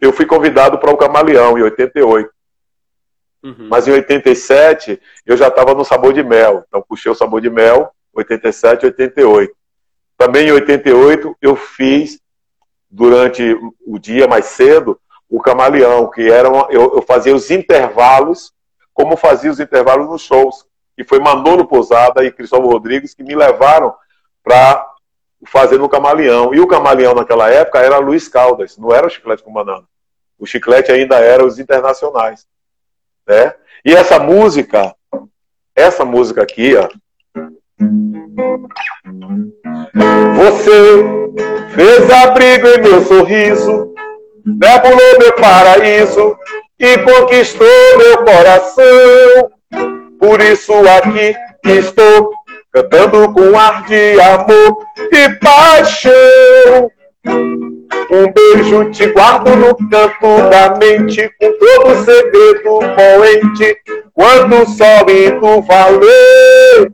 eu 0.01 0.13
fui 0.13 0.27
convidado 0.27 0.79
para 0.79 0.91
o 0.91 0.97
Camaleão 0.97 1.59
em 1.59 1.63
88. 1.63 2.31
Uhum. 3.43 3.69
Mas 3.69 3.87
em 3.87 3.93
87 3.93 5.01
eu 5.27 5.37
já 5.37 5.49
estava 5.49 5.75
no 5.75 5.85
Sabor 5.85 6.13
de 6.13 6.23
Mel. 6.23 6.65
Então 6.67 6.85
puxei 6.87 7.11
o 7.11 7.15
Sabor 7.15 7.41
de 7.41 7.51
Mel, 7.51 7.91
87 8.15 8.87
88. 8.87 9.55
Também 10.17 10.49
em 10.49 10.53
88 10.53 11.37
eu 11.41 11.57
fiz, 11.57 12.21
durante 12.91 13.59
o 13.85 13.99
dia 13.99 14.29
mais 14.29 14.47
cedo, 14.47 14.99
o 15.29 15.41
Camaleão, 15.41 16.09
que 16.11 16.31
era 16.31 16.49
uma, 16.49 16.69
eu, 16.71 16.95
eu, 16.95 17.03
fazia 17.03 17.35
os 17.35 17.51
intervalos, 17.51 18.53
como 18.95 19.17
fazia 19.17 19.51
os 19.51 19.61
intervalos 19.61 20.09
nos 20.09 20.23
shows. 20.23 20.65
E 20.97 21.05
foi 21.05 21.19
Manolo 21.19 21.67
Posada 21.67 22.25
e 22.25 22.31
Cristóvão 22.31 22.71
Rodrigues 22.71 23.13
que 23.13 23.25
me 23.25 23.35
levaram 23.35 23.93
para 24.43 24.87
fazer 25.47 25.77
no 25.77 25.89
Camaleão. 25.89 26.55
E 26.55 26.61
o 26.61 26.69
Camaleão 26.69 27.15
naquela 27.15 27.51
época 27.51 27.81
era 27.81 27.99
Luiz 27.99 28.29
Caldas, 28.29 28.79
não 28.79 28.95
era 28.95 29.07
o 29.07 29.11
Chiclete 29.11 29.43
com 29.43 29.53
Banana. 29.53 29.85
O 30.39 30.47
Chiclete 30.47 30.93
ainda 30.93 31.17
era 31.17 31.45
os 31.45 31.59
internacionais. 31.59 32.47
Né? 33.27 33.55
E 33.85 33.93
essa 33.93 34.19
música, 34.19 34.95
essa 35.75 36.05
música 36.05 36.43
aqui, 36.43 36.77
ó, 36.77 36.89
você 40.37 41.05
fez 41.75 42.11
abrigo 42.11 42.67
em 42.69 42.81
meu 42.81 43.03
sorriso, 43.03 43.93
nebulou 44.45 45.19
meu 45.19 45.35
paraíso 45.35 46.37
e 46.85 46.99
conquistou 46.99 47.67
meu 47.97 48.19
coração. 48.19 49.51
Por 50.21 50.41
isso 50.43 50.73
aqui 50.87 51.35
estou 51.65 52.31
cantando 52.71 53.33
com 53.33 53.59
ar 53.59 53.85
de 53.87 54.21
amor 54.21 54.79
e 55.11 55.29
paixão. 55.37 56.91
Um 58.11 58.33
beijo 58.33 58.91
te 58.91 59.07
guardo 59.07 59.57
no 59.57 59.75
canto 59.89 60.51
da 60.51 60.77
mente, 60.77 61.31
com 61.41 61.53
todo 61.53 62.05
segredo 62.05 62.81
poente. 62.95 63.77
Quando 64.13 64.63
o 64.63 64.67
sol 64.67 65.07
indo 65.09 65.63
valer, 65.63 66.93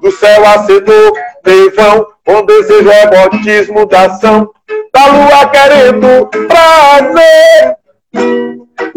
do 0.00 0.10
céu 0.12 0.46
acendou 0.46 1.12
nevão, 1.44 2.06
com 2.24 2.44
desejo 2.46 2.90
é 2.90 3.06
batismo 3.06 3.86
da 3.86 4.06
ação, 4.06 4.50
da 4.92 5.06
lua 5.06 5.46
querendo 5.50 6.26
prazer. 6.48 7.76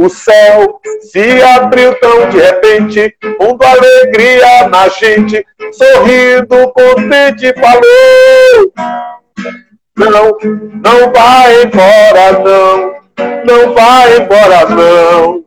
O 0.01 0.07
céu 0.07 0.79
se 1.01 1.43
abriu 1.43 1.93
tão 1.99 2.29
de 2.29 2.37
repente, 2.37 3.13
pondo 3.37 3.61
alegria 3.65 4.69
na 4.69 4.87
gente, 4.87 5.45
sorrindo, 5.73 6.71
contente, 6.71 7.53
falou. 7.59 8.71
Não, 9.97 10.37
não 10.81 11.11
vai 11.11 11.63
embora, 11.63 12.31
não, 12.31 12.95
não 13.43 13.73
vai 13.73 14.17
embora, 14.19 14.69
não, 14.69 15.43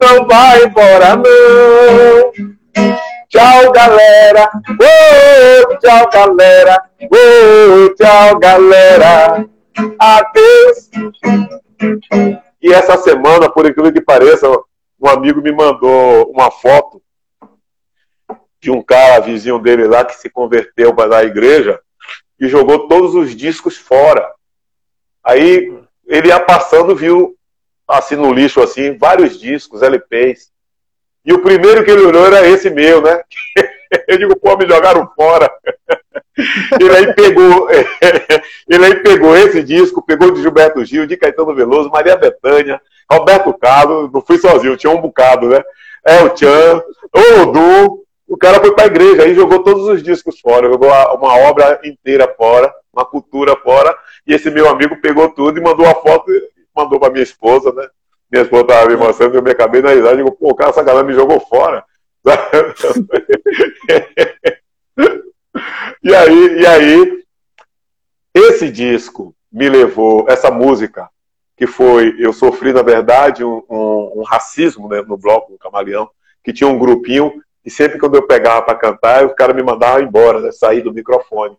não 0.00 0.26
vai 0.26 0.64
embora, 0.64 1.16
não. 1.16 2.32
Tchau, 3.28 3.70
galera. 3.70 4.50
Oh, 4.80 5.76
tchau, 5.76 6.08
galera. 6.10 6.82
Oh, 7.02 7.94
tchau, 7.96 8.38
galera. 8.38 9.44
Adeus. 9.98 10.88
E 12.62 12.72
essa 12.72 12.96
semana, 12.98 13.48
por 13.48 13.66
incrível 13.66 13.92
que 13.92 14.00
pareça, 14.00 14.48
um 15.00 15.08
amigo 15.08 15.40
me 15.40 15.50
mandou 15.50 16.30
uma 16.30 16.50
foto 16.50 17.02
de 18.60 18.70
um 18.70 18.82
cara, 18.82 19.20
vizinho 19.20 19.58
dele 19.58 19.86
lá, 19.86 20.04
que 20.04 20.14
se 20.14 20.28
converteu 20.28 20.94
para 20.94 21.18
a 21.18 21.24
igreja 21.24 21.80
e 22.38 22.48
jogou 22.48 22.86
todos 22.86 23.14
os 23.14 23.34
discos 23.34 23.78
fora. 23.78 24.30
Aí 25.24 25.72
ele 26.06 26.28
ia 26.28 26.40
passando, 26.40 26.94
viu 26.94 27.36
assim 27.88 28.16
no 28.16 28.32
lixo, 28.32 28.62
assim, 28.62 28.96
vários 28.96 29.38
discos, 29.38 29.82
LPs. 29.82 30.50
E 31.24 31.32
o 31.32 31.42
primeiro 31.42 31.84
que 31.84 31.90
ele 31.90 32.02
olhou 32.02 32.26
era 32.26 32.46
esse 32.46 32.70
meu, 32.70 33.02
né? 33.02 33.22
Eu 34.06 34.18
digo, 34.18 34.36
pô, 34.36 34.56
me 34.56 34.66
jogaram 34.66 35.10
fora. 35.14 35.50
Ele 36.80 36.96
aí 36.96 37.14
pegou, 37.14 37.68
ele 38.68 38.84
aí 38.84 38.94
pegou 39.02 39.36
esse 39.36 39.62
disco, 39.62 40.02
pegou 40.02 40.30
de 40.30 40.40
Gilberto 40.40 40.84
Gil, 40.84 41.06
de 41.06 41.16
Caetano 41.16 41.54
Veloso, 41.54 41.90
Maria 41.90 42.16
Bethânia, 42.16 42.80
Roberto 43.10 43.52
Carlos, 43.54 44.10
não 44.12 44.20
fui 44.20 44.38
sozinho, 44.38 44.76
tinha 44.76 44.92
um 44.92 45.00
bocado, 45.00 45.48
né? 45.48 45.62
É 46.04 46.22
o 46.22 46.34
Chan, 46.36 46.82
o 47.12 47.46
Du, 47.46 48.04
o 48.28 48.36
cara 48.36 48.60
foi 48.60 48.72
pra 48.74 48.86
igreja, 48.86 49.22
aí 49.22 49.34
jogou 49.34 49.62
todos 49.62 49.86
os 49.88 50.02
discos 50.02 50.38
fora, 50.40 50.68
jogou 50.68 50.88
uma 50.88 51.36
obra 51.48 51.80
inteira 51.84 52.32
fora, 52.36 52.72
uma 52.92 53.04
cultura 53.04 53.56
fora, 53.56 53.94
e 54.26 54.32
esse 54.32 54.50
meu 54.50 54.68
amigo 54.68 55.00
pegou 55.00 55.28
tudo 55.30 55.58
e 55.58 55.62
mandou 55.62 55.86
a 55.86 55.94
foto, 55.94 56.30
mandou 56.74 56.98
pra 56.98 57.10
minha 57.10 57.22
esposa, 57.22 57.72
né? 57.72 57.88
Minha 58.30 58.44
esposa 58.44 58.62
estava 58.62 58.88
me 58.88 58.96
mostrando, 58.96 59.34
eu 59.34 59.42
me 59.42 59.50
acabei 59.50 59.82
na 59.82 59.92
idade, 59.92 60.18
digo, 60.18 60.30
pô, 60.32 60.54
cara, 60.54 60.70
essa 60.70 60.82
galera 60.82 61.04
me 61.04 61.12
jogou 61.12 61.40
fora. 61.40 61.84
e 66.02 66.14
aí, 66.14 66.60
e 66.60 66.66
aí, 66.66 67.24
esse 68.34 68.70
disco 68.70 69.34
me 69.52 69.68
levou, 69.68 70.26
essa 70.28 70.50
música, 70.50 71.08
que 71.56 71.66
foi, 71.66 72.16
eu 72.18 72.32
sofri, 72.32 72.72
na 72.72 72.82
verdade, 72.82 73.44
um, 73.44 73.62
um, 73.68 74.20
um 74.20 74.22
racismo 74.22 74.88
né, 74.88 75.02
no 75.02 75.16
bloco 75.16 75.52
do 75.52 75.58
Camaleão, 75.58 76.08
que 76.42 76.52
tinha 76.52 76.68
um 76.68 76.78
grupinho, 76.78 77.42
e 77.64 77.70
sempre 77.70 77.98
quando 77.98 78.14
eu 78.14 78.26
pegava 78.26 78.62
para 78.62 78.78
cantar, 78.78 79.24
o 79.26 79.34
cara 79.34 79.52
me 79.52 79.62
mandava 79.62 80.02
embora, 80.02 80.40
né, 80.40 80.52
sair 80.52 80.80
do 80.80 80.94
microfone. 80.94 81.56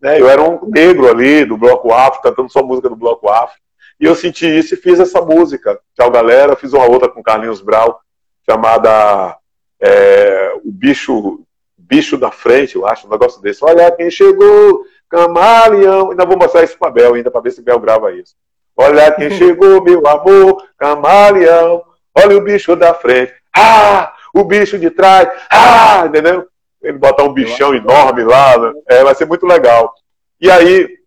Né, 0.00 0.20
eu 0.20 0.28
era 0.28 0.42
um 0.42 0.68
negro 0.68 1.08
ali, 1.08 1.44
do 1.44 1.56
bloco 1.56 1.92
afro, 1.92 2.22
cantando 2.22 2.52
só 2.52 2.62
música 2.62 2.88
do 2.88 2.96
bloco 2.96 3.28
afro. 3.28 3.60
E 3.98 4.04
eu 4.04 4.16
senti 4.16 4.46
isso 4.46 4.74
e 4.74 4.76
fiz 4.76 4.98
essa 4.98 5.20
música. 5.20 5.78
Tchau, 5.94 6.10
galera. 6.10 6.56
Fiz 6.56 6.72
uma 6.72 6.86
outra 6.86 7.08
com 7.08 7.22
Carlinhos 7.22 7.60
Brau, 7.60 8.00
chamada 8.48 9.38
é, 9.80 10.54
O 10.64 10.72
Bicho 10.72 11.44
Bicho 11.92 12.16
da 12.16 12.30
Frente, 12.30 12.74
eu 12.74 12.86
acho, 12.86 13.06
um 13.06 13.10
negócio 13.10 13.42
desse. 13.42 13.62
Olha 13.62 13.90
quem 13.90 14.10
chegou, 14.10 14.86
camaleão. 15.10 16.10
Ainda 16.10 16.24
vou 16.24 16.38
mostrar 16.38 16.64
isso 16.64 16.78
pra 16.78 16.88
Bel 16.88 17.12
ainda, 17.12 17.30
para 17.30 17.42
ver 17.42 17.50
se 17.50 17.60
Bel 17.60 17.78
grava 17.78 18.10
isso. 18.14 18.34
Olha 18.74 19.12
quem 19.12 19.28
chegou, 19.36 19.84
meu 19.84 20.06
amor, 20.06 20.66
camaleão. 20.78 21.84
Olha 22.14 22.38
o 22.38 22.40
bicho 22.40 22.74
da 22.76 22.94
frente. 22.94 23.34
Ah, 23.54 24.14
o 24.32 24.42
bicho 24.42 24.78
de 24.78 24.88
trás. 24.88 25.28
Ah, 25.50 26.04
entendeu? 26.06 26.48
Ele 26.80 26.96
botar 26.96 27.24
um 27.24 27.32
bichão 27.34 27.74
enorme 27.74 28.24
lá, 28.24 28.56
né? 28.56 28.72
é, 28.88 29.04
vai 29.04 29.14
ser 29.14 29.26
muito 29.26 29.44
legal. 29.44 29.92
E 30.40 30.50
aí, 30.50 30.98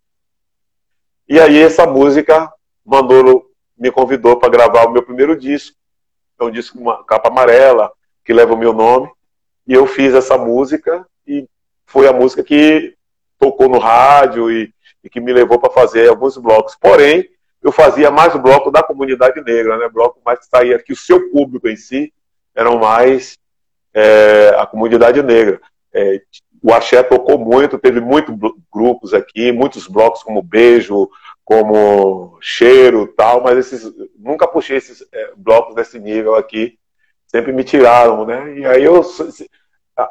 e 1.28 1.40
aí 1.40 1.64
essa 1.64 1.88
música 1.88 2.48
Manolo 2.86 3.44
me 3.76 3.92
convidou 3.92 4.38
para 4.38 4.50
gravar 4.50 4.86
o 4.86 4.92
meu 4.92 5.02
primeiro 5.02 5.36
disco. 5.36 5.76
É 6.40 6.44
um 6.44 6.52
disco 6.52 6.78
com 6.78 6.84
uma 6.84 7.04
capa 7.04 7.30
amarela, 7.30 7.92
que 8.24 8.32
leva 8.32 8.54
o 8.54 8.58
meu 8.58 8.72
nome. 8.72 9.10
E 9.68 9.74
eu 9.74 9.88
fiz 9.88 10.14
essa 10.14 10.38
música 10.38 11.06
e 11.28 11.48
foi 11.86 12.08
a 12.08 12.14
música 12.14 12.44
que 12.44 12.96
tocou 13.40 13.68
no 13.68 13.80
rádio 13.80 14.52
e, 14.52 14.74
e 15.04 15.10
que 15.10 15.20
me 15.20 15.34
levou 15.34 15.60
para 15.60 15.72
fazer 15.72 16.08
alguns 16.10 16.38
blocos. 16.38 16.76
Porém, 16.80 17.30
eu 17.62 17.72
fazia 17.72 18.12
mais 18.12 18.36
bloco 18.36 18.70
da 18.70 18.84
comunidade 18.84 19.42
negra, 19.42 19.78
né? 19.78 19.90
Bloco 19.90 20.22
mais 20.26 20.40
que 20.40 20.46
saía 20.46 20.78
que 20.78 20.94
o 20.94 20.96
seu 20.96 21.32
público 21.32 21.68
em 21.68 21.76
si 21.76 22.14
eram 22.54 22.78
mais 22.78 23.38
é, 23.94 24.56
a 24.58 24.66
comunidade 24.66 25.22
negra. 25.24 25.60
É, 25.94 26.22
o 26.62 26.74
axé 26.74 27.02
tocou 27.04 27.38
muito, 27.38 27.78
teve 27.78 28.00
muitos 28.00 28.36
grupos 28.74 29.14
aqui, 29.14 29.52
muitos 29.52 29.88
blocos 29.88 30.24
como 30.24 30.42
Beijo, 30.42 31.10
como 31.44 32.38
Cheiro 32.42 33.08
tal, 33.08 33.42
mas 33.42 33.58
esses, 33.58 33.94
nunca 34.18 34.48
puxei 34.48 34.78
esses 34.78 35.06
é, 35.12 35.32
blocos 35.38 35.76
desse 35.76 36.00
nível 36.00 36.36
aqui, 36.36 36.78
sempre 37.28 37.52
me 37.52 37.64
tiraram, 37.64 38.26
né? 38.26 38.58
E 38.58 38.66
aí 38.66 38.84
eu 38.84 39.02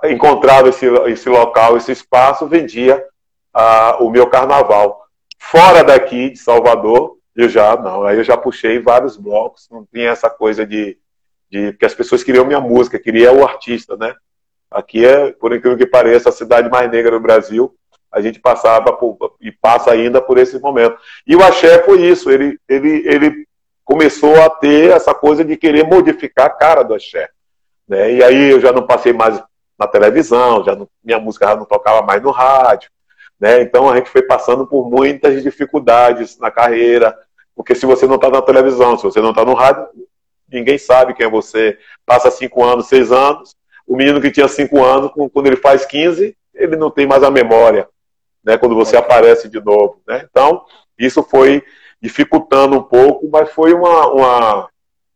encontrava 0.05 0.69
esse, 0.69 0.87
esse 0.87 1.29
local, 1.29 1.77
esse 1.77 1.93
espaço, 1.93 2.47
vendia 2.47 3.05
ah, 3.53 3.97
o 4.01 4.11
meu 4.11 4.27
carnaval. 4.29 5.05
Fora 5.39 5.85
daqui 5.85 6.31
de 6.31 6.39
Salvador, 6.39 7.17
eu 7.37 7.49
já 7.49 7.77
não, 7.77 8.05
aí 8.05 8.17
eu 8.17 8.25
já 8.25 8.37
puxei 8.37 8.79
vários 8.79 9.17
blocos, 9.17 9.69
não 9.71 9.87
tinha 9.93 10.11
essa 10.11 10.31
coisa 10.31 10.65
de, 10.65 10.97
de 11.51 11.73
porque 11.73 11.85
as 11.85 11.95
pessoas 11.95 12.23
queriam 12.23 12.45
minha 12.45 12.61
música, 12.61 12.99
queria 12.99 13.33
o 13.33 13.45
artista, 13.45 13.97
né? 13.97 14.15
Aqui 14.71 15.05
é, 15.05 15.33
por 15.33 15.55
incrível 15.55 15.79
que 15.79 15.87
pareça, 15.87 16.29
a 16.29 16.33
cidade 16.33 16.69
mais 16.69 16.91
negra 16.91 17.13
do 17.13 17.21
Brasil. 17.21 17.75
A 18.11 18.21
gente 18.21 18.41
passava 18.41 18.93
por, 18.93 19.17
e 19.41 19.51
passa 19.51 19.91
ainda 19.91 20.21
por 20.21 20.39
esse 20.39 20.59
momento. 20.59 20.97
E 21.27 21.35
o 21.35 21.43
axé 21.43 21.83
foi 21.83 22.03
isso. 22.03 22.31
Ele, 22.31 22.59
ele, 22.69 23.03
ele 23.07 23.47
começou 23.85 24.41
a 24.43 24.49
ter 24.49 24.91
essa 24.91 25.15
coisa 25.15 25.45
de 25.45 25.57
querer 25.57 25.85
modificar 25.85 26.47
a 26.47 26.51
cara 26.51 26.83
do 26.83 26.95
axé. 26.95 27.29
Né? 27.89 28.15
E 28.15 28.25
aí 28.25 28.51
eu 28.51 28.61
já 28.61 28.73
não 28.73 28.87
passei 28.87 29.13
mais 29.13 29.43
na 29.79 29.87
televisão, 29.87 30.65
já 30.65 30.75
não, 30.75 30.89
minha 31.03 31.19
música 31.19 31.47
já 31.47 31.57
não 31.57 31.65
tocava 31.65 32.03
mais 32.03 32.23
no 32.23 32.31
rádio. 32.31 32.91
Né? 33.39 33.61
Então 33.61 33.89
a 33.91 33.97
gente 33.97 34.09
foi 34.09 34.23
passando 34.23 34.67
por 34.67 34.89
muitas 34.89 35.43
dificuldades 35.43 36.39
na 36.39 36.51
carreira, 36.51 37.17
porque 37.55 37.75
se 37.75 37.85
você 37.85 38.07
não 38.07 38.17
está 38.17 38.31
na 38.31 38.43
televisão, 38.43 38.97
se 38.97 39.05
você 39.05 39.21
não 39.21 39.31
está 39.31 39.45
no 39.45 39.55
rádio, 39.55 39.87
ninguém 40.51 40.79
sabe 40.79 41.15
quem 41.15 41.27
é 41.27 41.31
você. 41.31 41.79
Passa 42.07 42.31
cinco 42.31 42.65
anos, 42.65 42.87
seis 42.87 43.13
anos, 43.13 43.55
o 43.87 43.97
menino 43.97 44.21
que 44.21 44.31
tinha 44.31 44.49
5 44.49 44.83
anos, 44.83 45.11
quando 45.33 45.47
ele 45.47 45.57
faz 45.57 45.85
15, 45.85 46.37
ele 46.55 46.77
não 46.77 46.91
tem 46.91 47.07
mais 47.07 47.23
a 47.23 47.31
memória, 47.31 47.89
né, 48.43 48.57
quando 48.57 48.75
você 48.75 48.97
aparece 48.97 49.49
de 49.49 49.61
novo. 49.61 50.01
Né? 50.07 50.27
Então, 50.29 50.65
isso 50.99 51.23
foi 51.23 51.63
dificultando 52.05 52.77
um 52.77 52.83
pouco, 52.83 53.27
mas 53.33 53.51
foi 53.51 53.73
uma, 53.73 54.07
uma, 54.09 54.69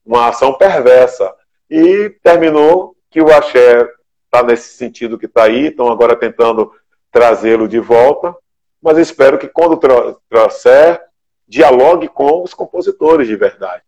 uma 0.07 0.29
ação 0.29 0.55
perversa. 0.55 1.35
E 1.69 2.09
terminou 2.23 2.97
que 3.11 3.21
o 3.21 3.31
axé 3.31 3.87
está 4.25 4.43
nesse 4.43 4.71
sentido 4.71 5.19
que 5.19 5.27
está 5.27 5.45
aí, 5.45 5.67
estão 5.67 5.93
agora 5.93 6.17
tentando 6.17 6.73
trazê-lo 7.13 7.69
de 7.69 7.79
volta, 7.79 8.35
mas 8.81 8.97
espero 8.97 9.37
que 9.37 9.49
quando 9.49 9.79
trouxer, 10.31 11.03
dialogue 11.47 12.09
com 12.09 12.43
os 12.43 12.55
compositores 12.55 13.29
de 13.29 13.37
verdade. 13.37 13.83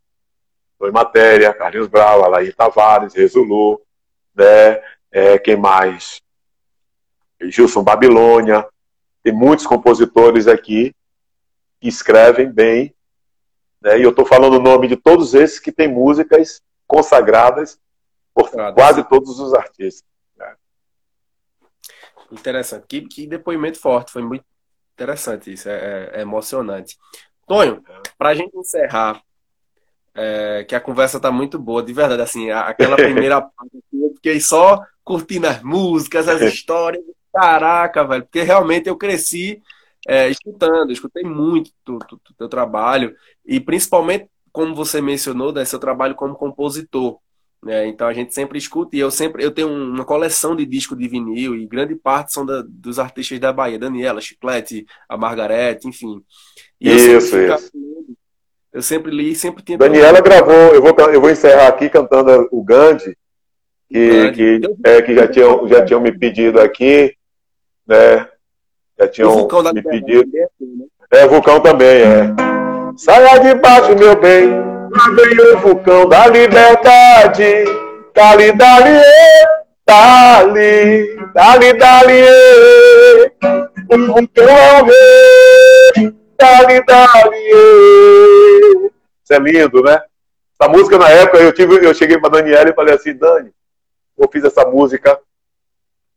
Foi 0.78 0.90
Matéria, 0.90 1.54
Carlinhos 1.54 1.88
Brau, 1.88 2.22
Alaí 2.22 2.52
Tavares, 2.52 3.14
Resulu, 3.14 3.80
né? 4.34 4.78
É, 5.10 5.38
quem 5.38 5.56
mais? 5.56 6.20
Gilson 7.40 7.82
Babilônia. 7.82 8.66
Tem 9.22 9.32
muitos 9.32 9.66
compositores 9.66 10.46
aqui 10.46 10.94
que 11.80 11.88
escrevem 11.88 12.50
bem. 12.50 12.94
Né? 13.80 13.98
E 13.98 14.02
eu 14.02 14.10
estou 14.10 14.26
falando 14.26 14.54
o 14.54 14.62
nome 14.62 14.86
de 14.86 14.96
todos 14.96 15.34
esses 15.34 15.58
que 15.58 15.72
têm 15.72 15.88
músicas 15.88 16.62
consagradas 16.86 17.80
por 18.34 18.50
quase 18.74 19.02
todos 19.08 19.38
os 19.40 19.54
artistas. 19.54 20.04
Né? 20.36 20.54
Interessante. 22.30 22.84
Que, 22.86 23.00
que, 23.02 23.26
depoimento 23.26 23.78
forte. 23.78 24.12
Foi 24.12 24.22
muito 24.22 24.44
interessante 24.94 25.52
isso. 25.52 25.68
É, 25.68 25.72
é, 26.14 26.18
é 26.18 26.20
emocionante. 26.20 26.98
Tonho, 27.46 27.82
é. 27.88 28.02
para 28.18 28.30
a 28.30 28.34
gente 28.34 28.56
encerrar, 28.56 29.22
é, 30.14 30.64
que 30.64 30.74
a 30.74 30.80
conversa 30.80 31.18
tá 31.18 31.30
muito 31.30 31.58
boa, 31.58 31.82
de 31.82 31.92
verdade. 31.92 32.22
Assim, 32.22 32.50
aquela 32.50 32.96
primeira 32.96 33.40
parte, 33.40 33.82
eu 33.92 34.12
fiquei 34.14 34.40
só 34.40 34.84
curtindo 35.02 35.46
as 35.46 35.62
músicas, 35.62 36.28
as 36.28 36.40
histórias. 36.52 37.02
Caraca, 37.32 38.04
velho, 38.04 38.24
porque 38.24 38.42
realmente 38.42 38.88
eu 38.88 38.96
cresci 38.96 39.62
é, 40.06 40.28
escutando, 40.28 40.92
escutei 40.92 41.22
muito 41.22 41.70
o 41.88 42.34
teu 42.36 42.48
trabalho, 42.48 43.14
e 43.44 43.60
principalmente, 43.60 44.26
como 44.52 44.74
você 44.74 45.00
mencionou, 45.00 45.52
né, 45.52 45.64
seu 45.64 45.78
trabalho 45.78 46.14
como 46.14 46.34
compositor. 46.34 47.18
Né? 47.62 47.86
Então 47.88 48.08
a 48.08 48.12
gente 48.12 48.34
sempre 48.34 48.58
escuta, 48.58 48.96
e 48.96 49.00
eu 49.00 49.10
sempre 49.10 49.44
eu 49.44 49.50
tenho 49.50 49.68
uma 49.68 50.04
coleção 50.04 50.56
de 50.56 50.64
discos 50.64 50.96
de 50.96 51.06
vinil, 51.06 51.54
e 51.54 51.66
grande 51.66 51.94
parte 51.94 52.32
são 52.32 52.44
da, 52.46 52.64
dos 52.66 52.98
artistas 52.98 53.38
da 53.38 53.52
Bahia, 53.52 53.78
Daniela, 53.78 54.20
Chiclete, 54.20 54.86
a 55.08 55.16
Margarete, 55.16 55.86
enfim. 55.86 56.22
E 56.80 56.90
isso, 56.90 57.36
isso. 57.36 57.70
Eu 58.72 58.82
sempre 58.82 59.10
li, 59.10 59.34
sempre 59.34 59.62
tinha. 59.62 59.76
Daniela 59.76 60.20
gravou, 60.20 60.54
eu 60.54 60.80
vou, 60.80 60.94
eu 61.12 61.20
vou 61.20 61.30
encerrar 61.30 61.68
aqui 61.68 61.90
cantando 61.90 62.48
o 62.52 62.62
Gandhi, 62.62 63.16
que, 63.88 64.30
que, 64.30 64.60
é, 64.84 65.02
que 65.02 65.14
já, 65.14 65.26
tinham, 65.26 65.68
já 65.68 65.84
tinham 65.84 66.00
me 66.00 66.16
pedido 66.16 66.60
aqui, 66.60 67.12
né? 67.86 68.28
Já 69.00 69.08
tinham 69.08 69.48
me 69.72 69.82
pedido. 69.82 70.36
É, 70.36 70.44
assim, 70.44 70.76
né? 70.76 70.84
é, 71.12 71.26
vulcão 71.26 71.58
também, 71.58 72.02
é. 72.02 72.34
Saia 72.98 73.38
de 73.38 73.54
baixo, 73.54 73.96
meu 73.96 74.14
bem, 74.20 74.50
lá 74.50 75.08
vem 75.16 75.54
o 75.54 75.58
vulcão 75.58 76.06
da 76.06 76.26
liberdade. 76.26 77.64
Dali, 78.14 78.52
dali, 78.52 79.00
dali, 79.86 81.16
dali, 81.32 81.72
dali, 81.72 82.22
o 83.88 84.06
vulcão 84.06 84.48
é 84.48 84.82
o 84.82 84.84
rei. 84.84 86.14
Dali, 86.38 86.84
dali, 86.84 87.52
isso 89.22 89.32
é 89.32 89.38
lindo, 89.38 89.82
né? 89.82 90.02
Essa 90.58 90.70
música, 90.70 90.98
na 90.98 91.08
época, 91.08 91.38
eu, 91.38 91.52
tive, 91.52 91.86
eu 91.86 91.94
cheguei 91.94 92.18
para 92.18 92.30
Daniela 92.30 92.68
e 92.68 92.74
falei 92.74 92.94
assim, 92.94 93.14
Dani, 93.14 93.50
eu 94.18 94.28
fiz 94.30 94.44
essa 94.44 94.66
música 94.66 95.18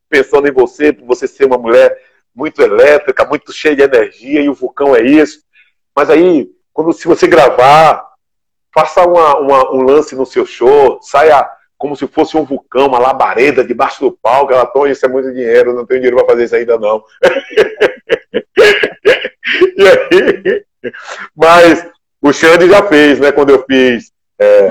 pensando 0.10 0.48
em 0.48 0.52
você, 0.52 0.92
por 0.92 1.06
você 1.06 1.28
ser 1.28 1.46
uma 1.46 1.58
mulher 1.58 1.98
muito 2.36 2.62
elétrica, 2.62 3.26
muito 3.26 3.54
cheia 3.54 3.76
de 3.76 3.84
energia, 3.84 4.42
e 4.42 4.50
o 4.50 4.54
vulcão 4.54 4.96
é 4.96 5.02
isso. 5.02 5.42
Mas 5.96 6.10
aí, 6.10 6.50
quando 6.72 6.94
se 6.94 7.08
você 7.08 7.28
gravar, 7.28 8.04
faça 8.74 9.08
uma, 9.08 9.38
uma, 9.38 9.72
um 9.72 9.84
lance 9.84 10.16
no 10.16 10.26
seu 10.26 10.44
show, 10.46 11.00
saia 11.02 11.48
como 11.78 11.96
se 11.96 12.08
fosse 12.08 12.36
um 12.38 12.46
vulcão, 12.46 12.88
uma 12.88 12.98
labareda 12.98 13.64
debaixo 13.64 14.00
do 14.00 14.12
palco. 14.12 14.52
Ela, 14.54 14.66
Tony, 14.66 14.92
isso 14.92 15.06
é 15.06 15.10
muito 15.10 15.32
dinheiro, 15.34 15.74
não 15.74 15.86
tenho 15.86 16.00
dinheiro 16.00 16.18
para 16.18 16.28
fazer 16.28 16.46
isso 16.46 16.56
ainda 16.56 16.80
não. 16.80 17.04
e 19.78 19.88
aí, 19.88 20.66
mas 21.36 21.86
o 22.22 22.32
Xande 22.32 22.70
já 22.70 22.84
fez, 22.84 23.20
né? 23.20 23.34
Quando 23.34 23.50
eu 23.50 23.66
fiz. 23.70 24.14
É... 24.40 24.70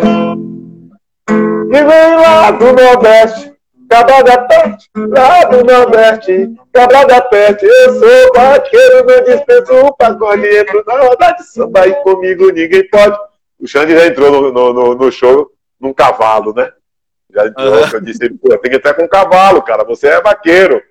E 1.29 1.85
vem 1.85 2.17
lá 2.17 2.51
do 2.51 2.73
Nordeste, 2.73 3.52
Cabrada 3.93 4.49
Peste, 4.49 4.91
lá 4.97 5.45
do 5.45 5.63
Nordeste, 5.63 6.51
Cabrada 6.73 7.21
Peste, 7.29 7.67
eu 7.67 7.93
sou 8.01 8.33
vaqueiro, 8.35 9.05
não 9.05 9.23
dispenso 9.23 9.87
um 9.87 9.93
pagode, 9.93 10.47
entro 10.47 10.83
na 10.87 10.99
roda 10.99 11.33
de 11.33 11.45
samba 11.45 11.87
e 11.87 11.95
comigo 11.97 12.51
ninguém 12.51 12.89
pode. 12.89 13.19
O 13.61 13.67
Xande 13.67 13.93
já 13.93 14.07
entrou 14.07 14.31
no, 14.31 14.51
no, 14.51 14.73
no, 14.73 14.95
no 14.95 15.13
show 15.13 15.53
num 15.79 15.93
cavalo, 15.93 16.55
né? 16.55 16.73
Já 17.35 17.47
entrou, 17.47 17.71
uhum. 17.71 17.89
eu 17.93 18.01
disse, 18.01 18.31
pô, 18.31 18.49
tem 18.57 18.71
que 18.71 18.77
entrar 18.79 18.95
com 18.95 19.05
um 19.05 19.09
cavalo, 19.09 19.61
cara, 19.61 19.85
você 19.85 20.09
é 20.09 20.23
vaqueiro. 20.23 20.83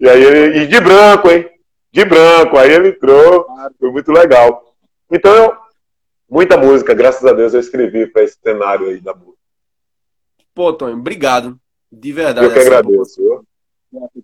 E 0.00 0.08
aí 0.08 0.24
ele, 0.24 0.58
e 0.60 0.66
de 0.66 0.80
branco, 0.80 1.30
hein? 1.30 1.46
De 1.92 2.06
branco, 2.06 2.56
aí 2.56 2.72
ele 2.72 2.88
entrou, 2.88 3.46
foi 3.78 3.90
muito 3.90 4.10
legal. 4.10 4.74
Então 5.10 5.30
eu, 5.34 5.54
muita 6.26 6.56
música, 6.56 6.94
graças 6.94 7.24
a 7.26 7.34
Deus 7.34 7.52
eu 7.52 7.60
escrevi 7.60 8.06
para 8.06 8.22
esse 8.22 8.38
cenário 8.42 8.86
aí 8.86 8.98
da 8.98 9.12
música. 9.12 9.36
Pô, 10.54 10.72
Tony, 10.72 10.94
obrigado. 10.94 11.60
De 11.90 12.12
verdade. 12.12 12.46
Eu 12.46 12.52
que 12.52 12.58
agradeço. 12.58 13.44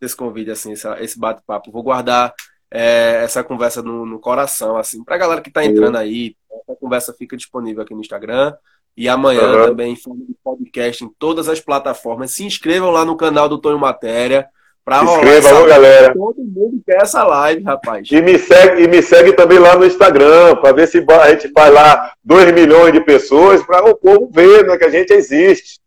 Esse 0.01 0.17
convite, 0.17 0.51
assim, 0.51 0.73
esse 0.73 1.19
bate-papo. 1.19 1.71
Vou 1.71 1.83
guardar 1.83 2.35
é, 2.71 3.21
essa 3.23 3.45
conversa 3.45 3.83
no, 3.83 4.05
no, 4.05 4.19
coração, 4.19 4.77
assim, 4.77 5.05
pra 5.05 5.17
galera 5.17 5.41
que 5.41 5.51
tá 5.51 5.65
entrando 5.65 5.97
aí. 5.97 6.35
Essa 6.51 6.77
conversa 6.79 7.15
fica 7.15 7.37
disponível 7.37 7.83
aqui 7.83 7.95
no 7.95 8.01
Instagram. 8.01 8.55
E 8.97 9.09
amanhã 9.09 9.43
uhum. 9.43 9.67
também 9.69 9.93
em 9.93 9.97
forma 9.97 10.25
de 10.25 10.35
podcast 10.45 11.05
em 11.05 11.09
todas 11.19 11.49
as 11.49 11.61
plataformas. 11.61 12.33
Se 12.33 12.45
inscrevam 12.45 12.91
lá 12.91 13.05
no 13.05 13.17
canal 13.17 13.49
do 13.49 13.59
Tonho 13.59 13.79
Matéria. 13.79 14.49
Pra 14.85 15.05
Inscreva, 15.05 15.67
galera. 15.67 16.13
Todo 16.13 16.39
mundo 16.39 16.83
quer 16.85 17.03
essa 17.03 17.23
live, 17.23 17.63
rapaz. 17.63 18.11
E 18.11 18.21
me 18.21 18.37
segue, 18.37 18.83
e 18.83 18.89
me 18.89 19.01
segue 19.01 19.33
também 19.33 19.59
lá 19.59 19.77
no 19.77 19.87
Instagram, 19.87 20.57
para 20.57 20.73
ver 20.73 20.89
se 20.89 21.05
a 21.09 21.31
gente 21.31 21.53
faz 21.53 21.73
lá 21.73 22.13
2 22.25 22.53
milhões 22.53 22.93
de 22.93 23.01
pessoas, 23.01 23.63
para 23.63 23.89
o 23.89 23.95
povo 23.95 24.29
ver 24.33 24.67
né, 24.67 24.77
que 24.77 24.85
a 24.85 24.91
gente 24.91 25.13
existe. 25.13 25.81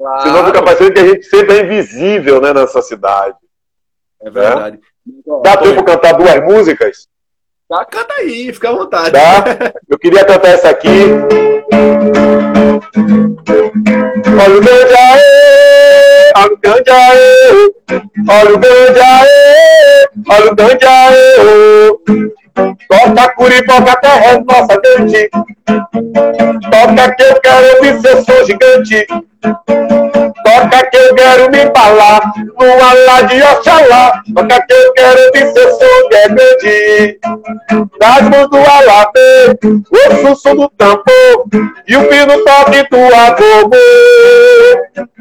Claro. 0.00 0.22
Senão 0.22 0.46
fica 0.46 0.62
parecendo 0.62 0.94
que 0.94 1.00
a 1.00 1.06
gente 1.06 1.26
sempre 1.26 1.58
é 1.58 1.62
invisível 1.62 2.40
né, 2.40 2.54
nessa 2.54 2.80
cidade. 2.80 3.36
É 4.22 4.30
verdade. 4.30 4.78
Né? 4.78 4.82
Dá 5.44 5.58
tempo 5.58 5.84
para 5.84 5.94
cantar 5.94 6.14
duas 6.14 6.42
músicas? 6.42 7.06
Tá, 7.70 7.84
canta 7.84 8.12
aí, 8.18 8.52
fica 8.52 8.68
à 8.68 8.72
vontade. 8.72 9.12
Tá? 9.12 9.44
Eu 9.88 9.96
queria 9.96 10.24
cantar 10.24 10.48
essa 10.48 10.70
aqui. 10.70 10.88
Olha 14.42 14.56
o 14.56 14.60
grande 14.60 14.92
aê, 14.92 16.32
olha 16.36 16.52
o 16.52 16.58
grande 16.58 16.90
aê, 16.90 17.72
olha 18.28 18.54
o 18.54 18.58
grande 18.58 19.00
aê, 19.00 20.08
olha 20.28 20.50
o 20.50 20.56
grande 20.56 20.84
aê. 20.84 21.46
Toca 22.88 23.34
curiboca, 23.36 24.00
terra 24.00 24.24
é 24.24 24.40
nossa 24.40 24.80
grande. 24.80 25.30
Toca 26.72 27.14
que 27.14 27.22
eu 27.22 27.40
quero 27.40 27.76
ouvir 27.76 28.00
seu 28.00 28.24
som 28.24 28.44
gigante. 28.46 29.06
Toca 30.44 30.90
que 30.90 30.96
eu 30.96 31.14
quero 31.14 31.50
me 31.50 31.70
falar 31.74 32.32
numa 32.58 32.92
lá 33.06 33.22
de 33.22 33.42
Oxalá. 33.42 34.22
Toca 34.34 34.66
que 34.66 34.72
eu 34.72 34.92
quero 34.94 35.20
ouvir 35.26 35.52
seu 35.52 35.70
som 35.72 36.08
que 36.08 36.16
é 36.16 36.28
grande. 36.28 37.18
Das 37.98 38.22
mãos 38.22 38.50
do 38.50 38.58
alabê, 38.58 39.58
o 40.30 40.34
som 40.34 40.56
do 40.56 40.68
tambor 40.70 41.46
e 41.86 41.96
o 41.96 42.08
pino 42.08 42.44
toque 42.44 42.88
do 42.90 43.14
agogô. 43.14 43.76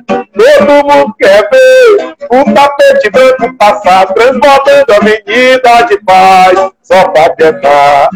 Todo 0.07 0.85
mundo 0.85 1.15
quer 1.19 1.47
ver 1.49 2.15
o 2.31 2.53
tapete 2.53 3.09
branco 3.09 3.57
passar, 3.57 4.07
transbordando 4.13 4.93
a 4.93 4.95
avenida 4.95 5.81
de 5.87 6.03
paz, 6.03 6.71
só 6.81 7.09
pra 7.09 7.29
tentar. 7.31 8.09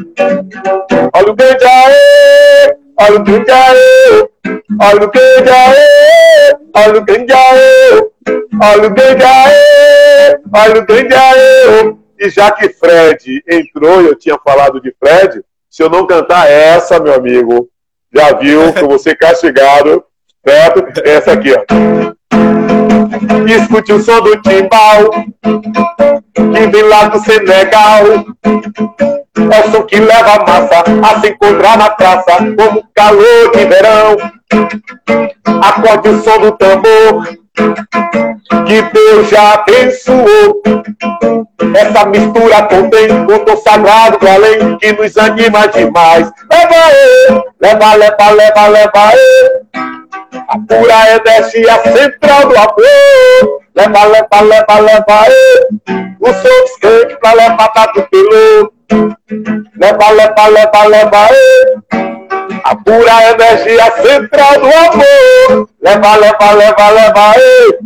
Olha 1.14 1.32
o 1.32 1.36
grande 1.36 1.66
aê, 1.66 2.76
olha 3.04 3.20
o 3.20 3.24
grande 3.24 3.52
aê, 3.52 4.30
olha 4.82 5.06
o 5.06 5.12
grande 5.12 5.50
aê, 5.50 6.58
olha 6.76 7.00
o 7.00 7.06
grande 7.06 7.34
aê, 7.34 8.10
olha 8.62 8.88
o 8.88 8.94
grande 8.94 9.24
aê, 9.24 10.40
olha 10.56 10.82
o 10.82 10.86
grande 10.86 11.14
aê. 11.14 11.96
E 12.20 12.30
já 12.30 12.52
que 12.52 12.70
Fred 12.70 13.44
entrou, 13.50 14.02
eu 14.02 14.16
tinha 14.16 14.38
falado 14.44 14.80
de 14.80 14.96
Fred, 14.98 15.44
se 15.70 15.84
eu 15.84 15.90
não 15.90 16.08
cantar 16.08 16.50
essa, 16.50 17.00
meu 17.00 17.14
amigo, 17.14 17.68
já 18.14 18.34
viu 18.34 18.72
que 18.72 18.84
eu 18.84 18.88
vou 18.88 19.00
castigado 19.18 20.06
certo? 20.46 21.02
Essa 21.04 21.34
aqui, 21.34 21.52
ó. 21.54 22.14
Escute 23.48 23.94
o 23.94 24.00
som 24.00 24.22
do 24.22 24.36
timbal, 24.42 25.10
que 26.34 26.68
vem 26.68 26.84
lá 26.84 27.08
do 27.08 27.20
Senegal. 27.20 28.04
É 29.52 29.68
o 29.68 29.72
som 29.72 29.84
que 29.84 30.00
leva 30.00 30.34
a 30.34 30.40
massa 30.40 30.84
a 31.04 31.22
se 31.22 31.30
encontrar 31.30 31.78
na 31.78 31.90
praça, 31.92 32.38
como 32.58 32.84
calor 32.94 33.52
de 33.52 33.66
verão. 33.66 34.18
Acorde 35.62 36.10
o 36.10 36.24
som 36.24 36.40
do 36.40 36.52
tambor, 36.54 37.28
que 37.56 38.82
Deus 38.94 39.30
já 39.30 39.54
abençoou. 39.54 40.62
Essa 41.76 42.06
mistura 42.06 42.64
contém 42.64 43.12
um 43.12 43.46
tom 43.46 43.58
sagrado 43.58 44.20
do 44.20 44.28
além 44.28 44.78
que 44.78 44.94
nos 44.94 45.18
anima 45.18 45.68
demais. 45.68 46.32
Leva 46.52 46.76
aí, 46.76 47.44
leva, 47.62 47.94
leva, 47.96 48.30
leva, 48.32 48.68
leva 48.68 48.92
aí. 48.96 49.62
A 50.34 50.58
pura 50.68 51.16
energia 51.16 51.82
central 51.84 52.48
do 52.48 52.58
amor. 52.58 53.64
Leva, 53.76 54.04
leva, 54.06 54.42
leva, 54.42 54.80
leva 54.80 55.22
aí. 55.22 55.68
O 56.20 56.28
som 56.28 56.64
esquente 56.66 57.18
pra 57.20 57.34
levantar 57.34 57.92
do 57.94 58.04
piloto. 58.04 59.18
Leva, 59.80 60.10
leva, 60.12 60.48
leva, 60.48 60.84
leva 60.86 61.28
aí. 61.28 62.13
A 62.64 62.76
pura 62.76 63.32
energia 63.32 63.92
central 64.02 64.60
do 64.60 64.68
amor. 64.68 65.70
Leva, 65.82 66.16
leva, 66.16 66.52
leva, 66.52 66.90
leva 66.90 67.32
aí. 67.32 67.80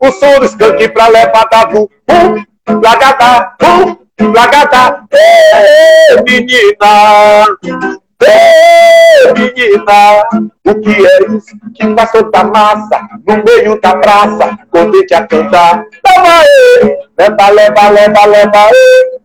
O 0.00 0.10
som 0.10 0.40
do 0.40 0.46
skunk 0.46 0.88
pra 0.88 1.08
levantar 1.08 1.66
do 1.66 1.88
pum, 2.06 2.44
lagada, 2.82 3.54
pum, 3.58 4.32
lagada. 4.32 5.04
Ei, 5.12 6.22
menina. 6.22 8.01
Ei, 8.24 9.32
menina, 9.34 10.22
o 10.64 10.74
que 10.80 11.06
é 11.06 11.36
isso 11.36 11.56
que 11.74 11.86
passou 11.94 12.30
da 12.30 12.44
massa 12.44 13.00
no 13.26 13.42
meio 13.44 13.80
da 13.80 13.96
praça, 13.96 14.58
convite 14.70 15.14
a 15.14 15.26
cantar? 15.26 15.84
Toma 16.04 16.28
aí, 16.28 16.98
leva, 17.18 17.48
leva, 17.50 17.88
leva, 17.88 18.26
leva 18.26 18.66
aí. 18.66 19.22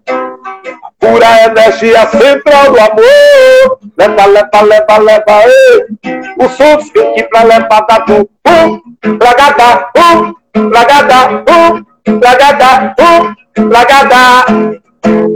Pura 0.99 1.43
energia 1.45 2.07
central 2.07 2.71
do 2.71 2.79
amor. 2.79 3.79
Leva, 3.97 4.25
leva, 4.25 4.61
leva, 4.61 4.97
leva 4.97 5.37
aí. 5.37 5.85
O 6.39 6.49
som 6.49 6.77
que 7.13 7.23
pra 7.23 7.43
levar 7.43 7.81
da 7.81 7.99
tu. 8.01 8.29
Um, 8.47 8.81
lagada, 9.21 9.89
um, 9.95 10.69
lagada, 10.69 11.43
um, 11.47 12.19
lagada, 12.19 12.95
um, 12.99 13.69
lagada. 13.69 14.45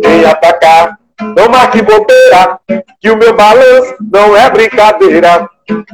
Venha 0.04 0.36
pra 0.36 0.98
Não 1.36 1.50
marque 1.50 1.82
bobeira, 1.82 2.60
que 3.00 3.10
o 3.10 3.18
meu 3.18 3.34
balanço 3.36 3.96
não 4.12 4.36
é 4.36 4.50
brincadeira. 4.50 5.50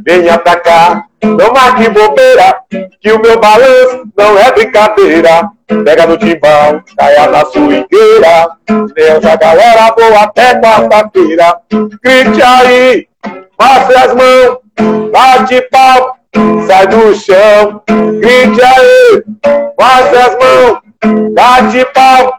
Venha 0.05 0.37
pra 0.39 0.59
cá, 0.59 1.03
não 1.23 1.53
marque 1.53 1.89
bobeira, 1.89 2.57
que 3.01 3.11
o 3.11 3.21
meu 3.21 3.39
balanço 3.39 4.03
não 4.17 4.37
é 4.37 4.51
brincadeira. 4.51 5.49
Pega 5.83 6.07
no 6.07 6.17
timbal, 6.17 6.81
caia 6.97 7.27
na 7.27 7.45
suingueira. 7.45 8.49
Deus, 8.95 9.25
a 9.25 9.35
galera 9.35 9.91
boa 9.91 10.23
até 10.23 10.59
quarta-feira. 10.59 11.57
Grite 12.03 12.41
aí, 12.41 13.07
passe 13.57 13.95
as 13.95 14.13
mãos, 14.13 14.59
bate 15.11 15.61
pau, 15.69 16.17
sai 16.65 16.87
do 16.87 17.13
chão. 17.15 17.81
Grite 17.87 18.61
aí, 18.63 19.23
passe 19.75 20.15
as 20.15 20.37
mãos, 20.37 20.79
bate 21.33 21.85
pau, 21.93 22.33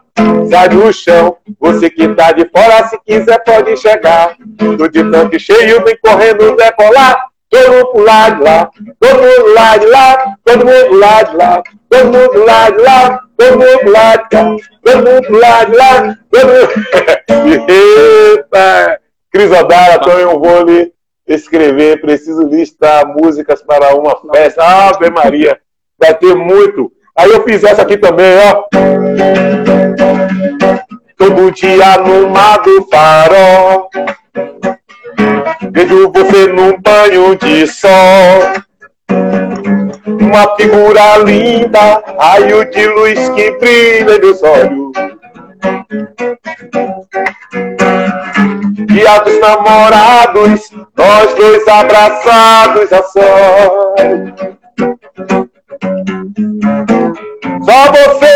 sai 0.49 0.69
do 0.69 0.91
chão. 0.93 1.37
Você 1.59 1.89
que 1.89 2.07
tá 2.15 2.31
de 2.31 2.49
fora, 2.49 2.87
se 2.87 2.99
quiser, 3.05 3.43
pode 3.43 3.77
chegar. 3.77 4.35
Tô 4.77 4.87
de 4.87 5.03
tanque 5.11 5.39
cheio, 5.39 5.83
vem 5.83 5.97
correndo 6.01 6.55
decolar. 6.55 7.29
Todo 7.49 7.71
mundo 7.71 8.05
lá 8.05 8.29
de 8.29 8.41
lá, 8.43 8.69
todo 8.99 9.21
mundo 9.21 9.53
lá 9.55 9.77
de 9.77 9.85
lá, 9.87 10.35
todo 10.45 10.65
mundo 10.65 10.97
lá 10.97 11.23
de 11.23 11.35
lá, 11.35 11.63
todo 11.89 12.05
mundo 12.05 12.45
lá 12.45 12.69
de 12.69 12.77
lá, 12.77 13.19
todo 13.35 13.57
mundo 13.57 13.91
lá 13.91 14.15
de 14.17 14.29
cá, 14.29 14.55
todo 14.83 14.97
mundo 14.97 15.39
lá 15.39 15.63
de 15.63 15.75
lá, 15.75 16.17
todo 16.29 16.47
mundo. 16.47 17.65
Eita! 17.67 18.99
Cris 19.31 19.51
Odara, 19.51 19.95
então 19.95 20.19
eu 20.19 20.39
vou 20.39 20.63
lhe 20.63 20.91
escrever, 21.27 22.01
preciso 22.01 22.43
listar 22.43 23.07
músicas 23.07 23.63
para 23.63 23.95
uma 23.95 24.15
festa. 24.31 24.63
Ave 24.63 25.09
Maria, 25.09 25.59
vai 25.97 26.13
ter 26.13 26.35
muito. 26.35 26.91
Aí 27.15 27.31
eu 27.31 27.43
fiz 27.43 27.63
essa 27.63 27.81
aqui 27.81 27.97
também, 27.97 28.33
ó. 28.37 29.78
Todo 31.19 31.51
dia 31.51 31.97
no 31.97 32.29
mar 32.29 32.61
do 32.61 32.87
farol. 32.89 33.89
Vejo 35.69 36.11
você 36.13 36.47
num 36.47 36.79
banho 36.81 37.35
de 37.35 37.67
sol. 37.67 38.39
Uma 40.07 40.55
figura 40.55 41.17
linda, 41.17 42.01
raio 42.17 42.69
de 42.71 42.87
luz 42.87 43.29
que 43.29 43.51
brilha 43.57 44.15
em 44.15 44.19
meus 44.21 44.41
olhos. 44.41 44.91
Dia 48.87 49.19
dos 49.19 49.39
namorados, 49.41 50.71
nós 50.97 51.33
dois 51.35 51.67
abraçados 51.67 52.93
a 52.93 53.03
sol. 53.03 53.95
Só 57.63 57.91
você 57.91 58.33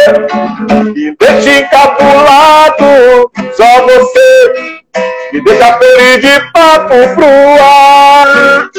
me 0.94 1.16
deixa 1.20 1.60
encapulado, 1.60 3.32
só 3.56 3.82
você 3.86 4.30
me 5.32 5.42
deixa 5.42 5.78
feliz 5.78 6.20
de 6.22 6.52
papo 6.52 6.96
pro 7.16 7.26
ar. 7.62 8.70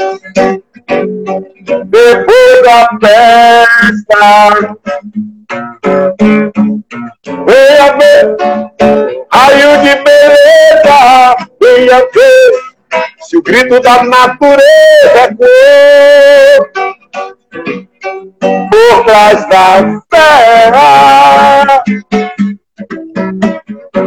Depois 1.86 2.62
da 2.62 2.80
festa, 3.00 4.22
venha 7.26 7.88
ver 7.98 8.36
raio 9.32 9.72
de 9.82 9.94
beleza, 10.02 10.98
venha 11.60 11.98
ver 12.12 12.52
se 13.20 13.36
o 13.36 13.42
grito 13.42 13.80
da 13.80 14.02
natureza 14.04 14.62
é 15.16 15.34
cor 15.34 15.44
por 18.74 19.04
trás 19.04 19.48
da 19.48 20.00
terra. 20.10 21.84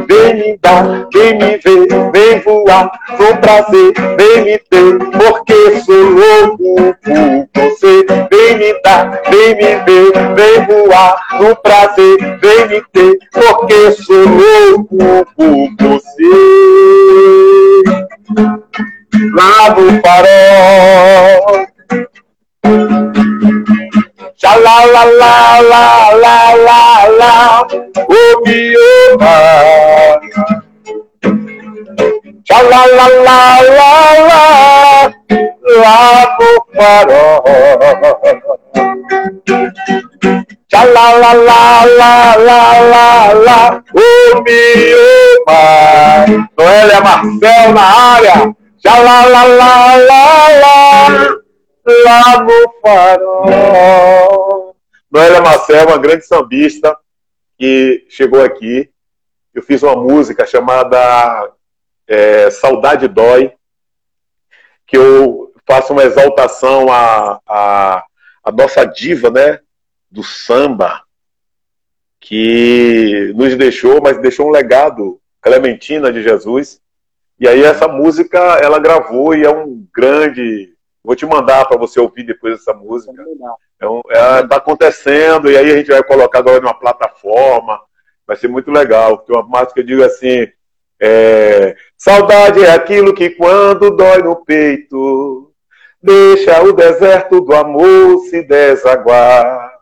Vem 0.08 0.34
me 0.36 0.58
dar, 0.62 1.08
vem 1.14 1.38
me 1.38 1.58
ver, 1.58 1.88
vem 2.12 2.40
voar, 2.42 2.92
com 3.18 3.38
prazer, 3.38 3.94
vem 4.18 4.44
me 4.44 4.58
ter, 4.58 4.98
porque 4.98 5.80
sou 5.86 6.04
louco 6.04 6.76
por 7.02 7.48
você. 7.56 8.06
Vem 8.30 8.58
me 8.58 8.82
dar, 8.84 9.22
vem 9.30 9.56
me 9.56 9.76
ver, 9.86 10.12
vem 10.36 10.66
voar, 10.66 11.16
no 11.40 11.56
prazer, 11.56 12.18
vem 12.42 12.68
me 12.68 12.82
ter, 12.92 13.18
porque 13.32 13.92
sou 13.92 14.26
louco 14.28 14.98
por 15.36 15.70
você. 15.80 16.34
Lá 19.34 19.76
no 19.76 20.02
farol. 20.02 21.77
La 24.40 24.56
la 24.56 24.86
la 24.86 25.04
la 25.62 25.84
la 26.24 26.36
la 26.68 26.80
la, 27.20 27.68
o 28.08 28.42
bioma. 28.46 29.36
La 32.48 32.62
la 32.62 32.82
la 32.98 33.08
la 33.28 33.90
la, 34.28 34.42
lá 35.82 36.38
no 36.38 36.52
farol. 36.76 37.42
Lá, 40.72 40.84
lá, 40.84 41.34
lá, 41.34 41.34
lá, 41.34 42.36
lá, 42.36 42.78
lá, 42.78 43.34
lá, 43.34 43.84
o 43.96 44.44
pai. 45.46 46.28
Noélia 46.56 47.02
Marcel 47.02 47.74
na 47.74 47.82
área. 47.82 48.56
Já 48.84 48.98
lá, 49.00 49.26
lá, 49.26 49.44
lá, 49.44 49.96
lá, 49.98 50.48
lá, 51.88 52.44
no 52.44 52.74
farol. 52.82 54.76
Noélia 55.10 55.42
Marcel, 55.42 55.88
uma 55.88 55.98
grande 55.98 56.26
sambista 56.26 56.98
que 57.58 58.06
chegou 58.10 58.44
aqui. 58.44 58.90
Eu 59.54 59.64
fiz 59.64 59.82
uma 59.82 59.96
música 59.96 60.46
chamada 60.46 61.52
é, 62.08 62.50
Saudade 62.52 63.08
Dói, 63.08 63.54
que 64.86 64.98
eu 64.98 65.54
faço 65.66 65.94
uma 65.94 66.04
exaltação 66.04 66.92
à, 66.92 67.42
à, 67.46 68.06
à 68.44 68.52
nossa 68.52 68.86
diva, 68.86 69.30
né? 69.30 69.60
Do 70.10 70.24
samba, 70.24 71.02
que 72.20 73.34
nos 73.36 73.56
deixou, 73.56 74.02
mas 74.02 74.22
deixou 74.22 74.48
um 74.48 74.52
legado, 74.52 75.20
Clementina 75.42 76.12
de 76.12 76.24
Jesus. 76.24 76.82
E 77.40 77.48
aí 77.48 77.64
essa 77.64 77.88
música 77.88 78.38
ela 78.62 78.80
gravou 78.80 79.36
e 79.36 79.44
é 79.44 79.50
um 79.50 79.86
grande. 79.94 80.74
Vou 81.08 81.16
te 81.16 81.26
mandar 81.26 81.66
para 81.66 81.78
você 81.78 82.02
ouvir 82.02 82.24
depois 82.24 82.56
essa 82.56 82.74
música. 82.74 83.14
É 83.80 83.88
um, 83.88 84.02
é, 84.10 84.46
tá 84.46 84.58
acontecendo 84.58 85.50
e 85.50 85.56
aí 85.56 85.72
a 85.72 85.78
gente 85.78 85.90
vai 85.90 86.04
colocar 86.04 86.40
agora 86.40 86.60
numa 86.60 86.78
plataforma. 86.78 87.80
Vai 88.28 88.36
ser 88.36 88.50
muito 88.50 88.70
legal. 88.70 89.20
Tem 89.20 89.34
uma 89.34 89.42
música 89.42 89.76
que 89.76 89.80
eu 89.80 89.86
digo 89.86 90.04
assim: 90.04 90.46
é, 91.00 91.78
saudade 91.98 92.62
é 92.62 92.72
aquilo 92.72 93.14
que 93.14 93.30
quando 93.30 93.96
dói 93.96 94.22
no 94.22 94.36
peito 94.36 95.54
deixa 96.04 96.62
o 96.62 96.74
deserto 96.74 97.40
do 97.40 97.56
amor 97.56 98.20
se 98.30 98.44
desaguar. 98.44 99.80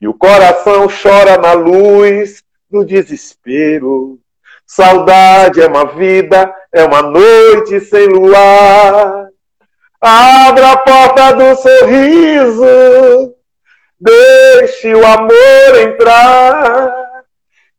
E 0.00 0.06
o 0.06 0.14
coração 0.14 0.86
chora 0.86 1.36
na 1.38 1.54
luz 1.54 2.44
do 2.70 2.84
desespero. 2.84 4.20
Saudade 4.64 5.60
é 5.60 5.66
uma 5.66 5.86
vida, 5.86 6.54
é 6.72 6.84
uma 6.84 7.02
noite 7.02 7.80
sem 7.80 8.06
luar. 8.06 9.26
Abra 10.00 10.72
a 10.72 10.76
porta 10.76 11.32
do 11.32 11.56
sorriso, 11.56 13.34
deixe 13.98 14.94
o 14.94 15.06
amor 15.06 15.80
entrar. 15.80 16.94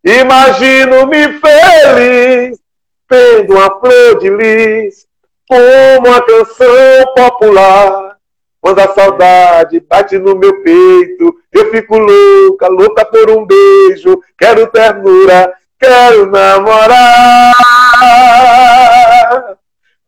Imagino-me 0.03 1.39
feliz, 1.39 2.59
tendo 3.07 3.53
uma 3.53 3.79
flor 3.79 4.19
de 4.19 4.29
lis, 4.29 5.05
como 5.47 6.09
uma 6.09 6.21
canção 6.21 7.13
popular. 7.15 8.17
Quando 8.59 8.79
a 8.79 8.87
saudade 8.93 9.79
bate 9.79 10.17
no 10.17 10.35
meu 10.35 10.63
peito, 10.63 11.35
eu 11.53 11.71
fico 11.71 11.97
louca, 11.97 12.67
louca 12.67 13.05
por 13.05 13.29
um 13.29 13.45
beijo. 13.45 14.19
Quero 14.37 14.67
ternura, 14.67 15.53
quero 15.79 16.25
namorar. 16.25 17.53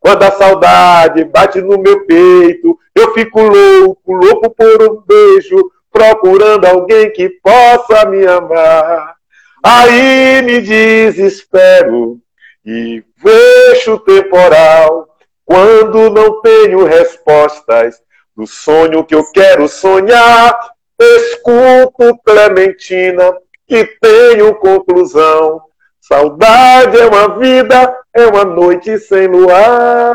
Quando 0.00 0.22
a 0.22 0.30
saudade 0.30 1.24
bate 1.24 1.60
no 1.60 1.78
meu 1.78 2.06
peito, 2.06 2.78
eu 2.94 3.12
fico 3.12 3.40
louco, 3.42 4.12
louco 4.12 4.50
por 4.50 4.82
um 4.82 5.02
beijo, 5.06 5.70
procurando 5.92 6.64
alguém 6.64 7.12
que 7.12 7.28
possa 7.42 8.06
me 8.06 8.26
amar. 8.26 9.14
Aí 9.62 10.40
me 10.42 10.62
desespero 10.62 12.18
e 12.64 13.04
vejo 13.22 13.98
temporal 13.98 15.06
quando 15.44 16.08
não 16.08 16.40
tenho 16.40 16.84
respostas 16.84 18.00
do 18.34 18.46
sonho 18.46 19.04
que 19.04 19.14
eu 19.14 19.30
quero 19.32 19.68
sonhar. 19.68 20.58
Escuto 20.98 22.18
Clementina 22.24 23.36
e 23.68 23.84
tenho 23.84 24.54
conclusão. 24.54 25.60
Saudade 26.00 26.98
é 26.98 27.06
uma 27.06 27.38
vida, 27.38 27.96
é 28.14 28.26
uma 28.26 28.44
noite 28.44 28.98
sem 28.98 29.26
luar. 29.26 30.14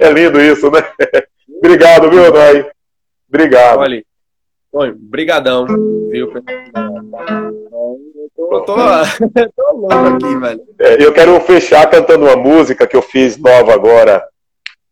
É 0.00 0.10
lindo 0.10 0.40
isso, 0.40 0.70
né? 0.70 0.80
Obrigado, 1.58 2.10
viu, 2.10 2.32
Nai? 2.32 2.70
Obrigado. 3.28 3.80
Olha, 4.72 4.94
brigadão, 4.96 5.66
viu? 6.10 6.32
Eu 8.36 8.60
tô, 8.64 8.64
tô 8.64 9.72
louco 9.72 9.94
aqui, 9.94 10.36
velho. 10.36 10.60
É, 10.80 11.04
eu 11.04 11.12
quero 11.12 11.38
fechar 11.40 11.88
cantando 11.88 12.26
uma 12.26 12.36
música 12.36 12.86
que 12.86 12.96
eu 12.96 13.02
fiz 13.02 13.36
nova 13.36 13.72
agora 13.72 14.26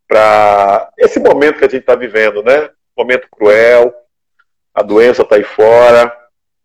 para 0.07 0.89
esse 0.97 1.19
momento 1.19 1.57
que 1.57 1.65
a 1.65 1.69
gente 1.69 1.81
está 1.81 1.95
vivendo, 1.95 2.41
né? 2.43 2.69
Momento 2.95 3.27
cruel, 3.31 3.93
a 4.73 4.81
doença 4.81 5.23
está 5.23 5.35
aí 5.35 5.43
fora, 5.43 6.11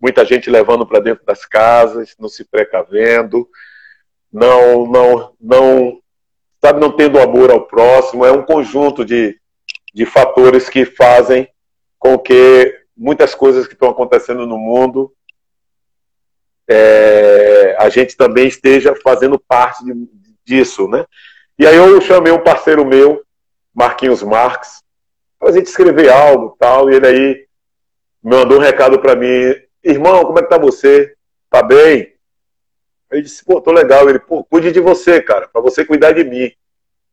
muita 0.00 0.24
gente 0.24 0.50
levando 0.50 0.86
para 0.86 1.00
dentro 1.00 1.24
das 1.24 1.44
casas, 1.44 2.14
não 2.18 2.28
se 2.28 2.44
precavendo, 2.44 3.48
não, 4.32 4.86
não, 4.86 5.32
não, 5.40 6.00
sabe, 6.60 6.80
não 6.80 6.92
tendo 6.92 7.18
amor 7.18 7.50
ao 7.50 7.66
próximo. 7.66 8.24
É 8.24 8.32
um 8.32 8.42
conjunto 8.42 9.04
de, 9.04 9.38
de 9.94 10.06
fatores 10.06 10.68
que 10.68 10.84
fazem 10.84 11.48
com 11.98 12.18
que 12.18 12.74
muitas 12.96 13.34
coisas 13.34 13.66
que 13.66 13.74
estão 13.74 13.90
acontecendo 13.90 14.46
no 14.46 14.58
mundo 14.58 15.12
é, 16.68 17.76
a 17.78 17.88
gente 17.88 18.16
também 18.16 18.46
esteja 18.46 18.94
fazendo 19.02 19.38
parte 19.38 19.84
de, 19.84 20.08
disso, 20.44 20.86
né? 20.86 21.04
E 21.58 21.66
aí 21.66 21.76
eu 21.76 22.00
chamei 22.00 22.32
um 22.32 22.42
parceiro 22.42 22.84
meu, 22.84 23.22
Marquinhos 23.74 24.22
Marques, 24.22 24.82
para 25.38 25.48
a 25.48 25.52
gente 25.52 25.66
escrever 25.66 26.10
algo 26.10 26.56
tal, 26.58 26.90
e 26.90 26.94
ele 26.94 27.06
aí 27.06 27.46
mandou 28.22 28.58
um 28.58 28.62
recado 28.62 28.98
para 28.98 29.16
mim, 29.16 29.54
irmão, 29.82 30.24
como 30.24 30.38
é 30.38 30.42
que 30.42 30.48
tá 30.48 30.58
você? 30.58 31.14
Tá 31.50 31.62
bem? 31.62 32.14
Ele 33.10 33.22
disse, 33.22 33.44
pô, 33.44 33.60
tô 33.60 33.72
legal. 33.72 34.08
Ele, 34.08 34.18
pô, 34.18 34.44
cuide 34.44 34.70
de 34.72 34.80
você, 34.80 35.20
cara, 35.20 35.48
para 35.48 35.62
você 35.62 35.84
cuidar 35.84 36.12
de 36.12 36.24
mim. 36.24 36.50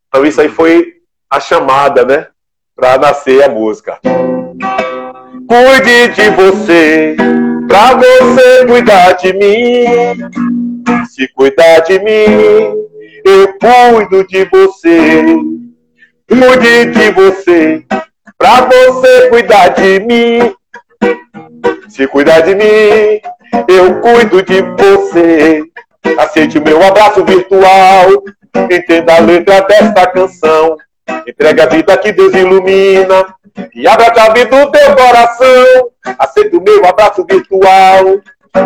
Então 0.08 0.26
isso 0.26 0.42
aí 0.42 0.50
foi 0.50 0.96
a 1.30 1.40
chamada, 1.40 2.06
né? 2.06 2.28
Para 2.76 2.98
nascer 2.98 3.44
a 3.44 3.50
música. 3.50 4.00
Cuide 5.48 6.08
de 6.10 6.30
você, 6.32 7.16
pra 7.68 7.96
você 7.96 8.66
cuidar 8.66 9.14
de 9.14 9.34
mim. 9.34 9.86
Se 11.10 11.28
cuidar 11.30 11.80
de 11.82 12.00
mim, 12.00 12.86
eu 13.24 13.58
cuido 13.60 14.28
de 14.28 14.46
você. 14.46 15.24
Cuide 16.28 16.86
de 16.92 17.12
você, 17.12 17.86
pra 18.38 18.62
você 18.62 19.30
cuidar 19.30 19.70
de 19.70 20.00
mim. 20.00 20.56
Se 21.88 22.08
cuidar 22.08 22.42
de 22.42 22.56
mim, 22.56 23.22
eu 23.68 24.02
cuido 24.02 24.42
de 24.42 24.62
você. 24.62 25.64
Aceite 26.18 26.58
o 26.58 26.64
meu 26.64 26.82
abraço 26.84 27.24
virtual. 27.24 28.24
Entenda 28.72 29.16
a 29.16 29.20
letra 29.20 29.62
desta 29.62 30.08
canção. 30.08 30.78
Entrega 31.28 31.64
a 31.64 31.68
vida 31.68 31.98
que 31.98 32.12
Deus 32.12 32.34
ilumina. 32.34 33.26
E 33.74 33.88
abra 33.88 34.12
a 34.12 34.14
chave 34.14 34.46
do 34.46 34.72
teu 34.72 34.96
coração. 34.96 35.90
Aceite 36.18 36.56
o 36.56 36.62
meu 36.62 36.86
abraço 36.86 37.26
virtual. 37.30 38.22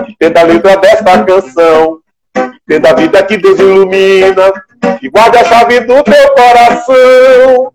Entenda 0.07 0.41
a 0.41 0.43
letra 0.43 0.77
desta 0.77 1.23
canção. 1.23 1.99
Entenda 2.35 2.89
a 2.91 2.93
vida 2.93 3.23
que 3.23 3.37
Deus 3.37 3.59
ilumina. 3.59 4.53
E 5.01 5.09
guarde 5.09 5.37
a 5.37 5.43
chave 5.45 5.79
do 5.81 6.03
teu 6.03 6.33
coração. 6.33 7.73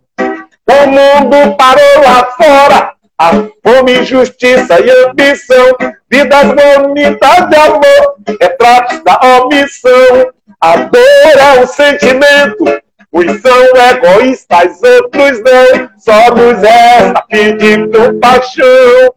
O 0.67 0.87
mundo 0.87 1.57
parou 1.57 2.03
lá 2.03 2.25
fora 2.37 2.94
a 3.19 3.31
fome, 3.63 4.05
justiça 4.05 4.81
e 4.81 4.91
ambição, 5.09 5.77
vidas 6.11 6.45
bonitas 6.45 7.49
de 7.49 7.57
amor, 7.57 8.17
retratos 8.41 9.03
da 9.05 9.21
omissão. 9.41 10.33
A 10.61 10.77
dor 10.77 11.39
é 11.39 11.61
um 11.61 11.67
sentimento, 11.67 12.83
uns 13.13 13.41
são 13.41 13.63
egoístas, 13.91 14.81
outros 14.83 15.41
não. 15.41 15.91
Só 15.99 16.35
nos 16.35 16.61
resta 16.61 17.25
pedir 17.29 17.91
compaixão. 17.91 19.15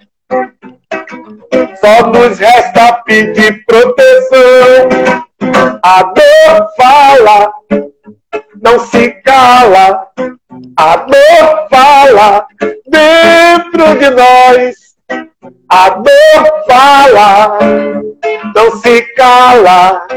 Só 1.79 2.07
nos 2.07 2.39
resta 2.39 2.93
pedir 3.05 3.65
proteção. 3.65 4.89
A 5.83 6.03
dor 6.03 6.67
fala, 6.77 7.51
não 8.61 8.79
se 8.79 9.09
cala. 9.21 10.07
A 10.77 10.95
dor 10.97 11.67
fala 11.69 12.47
dentro 12.87 13.99
de 13.99 14.09
nós. 14.09 14.87
A 15.69 15.89
dor 15.89 16.63
fala, 16.67 17.59
não 18.55 18.77
se 18.77 19.01
cala. 19.15 20.07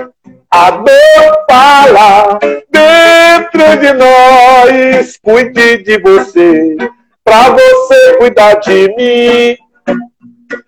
A 0.51 0.71
dor 0.71 1.45
fala 1.49 2.39
dentro 2.71 3.77
de 3.81 3.93
nós. 3.93 5.19
Cuide 5.23 5.79
de 5.83 5.99
você, 5.99 6.77
pra 7.25 7.51
você 7.51 8.17
cuidar 8.19 8.55
de 8.55 8.89
mim. 8.97 9.57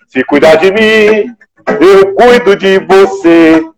Se 0.09 0.23
cuidar 0.25 0.57
de 0.57 0.71
mim, 0.73 1.35
eu 1.81 2.15
cuido 2.15 2.55
de 2.57 2.79
você. 2.81 3.72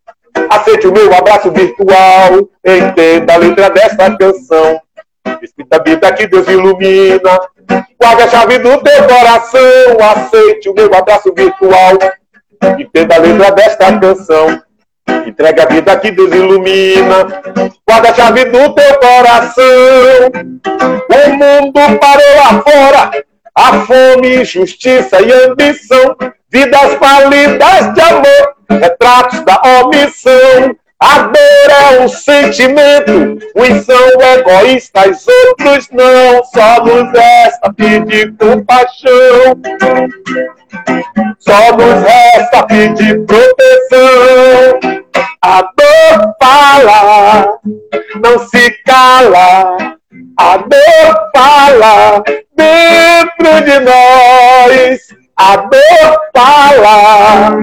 Aceite 0.51 0.87
o 0.87 0.93
meu 0.93 1.13
abraço 1.15 1.51
virtual. 1.51 2.49
Entenda 2.65 3.35
a 3.35 3.37
letra 3.37 3.71
desta 3.71 4.17
canção. 4.17 4.81
Espírita 5.43 5.83
vida 5.85 6.13
que 6.13 6.27
Deus 6.27 6.49
ilumina. 6.49 7.41
Guarde 8.01 8.23
a 8.23 8.29
chave 8.29 8.59
do 8.59 8.79
teu 8.83 9.07
coração, 9.07 9.61
aceite 10.01 10.69
o 10.69 10.75
meu 10.75 10.95
abraço 10.95 11.33
virtual. 11.35 11.99
Entenda 12.79 13.17
a 13.17 13.19
letra 13.19 13.51
desta 13.53 13.99
canção. 13.99 14.63
Entrega 15.27 15.63
a 15.63 15.67
vida 15.67 15.97
que 15.99 16.11
Deus 16.11 16.33
ilumina. 16.33 17.25
Guarda 17.87 18.11
a 18.11 18.15
chave 18.15 18.45
do 18.47 18.75
teu 18.75 18.99
coração. 18.99 19.65
O 21.09 21.33
mundo 21.33 21.99
parou 21.99 22.37
lá 22.37 22.63
fora. 22.63 23.25
A 23.55 23.81
fome, 23.81 24.45
justiça 24.45 25.21
e 25.21 25.33
ambição. 25.33 26.17
Vidas 26.51 26.95
falidas 26.95 27.95
de 27.95 28.01
amor. 28.01 28.55
Retratos 28.71 29.41
da 29.45 29.61
omissão. 29.83 30.77
A 31.01 31.19
dor 31.19 31.71
é 31.71 32.01
um 32.01 32.09
sentimento, 32.09 33.39
uns 33.57 33.85
são 33.85 34.21
egoístas, 34.21 35.27
outros 35.29 35.89
não. 35.91 36.43
Só 36.45 36.83
nos 36.85 37.13
resta 37.13 37.73
pedir 37.75 38.35
compaixão. 38.39 39.61
Só 41.39 41.77
nos 41.77 42.03
resta 42.03 42.67
pedir 42.67 43.25
proteção. 43.27 44.81
A 45.43 45.61
dor 45.61 46.35
fala, 46.43 47.59
não 48.23 48.39
se 48.49 48.71
cala. 48.87 49.77
A 50.39 50.57
dor 50.57 51.31
fala 51.37 52.25
dentro 52.57 53.65
de 53.65 53.81
nós. 53.81 55.24
A 55.37 55.57
dor 55.57 56.19
fala, 56.35 57.59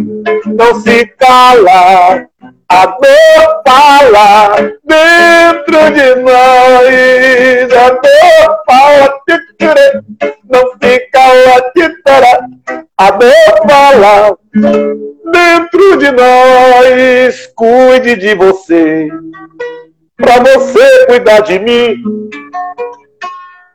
não 0.45 0.81
se 0.81 1.05
cala. 1.17 2.27
A 2.67 2.85
dor 2.85 3.61
fala 3.65 4.55
dentro 4.83 5.91
de 5.93 6.15
nós. 6.21 7.73
A 7.73 7.89
dor 7.91 8.63
fala, 8.65 9.13
não 10.49 10.71
fica 10.81 11.19
lá, 11.19 11.61
a 12.97 13.11
dor 13.11 13.69
fala 13.69 14.37
dentro 15.31 15.97
de 15.97 16.11
nós. 16.11 17.47
Cuide 17.55 18.15
de 18.17 18.35
você, 18.35 19.07
pra 20.17 20.39
você 20.39 21.05
cuidar 21.07 21.39
de 21.39 21.57
mim. 21.57 21.95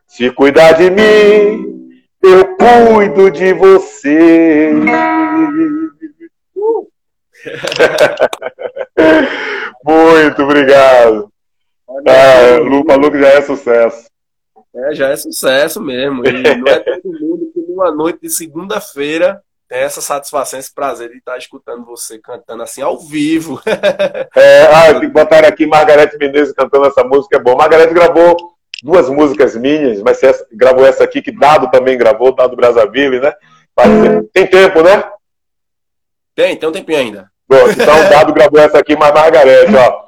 Se 0.06 0.31
cuidar 0.31 0.73
de 0.73 0.90
mim, 0.90 1.76
eu 2.27 2.57
cuido 2.57 3.31
de 3.31 3.53
você. 3.53 4.73
Muito 9.85 10.43
obrigado. 10.43 11.31
Ah, 11.89 12.59
Lu 12.59 12.85
falou 12.85 13.11
que 13.11 13.20
já 13.20 13.28
é 13.28 13.43
sucesso. 13.43 14.07
É, 14.74 14.94
já 14.94 15.09
é 15.09 15.16
sucesso 15.16 15.81
mesmo. 15.81 16.27
E 16.27 16.32
não 16.57 16.69
é 16.69 16.81
todo 16.81 17.20
mundo 17.20 17.51
que 17.53 17.61
numa 17.61 17.90
noite 17.90 18.20
de 18.23 18.31
segunda-feira 18.31 19.40
tem 19.69 19.78
essa 19.78 20.01
satisfação, 20.01 20.59
esse 20.59 20.73
prazer 20.73 21.11
de 21.11 21.19
estar 21.19 21.36
escutando 21.36 21.85
você 21.85 22.19
cantando 22.19 22.62
assim 22.62 22.82
ao 22.82 22.98
vivo. 22.98 23.61
é, 24.36 24.66
ah, 24.66 24.89
eu 24.89 25.01
tenho 25.01 25.12
que 25.12 25.19
botar 25.19 25.44
aqui 25.44 25.66
Margarete 25.66 26.16
Menezes 26.19 26.55
cantando 26.55 26.86
essa 26.86 27.03
música, 27.03 27.36
é 27.36 27.40
bom. 27.40 27.57
Margarete 27.57 27.94
gravou 27.94 28.55
duas 28.86 29.08
músicas 29.08 29.56
minhas, 29.56 30.00
mas 30.00 30.22
essa, 30.22 30.46
gravou 30.52 30.86
essa 30.86 31.02
aqui 31.02 31.20
que 31.20 31.32
Dado 31.32 31.68
também 31.72 31.98
gravou, 31.98 32.32
Dado 32.32 32.54
Brazzaville, 32.54 33.18
né? 33.18 33.32
Tem 34.32 34.46
tempo, 34.46 34.80
né? 34.80 35.02
Tem, 36.36 36.56
tem 36.56 36.68
um 36.68 36.72
tempinho 36.72 37.00
ainda. 37.00 37.28
Bom, 37.48 37.68
então 37.68 37.94
Dado 38.08 38.32
gravou 38.32 38.60
essa 38.60 38.78
aqui, 38.78 38.96
mas 38.96 39.12
Margarete, 39.12 39.72
ó. 39.74 40.06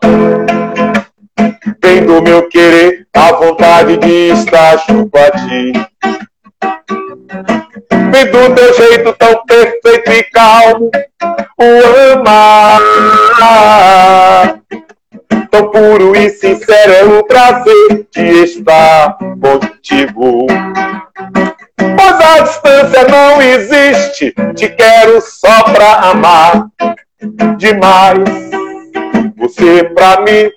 Vem 1.82 2.06
do 2.06 2.22
meu 2.22 2.48
querer 2.48 3.08
a 3.12 3.32
vontade 3.32 3.96
de 3.96 4.30
estar 4.30 4.76
junto 4.86 5.18
a 5.18 5.30
ti. 5.32 5.72
Vem 8.12 8.26
do 8.30 8.54
teu 8.54 8.74
jeito 8.74 9.12
tão 9.14 9.44
perfeito 9.44 10.12
e 10.12 10.22
calmo, 10.30 10.88
o 11.58 11.64
amar. 12.12 12.80
Tão 15.58 15.70
puro 15.70 16.14
e 16.14 16.30
sincero 16.30 16.92
é 16.92 17.02
o 17.02 17.24
prazer 17.24 18.06
de 18.14 18.44
estar 18.44 19.18
contigo. 19.18 20.46
Pois 21.76 22.20
a 22.20 22.40
distância 22.44 23.08
não 23.08 23.42
existe, 23.42 24.32
te 24.54 24.68
quero 24.68 25.20
só 25.20 25.64
pra 25.72 25.94
amar 26.10 26.68
demais. 27.56 28.50
Você 29.36 29.82
pra 29.96 30.20
mim 30.20 30.48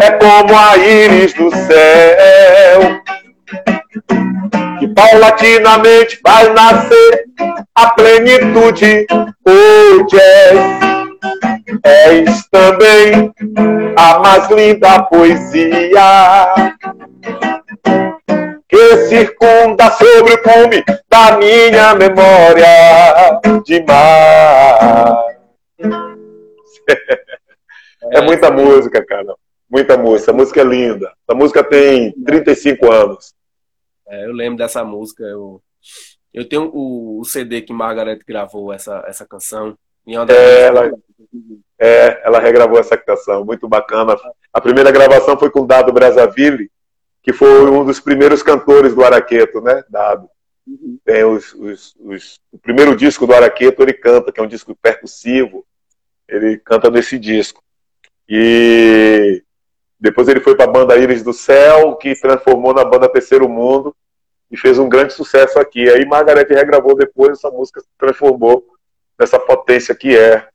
é 0.00 0.10
como 0.12 0.58
a 0.58 0.78
íris 0.78 1.34
do 1.34 1.50
céu, 1.50 3.02
que 4.78 4.88
paulatinamente 4.88 6.18
vai 6.24 6.48
nascer 6.54 7.24
a 7.74 7.90
plenitude. 7.90 9.06
Hoje 9.44 10.16
és, 10.18 10.97
és 11.84 12.48
também 12.48 13.32
a 13.96 14.18
mais 14.18 14.50
linda 14.50 15.02
poesia 15.04 16.54
que 18.68 18.96
circunda 19.08 19.90
sobre 19.92 20.34
o 20.34 20.42
cume 20.42 20.84
da 21.08 21.38
minha 21.38 21.94
memória 21.94 23.40
de 23.64 23.82
mar. 23.84 25.24
É 28.10 28.22
muita 28.22 28.50
música, 28.50 29.04
cara. 29.04 29.34
Muita 29.68 29.98
música. 29.98 30.30
A 30.30 30.34
música 30.34 30.60
é 30.60 30.64
linda. 30.64 31.12
A 31.26 31.34
música 31.34 31.62
tem 31.62 32.12
35 32.24 32.90
anos. 32.90 33.34
É, 34.08 34.24
eu 34.24 34.32
lembro 34.32 34.56
dessa 34.56 34.82
música. 34.82 35.22
Eu, 35.24 35.60
eu 36.32 36.48
tenho 36.48 36.70
o, 36.72 37.20
o 37.20 37.24
CD 37.24 37.60
que 37.60 37.72
Margaret 37.72 38.20
gravou 38.26 38.72
essa, 38.72 39.04
essa 39.06 39.26
canção. 39.26 39.76
É, 40.32 40.62
ela, 40.62 40.92
é, 41.78 42.20
ela 42.24 42.40
regravou 42.40 42.78
essa 42.78 42.96
canção. 42.96 43.44
Muito 43.44 43.68
bacana. 43.68 44.16
A 44.52 44.60
primeira 44.60 44.90
gravação 44.90 45.38
foi 45.38 45.50
com 45.50 45.66
Dado 45.66 45.92
Brazzaville, 45.92 46.70
que 47.22 47.32
foi 47.32 47.70
um 47.70 47.84
dos 47.84 48.00
primeiros 48.00 48.42
cantores 48.42 48.94
do 48.94 49.04
Araqueto, 49.04 49.60
né? 49.60 49.82
Dado. 49.88 50.28
Uhum. 50.66 50.98
Tem 51.04 51.24
os, 51.24 51.52
os, 51.54 51.96
os, 52.00 52.40
o 52.52 52.58
primeiro 52.58 52.96
disco 52.96 53.26
do 53.26 53.34
Araqueto 53.34 53.82
ele 53.82 53.92
canta, 53.92 54.32
que 54.32 54.40
é 54.40 54.42
um 54.42 54.48
disco 54.48 54.74
percussivo. 54.80 55.64
Ele 56.28 56.58
canta 56.58 56.90
nesse 56.90 57.18
disco. 57.18 57.62
E 58.28 59.42
depois 59.98 60.28
ele 60.28 60.40
foi 60.40 60.54
para 60.54 60.64
a 60.64 60.72
banda 60.72 60.96
Íris 60.96 61.22
do 61.22 61.32
Céu, 61.32 61.96
que 61.96 62.14
transformou 62.20 62.74
na 62.74 62.84
banda 62.84 63.08
Terceiro 63.08 63.48
Mundo 63.48 63.94
e 64.50 64.56
fez 64.56 64.78
um 64.78 64.88
grande 64.88 65.12
sucesso 65.12 65.58
aqui. 65.58 65.88
Aí 65.88 66.04
Margarete 66.04 66.54
regravou 66.54 66.94
depois, 66.94 67.32
essa 67.32 67.50
música 67.50 67.80
se 67.80 67.88
transformou 67.98 68.64
nessa 69.18 69.38
potência 69.38 69.94
que 69.94 70.16
é. 70.16 70.46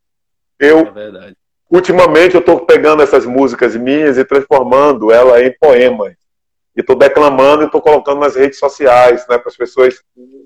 Eu, 0.60 0.80
é 0.80 1.34
ultimamente, 1.69 2.35
eu 2.35 2.40
estou 2.40 2.65
pegando 2.65 3.03
essas 3.03 3.26
músicas 3.26 3.76
minhas 3.76 4.18
e 4.18 4.23
transformando 4.23 5.11
ela 5.11 5.44
em 5.44 5.52
poemas. 5.60 6.15
E 6.76 6.81
estou 6.81 6.95
declamando 6.95 7.64
e 7.64 7.65
estou 7.65 7.81
colocando 7.81 8.19
nas 8.19 8.35
redes 8.35 8.57
sociais, 8.57 9.27
né, 9.27 9.38
para 9.38 9.49
as 9.49 9.57
pessoas 9.57 10.02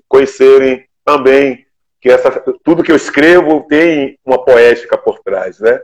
conhecerem 0.08 0.86
também 1.04 1.66
que 2.00 2.10
essa, 2.10 2.30
tudo 2.62 2.82
que 2.82 2.92
eu 2.92 2.96
escrevo 2.96 3.66
tem 3.68 4.18
uma 4.24 4.42
poética 4.44 4.96
por 4.96 5.18
trás, 5.20 5.58
né? 5.58 5.80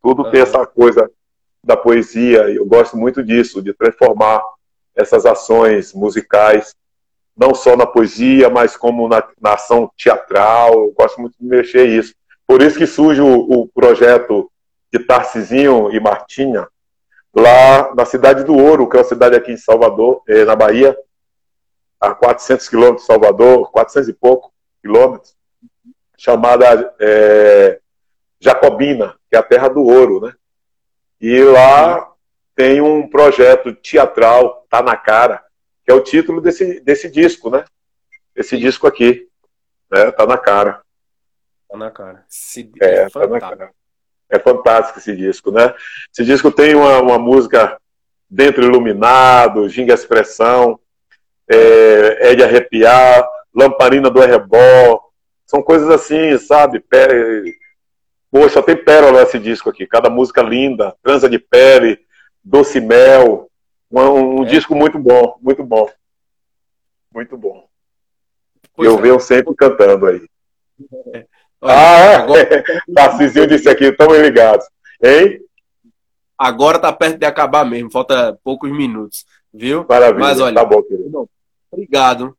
Tudo 0.00 0.30
tem 0.30 0.40
essa 0.40 0.64
coisa 0.66 1.10
da 1.64 1.76
poesia, 1.76 2.48
e 2.50 2.56
eu 2.56 2.66
gosto 2.66 2.96
muito 2.96 3.22
disso, 3.22 3.62
de 3.62 3.72
transformar 3.72 4.42
essas 4.94 5.24
ações 5.24 5.92
musicais, 5.92 6.74
não 7.42 7.56
só 7.56 7.76
na 7.76 7.84
poesia, 7.84 8.48
mas 8.48 8.76
como 8.76 9.08
na, 9.08 9.20
na 9.40 9.54
ação 9.54 9.90
teatral, 9.96 10.74
eu 10.74 10.94
gosto 10.96 11.20
muito 11.20 11.34
de 11.40 11.44
mexer 11.44 11.88
isso. 11.88 12.14
Por 12.46 12.62
isso 12.62 12.78
que 12.78 12.86
surge 12.86 13.20
o, 13.20 13.34
o 13.34 13.66
projeto 13.66 14.48
de 14.92 15.00
Tarcisinho 15.00 15.90
e 15.90 15.98
Martinha, 15.98 16.68
lá 17.34 17.92
na 17.96 18.04
cidade 18.04 18.44
do 18.44 18.56
Ouro, 18.56 18.88
que 18.88 18.96
é 18.96 19.00
uma 19.00 19.04
cidade 19.04 19.34
aqui 19.34 19.50
em 19.50 19.56
Salvador, 19.56 20.22
eh, 20.28 20.44
na 20.44 20.54
Bahia, 20.54 20.96
a 22.00 22.14
400 22.14 22.68
quilômetros 22.68 23.02
de 23.02 23.06
Salvador, 23.06 23.72
400 23.72 24.08
e 24.08 24.12
pouco 24.12 24.52
quilômetros, 24.80 25.34
chamada 26.16 26.94
é, 27.00 27.80
Jacobina, 28.38 29.16
que 29.28 29.36
é 29.36 29.38
a 29.38 29.42
terra 29.42 29.68
do 29.68 29.82
ouro, 29.82 30.20
né? 30.20 30.32
E 31.20 31.42
lá 31.42 32.08
tem 32.54 32.80
um 32.80 33.08
projeto 33.08 33.74
teatral, 33.74 34.64
tá 34.68 34.80
na 34.80 34.96
cara, 34.96 35.42
que 35.84 35.90
é 35.90 35.94
o 35.94 36.02
título 36.02 36.40
desse, 36.40 36.80
desse 36.80 37.10
disco, 37.10 37.50
né? 37.50 37.64
Esse 38.34 38.56
disco 38.56 38.86
aqui, 38.86 39.28
né? 39.90 40.10
Tá 40.12 40.26
na 40.26 40.38
cara. 40.38 40.82
Tá 41.68 41.76
na 41.76 41.90
cara. 41.90 42.24
é, 42.80 42.94
é 43.02 43.08
tá 43.10 43.26
na 43.26 43.40
cara. 43.40 43.70
É 44.30 44.38
fantástico 44.38 44.98
esse 44.98 45.14
disco, 45.14 45.50
né? 45.50 45.74
Esse 46.12 46.24
disco 46.24 46.50
tem 46.50 46.74
uma, 46.74 47.00
uma 47.00 47.18
música 47.18 47.78
Dentro 48.28 48.64
Iluminado, 48.64 49.68
Ginga 49.68 49.92
Expressão, 49.92 50.80
é, 51.46 52.30
é 52.30 52.34
de 52.34 52.42
arrepiar, 52.42 53.28
Lamparina 53.54 54.08
do 54.08 54.22
Arrebó, 54.22 55.12
são 55.52 55.62
coisas 55.62 55.90
assim, 55.90 56.38
sabe? 56.38 56.82
Poxa, 58.30 58.48
só 58.54 58.62
tem 58.62 58.74
pérola 58.74 59.22
esse 59.22 59.38
disco 59.38 59.68
aqui. 59.68 59.86
Cada 59.86 60.08
música 60.08 60.40
linda. 60.40 60.96
Transa 61.02 61.28
de 61.28 61.38
Pele, 61.38 61.98
Doce 62.42 62.80
Mel. 62.80 63.50
Um, 63.92 64.40
um 64.40 64.42
é. 64.44 64.46
disco 64.46 64.74
muito 64.74 64.98
bom, 64.98 65.36
muito 65.40 65.62
bom. 65.62 65.88
Muito 67.12 67.36
bom. 67.36 67.68
Pois 68.74 68.88
eu 68.88 68.98
é. 68.98 69.02
venho 69.02 69.20
sempre 69.20 69.54
cantando 69.54 70.06
aí. 70.06 70.26
É. 71.14 71.26
Olha, 71.60 71.74
ah, 71.74 71.96
é? 71.98 72.14
Agora... 72.16 72.64
Tarcisinho 72.94 73.46
disse 73.46 73.68
aqui, 73.68 73.84
estamos 73.84 74.18
ligados. 74.18 74.66
Hein? 75.02 75.40
Agora 76.38 76.78
tá 76.78 76.92
perto 76.92 77.18
de 77.18 77.26
acabar 77.26 77.64
mesmo, 77.64 77.90
falta 77.90 78.36
poucos 78.42 78.72
minutos, 78.72 79.24
viu? 79.52 79.86
Maravilha, 79.88 80.18
Mas 80.18 80.40
olha, 80.40 80.54
tá 80.54 80.64
bom, 80.64 80.82
querido. 80.82 81.28
Obrigado. 81.70 82.36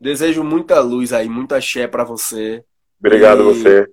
Desejo 0.00 0.42
muita 0.42 0.80
luz 0.80 1.12
aí, 1.12 1.28
muita 1.28 1.56
axé 1.56 1.86
para 1.86 2.04
você. 2.04 2.64
Obrigado 2.98 3.42
e... 3.42 3.44
você. 3.44 3.88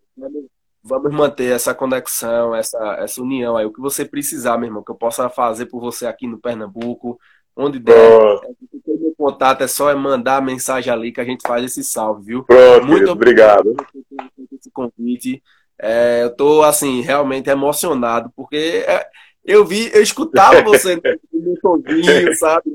Vamos 0.83 1.13
manter 1.13 1.53
essa 1.53 1.73
conexão, 1.73 2.53
essa, 2.53 2.77
essa 2.99 3.21
união 3.21 3.55
aí. 3.55 3.65
O 3.65 3.71
que 3.71 3.79
você 3.79 4.03
precisar, 4.03 4.57
meu 4.57 4.67
irmão, 4.67 4.83
que 4.83 4.91
eu 4.91 4.95
possa 4.95 5.29
fazer 5.29 5.67
por 5.67 5.79
você 5.79 6.05
aqui 6.05 6.27
no 6.27 6.37
Pernambuco, 6.37 7.17
onde 7.55 7.79
der. 7.79 7.95
Oh. 7.95 8.41
meu 8.85 9.13
contato 9.17 9.61
é 9.63 9.67
só 9.67 9.95
mandar 9.95 10.37
a 10.37 10.41
mensagem 10.41 10.91
ali 10.91 11.13
que 11.13 11.21
a 11.21 11.25
gente 11.25 11.47
faz 11.47 11.63
esse 11.63 11.83
salve, 11.83 12.25
viu? 12.25 12.43
Pronto, 12.43 12.85
Muito 12.85 13.09
obrigado. 13.09 13.73
por 13.73 14.47
esse 14.51 14.69
convite. 14.71 15.41
É, 15.79 16.23
eu 16.23 16.35
tô, 16.35 16.63
assim, 16.63 17.01
realmente 17.01 17.49
emocionado, 17.49 18.31
porque 18.35 18.83
é, 18.87 19.05
eu 19.43 19.65
vi, 19.65 19.89
eu 19.93 20.01
escutava 20.01 20.61
você 20.61 20.95
no 21.31 21.57
ouvido, 21.63 22.33
sabe? 22.35 22.69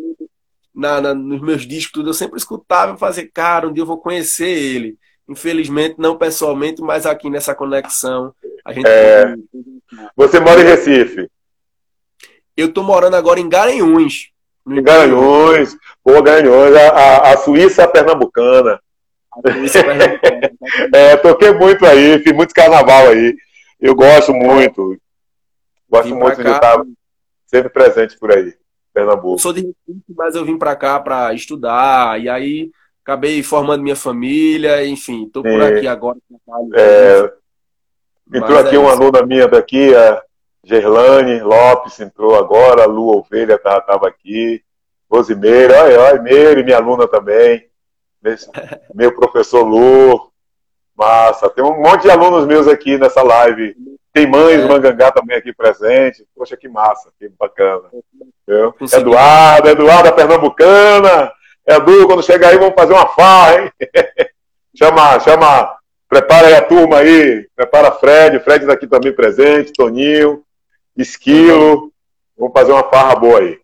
Na, 0.75 1.01
na, 1.01 1.15
nos 1.15 1.41
meus 1.41 1.67
discos, 1.67 1.93
tudo, 1.93 2.11
eu 2.11 2.15
sempre 2.15 2.39
escutava 2.39 2.95
e 2.95 2.99
fazia, 2.99 3.29
cara, 3.33 3.69
um 3.69 3.73
dia 3.73 3.83
eu 3.83 3.87
vou 3.87 3.99
conhecer 3.99 4.49
ele. 4.49 4.97
Infelizmente, 5.29 5.97
não 5.99 6.17
pessoalmente, 6.17 6.81
mas 6.81 7.05
aqui 7.05 7.29
nessa 7.29 7.55
conexão. 7.55 8.35
A 8.65 8.73
gente 8.73 8.87
é... 8.89 9.35
Você 10.17 10.41
mora 10.41 10.61
em 10.61 10.65
Recife? 10.65 11.31
Eu 12.57 12.73
tô 12.73 12.83
morando 12.83 13.15
agora 13.15 13.39
em 13.39 13.49
Garanhuns. 13.49 14.31
Em 14.67 14.83
Garanhuns, 14.83 15.77
pô, 16.03 16.23
Garanhuns, 16.23 16.75
a, 16.77 17.33
a 17.33 17.37
Suíça 17.37 17.87
pernambucana. 17.87 18.81
A 19.33 19.53
Suíça 19.53 19.85
pernambucana. 19.85 20.51
é, 20.95 21.17
toquei 21.17 21.53
muito 21.53 21.85
aí, 21.85 22.19
fiz 22.21 22.33
muito 22.33 22.55
carnaval 22.55 23.09
aí. 23.09 23.37
Eu 23.79 23.95
gosto 23.95 24.33
muito. 24.33 24.99
Gosto 25.91 26.15
muito 26.15 26.43
de 26.43 26.51
estar 26.51 26.83
sempre 27.47 27.69
presente 27.71 28.19
por 28.19 28.33
aí, 28.33 28.55
Pernambuco. 28.93 29.35
Eu 29.35 29.39
sou 29.39 29.53
de 29.53 29.61
Recife, 29.61 30.15
mas 30.17 30.35
eu 30.35 30.45
vim 30.45 30.59
para 30.59 30.75
cá 30.75 30.99
para 31.01 31.33
estudar, 31.35 32.21
e 32.21 32.29
aí 32.29 32.71
acabei 33.09 33.43
formando 33.43 33.83
minha 33.83 33.97
família, 33.97 34.87
enfim, 34.87 35.25
estou 35.25 35.43
por 35.43 35.63
aqui 35.63 35.89
agora. 35.89 36.19
É, 36.75 37.33
entrou 38.35 38.59
aqui 38.59 38.77
é 38.77 38.79
uma 38.79 38.91
aluna 38.91 39.25
minha 39.25 39.49
daqui, 39.49 39.95
a 39.97 40.23
Gerlane 40.63 41.41
Lopes 41.41 41.99
entrou 42.01 42.37
agora, 42.37 42.83
a 42.83 42.87
Lu 42.87 43.17
Ovelha 43.17 43.55
estava 43.55 43.81
tava 43.81 44.09
aqui, 44.09 44.63
Rosimeira, 45.11 45.85
olha, 45.85 46.01
olha, 46.03 46.23
Meire, 46.23 46.63
minha 46.63 46.77
aluna 46.77 47.09
também, 47.09 47.67
meu 48.95 49.15
professor 49.15 49.63
Lu, 49.63 50.31
massa, 50.95 51.49
tem 51.49 51.65
um 51.65 51.81
monte 51.81 52.03
de 52.03 52.11
alunos 52.11 52.45
meus 52.45 52.69
aqui 52.69 52.99
nessa 52.99 53.23
live, 53.23 53.75
tem 54.13 54.27
mães 54.27 54.61
é. 54.61 54.67
Mangangá 54.67 55.11
também 55.11 55.35
aqui 55.35 55.51
presente, 55.55 56.27
poxa, 56.37 56.59
que 56.59 56.69
massa, 56.69 57.11
que 57.19 57.31
bacana. 57.41 57.89
Eduardo, 58.93 59.69
Eduardo, 59.71 60.09
a 60.11 60.13
Pernambucana, 60.13 61.33
Edu, 61.69 62.07
quando 62.07 62.23
chegar 62.23 62.49
aí, 62.49 62.59
vamos 62.59 62.75
fazer 62.75 62.95
uma 62.95 63.07
farra, 63.09 63.61
hein? 63.61 63.73
chama, 64.75 65.21
chama, 65.21 65.77
prepara 66.09 66.47
aí 66.47 66.55
a 66.55 66.63
turma 66.63 66.99
aí, 66.99 67.47
prepara 67.55 67.93
Fred, 67.93 68.41
Fred 68.41 68.65
daqui 68.65 68.87
tá 68.87 68.97
também 68.97 69.15
presente, 69.15 69.75
Toninho, 69.75 70.43
Esquilo, 70.97 71.93
vamos 72.39 72.55
fazer 72.55 72.73
uma 72.73 72.85
farra 72.85 73.15
boa 73.17 73.41
aí. 73.41 73.59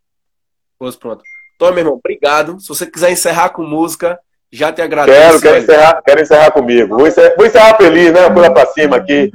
Pois 0.79 0.97
pronto. 0.97 1.23
Então, 1.57 1.71
meu 1.71 1.79
irmão, 1.79 1.95
obrigado. 1.95 2.61
Se 2.61 2.69
você 2.69 2.85
quiser 2.87 3.11
encerrar 3.11 3.51
com 3.51 3.63
música, 3.63 4.19
já 4.53 4.71
te 4.71 4.83
agradeço. 4.83 5.41
Quero, 5.41 5.41
quero 5.41 5.59
encerrar, 5.59 6.03
quero 6.03 6.21
encerrar 6.21 6.51
comigo. 6.51 6.97
Vou 6.97 7.07
encerrar, 7.07 7.35
vou 7.37 7.47
encerrar 7.47 7.77
feliz, 7.77 8.13
né? 8.13 8.29
Pula 8.29 8.53
pra 8.53 8.67
cima 8.67 8.97
aqui. 8.97 9.33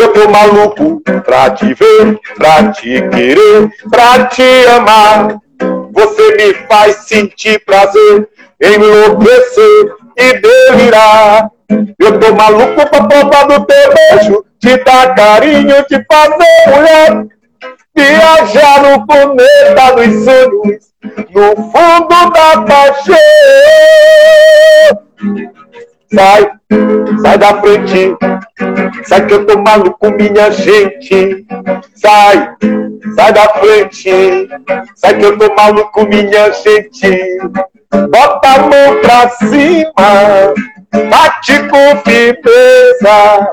Eu 0.00 0.12
tô 0.12 0.28
maluco 0.28 1.02
pra 1.24 1.50
te 1.50 1.74
ver, 1.74 2.20
pra 2.36 2.70
te 2.70 3.02
querer, 3.08 3.68
pra 3.90 4.26
te 4.26 4.66
amar. 4.68 5.40
Você 5.92 6.36
me 6.36 6.54
faz 6.68 6.94
sentir 7.08 7.58
prazer, 7.64 8.28
enlouquecer 8.62 9.92
e 10.16 10.40
delirar. 10.40 11.50
Eu 11.98 12.16
tô 12.20 12.32
maluco 12.32 12.88
pra 12.88 13.08
provar 13.08 13.46
do 13.48 13.66
teu 13.66 13.94
beijo, 13.94 14.44
te 14.60 14.76
dar 14.84 15.16
carinho, 15.16 15.82
te 15.88 16.04
fazer 16.06 16.68
mulher. 16.68 17.26
Viajar 17.96 18.82
no 18.82 19.04
planeta 19.04 19.96
dos 19.96 20.24
sonhos, 20.24 20.84
no 21.34 21.56
fundo 21.72 22.30
da 22.32 22.62
paixão. 22.62 23.16
Sai, 26.12 26.48
sai 27.22 27.38
da 27.38 27.60
frente. 27.60 28.16
Sai 29.04 29.26
que 29.26 29.34
eu 29.34 29.46
tô 29.46 29.58
maluco, 29.58 30.10
minha 30.10 30.50
gente. 30.50 31.46
Sai, 31.94 32.50
sai 33.14 33.32
da 33.32 33.48
frente. 33.50 34.48
Sai 34.94 35.18
que 35.18 35.24
eu 35.24 35.38
tô 35.38 35.54
maluco, 35.54 36.06
minha 36.06 36.52
gente. 36.52 37.38
Bota 38.10 38.48
a 38.48 38.58
mão 38.60 39.00
pra 39.02 39.28
cima. 39.30 40.54
Bate 41.10 41.68
com 41.68 42.10
firmeza. 42.10 43.50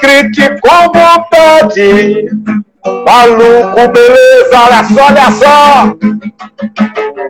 Grite 0.00 0.60
com 0.60 0.92
vontade. 0.92 2.28
Maluco, 3.04 3.92
beleza, 3.92 4.56
olha 4.56 4.84
só, 4.84 5.06
olha 5.06 5.30
só. 5.32 5.94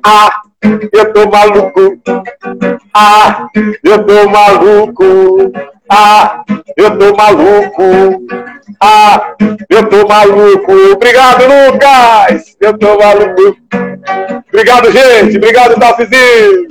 Ah, 0.05 0.43
eu 0.63 1.13
tô 1.13 1.29
maluco. 1.31 2.01
Ah, 2.95 3.47
eu 3.85 4.05
tô 4.05 4.29
maluco. 4.29 5.53
Ah, 5.91 6.45
eu 6.77 6.99
tô 6.99 7.17
maluco. 7.17 8.27
Ah, 8.81 9.35
eu 9.69 9.89
tô 9.89 10.07
maluco. 10.07 10.73
Obrigado, 10.93 11.43
Lucas. 11.45 12.57
Eu 12.61 12.77
tô 12.79 12.99
maluco. 12.99 13.57
Obrigado, 14.49 14.91
gente. 14.91 15.37
Obrigado, 15.37 15.79
Dalcizinho. 15.79 16.67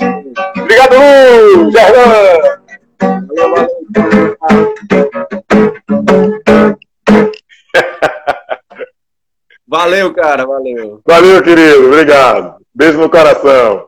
Obrigado, 0.58 0.96
Lu, 0.96 1.72
Gerlan. 1.72 2.58
Valeu, 9.68 10.14
cara. 10.14 10.46
Valeu. 10.46 11.02
Valeu, 11.06 11.44
querido. 11.44 11.88
Obrigado. 11.88 12.57
Beijo 12.78 13.00
no 13.00 13.10
coração. 13.10 13.87